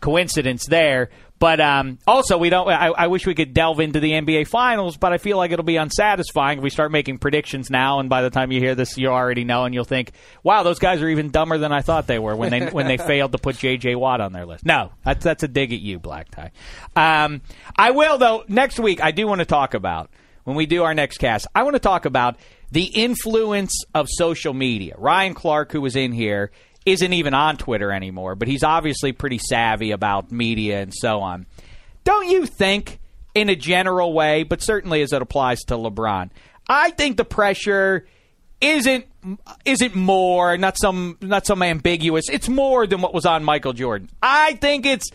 coincidence 0.00 0.66
there. 0.66 1.10
But 1.42 1.60
um, 1.60 1.98
also, 2.06 2.38
we 2.38 2.50
don't. 2.50 2.68
I, 2.68 2.90
I 2.90 3.06
wish 3.08 3.26
we 3.26 3.34
could 3.34 3.52
delve 3.52 3.80
into 3.80 3.98
the 3.98 4.12
NBA 4.12 4.46
Finals, 4.46 4.96
but 4.96 5.12
I 5.12 5.18
feel 5.18 5.36
like 5.36 5.50
it'll 5.50 5.64
be 5.64 5.74
unsatisfying 5.74 6.58
if 6.58 6.62
we 6.62 6.70
start 6.70 6.92
making 6.92 7.18
predictions 7.18 7.68
now. 7.68 7.98
And 7.98 8.08
by 8.08 8.22
the 8.22 8.30
time 8.30 8.52
you 8.52 8.60
hear 8.60 8.76
this, 8.76 8.96
you 8.96 9.08
already 9.08 9.42
know, 9.42 9.64
and 9.64 9.74
you'll 9.74 9.82
think, 9.82 10.12
"Wow, 10.44 10.62
those 10.62 10.78
guys 10.78 11.02
are 11.02 11.08
even 11.08 11.32
dumber 11.32 11.58
than 11.58 11.72
I 11.72 11.82
thought 11.82 12.06
they 12.06 12.20
were 12.20 12.36
when 12.36 12.50
they 12.50 12.66
when 12.66 12.86
they 12.86 12.96
failed 13.08 13.32
to 13.32 13.38
put 13.38 13.58
J.J. 13.58 13.96
Watt 13.96 14.20
on 14.20 14.32
their 14.32 14.46
list." 14.46 14.64
No, 14.64 14.92
that's 15.04 15.24
that's 15.24 15.42
a 15.42 15.48
dig 15.48 15.72
at 15.72 15.80
you, 15.80 15.98
Black 15.98 16.30
Tie. 16.30 16.52
Um, 16.94 17.40
I 17.74 17.90
will 17.90 18.18
though 18.18 18.44
next 18.46 18.78
week. 18.78 19.02
I 19.02 19.10
do 19.10 19.26
want 19.26 19.40
to 19.40 19.44
talk 19.44 19.74
about 19.74 20.10
when 20.44 20.54
we 20.54 20.66
do 20.66 20.84
our 20.84 20.94
next 20.94 21.18
cast. 21.18 21.48
I 21.56 21.64
want 21.64 21.74
to 21.74 21.80
talk 21.80 22.04
about 22.04 22.36
the 22.70 22.84
influence 22.84 23.82
of 23.96 24.06
social 24.08 24.54
media. 24.54 24.94
Ryan 24.96 25.34
Clark, 25.34 25.72
who 25.72 25.80
was 25.80 25.96
in 25.96 26.12
here, 26.12 26.52
isn't 26.84 27.12
even 27.12 27.34
on 27.34 27.56
Twitter 27.56 27.92
anymore, 27.92 28.34
but 28.34 28.48
he's 28.48 28.62
obviously 28.62 29.12
pretty 29.12 29.38
savvy 29.38 29.90
about 29.92 30.32
media 30.32 30.80
and 30.80 30.92
so 30.94 31.20
on. 31.20 31.46
Don't 32.04 32.28
you 32.28 32.46
think 32.46 32.98
in 33.34 33.48
a 33.48 33.56
general 33.56 34.12
way, 34.12 34.42
but 34.42 34.62
certainly 34.62 35.02
as 35.02 35.12
it 35.12 35.22
applies 35.22 35.60
to 35.60 35.74
LeBron. 35.74 36.30
I 36.68 36.90
think 36.90 37.16
the 37.16 37.24
pressure 37.24 38.06
isn't 38.60 39.06
isn't 39.64 39.94
more 39.94 40.56
not 40.56 40.78
some 40.78 41.18
not 41.20 41.46
some 41.46 41.62
ambiguous. 41.62 42.28
It's 42.28 42.48
more 42.48 42.86
than 42.86 43.00
what 43.00 43.12
was 43.12 43.26
on 43.26 43.44
Michael 43.44 43.72
Jordan. 43.72 44.08
I 44.22 44.54
think 44.54 44.86
it's 44.86 45.10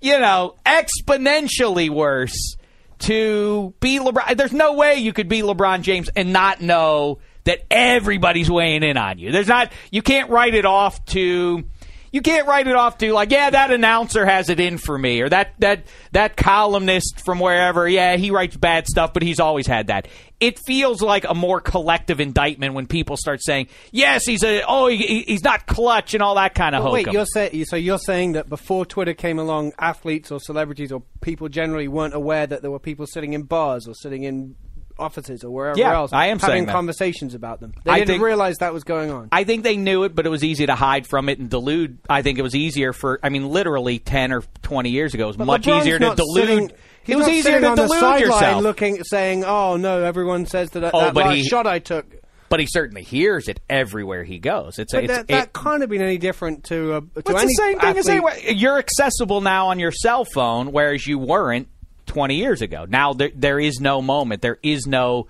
you 0.00 0.18
know 0.18 0.56
exponentially 0.66 1.88
worse 1.88 2.56
to 3.00 3.74
be 3.80 3.98
LeBron. 3.98 4.36
There's 4.36 4.52
no 4.52 4.74
way 4.74 4.96
you 4.96 5.12
could 5.12 5.28
be 5.28 5.40
LeBron 5.40 5.82
James 5.82 6.10
and 6.14 6.32
not 6.32 6.60
know 6.60 7.18
that 7.44 7.60
everybody's 7.70 8.50
weighing 8.50 8.82
in 8.82 8.96
on 8.96 9.18
you. 9.18 9.32
There's 9.32 9.48
not 9.48 9.72
you 9.90 10.02
can't 10.02 10.30
write 10.30 10.54
it 10.54 10.64
off 10.64 11.04
to 11.06 11.64
you 12.12 12.22
can't 12.22 12.46
write 12.46 12.66
it 12.66 12.74
off 12.74 12.98
to 12.98 13.12
like, 13.12 13.30
yeah, 13.30 13.50
that 13.50 13.70
announcer 13.70 14.26
has 14.26 14.48
it 14.48 14.58
in 14.58 14.78
for 14.78 14.98
me, 14.98 15.20
or 15.20 15.28
that 15.28 15.54
that 15.60 15.84
that 16.12 16.36
columnist 16.36 17.20
from 17.24 17.38
wherever, 17.38 17.88
yeah, 17.88 18.16
he 18.16 18.30
writes 18.30 18.56
bad 18.56 18.86
stuff, 18.86 19.12
but 19.12 19.22
he's 19.22 19.38
always 19.38 19.66
had 19.66 19.88
that. 19.88 20.08
It 20.40 20.58
feels 20.58 21.02
like 21.02 21.24
a 21.28 21.34
more 21.34 21.60
collective 21.60 22.18
indictment 22.18 22.74
when 22.74 22.86
people 22.86 23.16
start 23.16 23.40
saying, 23.42 23.68
yes, 23.92 24.24
he's 24.24 24.42
a 24.42 24.62
oh, 24.66 24.88
he, 24.88 25.22
he's 25.22 25.44
not 25.44 25.66
clutch 25.66 26.14
and 26.14 26.22
all 26.22 26.34
that 26.34 26.54
kind 26.54 26.74
of 26.74 26.82
Well, 26.82 26.94
wait, 26.94 27.06
you're 27.08 27.26
say, 27.26 27.64
so 27.64 27.76
you're 27.76 27.98
saying 27.98 28.32
that 28.32 28.48
before 28.48 28.84
Twitter 28.84 29.14
came 29.14 29.38
along, 29.38 29.72
athletes 29.78 30.32
or 30.32 30.40
celebrities 30.40 30.90
or 30.90 31.02
people 31.20 31.48
generally 31.48 31.88
weren't 31.88 32.14
aware 32.14 32.46
that 32.46 32.62
there 32.62 32.70
were 32.70 32.80
people 32.80 33.06
sitting 33.06 33.34
in 33.34 33.42
bars 33.42 33.86
or 33.86 33.94
sitting 33.94 34.24
in 34.24 34.56
offices 35.00 35.42
or 35.42 35.50
wherever 35.50 35.78
Yeah, 35.78 35.94
else 35.94 36.12
I 36.12 36.26
am 36.26 36.38
having 36.38 36.66
conversations 36.66 37.34
about 37.34 37.60
them. 37.60 37.72
They 37.84 37.90
I 37.90 37.94
didn't 37.98 38.08
think- 38.08 38.22
realize 38.22 38.58
that 38.58 38.72
was 38.74 38.84
going 38.84 39.10
on. 39.10 39.28
I 39.32 39.44
think 39.44 39.64
they 39.64 39.76
knew 39.76 40.04
it, 40.04 40.14
but 40.14 40.26
it 40.26 40.28
was 40.30 40.44
easy 40.44 40.66
to 40.66 40.74
hide 40.74 41.06
from 41.06 41.28
it 41.28 41.38
and 41.38 41.48
delude. 41.50 41.98
I 42.08 42.22
think 42.22 42.38
it 42.38 42.42
was 42.42 42.54
easier 42.54 42.92
for. 42.92 43.18
I 43.22 43.28
mean, 43.30 43.48
literally 43.48 43.98
ten 43.98 44.32
or 44.32 44.42
twenty 44.62 44.90
years 44.90 45.14
ago, 45.14 45.24
it 45.24 45.28
was 45.28 45.36
But 45.36 45.46
much 45.46 45.62
LeBron's 45.62 45.82
easier 45.82 45.98
to 45.98 46.14
delude. 46.14 46.46
sitting- 46.48 46.72
it 47.06 47.16
was 47.16 47.28
easier 47.28 47.60
to 47.60 47.74
delude 47.74 48.20
yourself. 48.20 48.62
looking, 48.62 49.02
saying, 49.04 49.44
"Oh 49.44 49.76
no, 49.76 50.02
everyone 50.04 50.46
says 50.46 50.70
that 50.70 50.90
Oh, 50.94 51.00
that 51.00 51.14
but 51.14 51.34
he- 51.34 51.42
shot 51.42 51.66
I 51.66 51.78
took." 51.80 52.04
but 52.50 52.58
he 52.60 52.66
certainly 52.68 53.02
hears 53.04 53.46
it 53.48 53.60
everywhere 53.70 54.24
he 54.24 54.38
goes. 54.40 54.78
It's, 54.80 54.92
But 54.92 55.04
it's 55.04 55.12
that, 55.12 55.28
that 55.28 55.52
can't 55.52 55.80
have 55.82 55.88
been 55.90 56.02
any 56.02 56.18
different 56.18 56.64
to, 56.64 56.94
uh, 56.94 57.00
to 57.00 57.06
It's 57.16 57.30
any 57.30 57.42
the 57.46 57.48
same 57.54 57.78
thing 57.78 57.96
as 57.96 58.08
anyway. 58.08 58.54
You're 58.56 58.78
accessible 58.78 59.40
now 59.40 59.68
on 59.68 59.78
your 59.78 59.92
cell 59.92 60.24
phone, 60.24 60.72
whereas 60.72 61.06
you 61.06 61.16
weren't 61.18 61.68
20 62.10 62.34
years 62.34 62.60
ago. 62.60 62.86
Now 62.88 63.12
there 63.12 63.30
there 63.34 63.60
is 63.60 63.80
no 63.80 64.02
moment. 64.02 64.42
There 64.42 64.58
is 64.62 64.86
no. 64.86 65.28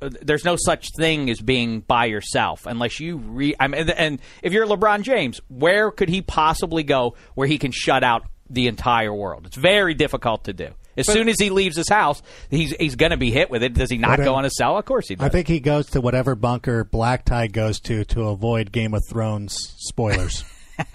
There's 0.00 0.44
no 0.44 0.54
such 0.54 0.90
thing 0.96 1.28
as 1.28 1.40
being 1.40 1.80
by 1.80 2.04
yourself 2.04 2.66
unless 2.66 3.00
you 3.00 3.16
re. 3.16 3.56
I 3.58 3.66
mean, 3.66 3.90
and 3.90 4.20
if 4.40 4.52
you're 4.52 4.64
LeBron 4.64 5.02
James, 5.02 5.40
where 5.48 5.90
could 5.90 6.08
he 6.08 6.22
possibly 6.22 6.84
go 6.84 7.16
where 7.34 7.48
he 7.48 7.58
can 7.58 7.72
shut 7.72 8.04
out 8.04 8.26
the 8.48 8.68
entire 8.68 9.12
world? 9.12 9.46
It's 9.46 9.56
very 9.56 9.94
difficult 9.94 10.44
to 10.44 10.52
do. 10.52 10.68
As 10.96 11.06
But- 11.06 11.14
soon 11.14 11.28
as 11.28 11.34
he 11.40 11.50
leaves 11.50 11.76
his 11.76 11.88
house, 11.88 12.22
he's 12.48 12.76
he's 12.78 12.94
going 12.94 13.10
to 13.10 13.16
be 13.16 13.32
hit 13.32 13.50
with 13.50 13.64
it. 13.64 13.74
Does 13.74 13.90
he 13.90 13.98
not 13.98 14.20
uh, 14.20 14.24
go 14.24 14.36
on 14.36 14.44
a 14.44 14.50
cell? 14.50 14.78
Of 14.78 14.84
course 14.84 15.08
he 15.08 15.16
does. 15.16 15.26
I 15.26 15.30
think 15.30 15.48
he 15.48 15.58
goes 15.58 15.86
to 15.90 16.00
whatever 16.00 16.36
bunker 16.36 16.84
Black 16.84 17.24
Tie 17.24 17.48
goes 17.48 17.80
to 17.80 18.04
to 18.04 18.28
avoid 18.28 18.70
Game 18.70 18.94
of 18.94 19.02
Thrones 19.10 19.56
spoilers. 19.78 20.44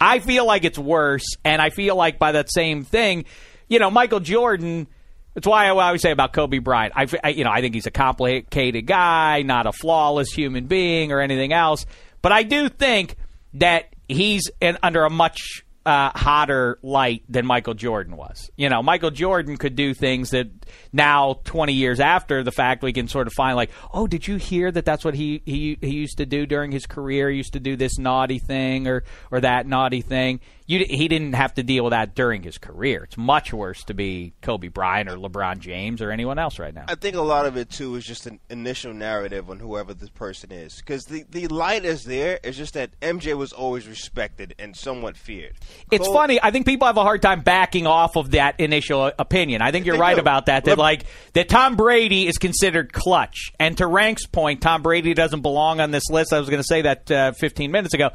I 0.00 0.18
feel 0.18 0.46
like 0.46 0.64
it's 0.64 0.78
worse, 0.78 1.24
and 1.44 1.60
I 1.60 1.70
feel 1.70 1.94
like 1.96 2.18
by 2.18 2.32
that 2.32 2.50
same 2.52 2.84
thing, 2.84 3.24
you 3.70 3.78
know, 3.78 3.90
Michael 3.90 4.20
Jordan. 4.20 4.86
That's 5.32 5.46
why 5.46 5.66
I 5.66 5.68
always 5.70 6.02
say 6.02 6.10
about 6.10 6.32
Kobe 6.32 6.58
Bryant. 6.58 6.92
I, 6.96 7.06
I- 7.24 7.28
you 7.30 7.44
know, 7.44 7.50
I 7.52 7.60
think 7.62 7.74
he's 7.74 7.86
a 7.86 7.90
complicated 7.92 8.84
guy, 8.86 9.42
not 9.42 9.66
a 9.66 9.72
flawless 9.72 10.30
human 10.32 10.66
being 10.66 11.12
or 11.12 11.20
anything 11.20 11.52
else. 11.52 11.86
But 12.20 12.32
I 12.32 12.42
do 12.42 12.68
think 12.68 13.14
that 13.54 13.94
he's 14.08 14.50
in, 14.60 14.76
under 14.82 15.04
a 15.04 15.10
much 15.10 15.64
uh, 15.86 16.10
hotter 16.14 16.78
light 16.82 17.22
than 17.28 17.46
Michael 17.46 17.74
Jordan 17.74 18.16
was. 18.16 18.50
You 18.56 18.68
know, 18.68 18.82
Michael 18.82 19.10
Jordan 19.10 19.56
could 19.56 19.76
do 19.76 19.94
things 19.94 20.30
that 20.30 20.48
now, 20.92 21.40
20 21.44 21.72
years 21.72 22.00
after 22.00 22.42
the 22.42 22.52
fact, 22.52 22.82
we 22.82 22.92
can 22.92 23.08
sort 23.08 23.26
of 23.26 23.32
find 23.32 23.56
like, 23.56 23.70
oh, 23.94 24.06
did 24.06 24.28
you 24.28 24.36
hear 24.36 24.70
that 24.70 24.84
that's 24.84 25.04
what 25.04 25.14
he, 25.14 25.42
he, 25.46 25.78
he 25.80 25.90
used 25.94 26.18
to 26.18 26.26
do 26.26 26.44
during 26.44 26.70
his 26.72 26.84
career? 26.86 27.30
He 27.30 27.36
used 27.38 27.54
to 27.54 27.60
do 27.60 27.76
this 27.76 27.98
naughty 27.98 28.38
thing 28.40 28.88
or, 28.88 29.04
or 29.30 29.40
that 29.40 29.66
naughty 29.66 30.02
thing. 30.02 30.40
You, 30.70 30.86
he 30.88 31.08
didn't 31.08 31.32
have 31.32 31.54
to 31.54 31.64
deal 31.64 31.82
with 31.82 31.90
that 31.90 32.14
during 32.14 32.44
his 32.44 32.56
career. 32.56 33.02
It's 33.02 33.16
much 33.16 33.52
worse 33.52 33.82
to 33.86 33.94
be 33.94 34.34
Kobe 34.40 34.68
Bryant 34.68 35.10
or 35.10 35.16
LeBron 35.16 35.58
James 35.58 36.00
or 36.00 36.12
anyone 36.12 36.38
else 36.38 36.60
right 36.60 36.72
now. 36.72 36.84
I 36.86 36.94
think 36.94 37.16
a 37.16 37.22
lot 37.22 37.44
of 37.44 37.56
it 37.56 37.70
too 37.70 37.96
is 37.96 38.06
just 38.06 38.28
an 38.28 38.38
initial 38.48 38.94
narrative 38.94 39.50
on 39.50 39.58
whoever 39.58 39.94
this 39.94 40.10
person 40.10 40.52
is, 40.52 40.76
because 40.76 41.06
the 41.06 41.24
the 41.28 41.48
light 41.48 41.84
is 41.84 42.04
there. 42.04 42.38
It's 42.44 42.56
just 42.56 42.74
that 42.74 42.92
MJ 43.00 43.36
was 43.36 43.52
always 43.52 43.88
respected 43.88 44.54
and 44.60 44.76
somewhat 44.76 45.16
feared. 45.16 45.56
It's 45.90 46.06
funny. 46.06 46.38
I 46.40 46.52
think 46.52 46.66
people 46.66 46.86
have 46.86 46.98
a 46.98 47.02
hard 47.02 47.20
time 47.20 47.40
backing 47.40 47.88
off 47.88 48.14
of 48.14 48.30
that 48.30 48.60
initial 48.60 49.10
opinion. 49.18 49.62
I 49.62 49.72
think 49.72 49.86
you're 49.86 49.98
right 49.98 50.14
do. 50.14 50.20
about 50.20 50.46
that. 50.46 50.66
That 50.66 50.78
like 50.78 51.04
that 51.32 51.48
Tom 51.48 51.74
Brady 51.74 52.28
is 52.28 52.38
considered 52.38 52.92
clutch, 52.92 53.50
and 53.58 53.76
to 53.78 53.88
Rank's 53.88 54.26
point, 54.26 54.60
Tom 54.60 54.82
Brady 54.82 55.14
doesn't 55.14 55.40
belong 55.40 55.80
on 55.80 55.90
this 55.90 56.08
list. 56.10 56.32
I 56.32 56.38
was 56.38 56.48
going 56.48 56.62
to 56.62 56.68
say 56.68 56.82
that 56.82 57.10
uh, 57.10 57.32
15 57.32 57.72
minutes 57.72 57.92
ago. 57.92 58.10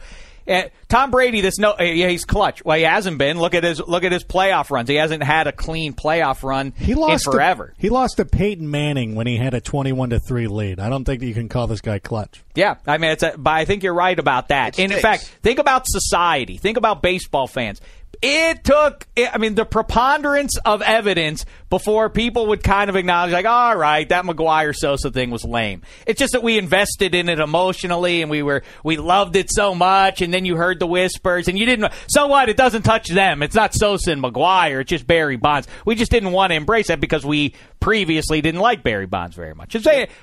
Uh, 0.48 0.64
Tom 0.88 1.10
Brady, 1.12 1.42
this 1.42 1.58
no, 1.58 1.72
uh, 1.80 1.84
yeah, 1.84 2.08
he's 2.08 2.24
clutch. 2.26 2.64
Well, 2.64 2.78
he 2.78 2.84
hasn't 2.84 3.18
been. 3.18 3.40
Look 3.40 3.56
at 3.56 3.64
his 3.64 3.80
look 3.80 4.04
at 4.04 4.12
his 4.12 4.24
playoff 4.24 4.70
runs. 4.70 4.88
He 4.88 4.96
hasn't 4.96 5.24
had 5.24 5.48
a 5.48 5.52
clean 5.52 5.94
playoff 5.94 6.44
run 6.44 6.74
He 6.78 6.94
lost 6.94 7.26
in 7.26 7.32
to- 7.32 7.36
forever. 7.38 7.74
he 7.78 7.90
lost 7.90 8.18
to 8.18 8.26
Peyton 8.26 8.70
Manning 8.70 9.16
when 9.16 9.26
he 9.28 9.38
had 9.38 9.54
a 9.56 9.62
twenty-one 9.62 10.12
to 10.12 10.20
three 10.20 10.48
lead. 10.48 10.80
I 10.80 10.90
don't 10.90 11.04
think 11.04 11.22
that 11.22 11.26
you 11.26 11.34
can 11.34 11.50
call 11.50 11.66
this 11.68 11.82
guy 11.82 11.98
clutch. 12.00 12.44
Yeah, 12.54 12.76
I 12.86 13.00
mean, 13.00 13.12
it's 13.12 13.24
a, 13.24 13.34
but 13.38 13.52
I 13.52 13.66
think 13.66 13.82
you're 13.84 13.94
right 13.96 14.18
about 14.18 14.50
that. 14.50 14.78
In 14.78 14.92
fact, 14.92 15.24
think 15.42 15.58
about 15.60 15.88
society. 15.88 16.58
Think 16.58 16.78
about 16.78 17.02
baseball 17.02 17.48
fans. 17.48 17.82
It 18.22 18.64
took, 18.64 19.08
I 19.18 19.38
mean, 19.38 19.56
the 19.56 19.66
preponderance 19.66 20.58
of 20.66 20.82
evidence 20.82 21.46
before 21.70 22.10
people 22.10 22.48
would 22.48 22.64
kind 22.64 22.90
of 22.90 22.96
acknowledge, 22.96 23.34
like, 23.34 23.46
all 23.46 23.76
right, 23.76 24.08
that 24.10 24.26
McGwire 24.26 24.76
Sosa 24.76 25.12
thing 25.12 25.32
was 25.32 25.44
lame. 25.44 25.82
It's 26.06 26.20
just 26.20 26.34
that 26.34 26.44
we 26.44 26.58
invested 26.58 27.16
in 27.16 27.30
it 27.30 27.40
emotionally 27.40 28.22
and 28.22 28.32
we 28.32 28.44
were, 28.44 28.64
we 28.84 28.98
loved 28.98 29.36
it 29.36 29.52
so 29.52 29.76
much. 29.76 30.22
And 30.22 30.34
then 30.34 30.46
you 30.46 30.56
heard 30.56 30.80
the 30.80 30.88
whispers 30.88 31.48
and 31.48 31.58
you 31.58 31.66
didn't, 31.66 31.92
so 32.08 32.28
what? 32.28 32.50
It 32.50 32.58
doesn't 32.58 32.84
touch 32.84 33.08
them. 33.10 33.44
It's 33.44 33.56
not 33.56 33.74
Sosa 33.74 34.12
and 34.12 34.24
McGwire. 34.24 34.82
It's 34.82 34.90
just 34.90 35.08
Barry 35.08 35.38
Bonds. 35.38 35.68
We 35.86 35.96
just 35.96 36.12
didn't 36.12 36.32
want 36.32 36.52
to 36.52 36.56
embrace 36.56 36.88
that 36.88 37.00
because 37.00 37.26
we 37.26 37.54
previously 37.80 38.42
didn't 38.42 38.62
like 38.62 38.84
Barry 38.84 39.06
Bonds 39.06 39.36
very 39.36 39.54
much. 39.54 39.76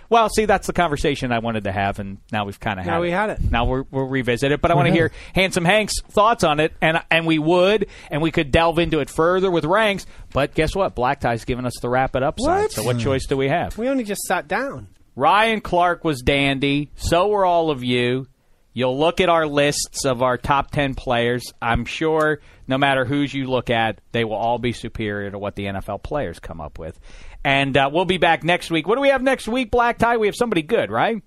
Well, 0.08 0.28
see, 0.30 0.46
that's 0.46 0.66
the 0.66 0.72
conversation 0.72 1.32
I 1.32 1.38
wanted 1.38 1.64
to 1.64 1.72
have. 1.72 1.98
And 1.98 2.18
now 2.30 2.44
we've 2.44 2.58
kind 2.58 2.78
of 2.78 2.84
had 2.84 2.90
Now 2.90 2.98
it. 2.98 3.02
we 3.02 3.10
had 3.10 3.30
it. 3.30 3.50
Now 3.50 3.64
we're, 3.64 3.84
we'll 3.90 4.06
revisit 4.06 4.50
it, 4.52 4.60
but 4.60 4.70
I 4.70 4.74
want 4.74 4.86
to 4.86 4.90
mm-hmm. 4.90 4.96
hear 4.96 5.12
Handsome 5.34 5.64
Hank's 5.64 6.00
thoughts 6.08 6.44
on 6.44 6.60
it, 6.60 6.72
and 6.80 7.02
and 7.10 7.26
we 7.26 7.38
would, 7.38 7.81
and 8.10 8.22
we 8.22 8.30
could 8.30 8.50
delve 8.50 8.78
into 8.78 9.00
it 9.00 9.10
further 9.10 9.50
with 9.50 9.64
ranks. 9.64 10.06
But 10.32 10.54
guess 10.54 10.74
what? 10.74 10.94
Black 10.94 11.20
Tie's 11.20 11.44
giving 11.44 11.66
us 11.66 11.74
the 11.80 11.88
wrap 11.88 12.16
it 12.16 12.22
up 12.22 12.38
side. 12.40 12.62
What? 12.62 12.72
So 12.72 12.82
what 12.84 12.98
choice 12.98 13.26
do 13.26 13.36
we 13.36 13.48
have? 13.48 13.76
We 13.78 13.88
only 13.88 14.04
just 14.04 14.22
sat 14.22 14.48
down. 14.48 14.88
Ryan 15.14 15.60
Clark 15.60 16.04
was 16.04 16.22
dandy. 16.22 16.90
So 16.96 17.28
were 17.28 17.44
all 17.44 17.70
of 17.70 17.84
you. 17.84 18.26
You'll 18.74 18.98
look 18.98 19.20
at 19.20 19.28
our 19.28 19.46
lists 19.46 20.06
of 20.06 20.22
our 20.22 20.38
top 20.38 20.70
10 20.70 20.94
players. 20.94 21.44
I'm 21.60 21.84
sure 21.84 22.40
no 22.66 22.78
matter 22.78 23.04
whose 23.04 23.34
you 23.34 23.46
look 23.46 23.68
at, 23.68 24.00
they 24.12 24.24
will 24.24 24.36
all 24.36 24.58
be 24.58 24.72
superior 24.72 25.30
to 25.30 25.38
what 25.38 25.56
the 25.56 25.66
NFL 25.66 26.02
players 26.02 26.38
come 26.38 26.60
up 26.60 26.78
with. 26.78 26.98
And 27.44 27.76
uh, 27.76 27.90
we'll 27.92 28.06
be 28.06 28.16
back 28.16 28.44
next 28.44 28.70
week. 28.70 28.86
What 28.86 28.94
do 28.94 29.02
we 29.02 29.08
have 29.08 29.22
next 29.22 29.46
week, 29.46 29.70
Black 29.70 29.98
Tie? 29.98 30.16
We 30.16 30.26
have 30.26 30.36
somebody 30.36 30.62
good, 30.62 30.90
right? 30.90 31.22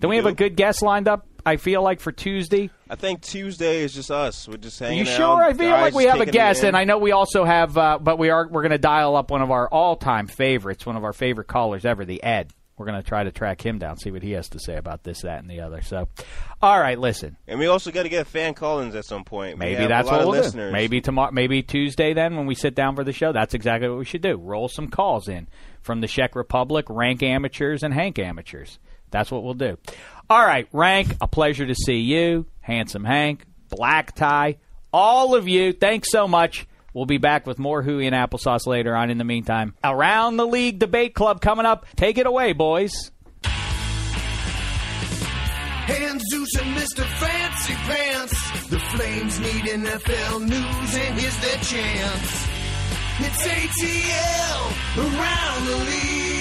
Don't 0.00 0.10
we 0.10 0.16
have 0.16 0.26
a 0.26 0.32
good 0.34 0.56
guest 0.56 0.82
lined 0.82 1.08
up, 1.08 1.26
I 1.48 1.56
feel 1.56 1.82
like, 1.82 2.00
for 2.00 2.12
Tuesday? 2.12 2.70
I 2.88 2.94
think 2.94 3.22
Tuesday 3.22 3.82
is 3.82 3.92
just 3.92 4.10
us. 4.10 4.46
We're 4.46 4.58
just 4.58 4.80
Are 4.80 4.86
hanging 4.86 5.06
you 5.06 5.10
out. 5.10 5.16
sure? 5.16 5.42
I 5.42 5.52
feel 5.54 5.70
like 5.70 5.94
we 5.94 6.04
have 6.04 6.20
a 6.20 6.26
guest, 6.26 6.62
and 6.62 6.76
I 6.76 6.84
know 6.84 6.98
we 6.98 7.12
also 7.12 7.44
have, 7.44 7.76
uh, 7.76 7.98
but 8.00 8.18
we 8.18 8.30
are 8.30 8.46
we're 8.48 8.62
going 8.62 8.72
to 8.72 8.78
dial 8.78 9.16
up 9.16 9.30
one 9.30 9.42
of 9.42 9.50
our 9.50 9.68
all-time 9.68 10.26
favorites, 10.26 10.86
one 10.86 10.96
of 10.96 11.04
our 11.04 11.12
favorite 11.12 11.48
callers 11.48 11.84
ever, 11.84 12.04
the 12.04 12.22
Ed. 12.22 12.52
We're 12.76 12.86
going 12.86 13.02
to 13.02 13.08
try 13.08 13.24
to 13.24 13.32
track 13.32 13.60
him 13.60 13.78
down, 13.80 13.96
see 13.96 14.12
what 14.12 14.22
he 14.22 14.30
has 14.32 14.50
to 14.50 14.60
say 14.60 14.76
about 14.76 15.02
this, 15.02 15.22
that, 15.22 15.40
and 15.40 15.50
the 15.50 15.62
other. 15.62 15.82
So, 15.82 16.08
all 16.62 16.78
right, 16.78 16.96
listen. 16.96 17.36
And 17.48 17.58
we 17.58 17.66
also 17.66 17.90
got 17.90 18.04
to 18.04 18.08
get 18.08 18.28
fan 18.28 18.54
call-ins 18.54 18.94
at 18.94 19.04
some 19.04 19.24
point. 19.24 19.58
Maybe 19.58 19.88
that's 19.88 20.08
what 20.08 20.20
we'll 20.20 20.28
listeners. 20.28 20.70
do. 20.70 20.72
Maybe 20.72 21.00
tomorrow, 21.00 21.32
maybe 21.32 21.64
Tuesday. 21.64 22.14
Then 22.14 22.36
when 22.36 22.46
we 22.46 22.54
sit 22.54 22.76
down 22.76 22.94
for 22.94 23.02
the 23.02 23.12
show, 23.12 23.32
that's 23.32 23.52
exactly 23.52 23.88
what 23.88 23.98
we 23.98 24.04
should 24.04 24.22
do. 24.22 24.36
Roll 24.36 24.68
some 24.68 24.86
calls 24.86 25.26
in 25.26 25.48
from 25.82 26.00
the 26.02 26.06
Czech 26.06 26.36
Republic, 26.36 26.86
rank 26.88 27.20
amateurs 27.20 27.82
and 27.82 27.92
Hank 27.92 28.16
amateurs. 28.20 28.78
That's 29.10 29.32
what 29.32 29.42
we'll 29.42 29.54
do. 29.54 29.78
All 30.30 30.44
right, 30.44 30.68
rank. 30.72 31.16
A 31.20 31.26
pleasure 31.26 31.66
to 31.66 31.74
see 31.74 32.00
you, 32.00 32.46
handsome 32.60 33.04
Hank, 33.04 33.44
black 33.70 34.14
tie, 34.14 34.58
all 34.92 35.34
of 35.34 35.48
you. 35.48 35.72
Thanks 35.72 36.10
so 36.10 36.28
much. 36.28 36.66
We'll 36.92 37.06
be 37.06 37.18
back 37.18 37.46
with 37.46 37.58
more 37.58 37.82
Hooey 37.82 38.06
and 38.06 38.14
applesauce 38.14 38.66
later 38.66 38.94
on. 38.94 39.10
In 39.10 39.18
the 39.18 39.24
meantime, 39.24 39.74
around 39.82 40.36
the 40.36 40.46
league 40.46 40.78
debate 40.78 41.14
club 41.14 41.40
coming 41.40 41.64
up. 41.64 41.86
Take 41.96 42.18
it 42.18 42.26
away, 42.26 42.52
boys. 42.52 43.10
And 45.90 46.20
Zeus 46.30 46.54
and 46.60 46.76
Mr. 46.76 47.04
Fancy 47.04 47.74
Pants. 47.74 48.68
The 48.68 48.78
Flames 48.78 49.40
need 49.40 49.64
NFL 49.64 50.40
news, 50.40 50.94
and 50.94 51.18
here's 51.18 51.38
their 51.38 51.56
chance. 51.62 52.48
It's 53.20 53.46
ATL 53.46 54.98
around 54.98 55.66
the 55.66 55.76
league. 55.86 56.37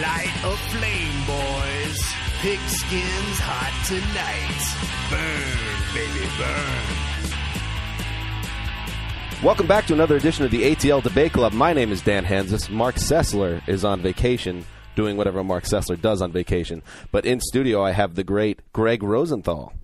Light 0.00 0.32
a 0.42 0.56
flame, 0.72 1.20
boys. 1.26 2.00
Pigskins 2.40 3.38
hot 3.38 3.74
tonight. 3.84 4.60
Burn, 5.10 5.76
baby, 5.92 6.24
burn. 6.38 6.84
Welcome 9.44 9.66
back 9.66 9.84
to 9.88 9.92
another 9.92 10.16
edition 10.16 10.46
of 10.46 10.50
the 10.50 10.62
ATL 10.62 11.02
Debate 11.02 11.34
Club. 11.34 11.52
My 11.52 11.74
name 11.74 11.92
is 11.92 12.00
Dan 12.00 12.24
Hanzus. 12.24 12.70
Marc 12.70 12.94
Sessler 12.94 13.60
is 13.68 13.84
on 13.84 14.00
vacation, 14.00 14.64
doing 14.96 15.18
whatever 15.18 15.44
Marc 15.44 15.64
Sessler 15.64 16.00
does 16.00 16.22
on 16.22 16.32
vacation. 16.32 16.82
But 17.10 17.26
in 17.26 17.40
studio, 17.40 17.84
I 17.84 17.90
have 17.90 18.14
the 18.14 18.24
great 18.24 18.60
Greg 18.72 19.02
Rosenthal. 19.02 19.74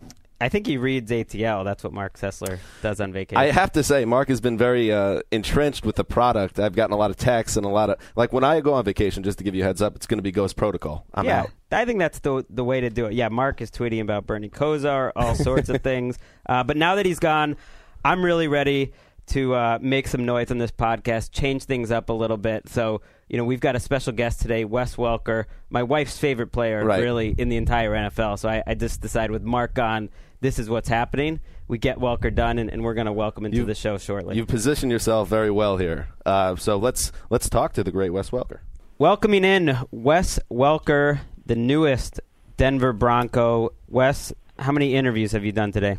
I 0.40 0.48
think 0.48 0.66
he 0.66 0.76
reads 0.76 1.10
ATL. 1.10 1.64
That's 1.64 1.82
what 1.82 1.92
Marc 1.92 2.16
Sessler 2.16 2.58
does 2.80 3.00
on 3.00 3.12
vacation. 3.12 3.38
I 3.38 3.50
have 3.50 3.72
to 3.72 3.82
say, 3.82 4.04
Marc 4.04 4.28
has 4.28 4.40
been 4.40 4.56
very 4.56 4.92
uh, 4.92 5.20
entrenched 5.32 5.84
with 5.84 5.96
the 5.96 6.04
product. 6.04 6.60
I've 6.60 6.76
gotten 6.76 6.92
a 6.92 6.96
lot 6.96 7.10
of 7.10 7.16
texts 7.16 7.56
and 7.56 7.66
a 7.66 7.68
lot 7.68 7.90
of 7.90 7.98
like 8.14 8.32
when 8.32 8.44
I 8.44 8.60
go 8.60 8.74
on 8.74 8.84
vacation. 8.84 9.22
Just 9.22 9.38
to 9.38 9.44
give 9.44 9.54
you 9.54 9.62
a 9.62 9.66
heads 9.66 9.82
up, 9.82 9.96
it's 9.96 10.06
going 10.06 10.18
to 10.18 10.22
be 10.22 10.30
Ghost 10.30 10.56
Protocol. 10.56 11.04
I'm 11.12 11.24
yeah, 11.24 11.40
out. 11.40 11.50
I 11.72 11.84
think 11.84 11.98
that's 11.98 12.20
the 12.20 12.44
the 12.48 12.64
way 12.64 12.80
to 12.80 12.90
do 12.90 13.06
it. 13.06 13.14
Yeah, 13.14 13.28
Marc 13.28 13.60
is 13.60 13.70
tweeting 13.70 14.00
about 14.00 14.26
Bernie 14.26 14.48
Kosar, 14.48 15.10
all 15.16 15.34
sorts 15.34 15.68
of 15.68 15.82
things. 15.82 16.18
Uh, 16.46 16.62
but 16.62 16.76
now 16.76 16.94
that 16.94 17.06
he's 17.06 17.18
gone, 17.18 17.56
I'm 18.04 18.24
really 18.24 18.46
ready 18.46 18.92
to 19.28 19.54
uh, 19.54 19.78
make 19.80 20.08
some 20.08 20.24
noise 20.24 20.50
on 20.50 20.58
this 20.58 20.70
podcast, 20.70 21.32
change 21.32 21.64
things 21.64 21.90
up 21.90 22.08
a 22.08 22.12
little 22.12 22.36
bit. 22.36 22.68
So, 22.68 23.02
you 23.28 23.36
know, 23.36 23.44
we've 23.44 23.60
got 23.60 23.76
a 23.76 23.80
special 23.80 24.12
guest 24.12 24.40
today, 24.40 24.64
Wes 24.64 24.96
Welker, 24.96 25.44
my 25.70 25.82
wife's 25.82 26.16
favorite 26.18 26.48
player, 26.52 26.84
Right. 26.84 27.02
really, 27.02 27.34
in 27.36 27.48
the 27.48 27.56
entire 27.56 27.92
NFL. 27.92 28.38
So 28.38 28.48
I, 28.48 28.62
I 28.66 28.74
just 28.74 29.00
decided 29.00 29.30
with 29.30 29.42
Marc 29.42 29.74
gone, 29.74 30.08
this 30.40 30.58
is 30.58 30.70
what's 30.70 30.88
happening. 30.88 31.40
We 31.66 31.78
get 31.78 31.98
Welker 31.98 32.34
done, 32.34 32.58
and, 32.58 32.70
and 32.70 32.82
we're 32.82 32.94
going 32.94 33.06
to 33.06 33.12
welcome 33.12 33.44
him 33.44 33.52
to 33.52 33.64
the 33.64 33.74
show 33.74 33.98
shortly. 33.98 34.36
You've 34.36 34.48
positioned 34.48 34.90
yourself 34.90 35.28
very 35.28 35.50
well 35.50 35.76
here. 35.76 36.08
Uh, 36.24 36.56
so 36.56 36.76
let's 36.78 37.12
let's 37.28 37.48
talk 37.50 37.74
to 37.74 37.84
the 37.84 37.90
great 37.90 38.10
Wes 38.10 38.30
Welker. 38.30 38.60
Welcoming 38.98 39.44
in 39.44 39.76
Wes 39.90 40.38
Welker, 40.50 41.18
the 41.44 41.56
newest 41.56 42.20
Denver 42.56 42.92
Bronco. 42.94 43.70
Wes, 43.88 44.32
how 44.58 44.72
many 44.72 44.94
interviews 44.94 45.32
have 45.32 45.44
you 45.44 45.52
done 45.52 45.72
today? 45.72 45.98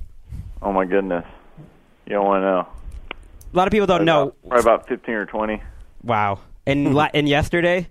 Oh 0.61 0.71
my 0.73 0.85
goodness, 0.85 1.25
you 2.07 2.13
don't 2.15 2.25
want 2.25 2.41
to 2.41 2.45
know. 2.45 2.67
A 3.53 3.55
lot 3.57 3.67
of 3.67 3.71
people 3.71 3.87
don't 3.87 4.05
know. 4.05 4.33
Probably 4.47 4.61
about 4.61 4.87
fifteen 4.87 5.15
or 5.15 5.25
twenty. 5.25 5.61
Wow. 6.03 6.39
And 6.65 6.93
la- 6.93 7.09
and 7.13 7.27
yesterday, 7.27 7.87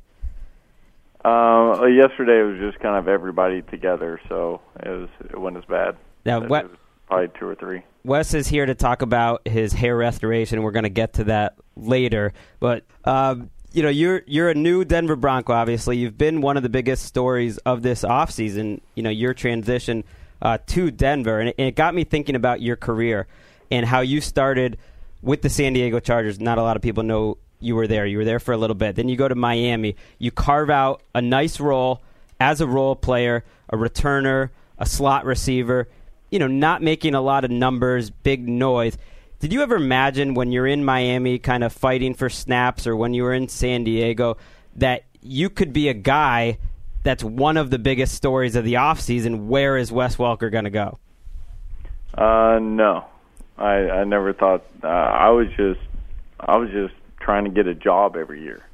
uh, 1.25 1.85
yesterday 1.87 2.43
was 2.43 2.59
just 2.59 2.79
kind 2.81 2.97
of 2.97 3.09
everybody 3.09 3.63
together, 3.63 4.21
so 4.29 4.61
it 4.81 4.89
was 4.89 5.09
it 5.31 5.39
wasn't 5.39 5.59
as 5.59 5.65
bad. 5.65 5.97
Now, 6.25 6.43
It 6.43 6.49
what- 6.49 6.71
probably 7.07 7.29
two 7.39 7.47
or 7.49 7.55
three. 7.55 7.83
Wes 8.05 8.35
is 8.35 8.49
here 8.49 8.65
to 8.67 8.75
talk 8.75 9.03
about 9.03 9.47
his 9.47 9.73
hair 9.73 9.97
restoration. 9.97 10.63
We're 10.63 10.71
going 10.73 10.85
to 10.85 10.89
get 10.91 11.15
to 11.15 11.25
that 11.25 11.57
later, 11.77 12.33
but 12.61 12.85
um, 13.05 13.51
you 13.73 13.83
know, 13.83 13.89
you're 13.89 14.23
you're 14.27 14.49
a 14.51 14.55
new 14.55 14.85
Denver 14.85 15.17
Bronco. 15.17 15.53
Obviously, 15.53 15.97
you've 15.99 16.17
been 16.17 16.41
one 16.41 16.57
of 16.57 16.63
the 16.63 16.69
biggest 16.69 17.05
stories 17.05 17.59
of 17.59 17.83
this 17.83 18.03
offseason. 18.03 18.81
You 18.95 19.03
know, 19.03 19.11
your 19.11 19.35
transition 19.35 20.05
uh, 20.41 20.59
to 20.69 20.91
Denver, 20.91 21.41
and 21.41 21.49
it, 21.51 21.57
and 21.59 21.69
it 21.69 21.75
got 21.75 21.95
me 21.95 22.05
thinking 22.05 22.37
about 22.37 22.63
your 22.63 22.77
career 22.77 23.27
and 23.71 23.85
how 23.85 24.01
you 24.01 24.21
started 24.21 24.79
with 25.21 25.43
the 25.43 25.51
San 25.51 25.73
Diego 25.73 25.99
Chargers. 26.01 26.39
Not 26.41 26.59
a 26.59 26.63
lot 26.63 26.77
of 26.77 26.83
people 26.83 27.03
know 27.03 27.39
you 27.61 27.75
were 27.75 27.87
there. 27.87 28.07
You 28.07 28.19
were 28.19 28.25
there 28.25 28.41
for 28.41 28.53
a 28.53 28.57
little 28.57 28.77
bit. 28.77 28.97
Then 28.97 29.09
you 29.09 29.17
go 29.17 29.29
to 29.29 29.35
Miami. 29.35 29.97
You 30.19 30.31
carve 30.31 30.71
out 30.71 31.03
a 31.15 31.21
nice 31.21 31.61
role 31.61 32.03
as 32.41 32.61
a 32.61 32.67
role 32.67 32.97
player, 32.97 33.45
a 33.69 33.77
returner, 33.77 34.51
a 34.79 34.87
slot 34.87 35.25
receiver. 35.25 35.89
You 36.31 36.39
know, 36.39 36.47
not 36.47 36.83
making 36.83 37.15
a 37.15 37.21
lot 37.21 37.45
of 37.45 37.51
numbers, 37.51 38.11
big 38.11 38.49
noise. 38.49 38.97
Did 39.41 39.53
you 39.53 39.63
ever 39.63 39.77
imagine 39.77 40.35
when 40.35 40.53
you're 40.53 40.67
in 40.67 40.85
Miami, 40.85 41.39
kind 41.39 41.63
of 41.63 41.73
fighting 41.73 42.15
for 42.15 42.29
snaps, 42.29 42.87
or 42.87 42.97
when 42.97 43.15
you 43.15 43.23
were 43.23 43.33
in 43.33 43.49
San 43.49 43.85
Diego, 43.85 44.37
that 44.77 45.05
you 45.23 45.49
could 45.49 45.73
be 45.73 45.89
a 45.89 45.95
guy 45.95 46.59
that's 47.05 47.23
one 47.23 47.57
of 47.57 47.71
the 47.71 47.79
biggest 47.79 48.15
stories 48.15 48.57
of 48.57 48.65
the 48.65 48.75
offseason? 48.75 49.47
Where 49.47 49.77
is 49.77 49.93
Wes 49.93 50.17
Welker 50.17 50.51
going 50.51 50.65
to 50.65 50.71
go? 50.71 50.99
Uh, 52.15 52.59
no, 52.61 53.05
I 53.57 53.91
I 53.91 54.05
never 54.05 54.33
thought. 54.33 54.65
Uh, 54.83 54.89
I 54.89 55.31
was 55.31 55.49
just 55.57 55.81
I 56.41 56.57
was 56.57 56.71
just 56.71 56.95
trying 57.29 57.45
to 57.45 57.51
get 57.51 57.67
a 57.67 57.75
job 57.75 58.17
every 58.17 58.43
year. 58.43 58.65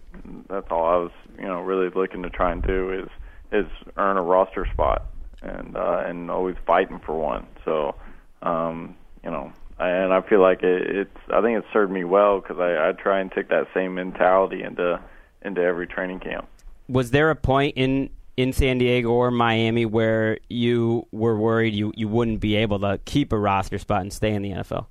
That's 0.48 0.68
all 0.70 0.84
I 0.84 0.96
was, 0.96 1.11
you 1.36 1.46
know, 1.46 1.61
really 1.61 1.90
looking 1.92 2.22
to 2.22 2.30
try 2.30 2.52
and 2.52 2.62
do 2.62 2.92
is 2.92 3.09
is 3.50 3.66
earn 3.96 4.16
a 4.16 4.22
roster 4.22 4.64
spot 4.72 5.07
and 5.42 5.76
uh, 5.76 6.05
and 6.07 6.30
always 6.30 6.55
fighting 6.64 7.00
for 7.05 7.18
one. 7.18 7.48
So, 7.64 7.96
um, 8.42 8.94
you 9.24 9.30
know, 9.32 9.52
and 9.80 10.14
I 10.14 10.20
feel 10.20 10.40
like 10.40 10.62
it, 10.62 10.82
it's 10.82 11.16
I 11.32 11.42
think 11.42 11.59
it 11.59 11.64
served 11.72 11.90
me 11.90 12.05
well 12.05 12.40
because 12.40 12.61
I, 12.61 12.90
I 12.90 12.92
try 12.92 13.18
and 13.18 13.32
take 13.32 13.48
that 13.48 13.66
same 13.74 13.96
mentality 13.96 14.62
into 14.62 15.00
into 15.42 15.61
every 15.61 15.88
training 15.88 16.20
camp. 16.20 16.46
Was 16.88 17.11
there 17.11 17.30
a 17.30 17.36
point 17.36 17.74
in 17.74 18.09
in 18.36 18.52
San 18.52 18.78
Diego 18.78 19.09
or 19.09 19.32
Miami 19.32 19.84
where 19.84 20.38
you 20.48 21.09
were 21.11 21.36
worried 21.36 21.74
you, 21.74 21.92
you 21.96 22.07
wouldn't 22.07 22.38
be 22.38 22.55
able 22.55 22.78
to 22.78 23.00
keep 23.05 23.32
a 23.32 23.38
roster 23.38 23.78
spot 23.78 24.02
and 24.02 24.12
stay 24.12 24.32
in 24.32 24.42
the 24.42 24.50
NFL? 24.50 24.86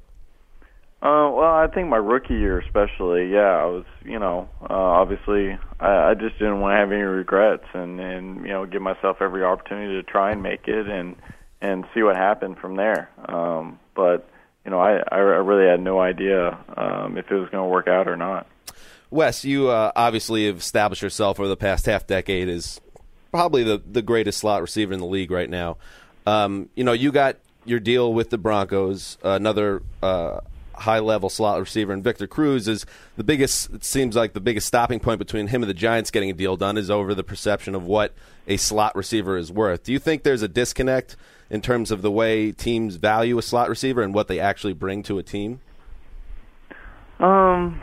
Uh, 1.04 1.30
well, 1.30 1.54
I 1.54 1.68
think 1.68 1.90
my 1.90 1.98
rookie 1.98 2.36
year, 2.36 2.60
especially, 2.60 3.30
yeah, 3.30 3.62
I 3.62 3.66
was, 3.66 3.84
you 4.06 4.20
know, 4.20 4.48
uh, 4.62 4.74
obviously, 4.74 5.58
I, 5.78 6.12
I 6.12 6.14
just 6.14 6.40
didn't 6.40 6.62
want 6.62 6.76
to 6.76 6.78
have 6.78 6.94
any 6.94 7.02
regrets, 7.02 7.66
and 7.74 8.00
and 8.00 8.46
you 8.46 8.54
know, 8.54 8.66
give 8.66 8.82
myself 8.82 9.18
every 9.20 9.44
opportunity 9.44 9.96
to 9.96 10.04
try 10.04 10.32
and 10.32 10.42
make 10.42 10.66
it, 10.70 10.88
and 10.88 11.18
and 11.60 11.84
see 11.94 12.04
what 12.04 12.16
happened 12.16 12.58
from 12.58 12.78
there. 12.78 13.10
Um, 13.28 13.80
but 13.94 14.30
you 14.64 14.72
know, 14.72 14.80
I 14.80 15.02
I 15.12 15.18
really 15.18 15.70
had 15.70 15.82
no 15.82 16.00
idea 16.00 16.58
um, 16.78 17.18
if 17.18 17.30
it 17.30 17.36
was 17.36 17.50
going 17.50 17.66
to 17.66 17.70
work 17.70 17.90
out 17.90 18.08
or 18.08 18.16
not. 18.16 18.48
Wes, 19.10 19.44
you 19.44 19.68
uh, 19.68 19.92
obviously 19.98 20.48
have 20.48 20.60
established 20.60 21.02
yourself 21.02 21.38
over 21.38 21.50
the 21.50 21.58
past 21.58 21.86
half 21.86 22.08
decade 22.08 22.48
as 22.48 22.80
probably 23.30 23.64
the, 23.64 23.82
the 23.86 24.02
greatest 24.02 24.40
slot 24.40 24.62
receiver 24.62 24.94
in 24.94 25.02
the 25.02 25.06
league 25.06 25.32
right 25.32 25.50
now. 25.50 25.76
Um, 26.26 26.70
you 26.76 26.86
know, 26.86 26.94
you 26.94 27.12
got 27.12 27.36
your 27.66 27.82
deal 27.82 28.14
with 28.14 28.30
the 28.30 28.38
Broncos, 28.38 29.18
another 29.22 29.84
uh, 30.02 30.40
high 30.76 31.00
level 31.00 31.30
slot 31.30 31.60
receiver, 31.60 31.94
and 31.94 32.04
Victor 32.04 32.28
Cruz 32.28 32.68
is 32.68 32.86
the 33.16 33.24
biggest. 33.24 33.70
It 33.72 33.84
seems 33.84 34.16
like 34.16 34.34
the 34.34 34.42
biggest 34.42 34.68
stopping 34.68 35.00
point 35.00 35.20
between 35.20 35.48
him 35.48 35.64
and 35.64 35.70
the 35.70 35.76
Giants 35.76 36.12
getting 36.12 36.30
a 36.30 36.34
deal 36.34 36.58
done 36.58 36.78
is 36.78 36.90
over 36.90 37.14
the 37.14 37.24
perception 37.24 37.76
of 37.76 37.86
what 37.86 38.14
a 38.48 38.58
slot 38.58 38.96
receiver 38.96 39.38
is 39.38 39.52
worth. 39.52 39.84
Do 39.84 39.94
you 39.94 40.00
think 40.00 40.24
there's 40.24 40.42
a 40.42 40.48
disconnect 40.48 41.16
in 41.50 41.62
terms 41.62 41.92
of 41.92 42.02
the 42.02 42.12
way 42.12 42.52
teams 42.52 42.96
value 42.96 43.38
a 43.38 43.42
slot 43.42 43.70
receiver 43.70 44.02
and 44.02 44.14
what 44.14 44.28
they 44.28 44.40
actually 44.40 44.74
bring 44.74 45.04
to 45.04 45.18
a 45.18 45.24
team? 45.24 45.62
Um, 47.20 47.82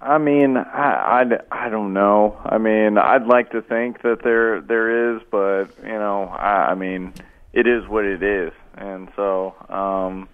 I 0.00 0.18
mean, 0.18 0.56
I, 0.56 1.22
I, 1.50 1.66
I 1.66 1.68
don't 1.68 1.92
know. 1.92 2.40
I 2.44 2.58
mean, 2.58 2.96
I'd 2.96 3.26
like 3.26 3.50
to 3.50 3.60
think 3.60 4.02
that 4.02 4.22
there 4.22 4.60
there 4.60 5.16
is, 5.16 5.22
but 5.30 5.66
you 5.82 5.98
know, 5.98 6.24
I, 6.24 6.70
I 6.70 6.74
mean, 6.74 7.12
it 7.52 7.66
is 7.66 7.86
what 7.86 8.04
it 8.04 8.22
is, 8.22 8.52
and 8.76 9.08
so 9.16 9.54
um, 9.68 10.28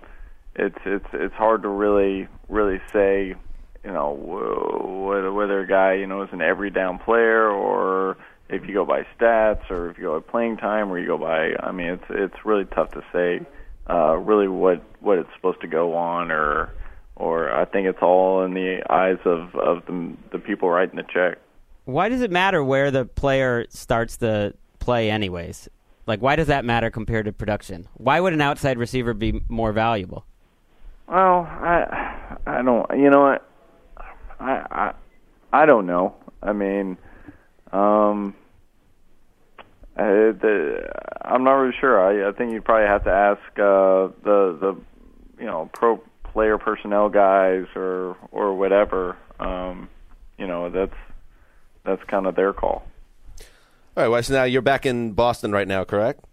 it's 0.58 0.78
it's 0.84 1.06
it's 1.12 1.34
hard 1.34 1.62
to 1.62 1.68
really 1.68 2.28
really 2.48 2.80
say, 2.92 3.34
you 3.84 3.92
know, 3.92 4.12
whether 4.12 5.32
whether 5.32 5.60
a 5.60 5.66
guy 5.66 5.94
you 5.94 6.06
know 6.06 6.22
is 6.22 6.30
an 6.32 6.40
every 6.40 6.70
down 6.70 6.98
player 6.98 7.48
or 7.48 8.16
if 8.48 8.66
you 8.66 8.74
go 8.74 8.84
by 8.84 9.06
stats 9.18 9.70
or 9.70 9.90
if 9.90 9.98
you 9.98 10.04
go 10.04 10.20
by 10.20 10.30
playing 10.30 10.56
time 10.56 10.90
or 10.90 10.98
you 10.98 11.06
go 11.06 11.18
by. 11.18 11.54
I 11.60 11.72
mean, 11.72 11.88
it's 11.88 12.04
it's 12.10 12.44
really 12.44 12.64
tough 12.64 12.90
to 12.92 13.02
say, 13.12 13.40
uh, 13.88 14.16
really 14.16 14.48
what 14.48 14.82
what 15.00 15.18
it's 15.18 15.30
supposed 15.36 15.60
to 15.60 15.68
go 15.68 15.94
on 15.94 16.30
or 16.30 16.72
or 17.16 17.52
I 17.52 17.64
think 17.64 17.86
it's 17.86 18.02
all 18.02 18.44
in 18.44 18.54
the 18.54 18.82
eyes 18.90 19.18
of 19.24 19.54
of 19.54 19.84
the 19.86 20.14
the 20.32 20.38
people 20.38 20.70
writing 20.70 20.96
the 20.96 21.02
check. 21.02 21.38
Why 21.84 22.08
does 22.08 22.20
it 22.20 22.30
matter 22.30 22.64
where 22.64 22.90
the 22.90 23.04
player 23.04 23.66
starts 23.68 24.16
the 24.16 24.54
play, 24.80 25.10
anyways? 25.10 25.68
Like, 26.06 26.20
why 26.20 26.36
does 26.36 26.46
that 26.48 26.64
matter 26.64 26.90
compared 26.90 27.26
to 27.26 27.32
production? 27.32 27.88
Why 27.94 28.20
would 28.20 28.32
an 28.32 28.40
outside 28.40 28.78
receiver 28.78 29.14
be 29.14 29.40
more 29.48 29.72
valuable? 29.72 30.24
Well, 31.08 31.46
I 31.48 32.36
I 32.46 32.62
don't 32.62 32.86
you 32.98 33.10
know 33.10 33.26
I 33.26 33.38
I 34.40 34.94
I 35.52 35.66
don't 35.66 35.86
know. 35.86 36.14
I 36.42 36.52
mean, 36.52 36.98
um, 37.72 38.34
uh, 39.96 40.02
the, 40.02 40.90
I'm 41.22 41.44
not 41.44 41.52
really 41.54 41.74
sure. 41.80 41.98
I 42.00 42.28
I 42.28 42.32
think 42.32 42.52
you'd 42.52 42.64
probably 42.64 42.86
have 42.86 43.04
to 43.04 43.10
ask 43.10 43.40
uh, 43.58 44.12
the 44.22 44.58
the 44.60 44.76
you 45.38 45.46
know 45.46 45.70
pro 45.72 45.98
player 46.24 46.58
personnel 46.58 47.08
guys 47.08 47.64
or 47.74 48.16
or 48.30 48.54
whatever. 48.54 49.16
Um, 49.40 49.88
you 50.36 50.46
know 50.46 50.68
that's 50.68 50.96
that's 51.84 52.02
kind 52.04 52.26
of 52.26 52.34
their 52.34 52.52
call. 52.52 52.86
All 53.96 54.02
right, 54.02 54.08
Wes. 54.08 54.28
Now 54.28 54.44
you're 54.44 54.60
back 54.60 54.84
in 54.84 55.12
Boston 55.12 55.52
right 55.52 55.66
now, 55.66 55.84
correct? 55.84 56.25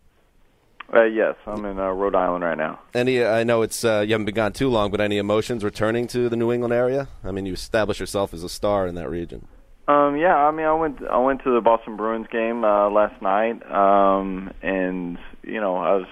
Uh, 0.91 1.03
yes, 1.03 1.35
I'm 1.45 1.65
in 1.65 1.79
uh, 1.79 1.89
Rhode 1.89 2.15
Island 2.15 2.43
right 2.43 2.57
now. 2.57 2.79
Any? 2.93 3.23
I 3.23 3.43
know 3.43 3.61
it's 3.61 3.83
uh, 3.83 4.03
you 4.05 4.13
haven't 4.13 4.25
been 4.25 4.35
gone 4.35 4.53
too 4.53 4.69
long, 4.69 4.91
but 4.91 5.01
any 5.01 5.17
emotions 5.17 5.63
returning 5.63 6.07
to 6.07 6.29
the 6.29 6.35
New 6.35 6.51
England 6.51 6.73
area? 6.73 7.07
I 7.23 7.31
mean, 7.31 7.45
you 7.45 7.53
established 7.53 7.99
yourself 7.99 8.33
as 8.33 8.43
a 8.43 8.49
star 8.49 8.87
in 8.87 8.95
that 8.95 9.09
region. 9.09 9.47
Um, 9.87 10.15
yeah, 10.15 10.35
I 10.35 10.51
mean, 10.51 10.65
I 10.65 10.73
went 10.73 10.99
I 11.09 11.17
went 11.17 11.43
to 11.43 11.53
the 11.53 11.59
Boston 11.59 11.97
Bruins 11.97 12.27
game 12.31 12.63
uh, 12.63 12.89
last 12.89 13.21
night, 13.21 13.69
um, 13.69 14.53
and 14.61 15.17
you 15.43 15.59
know, 15.59 15.75
I 15.75 15.95
was 15.95 16.07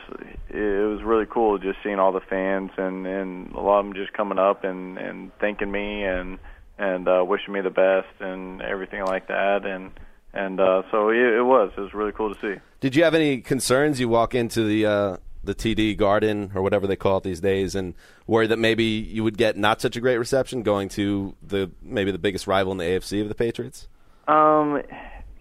it 0.49 0.87
was 0.89 1.01
really 1.03 1.25
cool 1.25 1.57
just 1.57 1.77
seeing 1.81 1.97
all 1.97 2.11
the 2.11 2.19
fans 2.19 2.71
and 2.77 3.07
and 3.07 3.51
a 3.53 3.61
lot 3.61 3.79
of 3.79 3.85
them 3.85 3.93
just 3.93 4.11
coming 4.11 4.39
up 4.39 4.65
and 4.65 4.97
and 4.97 5.31
thanking 5.39 5.71
me 5.71 6.03
and 6.03 6.37
and 6.77 7.07
uh, 7.07 7.23
wishing 7.25 7.53
me 7.53 7.61
the 7.61 7.69
best 7.69 8.09
and 8.19 8.61
everything 8.61 9.05
like 9.05 9.27
that, 9.27 9.65
and 9.65 9.91
and 10.33 10.59
uh, 10.59 10.81
so 10.91 11.09
it, 11.09 11.17
it 11.17 11.43
was 11.43 11.71
it 11.77 11.81
was 11.81 11.93
really 11.93 12.11
cool 12.11 12.33
to 12.33 12.41
see. 12.41 12.59
Did 12.81 12.95
you 12.95 13.03
have 13.03 13.13
any 13.13 13.41
concerns? 13.41 13.99
You 13.99 14.09
walk 14.09 14.33
into 14.33 14.63
the 14.63 14.85
uh, 14.87 15.17
the 15.43 15.53
TD 15.53 15.95
Garden 15.95 16.51
or 16.55 16.63
whatever 16.63 16.87
they 16.87 16.95
call 16.95 17.17
it 17.17 17.23
these 17.23 17.39
days, 17.39 17.75
and 17.75 17.93
worried 18.25 18.49
that 18.49 18.57
maybe 18.57 18.83
you 18.83 19.23
would 19.23 19.37
get 19.37 19.55
not 19.55 19.79
such 19.79 19.95
a 19.95 20.01
great 20.01 20.17
reception 20.17 20.63
going 20.63 20.89
to 20.89 21.35
the 21.43 21.69
maybe 21.83 22.11
the 22.11 22.17
biggest 22.17 22.47
rival 22.47 22.71
in 22.71 22.79
the 22.79 22.83
AFC 22.83 23.21
of 23.21 23.29
the 23.29 23.35
Patriots? 23.35 23.87
Um, 24.27 24.81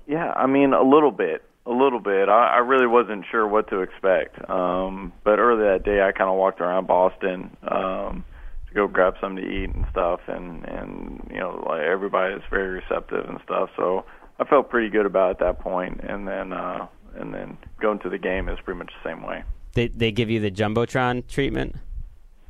yeah, 0.07 0.33
I 0.37 0.47
mean 0.47 0.75
a 0.75 0.83
little 0.83 1.11
bit, 1.11 1.43
a 1.65 1.71
little 1.71 1.99
bit. 1.99 2.29
I, 2.29 2.57
I 2.57 2.59
really 2.59 2.87
wasn't 2.87 3.25
sure 3.31 3.49
what 3.49 3.71
to 3.71 3.81
expect. 3.81 4.37
Um, 4.51 5.15
but 5.25 5.39
early 5.39 5.65
that 5.65 5.83
day, 5.83 6.03
I 6.03 6.13
kind 6.13 6.29
of 6.29 6.37
walked 6.37 6.61
around 6.61 6.89
Boston 6.89 7.57
um, 7.63 8.23
to 8.69 8.75
go 8.75 8.87
grab 8.87 9.15
something 9.19 9.43
to 9.43 9.51
eat 9.51 9.71
and 9.71 9.87
stuff, 9.91 10.21
and 10.29 10.67
and 10.67 11.27
you 11.31 11.41
know, 11.41 11.65
like 11.67 11.85
everybody 11.85 12.35
is 12.35 12.43
very 12.51 12.69
receptive 12.69 13.27
and 13.27 13.41
stuff. 13.45 13.71
So 13.79 14.05
I 14.39 14.45
felt 14.45 14.69
pretty 14.69 14.91
good 14.91 15.07
about 15.07 15.29
it 15.29 15.31
at 15.31 15.39
that 15.41 15.59
point, 15.61 16.01
and 16.03 16.29
then 16.29 16.53
uh, 16.53 16.87
and 17.17 17.33
then 17.35 17.59
going 17.81 17.99
to 18.01 18.09
the 18.09 18.19
game 18.19 18.49
is 18.49 18.59
pretty 18.65 18.79
much 18.79 18.93
the 19.03 19.09
same 19.11 19.23
way. 19.23 19.43
They 19.75 19.89
they 19.89 20.11
give 20.13 20.31
you 20.31 20.41
the 20.41 20.51
jumbotron 20.51 21.27
treatment. 21.29 21.77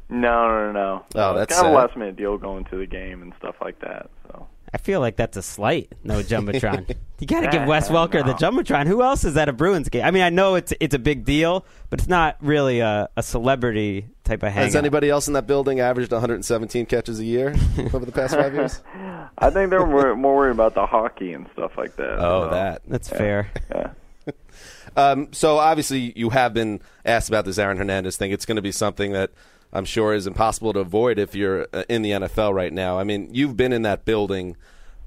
No, 0.08 0.48
no, 0.48 0.72
no, 0.72 0.72
no. 0.72 1.04
Oh, 1.14 1.30
It's 1.32 1.38
that's 1.50 1.60
kind 1.60 1.66
of 1.68 1.72
a 1.72 1.86
last 1.86 1.96
minute 1.96 2.16
deal 2.16 2.36
going 2.36 2.64
to 2.66 2.76
the 2.76 2.86
game 2.86 3.22
and 3.22 3.32
stuff 3.38 3.54
like 3.60 3.78
that. 3.80 4.10
So 4.26 4.48
I 4.74 4.78
feel 4.78 4.98
like 5.00 5.16
that's 5.16 5.36
a 5.36 5.42
slight. 5.42 5.92
No 6.02 6.20
jumbotron. 6.20 6.88
you 7.20 7.26
got 7.28 7.42
to 7.42 7.48
give 7.48 7.64
Wes 7.68 7.88
Welker 7.90 8.24
the 8.26 8.34
jumbotron. 8.34 8.86
Who 8.88 9.02
else 9.02 9.22
is 9.24 9.36
at 9.36 9.48
a 9.48 9.52
Bruins 9.52 9.88
game? 9.88 10.04
I 10.04 10.10
mean, 10.10 10.22
I 10.22 10.30
know 10.30 10.56
it's 10.56 10.72
it's 10.80 10.94
a 10.96 10.98
big 10.98 11.24
deal, 11.24 11.64
but 11.90 12.00
it's 12.00 12.08
not 12.08 12.36
really 12.40 12.80
a, 12.80 13.08
a 13.16 13.22
celebrity 13.22 14.06
type 14.24 14.42
of 14.42 14.52
hand. 14.52 14.64
Has 14.64 14.74
anybody 14.76 15.10
else 15.10 15.28
in 15.28 15.34
that 15.34 15.46
building 15.46 15.78
averaged 15.78 16.10
117 16.10 16.86
catches 16.86 17.20
a 17.20 17.24
year 17.24 17.54
over 17.92 18.04
the 18.04 18.12
past 18.12 18.34
five 18.34 18.52
years? 18.54 18.82
I 19.38 19.50
think 19.50 19.70
they're 19.70 19.86
more, 19.86 20.16
more 20.16 20.36
worried 20.36 20.52
about 20.52 20.74
the 20.74 20.86
hockey 20.86 21.34
and 21.34 21.46
stuff 21.52 21.72
like 21.78 21.94
that. 21.96 22.18
Oh, 22.18 22.40
you 22.40 22.44
know? 22.46 22.50
that. 22.50 22.82
That's 22.88 23.10
Yeah. 23.12 23.16
fair. 23.18 23.50
Yeah. 23.70 23.90
Um, 24.96 25.32
so 25.32 25.58
obviously 25.58 26.12
you 26.16 26.30
have 26.30 26.54
been 26.54 26.80
asked 27.04 27.28
about 27.28 27.44
this 27.44 27.58
Aaron 27.58 27.76
Hernandez 27.76 28.16
thing. 28.16 28.30
It's 28.32 28.46
going 28.46 28.56
to 28.56 28.62
be 28.62 28.72
something 28.72 29.12
that 29.12 29.30
I'm 29.72 29.84
sure 29.84 30.14
is 30.14 30.26
impossible 30.26 30.72
to 30.72 30.80
avoid 30.80 31.18
if 31.18 31.34
you're 31.34 31.66
uh, 31.72 31.84
in 31.88 32.02
the 32.02 32.10
NFL 32.10 32.54
right 32.54 32.72
now. 32.72 32.98
I 32.98 33.04
mean, 33.04 33.28
you've 33.32 33.56
been 33.56 33.72
in 33.72 33.82
that 33.82 34.04
building. 34.04 34.56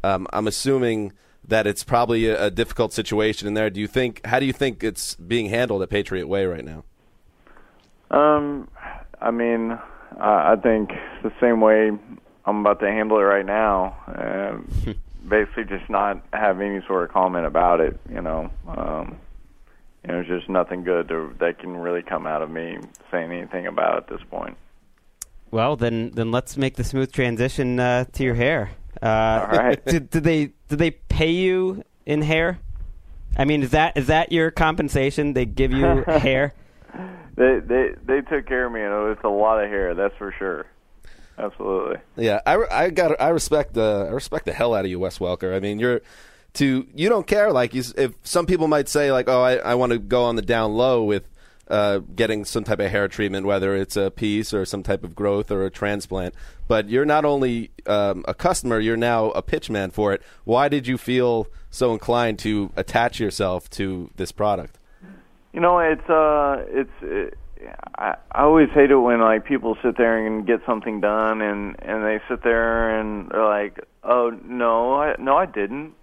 Um, 0.03 0.27
I'm 0.31 0.47
assuming 0.47 1.13
that 1.45 1.67
it's 1.67 1.83
probably 1.83 2.27
a, 2.27 2.45
a 2.45 2.51
difficult 2.51 2.93
situation 2.93 3.47
in 3.47 3.53
there. 3.53 3.69
Do 3.69 3.81
you 3.81 3.87
think? 3.87 4.25
How 4.25 4.39
do 4.39 4.45
you 4.45 4.53
think 4.53 4.83
it's 4.83 5.15
being 5.15 5.49
handled 5.49 5.81
at 5.81 5.89
Patriot 5.89 6.27
Way 6.27 6.45
right 6.45 6.63
now? 6.63 6.83
Um, 8.11 8.69
I 9.21 9.31
mean, 9.31 9.77
I 10.19 10.53
I 10.53 10.55
think 10.55 10.91
the 11.23 11.33
same 11.41 11.59
way 11.59 11.91
I'm 12.45 12.59
about 12.59 12.79
to 12.79 12.87
handle 12.87 13.17
it 13.17 13.23
right 13.23 13.45
now. 13.45 13.97
Um, 14.07 14.95
basically, 15.27 15.65
just 15.65 15.89
not 15.89 16.23
have 16.31 16.61
any 16.61 16.81
sort 16.87 17.03
of 17.03 17.13
comment 17.13 17.45
about 17.45 17.81
it. 17.81 17.99
You 18.09 18.21
know, 18.21 18.49
um, 18.67 19.17
you 20.03 20.11
know, 20.11 20.15
there's 20.15 20.27
just 20.27 20.49
nothing 20.49 20.83
good 20.83 21.07
to, 21.09 21.33
that 21.39 21.59
can 21.59 21.77
really 21.77 22.01
come 22.01 22.27
out 22.27 22.41
of 22.41 22.49
me 22.49 22.77
saying 23.11 23.31
anything 23.31 23.67
about 23.67 23.95
it 23.95 23.97
at 23.97 24.07
this 24.07 24.27
point. 24.29 24.57
Well, 25.51 25.75
then 25.75 26.09
then 26.15 26.31
let's 26.31 26.57
make 26.57 26.77
the 26.77 26.83
smooth 26.83 27.11
transition 27.11 27.79
uh, 27.79 28.05
to 28.13 28.23
your 28.23 28.33
hair. 28.33 28.71
Uh, 29.01 29.47
All 29.51 29.57
right. 29.57 29.85
Did, 29.85 30.09
did 30.09 30.23
they 30.23 30.53
did 30.67 30.79
they 30.79 30.91
pay 30.91 31.29
you 31.29 31.83
in 32.07 32.23
hair? 32.23 32.59
I 33.37 33.45
mean, 33.45 33.61
is 33.61 33.71
that 33.71 33.95
is 33.95 34.07
that 34.07 34.31
your 34.31 34.49
compensation? 34.49 35.33
They 35.33 35.45
give 35.45 35.71
you 35.71 35.85
hair. 36.07 36.53
They 37.35 37.59
they 37.59 37.93
they 38.03 38.21
took 38.21 38.47
care 38.47 38.65
of 38.65 38.71
me, 38.71 38.81
and 38.81 38.91
it 38.91 38.97
was 38.97 39.17
a 39.23 39.29
lot 39.29 39.63
of 39.63 39.69
hair. 39.69 39.93
That's 39.93 40.15
for 40.17 40.33
sure. 40.37 40.65
Absolutely. 41.37 41.97
Yeah, 42.15 42.41
I, 42.45 42.57
I 42.71 42.89
got 42.89 43.19
I 43.19 43.29
respect 43.29 43.73
the 43.73 44.07
I 44.09 44.11
respect 44.11 44.45
the 44.45 44.53
hell 44.53 44.73
out 44.73 44.85
of 44.85 44.91
you, 44.91 44.99
Wes 44.99 45.19
Welker. 45.19 45.55
I 45.55 45.59
mean, 45.59 45.79
you're 45.79 46.01
to 46.53 46.87
you 46.93 47.09
don't 47.09 47.27
care 47.27 47.51
like 47.51 47.73
you, 47.73 47.83
if 47.97 48.13
some 48.23 48.45
people 48.45 48.67
might 48.67 48.87
say 48.87 49.11
like, 49.11 49.27
oh, 49.27 49.41
I, 49.41 49.55
I 49.55 49.75
want 49.75 49.91
to 49.91 49.99
go 49.99 50.23
on 50.23 50.35
the 50.35 50.41
down 50.41 50.73
low 50.73 51.03
with 51.03 51.23
uh, 51.67 51.99
getting 52.15 52.45
some 52.45 52.63
type 52.63 52.79
of 52.79 52.91
hair 52.91 53.07
treatment, 53.07 53.45
whether 53.45 53.75
it's 53.75 53.95
a 53.95 54.11
piece 54.11 54.53
or 54.53 54.65
some 54.65 54.83
type 54.83 55.03
of 55.03 55.15
growth 55.15 55.49
or 55.49 55.65
a 55.65 55.71
transplant. 55.71 56.35
But 56.67 56.89
you're 56.89 57.05
not 57.05 57.25
only 57.25 57.71
um, 57.85 58.23
a 58.27 58.33
customer, 58.33 58.79
you're 58.79 58.97
now 58.97 59.31
a 59.31 59.41
pitchman 59.41 59.91
for 59.91 60.13
it. 60.13 60.21
Why 60.43 60.67
did 60.67 60.87
you 60.87 60.97
feel 60.97 61.47
so 61.69 61.93
inclined 61.93 62.39
to 62.39 62.71
attach 62.75 63.19
yourself 63.19 63.69
to 63.71 64.09
this 64.15 64.31
product? 64.31 64.77
You 65.53 65.59
know, 65.59 65.79
it's 65.79 66.09
uh, 66.09 66.65
it's. 66.69 66.91
It, 67.01 67.37
I 67.97 68.15
I 68.31 68.41
always 68.41 68.69
hate 68.71 68.91
it 68.91 68.97
when 68.97 69.21
like 69.21 69.45
people 69.45 69.77
sit 69.81 69.95
there 69.95 70.25
and 70.25 70.45
get 70.45 70.61
something 70.65 70.99
done, 70.99 71.41
and 71.41 71.75
and 71.79 72.03
they 72.03 72.19
sit 72.27 72.43
there 72.43 72.99
and 72.99 73.29
they're 73.29 73.45
like, 73.45 73.79
"Oh 74.03 74.37
no, 74.43 74.95
I 74.95 75.15
no, 75.17 75.37
I 75.37 75.45
didn't. 75.45 75.93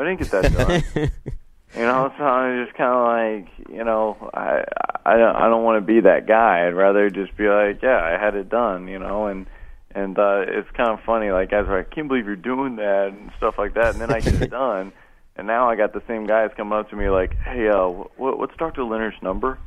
I 0.00 0.04
didn't 0.04 0.20
get 0.20 0.30
that 0.30 0.52
done." 0.52 1.10
you 1.76 1.82
know, 1.82 2.12
so 2.18 2.24
I'm 2.24 2.64
just 2.64 2.76
kind 2.76 2.92
of 2.92 3.46
like, 3.46 3.68
you 3.76 3.84
know, 3.84 4.30
I 4.34 4.64
I 5.04 5.16
don't 5.16 5.36
I 5.36 5.48
don't 5.48 5.62
want 5.64 5.76
to 5.78 5.86
be 5.86 6.00
that 6.00 6.26
guy. 6.26 6.66
I'd 6.66 6.74
rather 6.74 7.10
just 7.10 7.36
be 7.36 7.48
like, 7.48 7.82
"Yeah, 7.82 8.02
I 8.02 8.22
had 8.22 8.34
it 8.34 8.48
done," 8.48 8.88
you 8.88 8.98
know, 8.98 9.26
and 9.26 9.46
and 9.94 10.18
uh, 10.18 10.44
it's 10.46 10.70
kind 10.76 10.90
of 10.90 11.00
funny. 11.04 11.30
Like 11.30 11.50
guys 11.50 11.66
are 11.68 11.78
like, 11.78 11.88
"I 11.90 11.94
can't 11.94 12.08
believe 12.08 12.26
you're 12.26 12.36
doing 12.36 12.76
that" 12.76 13.08
and 13.08 13.30
stuff 13.36 13.56
like 13.58 13.74
that, 13.74 13.92
and 13.94 14.00
then 14.00 14.12
I 14.12 14.20
get 14.20 14.40
it 14.40 14.50
done. 14.62 14.92
And 15.36 15.46
now 15.46 15.70
I 15.70 15.76
got 15.76 15.92
the 15.94 16.02
same 16.06 16.26
guys 16.26 16.50
coming 16.56 16.78
up 16.78 16.90
to 16.90 16.96
me 16.96 17.08
like, 17.08 17.34
"Hey, 17.38 17.68
uh, 17.68 17.86
what, 17.88 18.38
what's 18.38 18.56
Dr. 18.56 18.84
Leonard's 18.84 19.16
number?" 19.22 19.58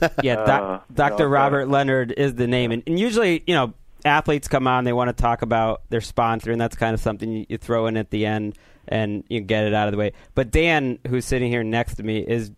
Yeah, 0.22 0.34
Uh, 0.40 0.46
doc, 0.46 0.84
you 0.88 0.94
Dr. 0.94 1.24
know, 1.24 1.28
Robert 1.30 1.68
Leonard 1.68 2.12
is 2.16 2.34
the 2.36 2.46
name, 2.46 2.70
and, 2.70 2.82
and 2.86 2.98
usually, 2.98 3.42
you 3.46 3.54
know, 3.54 3.74
athletes 4.04 4.48
come 4.48 4.66
on, 4.66 4.84
they 4.84 4.92
want 4.92 5.08
to 5.08 5.22
talk 5.22 5.42
about 5.42 5.82
their 5.90 6.00
sponsor, 6.00 6.50
and 6.50 6.60
that's 6.60 6.76
kind 6.76 6.94
of 6.94 7.00
something 7.00 7.30
you, 7.32 7.46
you 7.48 7.58
throw 7.58 7.86
in 7.86 7.96
at 7.96 8.10
the 8.10 8.26
end 8.26 8.56
and 8.88 9.24
you 9.28 9.40
get 9.40 9.64
it 9.64 9.74
out 9.74 9.88
of 9.88 9.92
the 9.92 9.98
way. 9.98 10.12
But 10.34 10.50
Dan, 10.50 10.98
who's 11.08 11.24
sitting 11.24 11.50
here 11.50 11.62
next 11.62 11.96
to 11.96 12.02
me, 12.02 12.18
is 12.18 12.50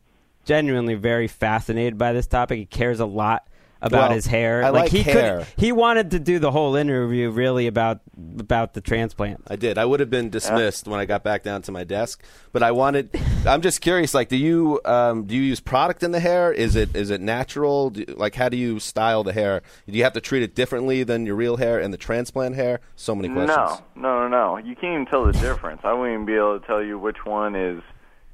genuinely 0.45 0.95
very 0.95 1.29
fascinated 1.29 1.99
by 1.99 2.13
this 2.13 2.27
topic. 2.27 2.59
He 2.59 2.67
cares 2.67 3.01
a 3.01 3.07
lot 3.07 3.47
about 3.83 4.09
Well, 4.09 4.13
his 4.13 4.27
hair. 4.27 4.65
I 4.65 4.71
like 4.71 4.91
he 4.93 5.03
hair. 5.03 5.39
Could, 5.39 5.47
he 5.57 5.73
wanted 5.73 6.13
to 6.13 6.21
do 6.21 6.39
the 6.39 6.53
whole 6.53 6.77
interview 6.77 7.31
really 7.31 7.67
about 7.67 8.01
about 8.39 8.75
the 8.75 8.81
transplant. 8.81 9.43
I 9.49 9.57
did. 9.57 9.77
I 9.77 9.85
would 9.85 10.01
have 10.01 10.09
been 10.09 10.31
dismissed 10.31 10.87
when 10.87 11.01
I 11.01 11.05
got 11.05 11.25
back 11.25 11.43
down 11.43 11.63
to 11.63 11.73
my 11.73 11.83
desk, 11.83 12.23
but 12.53 12.63
I 12.63 12.71
wanted. 12.71 13.11
I'm 13.47 13.61
just 13.61 13.81
curious. 13.81 14.15
Like, 14.15 14.29
do 14.29 14.37
you 14.37 14.81
um, 14.85 15.25
do 15.25 15.35
you 15.35 15.43
use 15.43 15.61
product 15.61 16.03
in 16.05 16.13
the 16.13 16.21
hair? 16.21 16.53
Is 16.53 16.77
it 16.77 16.95
is 16.95 17.11
it 17.11 17.21
natural? 17.21 17.91
Do, 17.91 18.05
like, 18.17 18.37
how 18.37 18.49
do 18.49 18.57
you 18.57 18.79
style 18.79 19.25
the 19.25 19.33
hair? 19.33 19.63
Do 19.89 19.99
you 19.99 20.05
have 20.05 20.13
to 20.13 20.21
treat 20.21 20.45
it 20.45 20.55
differently 20.55 21.03
than 21.03 21.27
your 21.27 21.35
real 21.35 21.57
hair 21.57 21.81
and 21.81 21.93
the 21.93 21.99
transplant 21.99 22.55
hair? 22.55 22.81
So 22.95 23.17
many 23.17 23.29
questions. 23.29 23.83
No, 23.97 24.29
no, 24.29 24.29
no, 24.29 24.57
no. 24.57 24.57
You 24.59 24.77
can't 24.77 24.95
even 24.95 25.07
tell 25.07 25.25
the 25.27 25.33
difference. 25.33 25.81
I 25.85 25.93
wouldn't 25.93 26.15
even 26.15 26.27
be 26.27 26.35
able 26.37 26.61
to 26.61 26.67
tell 26.67 26.83
you 26.83 26.99
which 26.99 27.25
one 27.25 27.57
is 27.57 27.83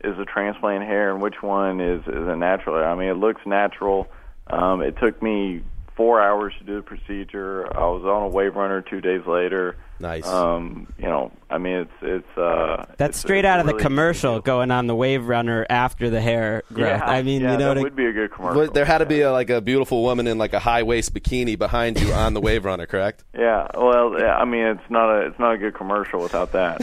is 0.05 0.19
a 0.19 0.25
transplant 0.25 0.85
hair 0.85 1.11
and 1.13 1.23
which 1.23 1.43
one 1.43 1.81
is 1.81 2.03
is 2.03 2.29
a 2.29 2.37
natural 2.37 2.77
hair. 2.77 2.89
I 2.89 2.95
mean, 2.95 3.09
it 3.09 3.17
looks 3.17 3.41
natural. 3.47 4.09
Um, 4.51 4.83
it 4.83 4.97
took 4.99 5.23
me 5.23 5.63
four 5.97 6.21
hours 6.23 6.53
to 6.59 6.65
do 6.65 6.77
the 6.77 6.83
procedure. 6.83 7.67
I 7.77 7.85
was 7.87 8.05
on 8.05 8.23
a 8.23 8.29
wave 8.29 8.55
runner 8.55 8.81
two 8.83 9.01
days 9.01 9.27
later. 9.27 9.77
Nice. 10.01 10.25
Um, 10.29 10.93
you 10.97 11.07
know, 11.07 11.33
I 11.51 11.59
mean, 11.59 11.75
it's 11.79 11.93
it's 12.03 12.39
uh, 12.39 12.85
That's 12.99 13.01
it's- 13.01 13.17
straight 13.19 13.41
it's 13.41 13.47
out 13.47 13.59
of 13.59 13.67
the 13.67 13.75
commercial 13.75 14.39
going 14.41 14.71
on 14.71 14.87
the 14.87 14.95
Wave 14.95 15.27
Runner 15.27 15.67
after 15.69 16.09
the 16.09 16.21
hair 16.21 16.63
growth. 16.73 16.87
Yeah, 16.87 17.05
I 17.05 17.23
mean, 17.23 17.41
yeah, 17.43 17.53
you 17.53 17.59
know, 17.59 17.65
that 17.65 17.69
what 17.71 17.79
I- 17.79 17.83
would 17.83 17.97
be 17.97 18.07
a 18.07 18.13
good 18.13 18.31
commercial. 18.31 18.61
But 18.65 18.75
there 18.75 18.85
had 18.85 18.99
to 18.99 19.07
be 19.07 19.23
a, 19.23 19.33
like 19.33 19.51
a 19.51 19.61
beautiful 19.61 20.05
woman 20.05 20.29
in 20.29 20.39
like 20.39 20.53
a 20.53 20.61
high 20.61 20.85
waist 20.85 21.13
bikini 21.15 21.59
behind 21.59 22.01
you 22.01 22.13
on 22.13 22.33
the 22.33 22.41
wave 22.41 22.65
runner, 22.65 22.87
correct? 22.87 23.25
Yeah, 23.37 23.67
well, 23.77 24.15
yeah, 24.21 24.37
I 24.37 24.45
mean, 24.45 24.63
it's 24.67 24.89
not 24.91 25.11
a 25.11 25.27
it's 25.27 25.39
not 25.41 25.55
a 25.55 25.59
good 25.59 25.75
commercial 25.75 26.21
without 26.21 26.53
that. 26.53 26.81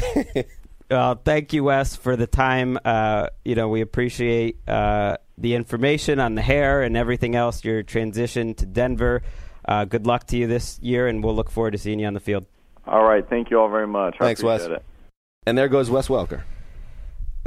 Well, 0.92 1.16
thank 1.16 1.52
you, 1.52 1.64
Wes, 1.64 1.96
for 1.96 2.16
the 2.16 2.28
time. 2.28 2.78
Uh, 2.86 3.30
you 3.44 3.56
know, 3.56 3.70
we 3.70 3.82
appreciate 3.82 4.60
uh, 4.70 5.18
the 5.38 5.54
information 5.56 6.20
on 6.20 6.36
the 6.36 6.42
hair 6.42 6.82
and 6.82 6.96
everything 6.96 7.36
else. 7.36 7.64
Your 7.64 7.84
transition 7.84 8.54
to 8.56 8.66
Denver. 8.66 9.22
Uh, 9.68 9.84
good 9.86 10.06
luck 10.06 10.28
to 10.28 10.38
you 10.38 10.48
this 10.48 10.80
year, 10.82 11.08
and 11.08 11.24
we'll 11.24 11.36
look 11.36 11.50
forward 11.50 11.72
to 11.72 11.78
seeing 11.78 12.00
you 12.00 12.08
on 12.08 12.14
the 12.14 12.20
field. 12.20 12.46
all 12.88 13.04
right, 13.04 13.28
thank 13.28 13.50
you 13.50 13.60
all 13.60 13.70
very 13.70 13.88
much. 13.88 14.16
Thanks, 14.20 14.44
Wes. 14.44 14.64
it. 14.64 14.84
And 15.48 15.58
there 15.58 15.68
goes 15.68 15.90
Wes 15.90 16.08
Welker. 16.08 16.42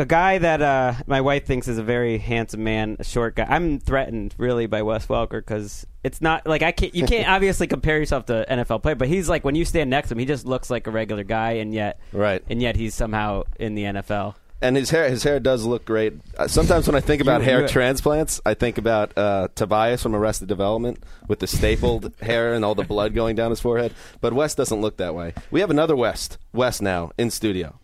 A 0.00 0.06
guy 0.06 0.38
that 0.38 0.62
uh, 0.62 0.94
my 1.08 1.20
wife 1.20 1.44
thinks 1.44 1.66
is 1.66 1.76
a 1.78 1.82
very 1.82 2.18
handsome 2.18 2.62
man, 2.62 2.96
a 3.00 3.04
short 3.04 3.34
guy. 3.34 3.46
I'm 3.48 3.80
threatened 3.80 4.32
really 4.38 4.66
by 4.66 4.82
Wes 4.82 5.06
Welker 5.08 5.40
because 5.40 5.86
it's 6.04 6.20
not 6.20 6.46
like 6.46 6.62
I 6.62 6.70
can't. 6.70 6.94
You 6.94 7.04
can't 7.04 7.28
obviously 7.34 7.66
compare 7.66 7.98
yourself 7.98 8.26
to 8.26 8.46
NFL 8.48 8.82
player, 8.82 8.94
but 8.94 9.08
he's 9.08 9.28
like 9.28 9.44
when 9.44 9.56
you 9.56 9.64
stand 9.64 9.90
next 9.90 10.08
to 10.08 10.14
him, 10.14 10.20
he 10.20 10.24
just 10.24 10.46
looks 10.46 10.70
like 10.70 10.86
a 10.86 10.92
regular 10.92 11.24
guy, 11.24 11.52
and 11.54 11.74
yet 11.74 11.98
Right. 12.12 12.44
and 12.48 12.62
yet 12.62 12.76
he's 12.76 12.94
somehow 12.94 13.42
in 13.58 13.74
the 13.74 13.82
NFL. 13.84 14.36
And 14.60 14.76
his 14.76 14.90
hair, 14.90 15.08
his 15.08 15.22
hair 15.22 15.38
does 15.38 15.64
look 15.64 15.84
great. 15.84 16.14
Uh, 16.36 16.48
sometimes 16.48 16.88
when 16.88 16.96
I 16.96 17.00
think 17.00 17.22
about 17.22 17.42
You- 17.42 17.46
hair 17.46 17.60
you- 17.62 17.68
transplants, 17.68 18.40
I 18.44 18.54
think 18.54 18.76
about 18.76 19.16
uh, 19.16 19.48
Tobias 19.54 20.02
from 20.02 20.16
Arrested 20.16 20.48
Development 20.48 21.02
with 21.28 21.38
the 21.38 21.46
stapled 21.46 22.12
hair 22.20 22.54
and 22.54 22.64
all 22.64 22.74
the 22.74 22.82
blood 22.82 23.14
going 23.14 23.36
down 23.36 23.50
his 23.50 23.60
forehead. 23.60 23.94
But 24.20 24.32
Wes 24.32 24.56
doesn't 24.56 24.80
look 24.80 24.96
that 24.96 25.14
way. 25.14 25.32
We 25.52 25.60
have 25.60 25.70
another 25.70 25.94
Wes, 25.94 26.30
Wes 26.52 26.80
now 26.80 27.12
in 27.16 27.30
studio. 27.30 27.78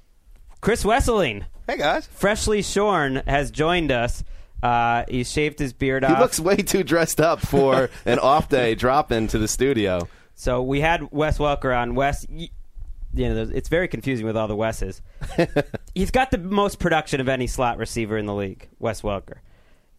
Chris 0.60 0.82
Wesseling. 0.82 1.44
Hey 1.68 1.76
guys, 1.78 2.06
freshly 2.08 2.60
shorn, 2.62 3.22
has 3.26 3.50
joined 3.50 3.92
us. 3.92 4.24
Uh, 4.62 5.04
he's 5.08 5.30
shaved 5.30 5.58
his 5.58 5.72
beard 5.72 6.02
off. 6.04 6.16
He 6.16 6.22
looks 6.22 6.40
way 6.40 6.56
too 6.56 6.82
dressed 6.82 7.20
up 7.20 7.40
for 7.40 7.88
an 8.06 8.18
off 8.18 8.48
day 8.48 8.74
drop 8.74 9.12
into 9.12 9.38
the 9.38 9.46
studio. 9.48 10.08
So 10.34 10.62
we 10.62 10.80
had 10.80 11.12
Wes 11.12 11.38
Welker 11.38 11.76
on. 11.76 11.94
Wes, 11.94 12.26
y- 12.28 12.48
you 13.14 13.32
know, 13.32 13.48
it's 13.52 13.68
very 13.68 13.88
confusing 13.88 14.26
with 14.26 14.36
all 14.36 14.48
the 14.48 14.56
Wes's. 14.56 15.00
He's 15.94 16.10
got 16.10 16.30
the 16.30 16.38
most 16.38 16.78
production 16.78 17.20
of 17.20 17.28
any 17.28 17.46
slot 17.46 17.78
receiver 17.78 18.16
in 18.18 18.26
the 18.26 18.34
league, 18.34 18.68
Wes 18.78 19.02
Welker. 19.02 19.38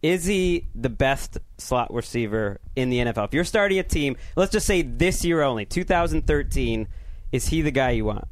is 0.02 0.26
he 0.26 0.66
the 0.74 0.90
best 0.90 1.38
slot 1.58 1.92
receiver 1.92 2.60
in 2.76 2.90
the 2.90 2.98
NFL? 2.98 3.26
If 3.26 3.34
you're 3.34 3.44
starting 3.44 3.78
a 3.78 3.82
team, 3.82 4.16
let's 4.36 4.52
just 4.52 4.66
say 4.66 4.82
this 4.82 5.24
year 5.24 5.42
only, 5.42 5.64
2013, 5.64 6.88
is 7.32 7.48
he 7.48 7.62
the 7.62 7.70
guy 7.70 7.90
you 7.90 8.04
want? 8.04 8.28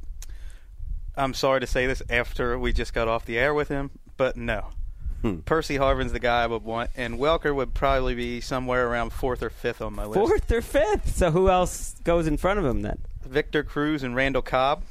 I'm 1.16 1.34
sorry 1.34 1.60
to 1.60 1.66
say 1.66 1.86
this 1.86 2.02
after 2.10 2.58
we 2.58 2.72
just 2.72 2.92
got 2.92 3.08
off 3.08 3.24
the 3.24 3.38
air 3.38 3.54
with 3.54 3.68
him, 3.68 3.90
but 4.16 4.36
no. 4.36 4.68
Hmm. 5.22 5.38
Percy 5.38 5.76
Harvin's 5.76 6.12
the 6.12 6.18
guy 6.20 6.42
I 6.42 6.46
would 6.46 6.64
want, 6.64 6.90
and 6.96 7.18
Welker 7.18 7.54
would 7.54 7.72
probably 7.72 8.14
be 8.14 8.40
somewhere 8.42 8.86
around 8.88 9.10
fourth 9.10 9.42
or 9.42 9.48
fifth 9.48 9.80
on 9.80 9.94
my 9.94 10.04
list. 10.04 10.18
Fourth 10.18 10.52
or 10.52 10.60
fifth? 10.60 11.16
So 11.16 11.30
who 11.30 11.48
else 11.48 11.94
goes 12.04 12.26
in 12.26 12.36
front 12.36 12.58
of 12.58 12.66
him 12.66 12.82
then? 12.82 12.98
Victor 13.24 13.62
Cruz 13.62 14.02
and 14.02 14.14
Randall 14.14 14.42
Cobb. 14.42 14.84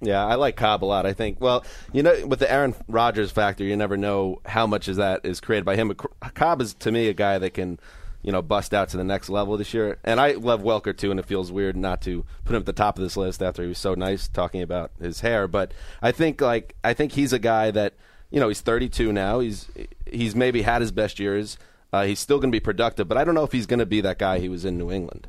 Yeah, 0.00 0.24
I 0.24 0.36
like 0.36 0.56
Cobb 0.56 0.84
a 0.84 0.86
lot. 0.86 1.06
I 1.06 1.12
think. 1.12 1.40
Well, 1.40 1.64
you 1.92 2.02
know, 2.02 2.26
with 2.26 2.38
the 2.38 2.50
Aaron 2.50 2.74
Rodgers 2.86 3.32
factor, 3.32 3.64
you 3.64 3.76
never 3.76 3.96
know 3.96 4.40
how 4.46 4.66
much 4.66 4.88
of 4.88 4.96
that 4.96 5.24
is 5.24 5.40
created 5.40 5.64
by 5.64 5.76
him. 5.76 5.88
But 5.88 6.34
Cobb 6.34 6.60
is 6.60 6.74
to 6.74 6.92
me 6.92 7.08
a 7.08 7.14
guy 7.14 7.38
that 7.38 7.54
can, 7.54 7.80
you 8.22 8.30
know, 8.30 8.40
bust 8.40 8.72
out 8.72 8.90
to 8.90 8.96
the 8.96 9.04
next 9.04 9.28
level 9.28 9.56
this 9.56 9.74
year. 9.74 9.98
And 10.04 10.20
I 10.20 10.32
love 10.32 10.62
Welker 10.62 10.96
too, 10.96 11.10
and 11.10 11.18
it 11.18 11.26
feels 11.26 11.50
weird 11.50 11.76
not 11.76 12.00
to 12.02 12.24
put 12.44 12.54
him 12.54 12.60
at 12.60 12.66
the 12.66 12.72
top 12.72 12.96
of 12.96 13.02
this 13.02 13.16
list 13.16 13.42
after 13.42 13.62
he 13.62 13.68
was 13.68 13.78
so 13.78 13.94
nice 13.94 14.28
talking 14.28 14.62
about 14.62 14.92
his 15.00 15.20
hair. 15.20 15.48
But 15.48 15.72
I 16.00 16.12
think 16.12 16.40
like 16.40 16.76
I 16.84 16.94
think 16.94 17.12
he's 17.12 17.32
a 17.32 17.40
guy 17.40 17.72
that 17.72 17.94
you 18.30 18.38
know 18.38 18.48
he's 18.48 18.60
32 18.60 19.12
now. 19.12 19.40
He's 19.40 19.66
he's 20.06 20.36
maybe 20.36 20.62
had 20.62 20.80
his 20.80 20.92
best 20.92 21.18
years. 21.18 21.58
Uh, 21.92 22.04
he's 22.04 22.20
still 22.20 22.38
going 22.38 22.52
to 22.52 22.56
be 22.56 22.60
productive, 22.60 23.08
but 23.08 23.16
I 23.16 23.24
don't 23.24 23.34
know 23.34 23.44
if 23.44 23.52
he's 23.52 23.66
going 23.66 23.78
to 23.78 23.86
be 23.86 24.02
that 24.02 24.18
guy 24.18 24.38
he 24.38 24.48
was 24.48 24.64
in 24.64 24.76
New 24.76 24.92
England. 24.92 25.26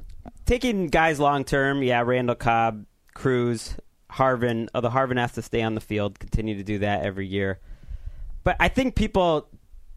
Taking 0.49 0.87
guys 0.87 1.19
long 1.19 1.43
term, 1.43 1.83
yeah, 1.83 2.01
Randall 2.01 2.33
Cobb, 2.33 2.87
Cruz, 3.13 3.75
Harvin. 4.11 4.67
Although 4.73 4.89
Harvin 4.89 5.19
has 5.19 5.33
to 5.33 5.43
stay 5.43 5.61
on 5.61 5.75
the 5.75 5.79
field, 5.79 6.17
continue 6.17 6.55
to 6.55 6.63
do 6.63 6.79
that 6.79 7.05
every 7.05 7.27
year. 7.27 7.59
But 8.43 8.55
I 8.59 8.67
think 8.69 8.95
people 8.95 9.47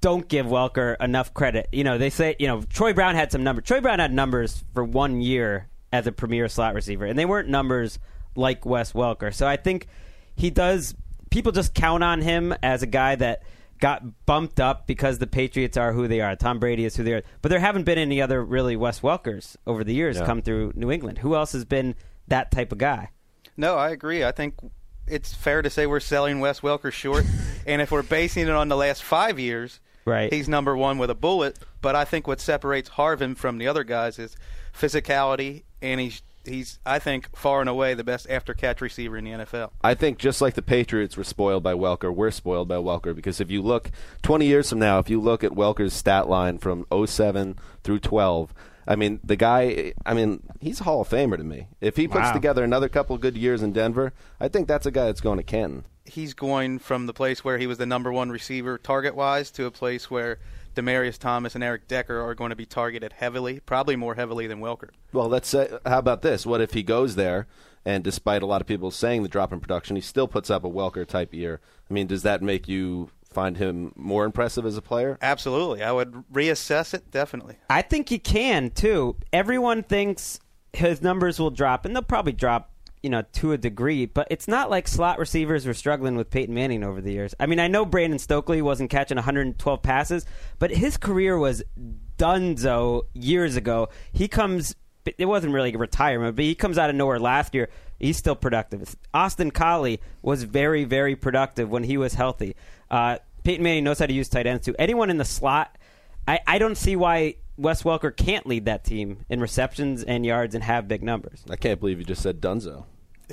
don't 0.02 0.28
give 0.28 0.44
Welker 0.44 0.94
enough 1.00 1.32
credit. 1.32 1.70
You 1.72 1.84
know, 1.84 1.96
they 1.96 2.10
say, 2.10 2.36
you 2.38 2.48
know, 2.48 2.60
Troy 2.60 2.92
Brown 2.92 3.14
had 3.14 3.32
some 3.32 3.42
numbers. 3.42 3.64
Troy 3.64 3.80
Brown 3.80 3.98
had 3.98 4.12
numbers 4.12 4.62
for 4.74 4.84
one 4.84 5.22
year 5.22 5.70
as 5.90 6.06
a 6.06 6.12
premier 6.12 6.50
slot 6.50 6.74
receiver, 6.74 7.06
and 7.06 7.18
they 7.18 7.24
weren't 7.24 7.48
numbers 7.48 7.98
like 8.36 8.66
Wes 8.66 8.92
Welker. 8.92 9.32
So 9.32 9.48
I 9.48 9.56
think 9.56 9.86
he 10.36 10.50
does. 10.50 10.94
People 11.30 11.52
just 11.52 11.72
count 11.72 12.04
on 12.04 12.20
him 12.20 12.54
as 12.62 12.82
a 12.82 12.86
guy 12.86 13.14
that 13.14 13.42
got 13.82 14.24
bumped 14.26 14.60
up 14.60 14.86
because 14.86 15.18
the 15.18 15.26
Patriots 15.26 15.76
are 15.76 15.92
who 15.92 16.06
they 16.06 16.20
are. 16.20 16.36
Tom 16.36 16.60
Brady 16.60 16.84
is 16.84 16.94
who 16.94 17.02
they 17.02 17.14
are. 17.14 17.22
But 17.42 17.48
there 17.48 17.58
haven't 17.58 17.82
been 17.82 17.98
any 17.98 18.22
other 18.22 18.42
really 18.42 18.76
Wes 18.76 19.00
Welkers 19.00 19.56
over 19.66 19.82
the 19.82 19.92
years 19.92 20.20
come 20.20 20.40
through 20.40 20.72
New 20.76 20.92
England. 20.92 21.18
Who 21.18 21.34
else 21.34 21.50
has 21.50 21.64
been 21.64 21.96
that 22.28 22.52
type 22.52 22.70
of 22.70 22.78
guy? 22.78 23.10
No, 23.56 23.74
I 23.74 23.90
agree. 23.90 24.22
I 24.22 24.30
think 24.30 24.54
it's 25.08 25.34
fair 25.34 25.62
to 25.62 25.68
say 25.68 25.86
we're 25.86 25.98
selling 25.98 26.38
Wes 26.38 26.60
Welker 26.60 26.92
short, 26.92 27.24
and 27.66 27.82
if 27.82 27.90
we're 27.90 28.04
basing 28.04 28.44
it 28.44 28.50
on 28.50 28.68
the 28.68 28.76
last 28.76 29.02
five 29.02 29.40
years, 29.40 29.80
right, 30.04 30.32
he's 30.32 30.48
number 30.48 30.76
one 30.76 30.96
with 30.96 31.10
a 31.10 31.16
bullet. 31.16 31.58
But 31.80 31.96
I 31.96 32.04
think 32.04 32.28
what 32.28 32.40
separates 32.40 32.90
Harvin 32.90 33.36
from 33.36 33.58
the 33.58 33.66
other 33.66 33.82
guys 33.82 34.16
is 34.20 34.36
physicality, 34.72 35.64
and 35.82 36.00
he's 36.00 36.22
he's 36.44 36.78
I 36.84 36.98
think 36.98 37.34
far 37.36 37.60
and 37.60 37.68
away 37.68 37.94
the 37.94 38.04
best 38.04 38.28
after 38.30 38.54
catch 38.54 38.80
receiver 38.80 39.16
in 39.16 39.24
the 39.24 39.30
NFL. 39.30 39.70
I 39.82 39.94
think 39.94 40.18
just 40.18 40.40
like 40.40 40.54
the 40.54 40.62
Patriots 40.62 41.16
were 41.16 41.24
spoiled 41.24 41.62
by 41.62 41.74
Welker, 41.74 42.14
we're 42.14 42.30
spoiled 42.30 42.68
by 42.68 42.76
Welker 42.76 43.14
because 43.14 43.40
if 43.40 43.50
you 43.50 43.62
look 43.62 43.90
20 44.22 44.46
years 44.46 44.70
from 44.70 44.78
now, 44.78 44.98
if 44.98 45.08
you 45.10 45.20
look 45.20 45.42
at 45.44 45.52
Welker's 45.52 45.92
stat 45.94 46.28
line 46.28 46.58
from 46.58 46.86
07 47.06 47.58
through 47.82 47.98
12, 48.00 48.54
I 48.86 48.96
mean, 48.96 49.20
the 49.22 49.36
guy, 49.36 49.92
I 50.04 50.12
mean, 50.14 50.42
he's 50.60 50.80
a 50.80 50.84
Hall 50.84 51.00
of 51.02 51.08
Famer 51.08 51.36
to 51.36 51.44
me. 51.44 51.68
If 51.80 51.96
he 51.96 52.08
puts 52.08 52.24
Wow. 52.26 52.32
together 52.32 52.64
another 52.64 52.88
couple 52.88 53.16
good 53.16 53.36
years 53.36 53.62
in 53.62 53.72
Denver, 53.72 54.12
I 54.40 54.48
think 54.48 54.66
that's 54.66 54.86
a 54.86 54.90
guy 54.90 55.06
that's 55.06 55.20
going 55.20 55.38
to 55.38 55.44
Canton. 55.44 55.84
He's 56.04 56.34
going 56.34 56.80
from 56.80 57.06
the 57.06 57.12
place 57.12 57.44
where 57.44 57.58
he 57.58 57.68
was 57.68 57.78
the 57.78 57.86
number 57.86 58.12
one 58.12 58.30
receiver 58.30 58.76
target 58.78 59.14
wise 59.14 59.52
to 59.52 59.66
a 59.66 59.70
place 59.70 60.10
where 60.10 60.40
Demaryius 60.74 61.18
Thomas 61.18 61.54
and 61.54 61.62
Eric 61.62 61.88
Decker 61.88 62.20
are 62.20 62.34
going 62.34 62.50
to 62.50 62.56
be 62.56 62.66
targeted 62.66 63.14
heavily, 63.14 63.60
probably 63.60 63.96
more 63.96 64.14
heavily 64.14 64.46
than 64.46 64.60
Welker. 64.60 64.90
Well, 65.12 65.28
let's 65.28 65.48
say, 65.48 65.68
how 65.84 65.98
about 65.98 66.22
this? 66.22 66.46
What 66.46 66.60
if 66.60 66.72
he 66.72 66.82
goes 66.82 67.16
there 67.16 67.46
and 67.84 68.04
despite 68.04 68.42
a 68.42 68.46
lot 68.46 68.60
of 68.60 68.66
people 68.66 68.90
saying 68.90 69.22
the 69.22 69.28
drop 69.28 69.52
in 69.52 69.60
production, 69.60 69.96
he 69.96 70.02
still 70.02 70.28
puts 70.28 70.50
up 70.50 70.64
a 70.64 70.70
Welker 70.70 71.06
type 71.06 71.34
year? 71.34 71.60
I 71.90 71.94
mean, 71.94 72.06
does 72.06 72.22
that 72.22 72.42
make 72.42 72.68
you 72.68 73.10
find 73.32 73.56
him 73.56 73.92
more 73.96 74.24
impressive 74.24 74.66
as 74.66 74.76
a 74.76 74.82
player? 74.82 75.18
Absolutely, 75.22 75.82
I 75.82 75.92
would 75.92 76.12
reassess 76.32 76.94
it 76.94 77.10
definitely. 77.10 77.56
I 77.70 77.82
think 77.82 78.08
he 78.08 78.18
can 78.18 78.70
too. 78.70 79.16
Everyone 79.32 79.82
thinks 79.82 80.38
his 80.72 81.02
numbers 81.02 81.38
will 81.38 81.50
drop, 81.50 81.84
and 81.84 81.94
they'll 81.94 82.02
probably 82.02 82.32
drop, 82.32 82.71
you 83.02 83.10
know, 83.10 83.22
to 83.32 83.52
a 83.52 83.58
degree. 83.58 84.06
But 84.06 84.28
it's 84.30 84.48
not 84.48 84.70
like 84.70 84.88
slot 84.88 85.18
receivers 85.18 85.66
were 85.66 85.74
struggling 85.74 86.16
with 86.16 86.30
Peyton 86.30 86.54
Manning 86.54 86.84
over 86.84 87.00
the 87.00 87.12
years. 87.12 87.34
I 87.40 87.46
mean, 87.46 87.60
I 87.60 87.68
know 87.68 87.84
Brandon 87.84 88.18
Stokley 88.18 88.62
wasn't 88.62 88.90
catching 88.90 89.16
112 89.16 89.82
passes, 89.82 90.26
but 90.58 90.70
his 90.70 90.96
career 90.96 91.38
was 91.38 91.62
dunzo 92.18 93.02
years 93.14 93.56
ago. 93.56 93.88
He 94.12 94.28
comes. 94.28 94.74
It 95.18 95.26
wasn't 95.26 95.52
really 95.52 95.74
retirement, 95.74 96.36
but 96.36 96.44
he 96.44 96.54
comes 96.54 96.78
out 96.78 96.88
of 96.88 96.94
nowhere 96.94 97.18
last 97.18 97.56
year. 97.56 97.70
He's 97.98 98.16
still 98.16 98.36
productive. 98.36 98.94
Austin 99.12 99.50
Collie 99.50 100.00
was 100.22 100.44
very, 100.44 100.84
very 100.84 101.16
productive 101.16 101.68
when 101.68 101.82
he 101.82 101.96
was 101.96 102.14
healthy. 102.14 102.54
Uh, 102.88 103.18
Peyton 103.42 103.64
Manning 103.64 103.82
knows 103.82 103.98
how 103.98 104.06
to 104.06 104.12
use 104.12 104.28
tight 104.28 104.46
ends 104.46 104.64
too. 104.64 104.76
Anyone 104.78 105.10
in 105.10 105.18
the 105.18 105.24
slot, 105.24 105.76
I, 106.28 106.38
I 106.46 106.58
don't 106.58 106.76
see 106.76 106.94
why 106.94 107.34
Wes 107.56 107.82
Welker 107.82 108.14
can't 108.14 108.46
lead 108.46 108.66
that 108.66 108.84
team 108.84 109.24
in 109.28 109.40
receptions 109.40 110.02
and 110.02 110.24
yards 110.24 110.54
and 110.54 110.64
have 110.64 110.88
big 110.88 111.02
numbers. 111.02 111.44
I 111.50 111.56
can't 111.56 111.80
believe 111.80 111.98
you 111.98 112.04
just 112.04 112.22
said 112.22 112.40
Dunzo. 112.40 112.84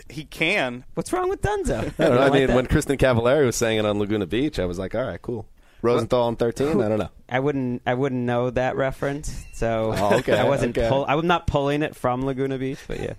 He 0.10 0.24
can. 0.26 0.84
What's 0.93 1.12
wrong 1.12 1.30
with 1.30 1.41
Dunzo? 1.41 1.78
I 2.00 2.04
don't 2.04 2.16
know. 2.16 2.22
I 2.22 2.30
mean, 2.30 2.47
that? 2.47 2.56
when 2.56 2.68
Kristin 2.68 2.97
Cavallari 2.97 3.45
was 3.45 3.56
saying 3.56 3.80
it 3.80 3.86
on 3.86 4.00
Laguna 4.00 4.26
Beach, 4.28 4.60
I 4.60 4.66
was 4.66 4.78
like, 4.80 4.95
all 4.95 5.04
right, 5.04 5.22
cool. 5.22 5.45
Rosenthal 5.82 6.24
on 6.24 6.36
13? 6.36 6.82
I 6.82 6.89
don't 6.89 7.00
know. 7.00 7.10
I 7.30 7.39
wouldn't. 7.39 7.82
I 7.86 7.93
wouldn't 7.93 8.22
know 8.26 8.50
that 8.50 8.76
reference, 8.76 9.45
so 9.54 9.93
Oh, 9.95 10.18
okay, 10.18 10.38
I 10.39 10.43
wasn't. 10.43 10.78
okay. 10.78 10.89
Pull, 10.89 11.06
I'm 11.08 11.26
not 11.28 11.47
pulling 11.47 11.84
it 11.84 11.95
from 11.95 12.26
Laguna 12.26 12.58
Beach, 12.58 12.80
but 12.88 13.00
yeah. 13.00 13.14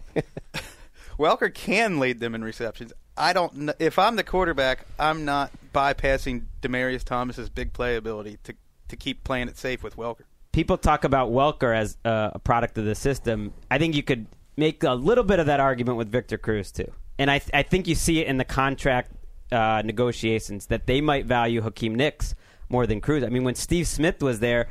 Welker 1.18 1.52
can 1.52 1.98
lead 2.00 2.20
them 2.20 2.34
in 2.34 2.42
receptions. 2.44 2.92
I 3.16 3.32
don't. 3.32 3.52
kn- 3.54 3.72
If 3.78 3.98
I'm 3.98 4.16
the 4.16 4.24
quarterback, 4.24 4.86
I'm 4.98 5.24
not 5.24 5.50
bypassing 5.74 6.44
Demaryius 6.62 7.04
Thomas's 7.04 7.48
big 7.50 7.72
play 7.72 7.96
ability 7.96 8.38
to 8.44 8.54
to 8.88 8.96
keep 8.96 9.22
playing 9.24 9.48
it 9.48 9.56
safe 9.56 9.82
with 9.82 9.96
Welker. 9.96 10.22
people 10.52 10.76
talk 10.76 11.04
about 11.04 11.30
Welker 11.30 11.74
as 11.76 11.96
uh, 12.04 12.30
a 12.34 12.38
product 12.38 12.76
of 12.78 12.84
the 12.84 12.94
system. 12.94 13.52
I 13.70 13.78
think 13.78 13.94
you 13.94 14.02
could 14.02 14.26
make 14.60 14.84
a 14.84 14.92
little 14.92 15.24
bit 15.24 15.40
of 15.40 15.46
that 15.46 15.58
argument 15.58 15.98
with 15.98 16.12
Victor 16.12 16.38
Cruz 16.38 16.70
too, 16.70 16.92
and 17.18 17.28
I 17.28 17.38
th- 17.40 17.50
I 17.52 17.64
think 17.64 17.88
you 17.88 17.96
see 17.96 18.20
it 18.20 18.28
in 18.28 18.36
the 18.36 18.44
contract 18.44 19.10
uh, 19.50 19.82
negotiations 19.84 20.66
that 20.66 20.86
they 20.86 21.00
might 21.00 21.24
value 21.26 21.62
Hakeem 21.62 21.96
Nicks 21.96 22.36
more 22.68 22.86
than 22.86 23.00
Cruz. 23.00 23.24
I 23.24 23.30
mean, 23.30 23.42
when 23.42 23.56
Steve 23.56 23.88
Smith 23.88 24.22
was 24.22 24.38
there 24.38 24.68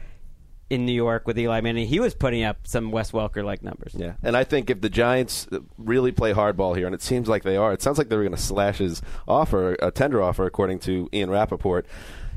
in 0.69 0.85
New 0.85 0.93
York 0.93 1.27
with 1.27 1.37
Eli 1.37 1.59
Manning, 1.61 1.87
he 1.87 1.99
was 1.99 2.13
putting 2.13 2.43
up 2.43 2.59
some 2.63 2.91
Wes 2.91 3.11
Welker 3.11 3.43
like 3.43 3.63
numbers. 3.63 3.93
Yeah, 3.97 4.13
and 4.23 4.37
I 4.37 4.43
think 4.43 4.69
if 4.69 4.79
the 4.79 4.89
Giants 4.89 5.47
really 5.77 6.11
play 6.11 6.31
hardball 6.31 6.77
here, 6.77 6.85
and 6.85 6.95
it 6.95 7.01
seems 7.01 7.27
like 7.27 7.43
they 7.43 7.57
are, 7.57 7.73
it 7.73 7.81
sounds 7.81 7.97
like 7.97 8.07
they're 8.07 8.21
going 8.21 8.31
to 8.31 8.37
slash 8.41 8.77
his 8.77 9.01
offer, 9.27 9.75
a 9.81 9.91
tender 9.91 10.21
offer, 10.21 10.45
according 10.45 10.79
to 10.79 11.09
Ian 11.11 11.29
Rapoport. 11.31 11.85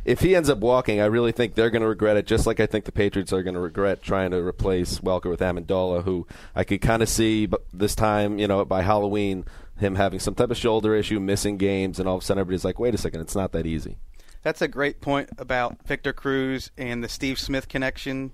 If 0.05 0.21
he 0.21 0.35
ends 0.35 0.51
up 0.51 0.59
walking, 0.59 1.01
I 1.01 1.07
really 1.07 1.31
think 1.31 1.55
they're 1.55 1.71
going 1.71 1.83
to 1.83 1.89
regret 1.89 2.17
it, 2.17 2.27
just 2.27 2.47
like 2.47 2.59
I 2.59 2.67
think 2.67 2.87
the 2.87 2.93
Patriots 2.93 3.33
are 3.33 3.43
going 3.43 3.55
to 3.55 3.61
regret 3.61 4.03
trying 4.03 4.33
to 4.33 4.39
replace 4.39 4.99
Welker 4.99 5.31
with 5.31 5.41
Amendola, 5.41 6.03
who 6.03 6.27
I 6.57 6.65
could 6.65 6.81
kind 6.81 7.03
of 7.03 7.09
see 7.09 7.49
this 7.73 7.95
time, 7.95 8.39
you 8.39 8.49
know, 8.49 8.65
by 8.65 8.83
Halloween, 8.83 9.45
him 9.79 9.95
having 9.95 10.19
some 10.19 10.35
type 10.35 10.51
of 10.51 10.57
shoulder 10.57 10.95
issue, 10.95 11.21
missing 11.21 11.57
games, 11.57 12.01
and 12.01 12.09
all 12.09 12.17
of 12.17 12.23
a 12.23 12.25
sudden 12.25 12.41
everybody's 12.41 12.65
like, 12.65 12.81
wait 12.81 12.95
a 12.95 12.99
second, 12.99 13.21
it's 13.21 13.37
not 13.37 13.53
that 13.53 13.65
easy. 13.65 13.97
That's 14.43 14.61
a 14.61 14.69
great 14.69 15.01
point 15.01 15.31
about 15.39 15.87
Victor 15.87 16.13
Cruz 16.13 16.73
and 16.77 17.05
the 17.05 17.09
Steve 17.09 17.39
Smith 17.39 17.69
connection. 17.69 18.33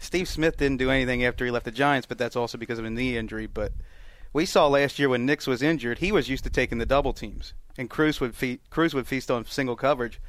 Steve 0.00 0.28
Smith 0.28 0.56
didn't 0.56 0.78
do 0.78 0.90
anything 0.90 1.24
after 1.24 1.44
he 1.44 1.50
left 1.52 1.64
the 1.64 1.70
Giants, 1.70 2.06
but 2.06 2.18
that's 2.18 2.36
also 2.36 2.58
because 2.58 2.80
of 2.80 2.84
a 2.84 2.90
knee 2.90 3.16
injury. 3.16 3.46
But 3.46 3.72
we 4.32 4.44
saw 4.44 4.66
last 4.66 4.98
year 4.98 5.08
when 5.08 5.26
Nicks 5.26 5.46
was 5.46 5.62
injured, 5.62 5.98
he 5.98 6.10
was 6.10 6.28
used 6.28 6.44
to 6.44 6.50
taking 6.50 6.78
the 6.78 6.86
double 6.86 7.12
teams, 7.12 7.54
and 7.76 7.88
Cruz 7.88 8.20
would 8.20 8.34
fe- 8.34 8.58
Cruz 8.70 8.94
would 8.94 9.06
feast 9.06 9.30
on 9.30 9.44
single 9.44 9.76
coverage. 9.76 10.20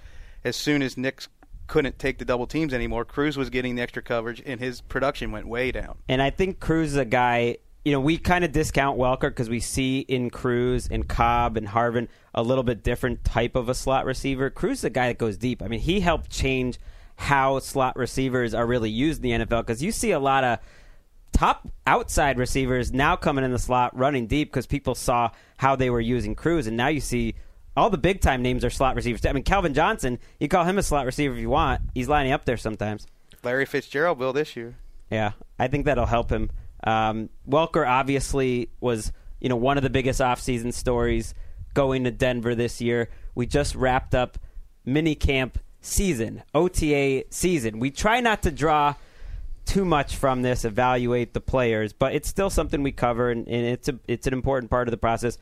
As 0.44 0.56
soon 0.56 0.82
as 0.82 0.98
Nicks 0.98 1.28
couldn't 1.68 2.00
take 2.00 2.18
the 2.18 2.26
double 2.26 2.48
teams 2.48 2.74
anymore, 2.74 3.06
Cruz 3.06 3.38
was 3.38 3.50
getting 3.50 3.76
the 3.76 3.82
extra 3.82 4.02
coverage, 4.02 4.42
and 4.46 4.60
his 4.60 4.82
production 4.82 5.32
went 5.32 5.48
way 5.48 5.72
down. 5.72 5.98
And 6.08 6.22
I 6.22 6.30
think 6.30 6.60
Cruz 6.60 6.92
is 6.92 6.98
a 6.98 7.06
guy. 7.06 7.58
You 7.86 7.94
know, 7.94 8.00
we 8.00 8.18
kind 8.18 8.44
of 8.44 8.52
discount 8.52 9.00
Welker 9.00 9.30
because 9.30 9.50
we 9.50 9.60
see 9.60 10.00
in 10.00 10.30
Cruz 10.30 10.88
and 10.92 11.08
Cobb 11.08 11.56
and 11.56 11.68
Harvin 11.68 12.08
a 12.34 12.44
little 12.44 12.64
bit 12.64 12.84
different 12.84 13.24
type 13.24 13.56
of 13.56 13.70
a 13.70 13.74
slot 13.74 14.06
receiver. 14.06 14.50
Cruz 14.50 14.80
is 14.80 14.84
a 14.84 14.90
guy 14.90 15.08
that 15.08 15.18
goes 15.18 15.38
deep. 15.38 15.64
I 15.64 15.68
mean, 15.68 15.80
he 15.80 16.02
helped 16.02 16.30
change 16.30 16.78
how 17.16 17.60
slot 17.60 17.96
receivers 17.96 18.54
are 18.54 18.66
really 18.66 18.90
used 18.90 19.24
in 19.24 19.40
the 19.40 19.46
NFL 19.46 19.62
because 19.62 19.84
you 19.84 19.92
see 19.92 20.12
a 20.12 20.20
lot 20.20 20.44
of 20.44 20.60
top 21.32 21.68
outside 21.86 22.38
receivers 22.38 22.92
now 22.92 23.16
coming 23.16 23.46
in 23.46 23.52
the 23.52 23.60
slot 23.60 23.98
running 23.98 24.28
deep 24.28 24.50
because 24.50 24.66
people 24.66 24.96
saw 24.96 25.30
how 25.58 25.76
they 25.76 25.90
were 25.90 26.02
using 26.02 26.36
Cruz, 26.36 26.68
and 26.68 26.76
now 26.76 26.88
you 26.88 27.00
see 27.00 27.36
all 27.76 27.90
the 27.90 27.98
big 27.98 28.22
time 28.22 28.42
names 28.42 28.66
are 28.66 28.70
slot 28.70 28.96
receivers. 28.96 29.26
I 29.26 29.34
mean, 29.34 29.44
Calvin 29.44 29.74
Johnson, 29.74 30.20
you 30.40 30.48
call 30.48 30.66
him 30.66 30.78
a 30.78 30.84
slot 30.84 31.06
receiver 31.06 31.34
if 31.34 31.40
you 31.40 31.50
want. 31.50 31.82
He's 31.94 32.08
lining 32.08 32.32
up 32.32 32.46
there 32.46 32.58
sometimes. 32.58 33.08
Larry 33.44 33.66
Fitzgerald 33.66 34.20
will 34.20 34.34
this 34.34 34.56
year. 34.56 34.76
Yeah, 35.10 35.32
I 35.58 35.68
think 35.68 35.86
that'll 35.86 36.06
help 36.06 36.30
him. 36.32 36.52
Um, 36.84 37.30
Welker 37.48 37.88
obviously 37.88 38.70
was, 38.80 39.12
you 39.40 39.50
know, 39.50 39.56
one 39.56 39.78
of 39.78 39.84
the 39.84 39.90
biggest 39.90 40.20
offseason 40.20 40.74
stories 40.74 41.34
going 41.74 42.04
to 42.04 42.12
Denver 42.12 42.56
this 42.56 42.82
year. 42.82 43.10
We 43.36 43.46
just 43.46 43.76
wrapped 43.76 44.14
up 44.14 44.38
mini 44.86 45.16
camp 45.16 45.60
season, 45.82 46.44
OTA 46.54 47.26
season. 47.30 47.80
We 47.80 47.92
try 47.92 48.20
not 48.20 48.44
to 48.44 48.52
draw 48.52 48.96
too 49.66 49.86
much 49.86 50.16
from 50.16 50.42
this, 50.42 50.66
evaluate 50.66 51.34
the 51.34 51.42
players, 51.42 51.94
but 51.94 52.14
it's 52.14 52.28
still 52.28 52.50
something 52.50 52.82
we 52.82 52.92
cover, 52.92 53.30
and, 53.30 53.48
and 53.48 53.66
it's 53.66 53.88
a 53.88 54.00
it's 54.08 54.28
an 54.28 54.34
important 54.34 54.72
part 54.72 54.88
of 54.88 54.92
the 54.92 54.98
process. 54.98 55.38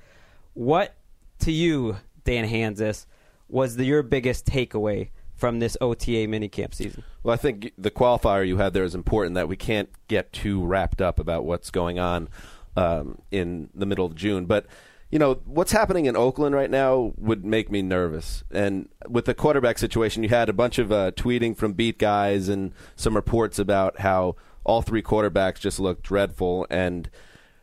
What 0.53 0.95
to 1.39 1.51
you, 1.51 1.97
Dan 2.27 2.45
Hanzus, 2.45 3.05
was 3.47 3.77
the, 3.77 3.85
your 3.85 4.03
biggest 4.03 4.45
takeaway 4.45 5.11
from 5.33 5.59
this 5.59 5.77
OTA 5.79 6.27
minicamp 6.27 6.73
season? 6.73 7.03
Well, 7.23 7.33
I 7.33 7.37
think 7.37 7.71
the 7.77 7.89
qualifier 7.89 8.45
you 8.45 8.57
had 8.57 8.73
there 8.73 8.83
is 8.83 8.93
important 8.93 9.35
that 9.35 9.47
we 9.47 9.55
can't 9.55 9.87
get 10.09 10.33
too 10.33 10.65
wrapped 10.65 11.01
up 11.01 11.19
about 11.19 11.45
what's 11.45 11.71
going 11.71 11.99
on 11.99 12.27
um, 12.75 13.21
in 13.31 13.69
the 13.73 13.85
middle 13.85 14.05
of 14.05 14.13
June. 14.13 14.45
But 14.45 14.65
you 15.09 15.19
know 15.19 15.35
what's 15.45 15.71
happening 15.71 16.05
in 16.05 16.17
Oakland 16.17 16.53
right 16.53 16.69
now 16.69 17.13
would 17.17 17.45
make 17.45 17.71
me 17.71 17.81
nervous. 17.81 18.43
And 18.51 18.89
with 19.07 19.23
the 19.23 19.33
quarterback 19.33 19.77
situation, 19.77 20.21
you 20.21 20.27
had 20.27 20.49
a 20.49 20.53
bunch 20.53 20.79
of 20.79 20.91
uh, 20.91 21.11
tweeting 21.11 21.55
from 21.55 21.71
beat 21.71 21.97
guys 21.97 22.49
and 22.49 22.73
some 22.97 23.15
reports 23.15 23.57
about 23.57 24.01
how 24.01 24.35
all 24.65 24.81
three 24.81 25.01
quarterbacks 25.01 25.61
just 25.61 25.79
looked 25.79 26.03
dreadful. 26.03 26.67
And 26.69 27.09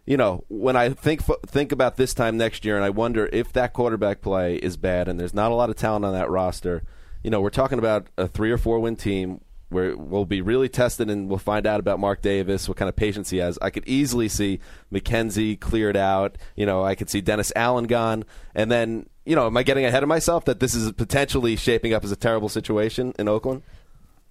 you 0.07 0.17
know 0.17 0.45
when 0.49 0.77
I 0.77 0.91
think 0.91 1.23
think 1.47 1.73
about 1.73 1.97
this 1.97 2.15
time 2.15 2.37
next 2.37 2.65
year, 2.65 2.77
and 2.77 2.85
I 2.85 2.91
wonder 2.91 3.29
if 3.33 3.53
that 3.53 3.73
quarterback 3.73 4.21
play 4.21 4.57
is 4.57 4.77
bad, 4.77 5.09
and 5.09 5.19
there's 5.19 5.35
not 5.35 5.51
a 5.51 5.55
lot 5.55 5.71
of 5.71 5.77
talent 5.77 6.05
on 6.05 6.13
that 6.13 6.31
roster. 6.31 6.83
You 7.23 7.31
know, 7.31 7.41
we're 7.41 7.51
talking 7.51 7.79
about 7.79 8.09
a 8.19 8.29
three 8.29 8.51
or 8.51 8.59
four 8.59 8.79
win 8.81 8.97
team 8.97 9.41
where 9.75 9.97
we'll 9.97 10.25
be 10.25 10.41
really 10.41 10.69
tested 10.69 11.11
and 11.11 11.29
we'll 11.29 11.39
find 11.39 11.67
out 11.67 11.81
about 11.81 11.99
Mark 11.99 12.23
Davis, 12.23 12.69
what 12.69 12.77
kind 12.77 12.89
of 12.89 12.95
patience 12.95 13.31
he 13.31 13.39
has. 13.39 13.59
I 13.61 13.71
could 13.71 13.87
easily 13.87 14.29
see 14.29 14.61
McKenzie 14.93 15.59
cleared 15.59 15.97
out. 15.97 16.39
You 16.55 16.65
know, 16.65 16.85
I 16.85 16.95
could 16.95 17.11
see 17.11 17.21
Dennis 17.21 17.53
Allen 17.57 17.87
gone. 17.87 18.25
And 18.55 18.71
then, 18.71 19.09
you 19.27 19.35
know, 19.35 19.47
am 19.47 19.57
I 19.57 19.65
getting 19.65 19.85
ahead 19.85 20.03
of 20.03 20.09
myself 20.09 20.45
that 20.45 20.61
this 20.61 20.75
is 20.75 20.93
potentially 20.93 21.57
shaping 21.57 21.93
up 21.93 22.05
as 22.05 22.13
a 22.13 22.17
terrible 22.17 22.49
situation 22.49 23.15
in 23.19 23.27
Oakland? 23.27 23.63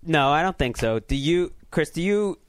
No, 0.02 0.30
I 0.30 0.41
don't 0.41 0.58
think 0.58 0.78
so. 0.78 1.00
Do 1.00 1.16
you, 1.16 1.52
Chris, 1.72 1.90
do 1.90 2.02
you 2.02 2.40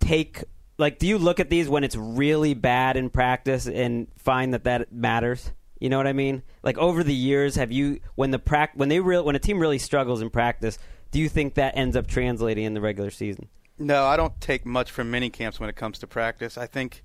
take, 0.00 0.42
like, 0.78 0.98
do 0.98 1.06
you 1.06 1.18
look 1.18 1.40
at 1.40 1.50
these 1.50 1.68
when 1.68 1.84
it's 1.84 1.96
really 1.96 2.54
bad 2.54 2.96
in 2.96 3.10
practice 3.10 3.66
and 3.66 4.08
find 4.18 4.54
that 4.54 4.64
that 4.64 4.92
matters? 4.92 5.52
You 5.80 5.90
know 5.90 5.98
what 5.98 6.06
I 6.06 6.12
mean? 6.12 6.42
Like 6.62 6.78
over 6.78 7.02
the 7.02 7.14
years, 7.14 7.56
have 7.56 7.70
you 7.70 8.00
when 8.14 8.30
the 8.30 8.38
prac 8.38 8.72
when 8.74 8.88
they 8.88 9.00
real 9.00 9.24
when 9.24 9.36
a 9.36 9.38
team 9.38 9.58
really 9.58 9.78
struggles 9.78 10.22
in 10.22 10.30
practice, 10.30 10.78
do 11.10 11.18
you 11.18 11.28
think 11.28 11.54
that 11.54 11.76
ends 11.76 11.96
up 11.96 12.06
translating 12.06 12.64
in 12.64 12.74
the 12.74 12.80
regular 12.80 13.10
season? 13.10 13.48
No, 13.78 14.06
I 14.06 14.16
don't 14.16 14.38
take 14.40 14.64
much 14.64 14.90
from 14.90 15.10
mini 15.10 15.28
camps 15.28 15.60
when 15.60 15.68
it 15.68 15.76
comes 15.76 15.98
to 15.98 16.06
practice. 16.06 16.56
I 16.56 16.66
think 16.66 17.04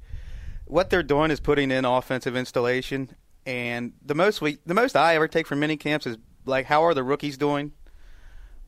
what 0.66 0.90
they're 0.90 1.04
doing 1.04 1.32
is 1.32 1.42
putting 1.42 1.70
in 1.70 1.84
offensive 1.84 2.38
installation, 2.38 3.10
and 3.46 3.92
the 4.06 4.16
most 4.16 4.40
we 4.42 4.60
the 4.66 4.74
most 4.74 4.96
I 4.96 5.16
ever 5.16 5.28
take 5.28 5.48
from 5.48 5.60
mini 5.60 5.76
camps 5.76 6.08
is 6.08 6.18
like 6.46 6.66
how 6.66 6.84
are 6.86 6.94
the 6.94 7.04
rookies 7.04 7.38
doing? 7.38 7.74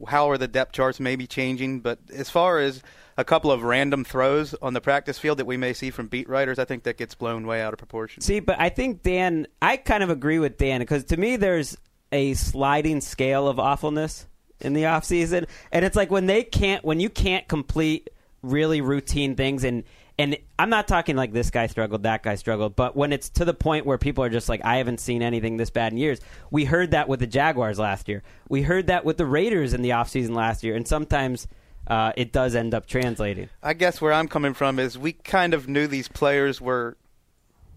How 0.06 0.30
are 0.30 0.38
the 0.38 0.50
depth 0.50 0.74
charts 0.74 1.00
maybe 1.00 1.28
changing? 1.28 1.80
But 1.80 2.00
as 2.14 2.30
far 2.30 2.60
as 2.60 2.84
a 3.18 3.24
couple 3.24 3.52
of 3.52 3.64
random 3.64 4.04
throws 4.04 4.54
on 4.62 4.74
the 4.74 4.82
practice 4.82 5.20
field 5.20 5.40
that 5.40 5.46
we 5.46 5.58
may 5.58 5.74
see 5.74 5.90
from 5.92 6.08
beat 6.08 6.28
writers, 6.30 6.60
I 6.60 6.66
think 6.66 6.84
that 6.84 6.98
gets 6.98 7.16
blown 7.16 7.46
way 7.46 7.62
out 7.62 7.74
of 7.74 7.80
proportion. 7.80 8.22
See, 8.22 8.40
but 8.40 8.60
I 8.60 8.70
think 8.70 9.04
Dan, 9.04 9.48
I 9.62 9.78
kind 9.78 10.04
of 10.04 10.10
agree 10.10 10.40
with 10.40 10.58
Dan 10.58 10.80
because 10.80 11.04
to 11.06 11.18
me 11.18 11.36
there's 11.36 11.78
a 12.12 12.34
sliding 12.34 13.02
scale 13.02 13.48
of 13.48 13.60
awfulness 13.60 14.28
in 14.60 14.74
the 14.74 14.86
off 14.86 15.04
season, 15.04 15.46
and 15.72 15.84
it's 15.84 15.96
like 15.96 16.12
when 16.12 16.26
they 16.26 16.44
can't, 16.44 16.84
when 16.86 17.00
you 17.00 17.10
can't 17.10 17.48
complete 17.48 18.10
really 18.42 18.82
routine 18.82 19.36
things 19.36 19.64
and. 19.64 19.84
And 20.16 20.38
I'm 20.60 20.70
not 20.70 20.88
talking 20.88 21.16
like 21.16 21.34
this 21.34 21.50
guy 21.50 21.66
struggled, 21.66 22.04
that 22.04 22.22
guy 22.22 22.36
struggled, 22.36 22.76
but 22.76 22.96
when 22.96 23.12
it's 23.12 23.30
to 23.30 23.46
the 23.46 23.54
point 23.56 23.88
where 23.88 23.98
people 23.98 24.24
are 24.24 24.30
just 24.30 24.48
like, 24.48 24.64
I 24.64 24.78
haven't 24.78 25.00
seen 25.00 25.24
anything 25.24 25.58
this 25.58 25.72
bad 25.72 25.92
in 25.92 25.98
years. 25.98 26.20
We 26.52 26.66
heard 26.66 26.92
that 26.92 27.10
with 27.10 27.20
the 27.20 27.26
Jaguars 27.26 27.80
last 27.80 28.08
year. 28.08 28.22
We 28.48 28.62
heard 28.62 28.86
that 28.88 29.06
with 29.06 29.18
the 29.18 29.26
Raiders 29.26 29.74
in 29.74 29.82
the 29.82 29.90
offseason 29.90 30.36
last 30.36 30.64
year. 30.64 30.76
And 30.76 30.88
sometimes 30.88 31.48
uh, 31.88 32.14
it 32.16 32.32
does 32.32 32.56
end 32.56 32.74
up 32.74 32.86
translating. 32.86 33.50
I 33.62 33.74
guess 33.74 34.00
where 34.02 34.14
I'm 34.14 34.28
coming 34.28 34.54
from 34.54 34.80
is 34.80 34.98
we 34.98 35.14
kind 35.14 35.54
of 35.54 35.68
knew 35.68 35.88
these 35.88 36.08
players 36.08 36.60
were 36.62 36.98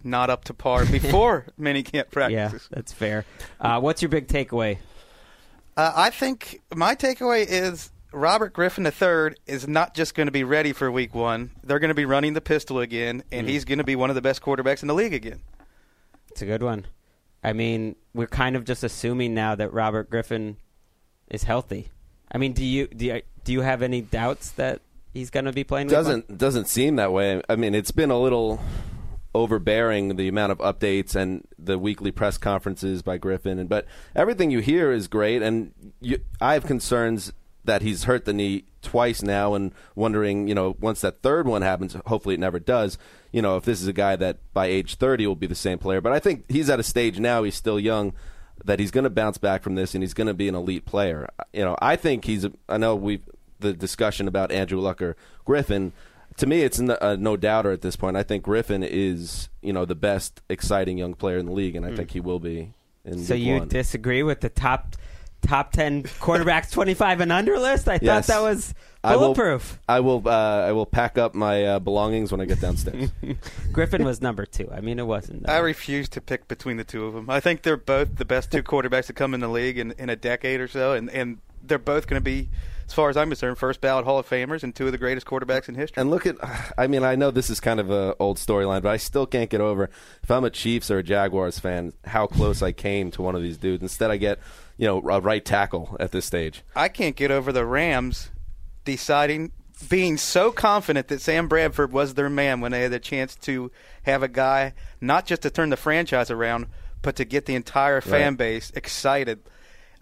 not 0.05 0.31
up 0.31 0.45
to 0.45 0.55
par 0.55 0.85
before 0.91 1.47
minicamp 1.61 2.11
practices. 2.11 2.69
Yeah, 2.71 2.77
that's 2.77 2.93
fair. 2.93 3.25
Uh, 3.61 3.81
what's 3.81 4.03
your 4.03 4.09
big 4.09 4.29
takeaway? 4.29 4.79
Uh, 5.77 5.93
I 5.95 6.11
think 6.11 6.61
my 6.75 6.95
takeaway 6.95 7.45
is 7.49 7.91
Robert 8.13 8.53
Griffin 8.55 8.87
III 8.87 9.37
is 9.47 9.69
not 9.69 9.95
just 9.95 10.15
going 10.15 10.27
to 10.27 10.33
be 10.33 10.45
ready 10.45 10.73
for 10.73 10.91
Week 10.91 11.15
One. 11.15 11.51
They're 11.65 11.79
going 11.81 11.89
to 11.91 11.95
be 11.95 12.05
running 12.07 12.33
the 12.33 12.41
pistol 12.41 12.79
again, 12.79 13.23
and 13.31 13.47
Mm. 13.47 13.51
he's 13.51 13.65
going 13.65 13.79
to 13.79 13.85
be 13.85 13.97
one 13.97 14.09
of 14.11 14.15
the 14.17 14.23
best 14.23 14.41
quarterbacks 14.41 14.81
in 14.83 14.89
the 14.89 14.95
league 14.95 15.13
again. 15.13 15.41
It's 16.31 16.41
a 16.41 16.47
good 16.47 16.63
one. 16.63 16.87
I 17.45 17.53
mean, 17.53 17.97
we're 18.15 18.27
kind 18.27 18.57
of 18.57 18.65
just 18.65 18.83
assuming 18.85 19.35
now 19.35 19.55
that 19.55 19.73
Robert 19.73 20.09
Griffin 20.09 20.57
is 21.29 21.43
healthy. 21.43 21.91
I 22.31 22.39
mean, 22.39 22.53
do 22.53 22.65
you 22.65 22.87
do 22.89 23.07
you, 23.07 23.23
do 23.45 23.53
you 23.53 23.61
have 23.61 23.83
any 23.83 24.01
doubts 24.01 24.51
that 24.53 24.81
he's 25.13 25.31
going 25.31 25.47
to 25.47 25.53
be 25.53 25.65
playing? 25.65 25.89
doesn't 25.89 26.39
doesn't 26.39 26.69
seem 26.69 26.97
that 26.97 27.13
way. 27.13 27.41
I 27.49 27.57
mean, 27.57 27.75
it's 27.75 27.91
been 27.91 28.11
a 28.11 28.21
little 28.21 28.61
overbearing 29.35 30.17
the 30.17 30.29
amount 30.29 30.51
of 30.51 30.59
updates 30.59 31.15
and 31.15 31.47
the 31.59 31.79
weekly 31.79 32.11
press 32.11 32.39
conferences 32.39 33.03
by 33.03 33.19
Griffin, 33.19 33.59
and 33.59 33.69
but 33.69 33.87
everything 34.15 34.51
you 34.51 34.61
hear 34.61 34.93
is 34.93 35.09
great. 35.09 35.43
And 35.43 35.73
you, 36.01 36.19
I 36.41 36.55
have 36.55 36.65
concerns 36.65 37.33
that 37.65 37.83
he's 37.83 38.05
hurt 38.05 38.25
the 38.25 38.33
knee 38.33 38.65
twice 38.81 39.23
now, 39.23 39.55
and 39.55 39.73
wondering, 39.95 40.49
you 40.49 40.55
know, 40.55 40.77
once 40.81 41.01
that 41.01 41.21
third 41.23 41.47
one 41.47 41.63
happens, 41.63 41.97
hopefully 42.07 42.35
it 42.35 42.41
never 42.41 42.59
does. 42.59 42.97
You 43.33 43.43
know, 43.43 43.57
if 43.57 43.65
this 43.65 43.83
is 43.83 43.89
a 43.89 43.93
guy 43.93 44.17
that 44.17 44.39
by 44.55 44.67
age 44.67 44.97
thirty 44.97 45.27
will 45.27 45.37
be 45.37 45.47
the 45.47 45.55
same 45.55 45.79
player, 45.79 46.01
but 46.01 46.13
I 46.13 46.19
think 46.19 46.45
he's 46.49 46.71
at 46.71 46.81
a 46.81 46.85
stage 46.85 47.19
now. 47.19 47.43
He's 47.43 47.55
still 47.55 47.79
young. 47.79 48.13
That 48.65 48.81
he's 48.81 48.91
going 48.91 49.05
to 49.05 49.11
bounce 49.11 49.39
back 49.39 49.63
from 49.63 49.75
this, 49.75 49.95
and 49.95 50.03
he's 50.03 50.15
going 50.15 50.27
to 50.27 50.35
be 50.35 50.49
an 50.49 50.55
elite 50.55 50.87
player. 50.87 51.29
You 51.53 51.65
know, 51.65 51.77
I 51.81 51.97
think 51.97 52.25
he's. 52.25 52.45
A, 52.45 52.53
I 52.69 52.79
know 52.79 52.97
we 52.97 53.21
the 53.61 53.73
discussion 53.73 54.27
about 54.29 54.51
Andrew 54.53 54.81
Luck 54.81 55.01
or 55.01 55.17
Griffin 55.45 55.93
to 56.39 56.47
me, 56.47 56.61
it's 56.63 56.79
n- 56.79 56.91
uh, 56.91 57.17
no 57.19 57.35
doubter 57.37 57.71
at 57.73 57.81
this 57.81 57.97
point. 57.97 58.15
I 58.17 58.23
think 58.23 58.43
Griffin 58.45 58.83
is, 58.83 59.49
you 59.63 59.73
know, 59.73 59.87
the 59.87 59.95
best 59.95 60.43
exciting 60.51 60.99
young 60.99 61.15
player 61.15 61.39
in 61.39 61.47
the 61.47 61.53
league, 61.53 61.75
and 61.75 61.87
I 61.87 61.91
Mm. 61.93 61.97
think 61.97 62.11
he 62.11 62.21
will 62.21 62.41
be. 62.41 62.75
In 63.07 63.19
So 63.25 63.33
you 63.35 63.59
one. 63.61 63.69
disagree 63.69 64.23
with 64.23 64.41
the 64.41 64.51
top 64.51 64.97
top 65.43 65.73
ten 65.73 66.03
quarterbacks 66.05 66.71
twenty 66.73 66.95
five 66.95 67.21
and 67.21 67.31
under 67.33 67.59
list? 67.59 67.89
I 67.89 67.99
Yes. 68.03 68.27
thought 68.27 68.33
that 68.35 68.43
was 68.43 68.75
I 69.05 69.13
will- 69.17 69.35
bulletproof. 69.35 69.79
I 69.89 70.01
will. 70.01 70.23
Uh, 70.27 70.31
I 70.67 70.73
will 70.73 70.87
pack 70.87 71.17
up 71.19 71.35
my 71.35 71.65
uh, 71.65 71.79
belongings 71.79 72.33
when 72.33 72.41
I 72.41 72.45
get 72.45 72.61
downstairs. 72.61 73.11
Griffin 73.73 74.05
was 74.05 74.21
number 74.21 74.45
two. 74.47 74.69
I 74.73 74.81
mean, 74.81 74.99
it 74.99 75.07
wasn't. 75.07 75.49
I 75.49 75.59
refuse 75.59 76.09
to 76.11 76.21
pick 76.21 76.49
between 76.49 76.77
the 76.77 76.85
two 76.85 77.05
of 77.07 77.15
them. 77.15 77.31
I 77.31 77.39
think 77.41 77.63
they're 77.63 77.77
both 77.77 78.17
the 78.17 78.25
best 78.25 78.51
two 78.51 78.63
quarterbacks 78.63 79.07
to 79.07 79.13
come 79.13 79.33
in 79.35 79.41
the 79.41 79.49
league 79.49 79.79
in, 79.79 79.93
in 79.93 80.11
a 80.11 80.17
decade 80.17 80.61
or 80.61 80.67
so, 80.69 80.93
and, 80.93 81.09
and 81.11 81.39
they're 81.63 81.79
both 81.79 82.07
going 82.09 82.21
to 82.21 82.25
be, 82.25 82.49
as 82.87 82.95
far 82.95 83.11
as 83.11 83.17
I'm 83.17 83.29
concerned, 83.29 83.59
first 83.59 83.81
ballot 83.81 84.05
Hall 84.05 84.19
of 84.19 84.29
Famers 84.29 84.63
and 84.63 84.75
two 84.75 84.87
of 84.87 84.93
the 84.93 84.99
greatest 84.99 85.27
quarterbacks 85.27 85.69
in 85.69 85.75
history. 85.75 86.01
And 86.01 86.11
look 86.11 86.25
at, 86.27 86.37
I 86.79 86.87
mean, 86.87 87.03
I 87.03 87.15
know 87.17 87.31
this 87.31 87.51
is 87.51 87.59
kind 87.61 87.81
of 87.81 87.91
an 87.91 88.15
old 88.21 88.37
storyline, 88.39 88.83
but 88.83 88.91
I 88.91 88.97
still 88.97 89.27
can't 89.27 89.51
get 89.51 89.61
over 89.61 89.91
if 90.23 90.31
I'm 90.31 90.45
a 90.45 90.51
Chiefs 90.51 90.91
or 90.91 90.99
a 90.99 91.03
Jaguars 91.03 91.59
fan, 91.59 91.93
how 92.05 92.27
close 92.27 92.63
I 92.63 92.73
came 92.73 93.11
to 93.13 93.23
one 93.23 93.35
of 93.35 93.43
these 93.43 93.57
dudes. 93.59 93.83
Instead, 93.83 94.11
I 94.11 94.17
get, 94.17 94.39
you 94.77 94.87
know, 94.87 94.99
a 94.99 95.21
right 95.21 95.45
tackle 95.45 95.97
at 95.99 96.13
this 96.13 96.25
stage. 96.27 96.63
I 96.77 96.89
can't 96.89 97.17
get 97.17 97.31
over 97.31 97.53
the 97.53 97.65
Rams 97.67 98.31
deciding, 98.85 99.53
being 99.89 100.17
so 100.17 100.53
confident 100.53 101.09
that 101.09 101.21
Sam 101.21 101.49
Bradford 101.49 101.93
was 101.93 102.15
their 102.15 102.31
man 102.31 102.61
when 102.61 102.73
they 102.73 102.83
had 102.83 102.93
the 102.93 102.99
chance 103.01 103.35
to 103.37 103.71
have 104.05 104.23
a 104.23 104.29
guy 104.29 104.73
not 105.01 105.27
just 105.27 105.43
to 105.43 105.51
turn 105.51 105.71
the 105.71 105.77
franchise 105.77 106.31
around, 106.31 106.67
but 107.03 107.17
to 107.17 107.25
get 107.25 107.47
the 107.47 107.55
entire 107.55 108.01
fan 108.01 108.33
Right. 108.33 108.39
base 108.39 108.71
excited. 108.75 109.41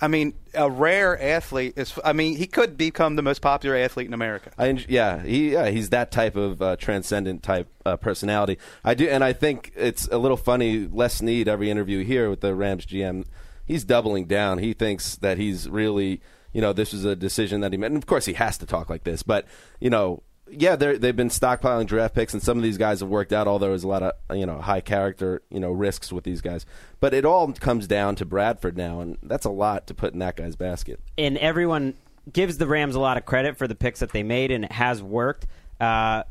I 0.04 0.08
mean, 0.08 0.34
a 0.52 0.70
rare 0.70 1.18
athlete 1.18 1.78
is. 1.78 1.98
I 2.04 2.12
mean, 2.12 2.36
he 2.36 2.46
could 2.46 2.76
become 2.76 3.16
the 3.16 3.22
most 3.22 3.40
popular 3.40 3.74
athlete 3.74 4.06
in 4.06 4.12
America. 4.12 4.50
I 4.58 4.84
yeah, 4.86 5.22
he 5.22 5.52
yeah, 5.52 5.70
he's 5.70 5.88
that 5.90 6.10
type 6.10 6.36
of 6.36 6.60
uh, 6.60 6.76
transcendent 6.76 7.42
type 7.42 7.68
uh, 7.86 7.96
personality. 7.96 8.58
I 8.84 8.92
do, 8.92 9.08
and 9.08 9.24
I 9.24 9.32
think 9.32 9.72
it's 9.74 10.06
a 10.08 10.18
little 10.18 10.36
funny. 10.36 10.86
Les 10.92 11.14
Snead, 11.14 11.48
every 11.48 11.70
interview 11.70 12.04
here 12.04 12.28
with 12.28 12.42
the 12.42 12.54
Rams 12.54 12.84
GM, 12.84 13.24
he's 13.64 13.82
doubling 13.82 14.26
down. 14.26 14.58
He 14.58 14.74
thinks 14.74 15.16
that 15.16 15.38
he's 15.38 15.70
really, 15.70 16.20
you 16.52 16.60
know, 16.60 16.74
this 16.74 16.92
was 16.92 17.06
a 17.06 17.16
decision 17.16 17.62
that 17.62 17.72
he 17.72 17.78
made. 17.78 17.86
And 17.86 17.96
of 17.96 18.04
course, 18.04 18.26
he 18.26 18.34
has 18.34 18.58
to 18.58 18.66
talk 18.66 18.90
like 18.90 19.04
this, 19.04 19.22
but 19.22 19.46
you 19.80 19.88
know. 19.88 20.22
Yeah, 20.50 20.76
they've 20.76 21.16
been 21.16 21.30
stockpiling 21.30 21.86
draft 21.86 22.14
picks, 22.14 22.34
and 22.34 22.42
some 22.42 22.58
of 22.58 22.62
these 22.62 22.76
guys 22.76 23.00
have 23.00 23.08
worked 23.08 23.32
out. 23.32 23.48
Although 23.48 23.68
there's 23.68 23.84
a 23.84 23.88
lot 23.88 24.02
of 24.02 24.12
you 24.36 24.46
know 24.46 24.60
high 24.60 24.80
character 24.80 25.42
you 25.50 25.58
know 25.60 25.70
risks 25.70 26.12
with 26.12 26.24
these 26.24 26.40
guys, 26.40 26.66
but 27.00 27.14
it 27.14 27.24
all 27.24 27.52
comes 27.52 27.86
down 27.86 28.14
to 28.16 28.24
Bradford 28.24 28.76
now, 28.76 29.00
and 29.00 29.18
that's 29.22 29.46
a 29.46 29.50
lot 29.50 29.86
to 29.86 29.94
put 29.94 30.12
in 30.12 30.18
that 30.20 30.36
guy's 30.36 30.56
basket. 30.56 31.00
and 31.16 31.38
everyone 31.38 31.94
gives 32.32 32.58
the 32.58 32.66
Rams 32.66 32.94
a 32.94 33.00
lot 33.00 33.16
of 33.16 33.24
credit 33.24 33.56
for 33.56 33.68
the 33.68 33.74
picks 33.74 34.00
that 34.00 34.12
they 34.12 34.22
made, 34.22 34.50
and 34.50 34.64
it 34.64 34.72
has 34.72 35.02
worked. 35.02 35.46
Uh, 35.80 36.24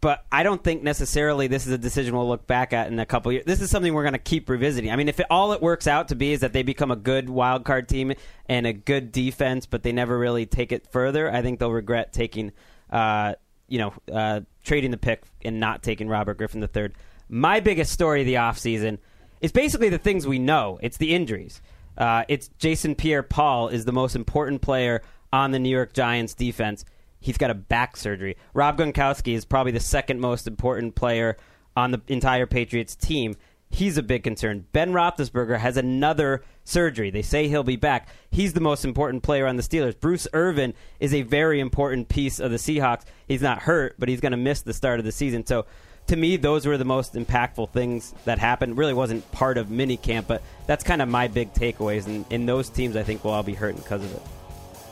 but 0.00 0.24
I 0.32 0.42
don't 0.42 0.62
think 0.62 0.82
necessarily 0.82 1.46
this 1.46 1.64
is 1.64 1.72
a 1.72 1.78
decision 1.78 2.16
we'll 2.16 2.26
look 2.26 2.46
back 2.48 2.72
at 2.72 2.88
in 2.88 2.98
a 2.98 3.06
couple 3.06 3.30
years. 3.30 3.44
This 3.44 3.60
is 3.60 3.70
something 3.70 3.94
we're 3.94 4.02
going 4.02 4.14
to 4.14 4.18
keep 4.18 4.48
revisiting. 4.48 4.90
I 4.90 4.96
mean, 4.96 5.08
if 5.08 5.20
it, 5.20 5.26
all 5.30 5.52
it 5.52 5.62
works 5.62 5.86
out 5.86 6.08
to 6.08 6.16
be 6.16 6.32
is 6.32 6.40
that 6.40 6.52
they 6.52 6.64
become 6.64 6.90
a 6.90 6.96
good 6.96 7.30
wild 7.30 7.64
card 7.64 7.88
team 7.88 8.12
and 8.46 8.66
a 8.66 8.72
good 8.72 9.12
defense, 9.12 9.64
but 9.64 9.84
they 9.84 9.92
never 9.92 10.18
really 10.18 10.44
take 10.44 10.72
it 10.72 10.88
further, 10.90 11.32
I 11.32 11.40
think 11.40 11.60
they'll 11.60 11.70
regret 11.70 12.12
taking, 12.12 12.50
uh, 12.90 13.34
you 13.68 13.78
know, 13.78 13.92
uh, 14.12 14.40
trading 14.64 14.90
the 14.90 14.96
pick 14.96 15.24
and 15.44 15.60
not 15.60 15.82
taking 15.82 16.08
Robert 16.08 16.38
Griffin 16.38 16.62
III. 16.62 16.90
My 17.28 17.60
biggest 17.60 17.92
story 17.92 18.20
of 18.20 18.26
the 18.26 18.34
offseason 18.34 18.98
is 19.40 19.52
basically 19.52 19.88
the 19.88 19.98
things 19.98 20.26
we 20.26 20.38
know. 20.38 20.78
It's 20.82 20.96
the 20.96 21.14
injuries. 21.14 21.60
Uh, 21.96 22.24
it's 22.28 22.48
Jason 22.58 22.94
Pierre-Paul 22.94 23.68
is 23.68 23.84
the 23.84 23.92
most 23.92 24.16
important 24.16 24.62
player 24.62 25.02
on 25.32 25.50
the 25.50 25.58
New 25.58 25.68
York 25.68 25.92
Giants 25.92 26.34
defense. 26.34 26.84
He's 27.20 27.38
got 27.38 27.50
a 27.50 27.54
back 27.54 27.96
surgery. 27.96 28.36
Rob 28.54 28.78
Gronkowski 28.78 29.34
is 29.34 29.44
probably 29.44 29.72
the 29.72 29.80
second 29.80 30.20
most 30.20 30.46
important 30.46 30.94
player 30.94 31.36
on 31.76 31.90
the 31.90 32.02
entire 32.08 32.46
Patriots 32.46 32.96
team. 32.96 33.36
He's 33.72 33.96
a 33.96 34.02
big 34.02 34.22
concern. 34.22 34.66
Ben 34.72 34.92
Roethlisberger 34.92 35.58
has 35.58 35.78
another 35.78 36.44
surgery. 36.62 37.10
They 37.10 37.22
say 37.22 37.48
he'll 37.48 37.64
be 37.64 37.76
back. 37.76 38.06
He's 38.30 38.52
the 38.52 38.60
most 38.60 38.84
important 38.84 39.22
player 39.22 39.46
on 39.46 39.56
the 39.56 39.62
Steelers. 39.62 39.98
Bruce 39.98 40.28
Irvin 40.34 40.74
is 41.00 41.14
a 41.14 41.22
very 41.22 41.58
important 41.58 42.10
piece 42.10 42.38
of 42.38 42.50
the 42.50 42.58
Seahawks. 42.58 43.04
He's 43.26 43.40
not 43.40 43.62
hurt, 43.62 43.94
but 43.98 44.10
he's 44.10 44.20
going 44.20 44.32
to 44.32 44.38
miss 44.38 44.60
the 44.60 44.74
start 44.74 44.98
of 44.98 45.06
the 45.06 45.12
season. 45.12 45.46
So, 45.46 45.64
to 46.08 46.16
me, 46.16 46.36
those 46.36 46.66
were 46.66 46.76
the 46.76 46.84
most 46.84 47.14
impactful 47.14 47.70
things 47.70 48.12
that 48.26 48.38
happened. 48.38 48.76
Really 48.76 48.92
wasn't 48.92 49.30
part 49.32 49.56
of 49.56 49.68
minicamp, 49.68 50.26
but 50.26 50.42
that's 50.66 50.84
kind 50.84 51.00
of 51.00 51.08
my 51.08 51.28
big 51.28 51.54
takeaways. 51.54 52.06
And 52.06 52.26
in 52.28 52.44
those 52.44 52.68
teams, 52.68 52.94
I 52.94 53.04
think 53.04 53.24
will 53.24 53.30
all 53.30 53.42
be 53.42 53.54
hurting 53.54 53.80
because 53.80 54.04
of 54.04 54.12
it. 54.12 54.22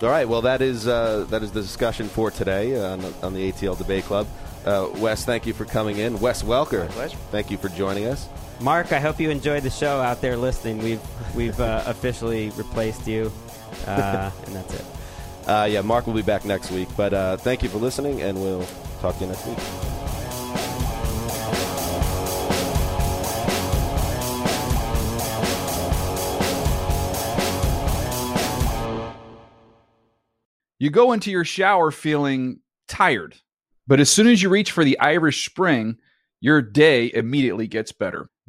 All 0.03 0.09
right. 0.09 0.27
Well, 0.27 0.43
that 0.43 0.63
is 0.63 0.89
uh, 0.89 1.27
that 1.29 1.43
is 1.43 1.53
the 1.53 1.61
discussion 1.61 2.09
for 2.09 2.31
today 2.31 2.81
on, 2.83 3.05
on 3.23 3.35
the 3.35 3.53
ATL 3.53 3.77
Debate 3.77 4.05
Club. 4.05 4.27
Uh, 4.65 4.89
Wes, 4.97 5.27
thank 5.27 5.47
you 5.47 5.53
for 5.53 5.67
coming 5.67 5.99
in. 5.99 6.19
Wes 6.21 6.43
Welker, 6.43 6.89
thank 7.31 7.51
you 7.51 7.59
for 7.59 7.69
joining 7.69 8.07
us. 8.07 8.29
Marc, 8.61 8.93
I 8.93 9.01
hope 9.01 9.19
you 9.19 9.31
enjoyed 9.31 9.63
the 9.63 9.71
show 9.71 10.01
out 10.01 10.21
there 10.21 10.37
listening. 10.37 10.79
We've 10.79 11.01
we've 11.35 11.59
uh, 11.59 11.83
officially 11.87 12.51
replaced 12.51 13.07
you, 13.07 13.33
uh, 13.87 14.31
and 14.47 14.55
that's 14.55 14.75
it. 14.75 14.85
Uh, 15.47 15.67
yeah, 15.71 15.81
Marc 15.81 16.07
will 16.07 16.15
be 16.15 16.21
back 16.21 16.45
next 16.45 16.71
week. 16.71 16.89
But 16.95 17.15
uh, 17.15 17.37
thank 17.39 17.63
you 17.63 17.71
for 17.71 17.79
listening, 17.79 18.21
and 18.21 18.39
we'll 18.39 18.67
talk 19.01 19.17
to 19.17 19.25
you 19.25 19.31
next 19.31 19.47
week. 19.47 19.59
You 30.79 30.91
go 30.91 31.13
into 31.13 31.31
your 31.31 31.45
shower 31.45 31.91
feeling 31.91 32.61
tired, 32.89 33.37
but 33.87 34.01
as 34.01 34.11
soon 34.11 34.27
as 34.27 34.43
you 34.43 34.51
reach 34.51 34.71
for 34.71 34.85
the 34.85 34.99
Irish 34.99 35.47
Spring, 35.47 35.97
your 36.41 36.61
day 36.61 37.11
immediately 37.15 37.67
gets 37.67 37.93
better. 37.93 38.29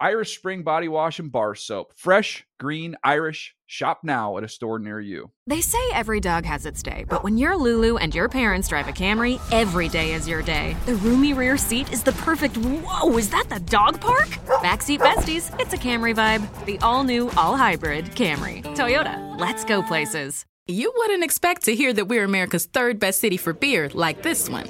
Irish 0.00 0.36
Spring 0.36 0.62
Body 0.62 0.88
Wash 0.88 1.18
and 1.20 1.30
Bar 1.30 1.54
Soap. 1.54 1.92
Fresh, 1.94 2.46
green, 2.58 2.96
Irish. 3.04 3.54
Shop 3.66 4.00
now 4.02 4.36
at 4.36 4.44
a 4.44 4.48
store 4.48 4.78
near 4.78 5.00
you. 5.00 5.30
They 5.46 5.60
say 5.60 5.78
every 5.92 6.20
dog 6.20 6.44
has 6.44 6.66
its 6.66 6.82
day, 6.82 7.04
but 7.08 7.24
when 7.24 7.38
you're 7.38 7.56
Lulu 7.56 7.96
and 7.96 8.14
your 8.14 8.28
parents 8.28 8.68
drive 8.68 8.88
a 8.88 8.92
Camry, 8.92 9.40
every 9.52 9.88
day 9.88 10.12
is 10.12 10.28
your 10.28 10.42
day. 10.42 10.76
The 10.86 10.96
roomy 10.96 11.32
rear 11.32 11.56
seat 11.56 11.92
is 11.92 12.02
the 12.02 12.12
perfect. 12.12 12.56
Whoa, 12.56 13.16
is 13.16 13.30
that 13.30 13.48
the 13.48 13.60
dog 13.60 14.00
park? 14.00 14.28
Backseat 14.62 14.98
besties, 14.98 15.58
it's 15.60 15.72
a 15.74 15.78
Camry 15.78 16.14
vibe. 16.14 16.66
The 16.66 16.78
all 16.80 17.04
new, 17.04 17.30
all 17.30 17.56
hybrid 17.56 18.06
Camry. 18.06 18.62
Toyota, 18.76 19.38
let's 19.38 19.64
go 19.64 19.82
places. 19.82 20.44
You 20.66 20.92
wouldn't 20.96 21.24
expect 21.24 21.64
to 21.64 21.74
hear 21.74 21.92
that 21.92 22.06
we're 22.06 22.24
America's 22.24 22.66
third 22.66 22.98
best 22.98 23.20
city 23.20 23.36
for 23.36 23.52
beer 23.52 23.90
like 23.92 24.22
this 24.22 24.48
one, 24.48 24.68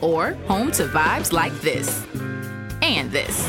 or 0.00 0.32
home 0.46 0.72
to 0.72 0.86
vibes 0.86 1.32
like 1.32 1.52
this 1.60 2.04
and 2.82 3.10
this. 3.10 3.48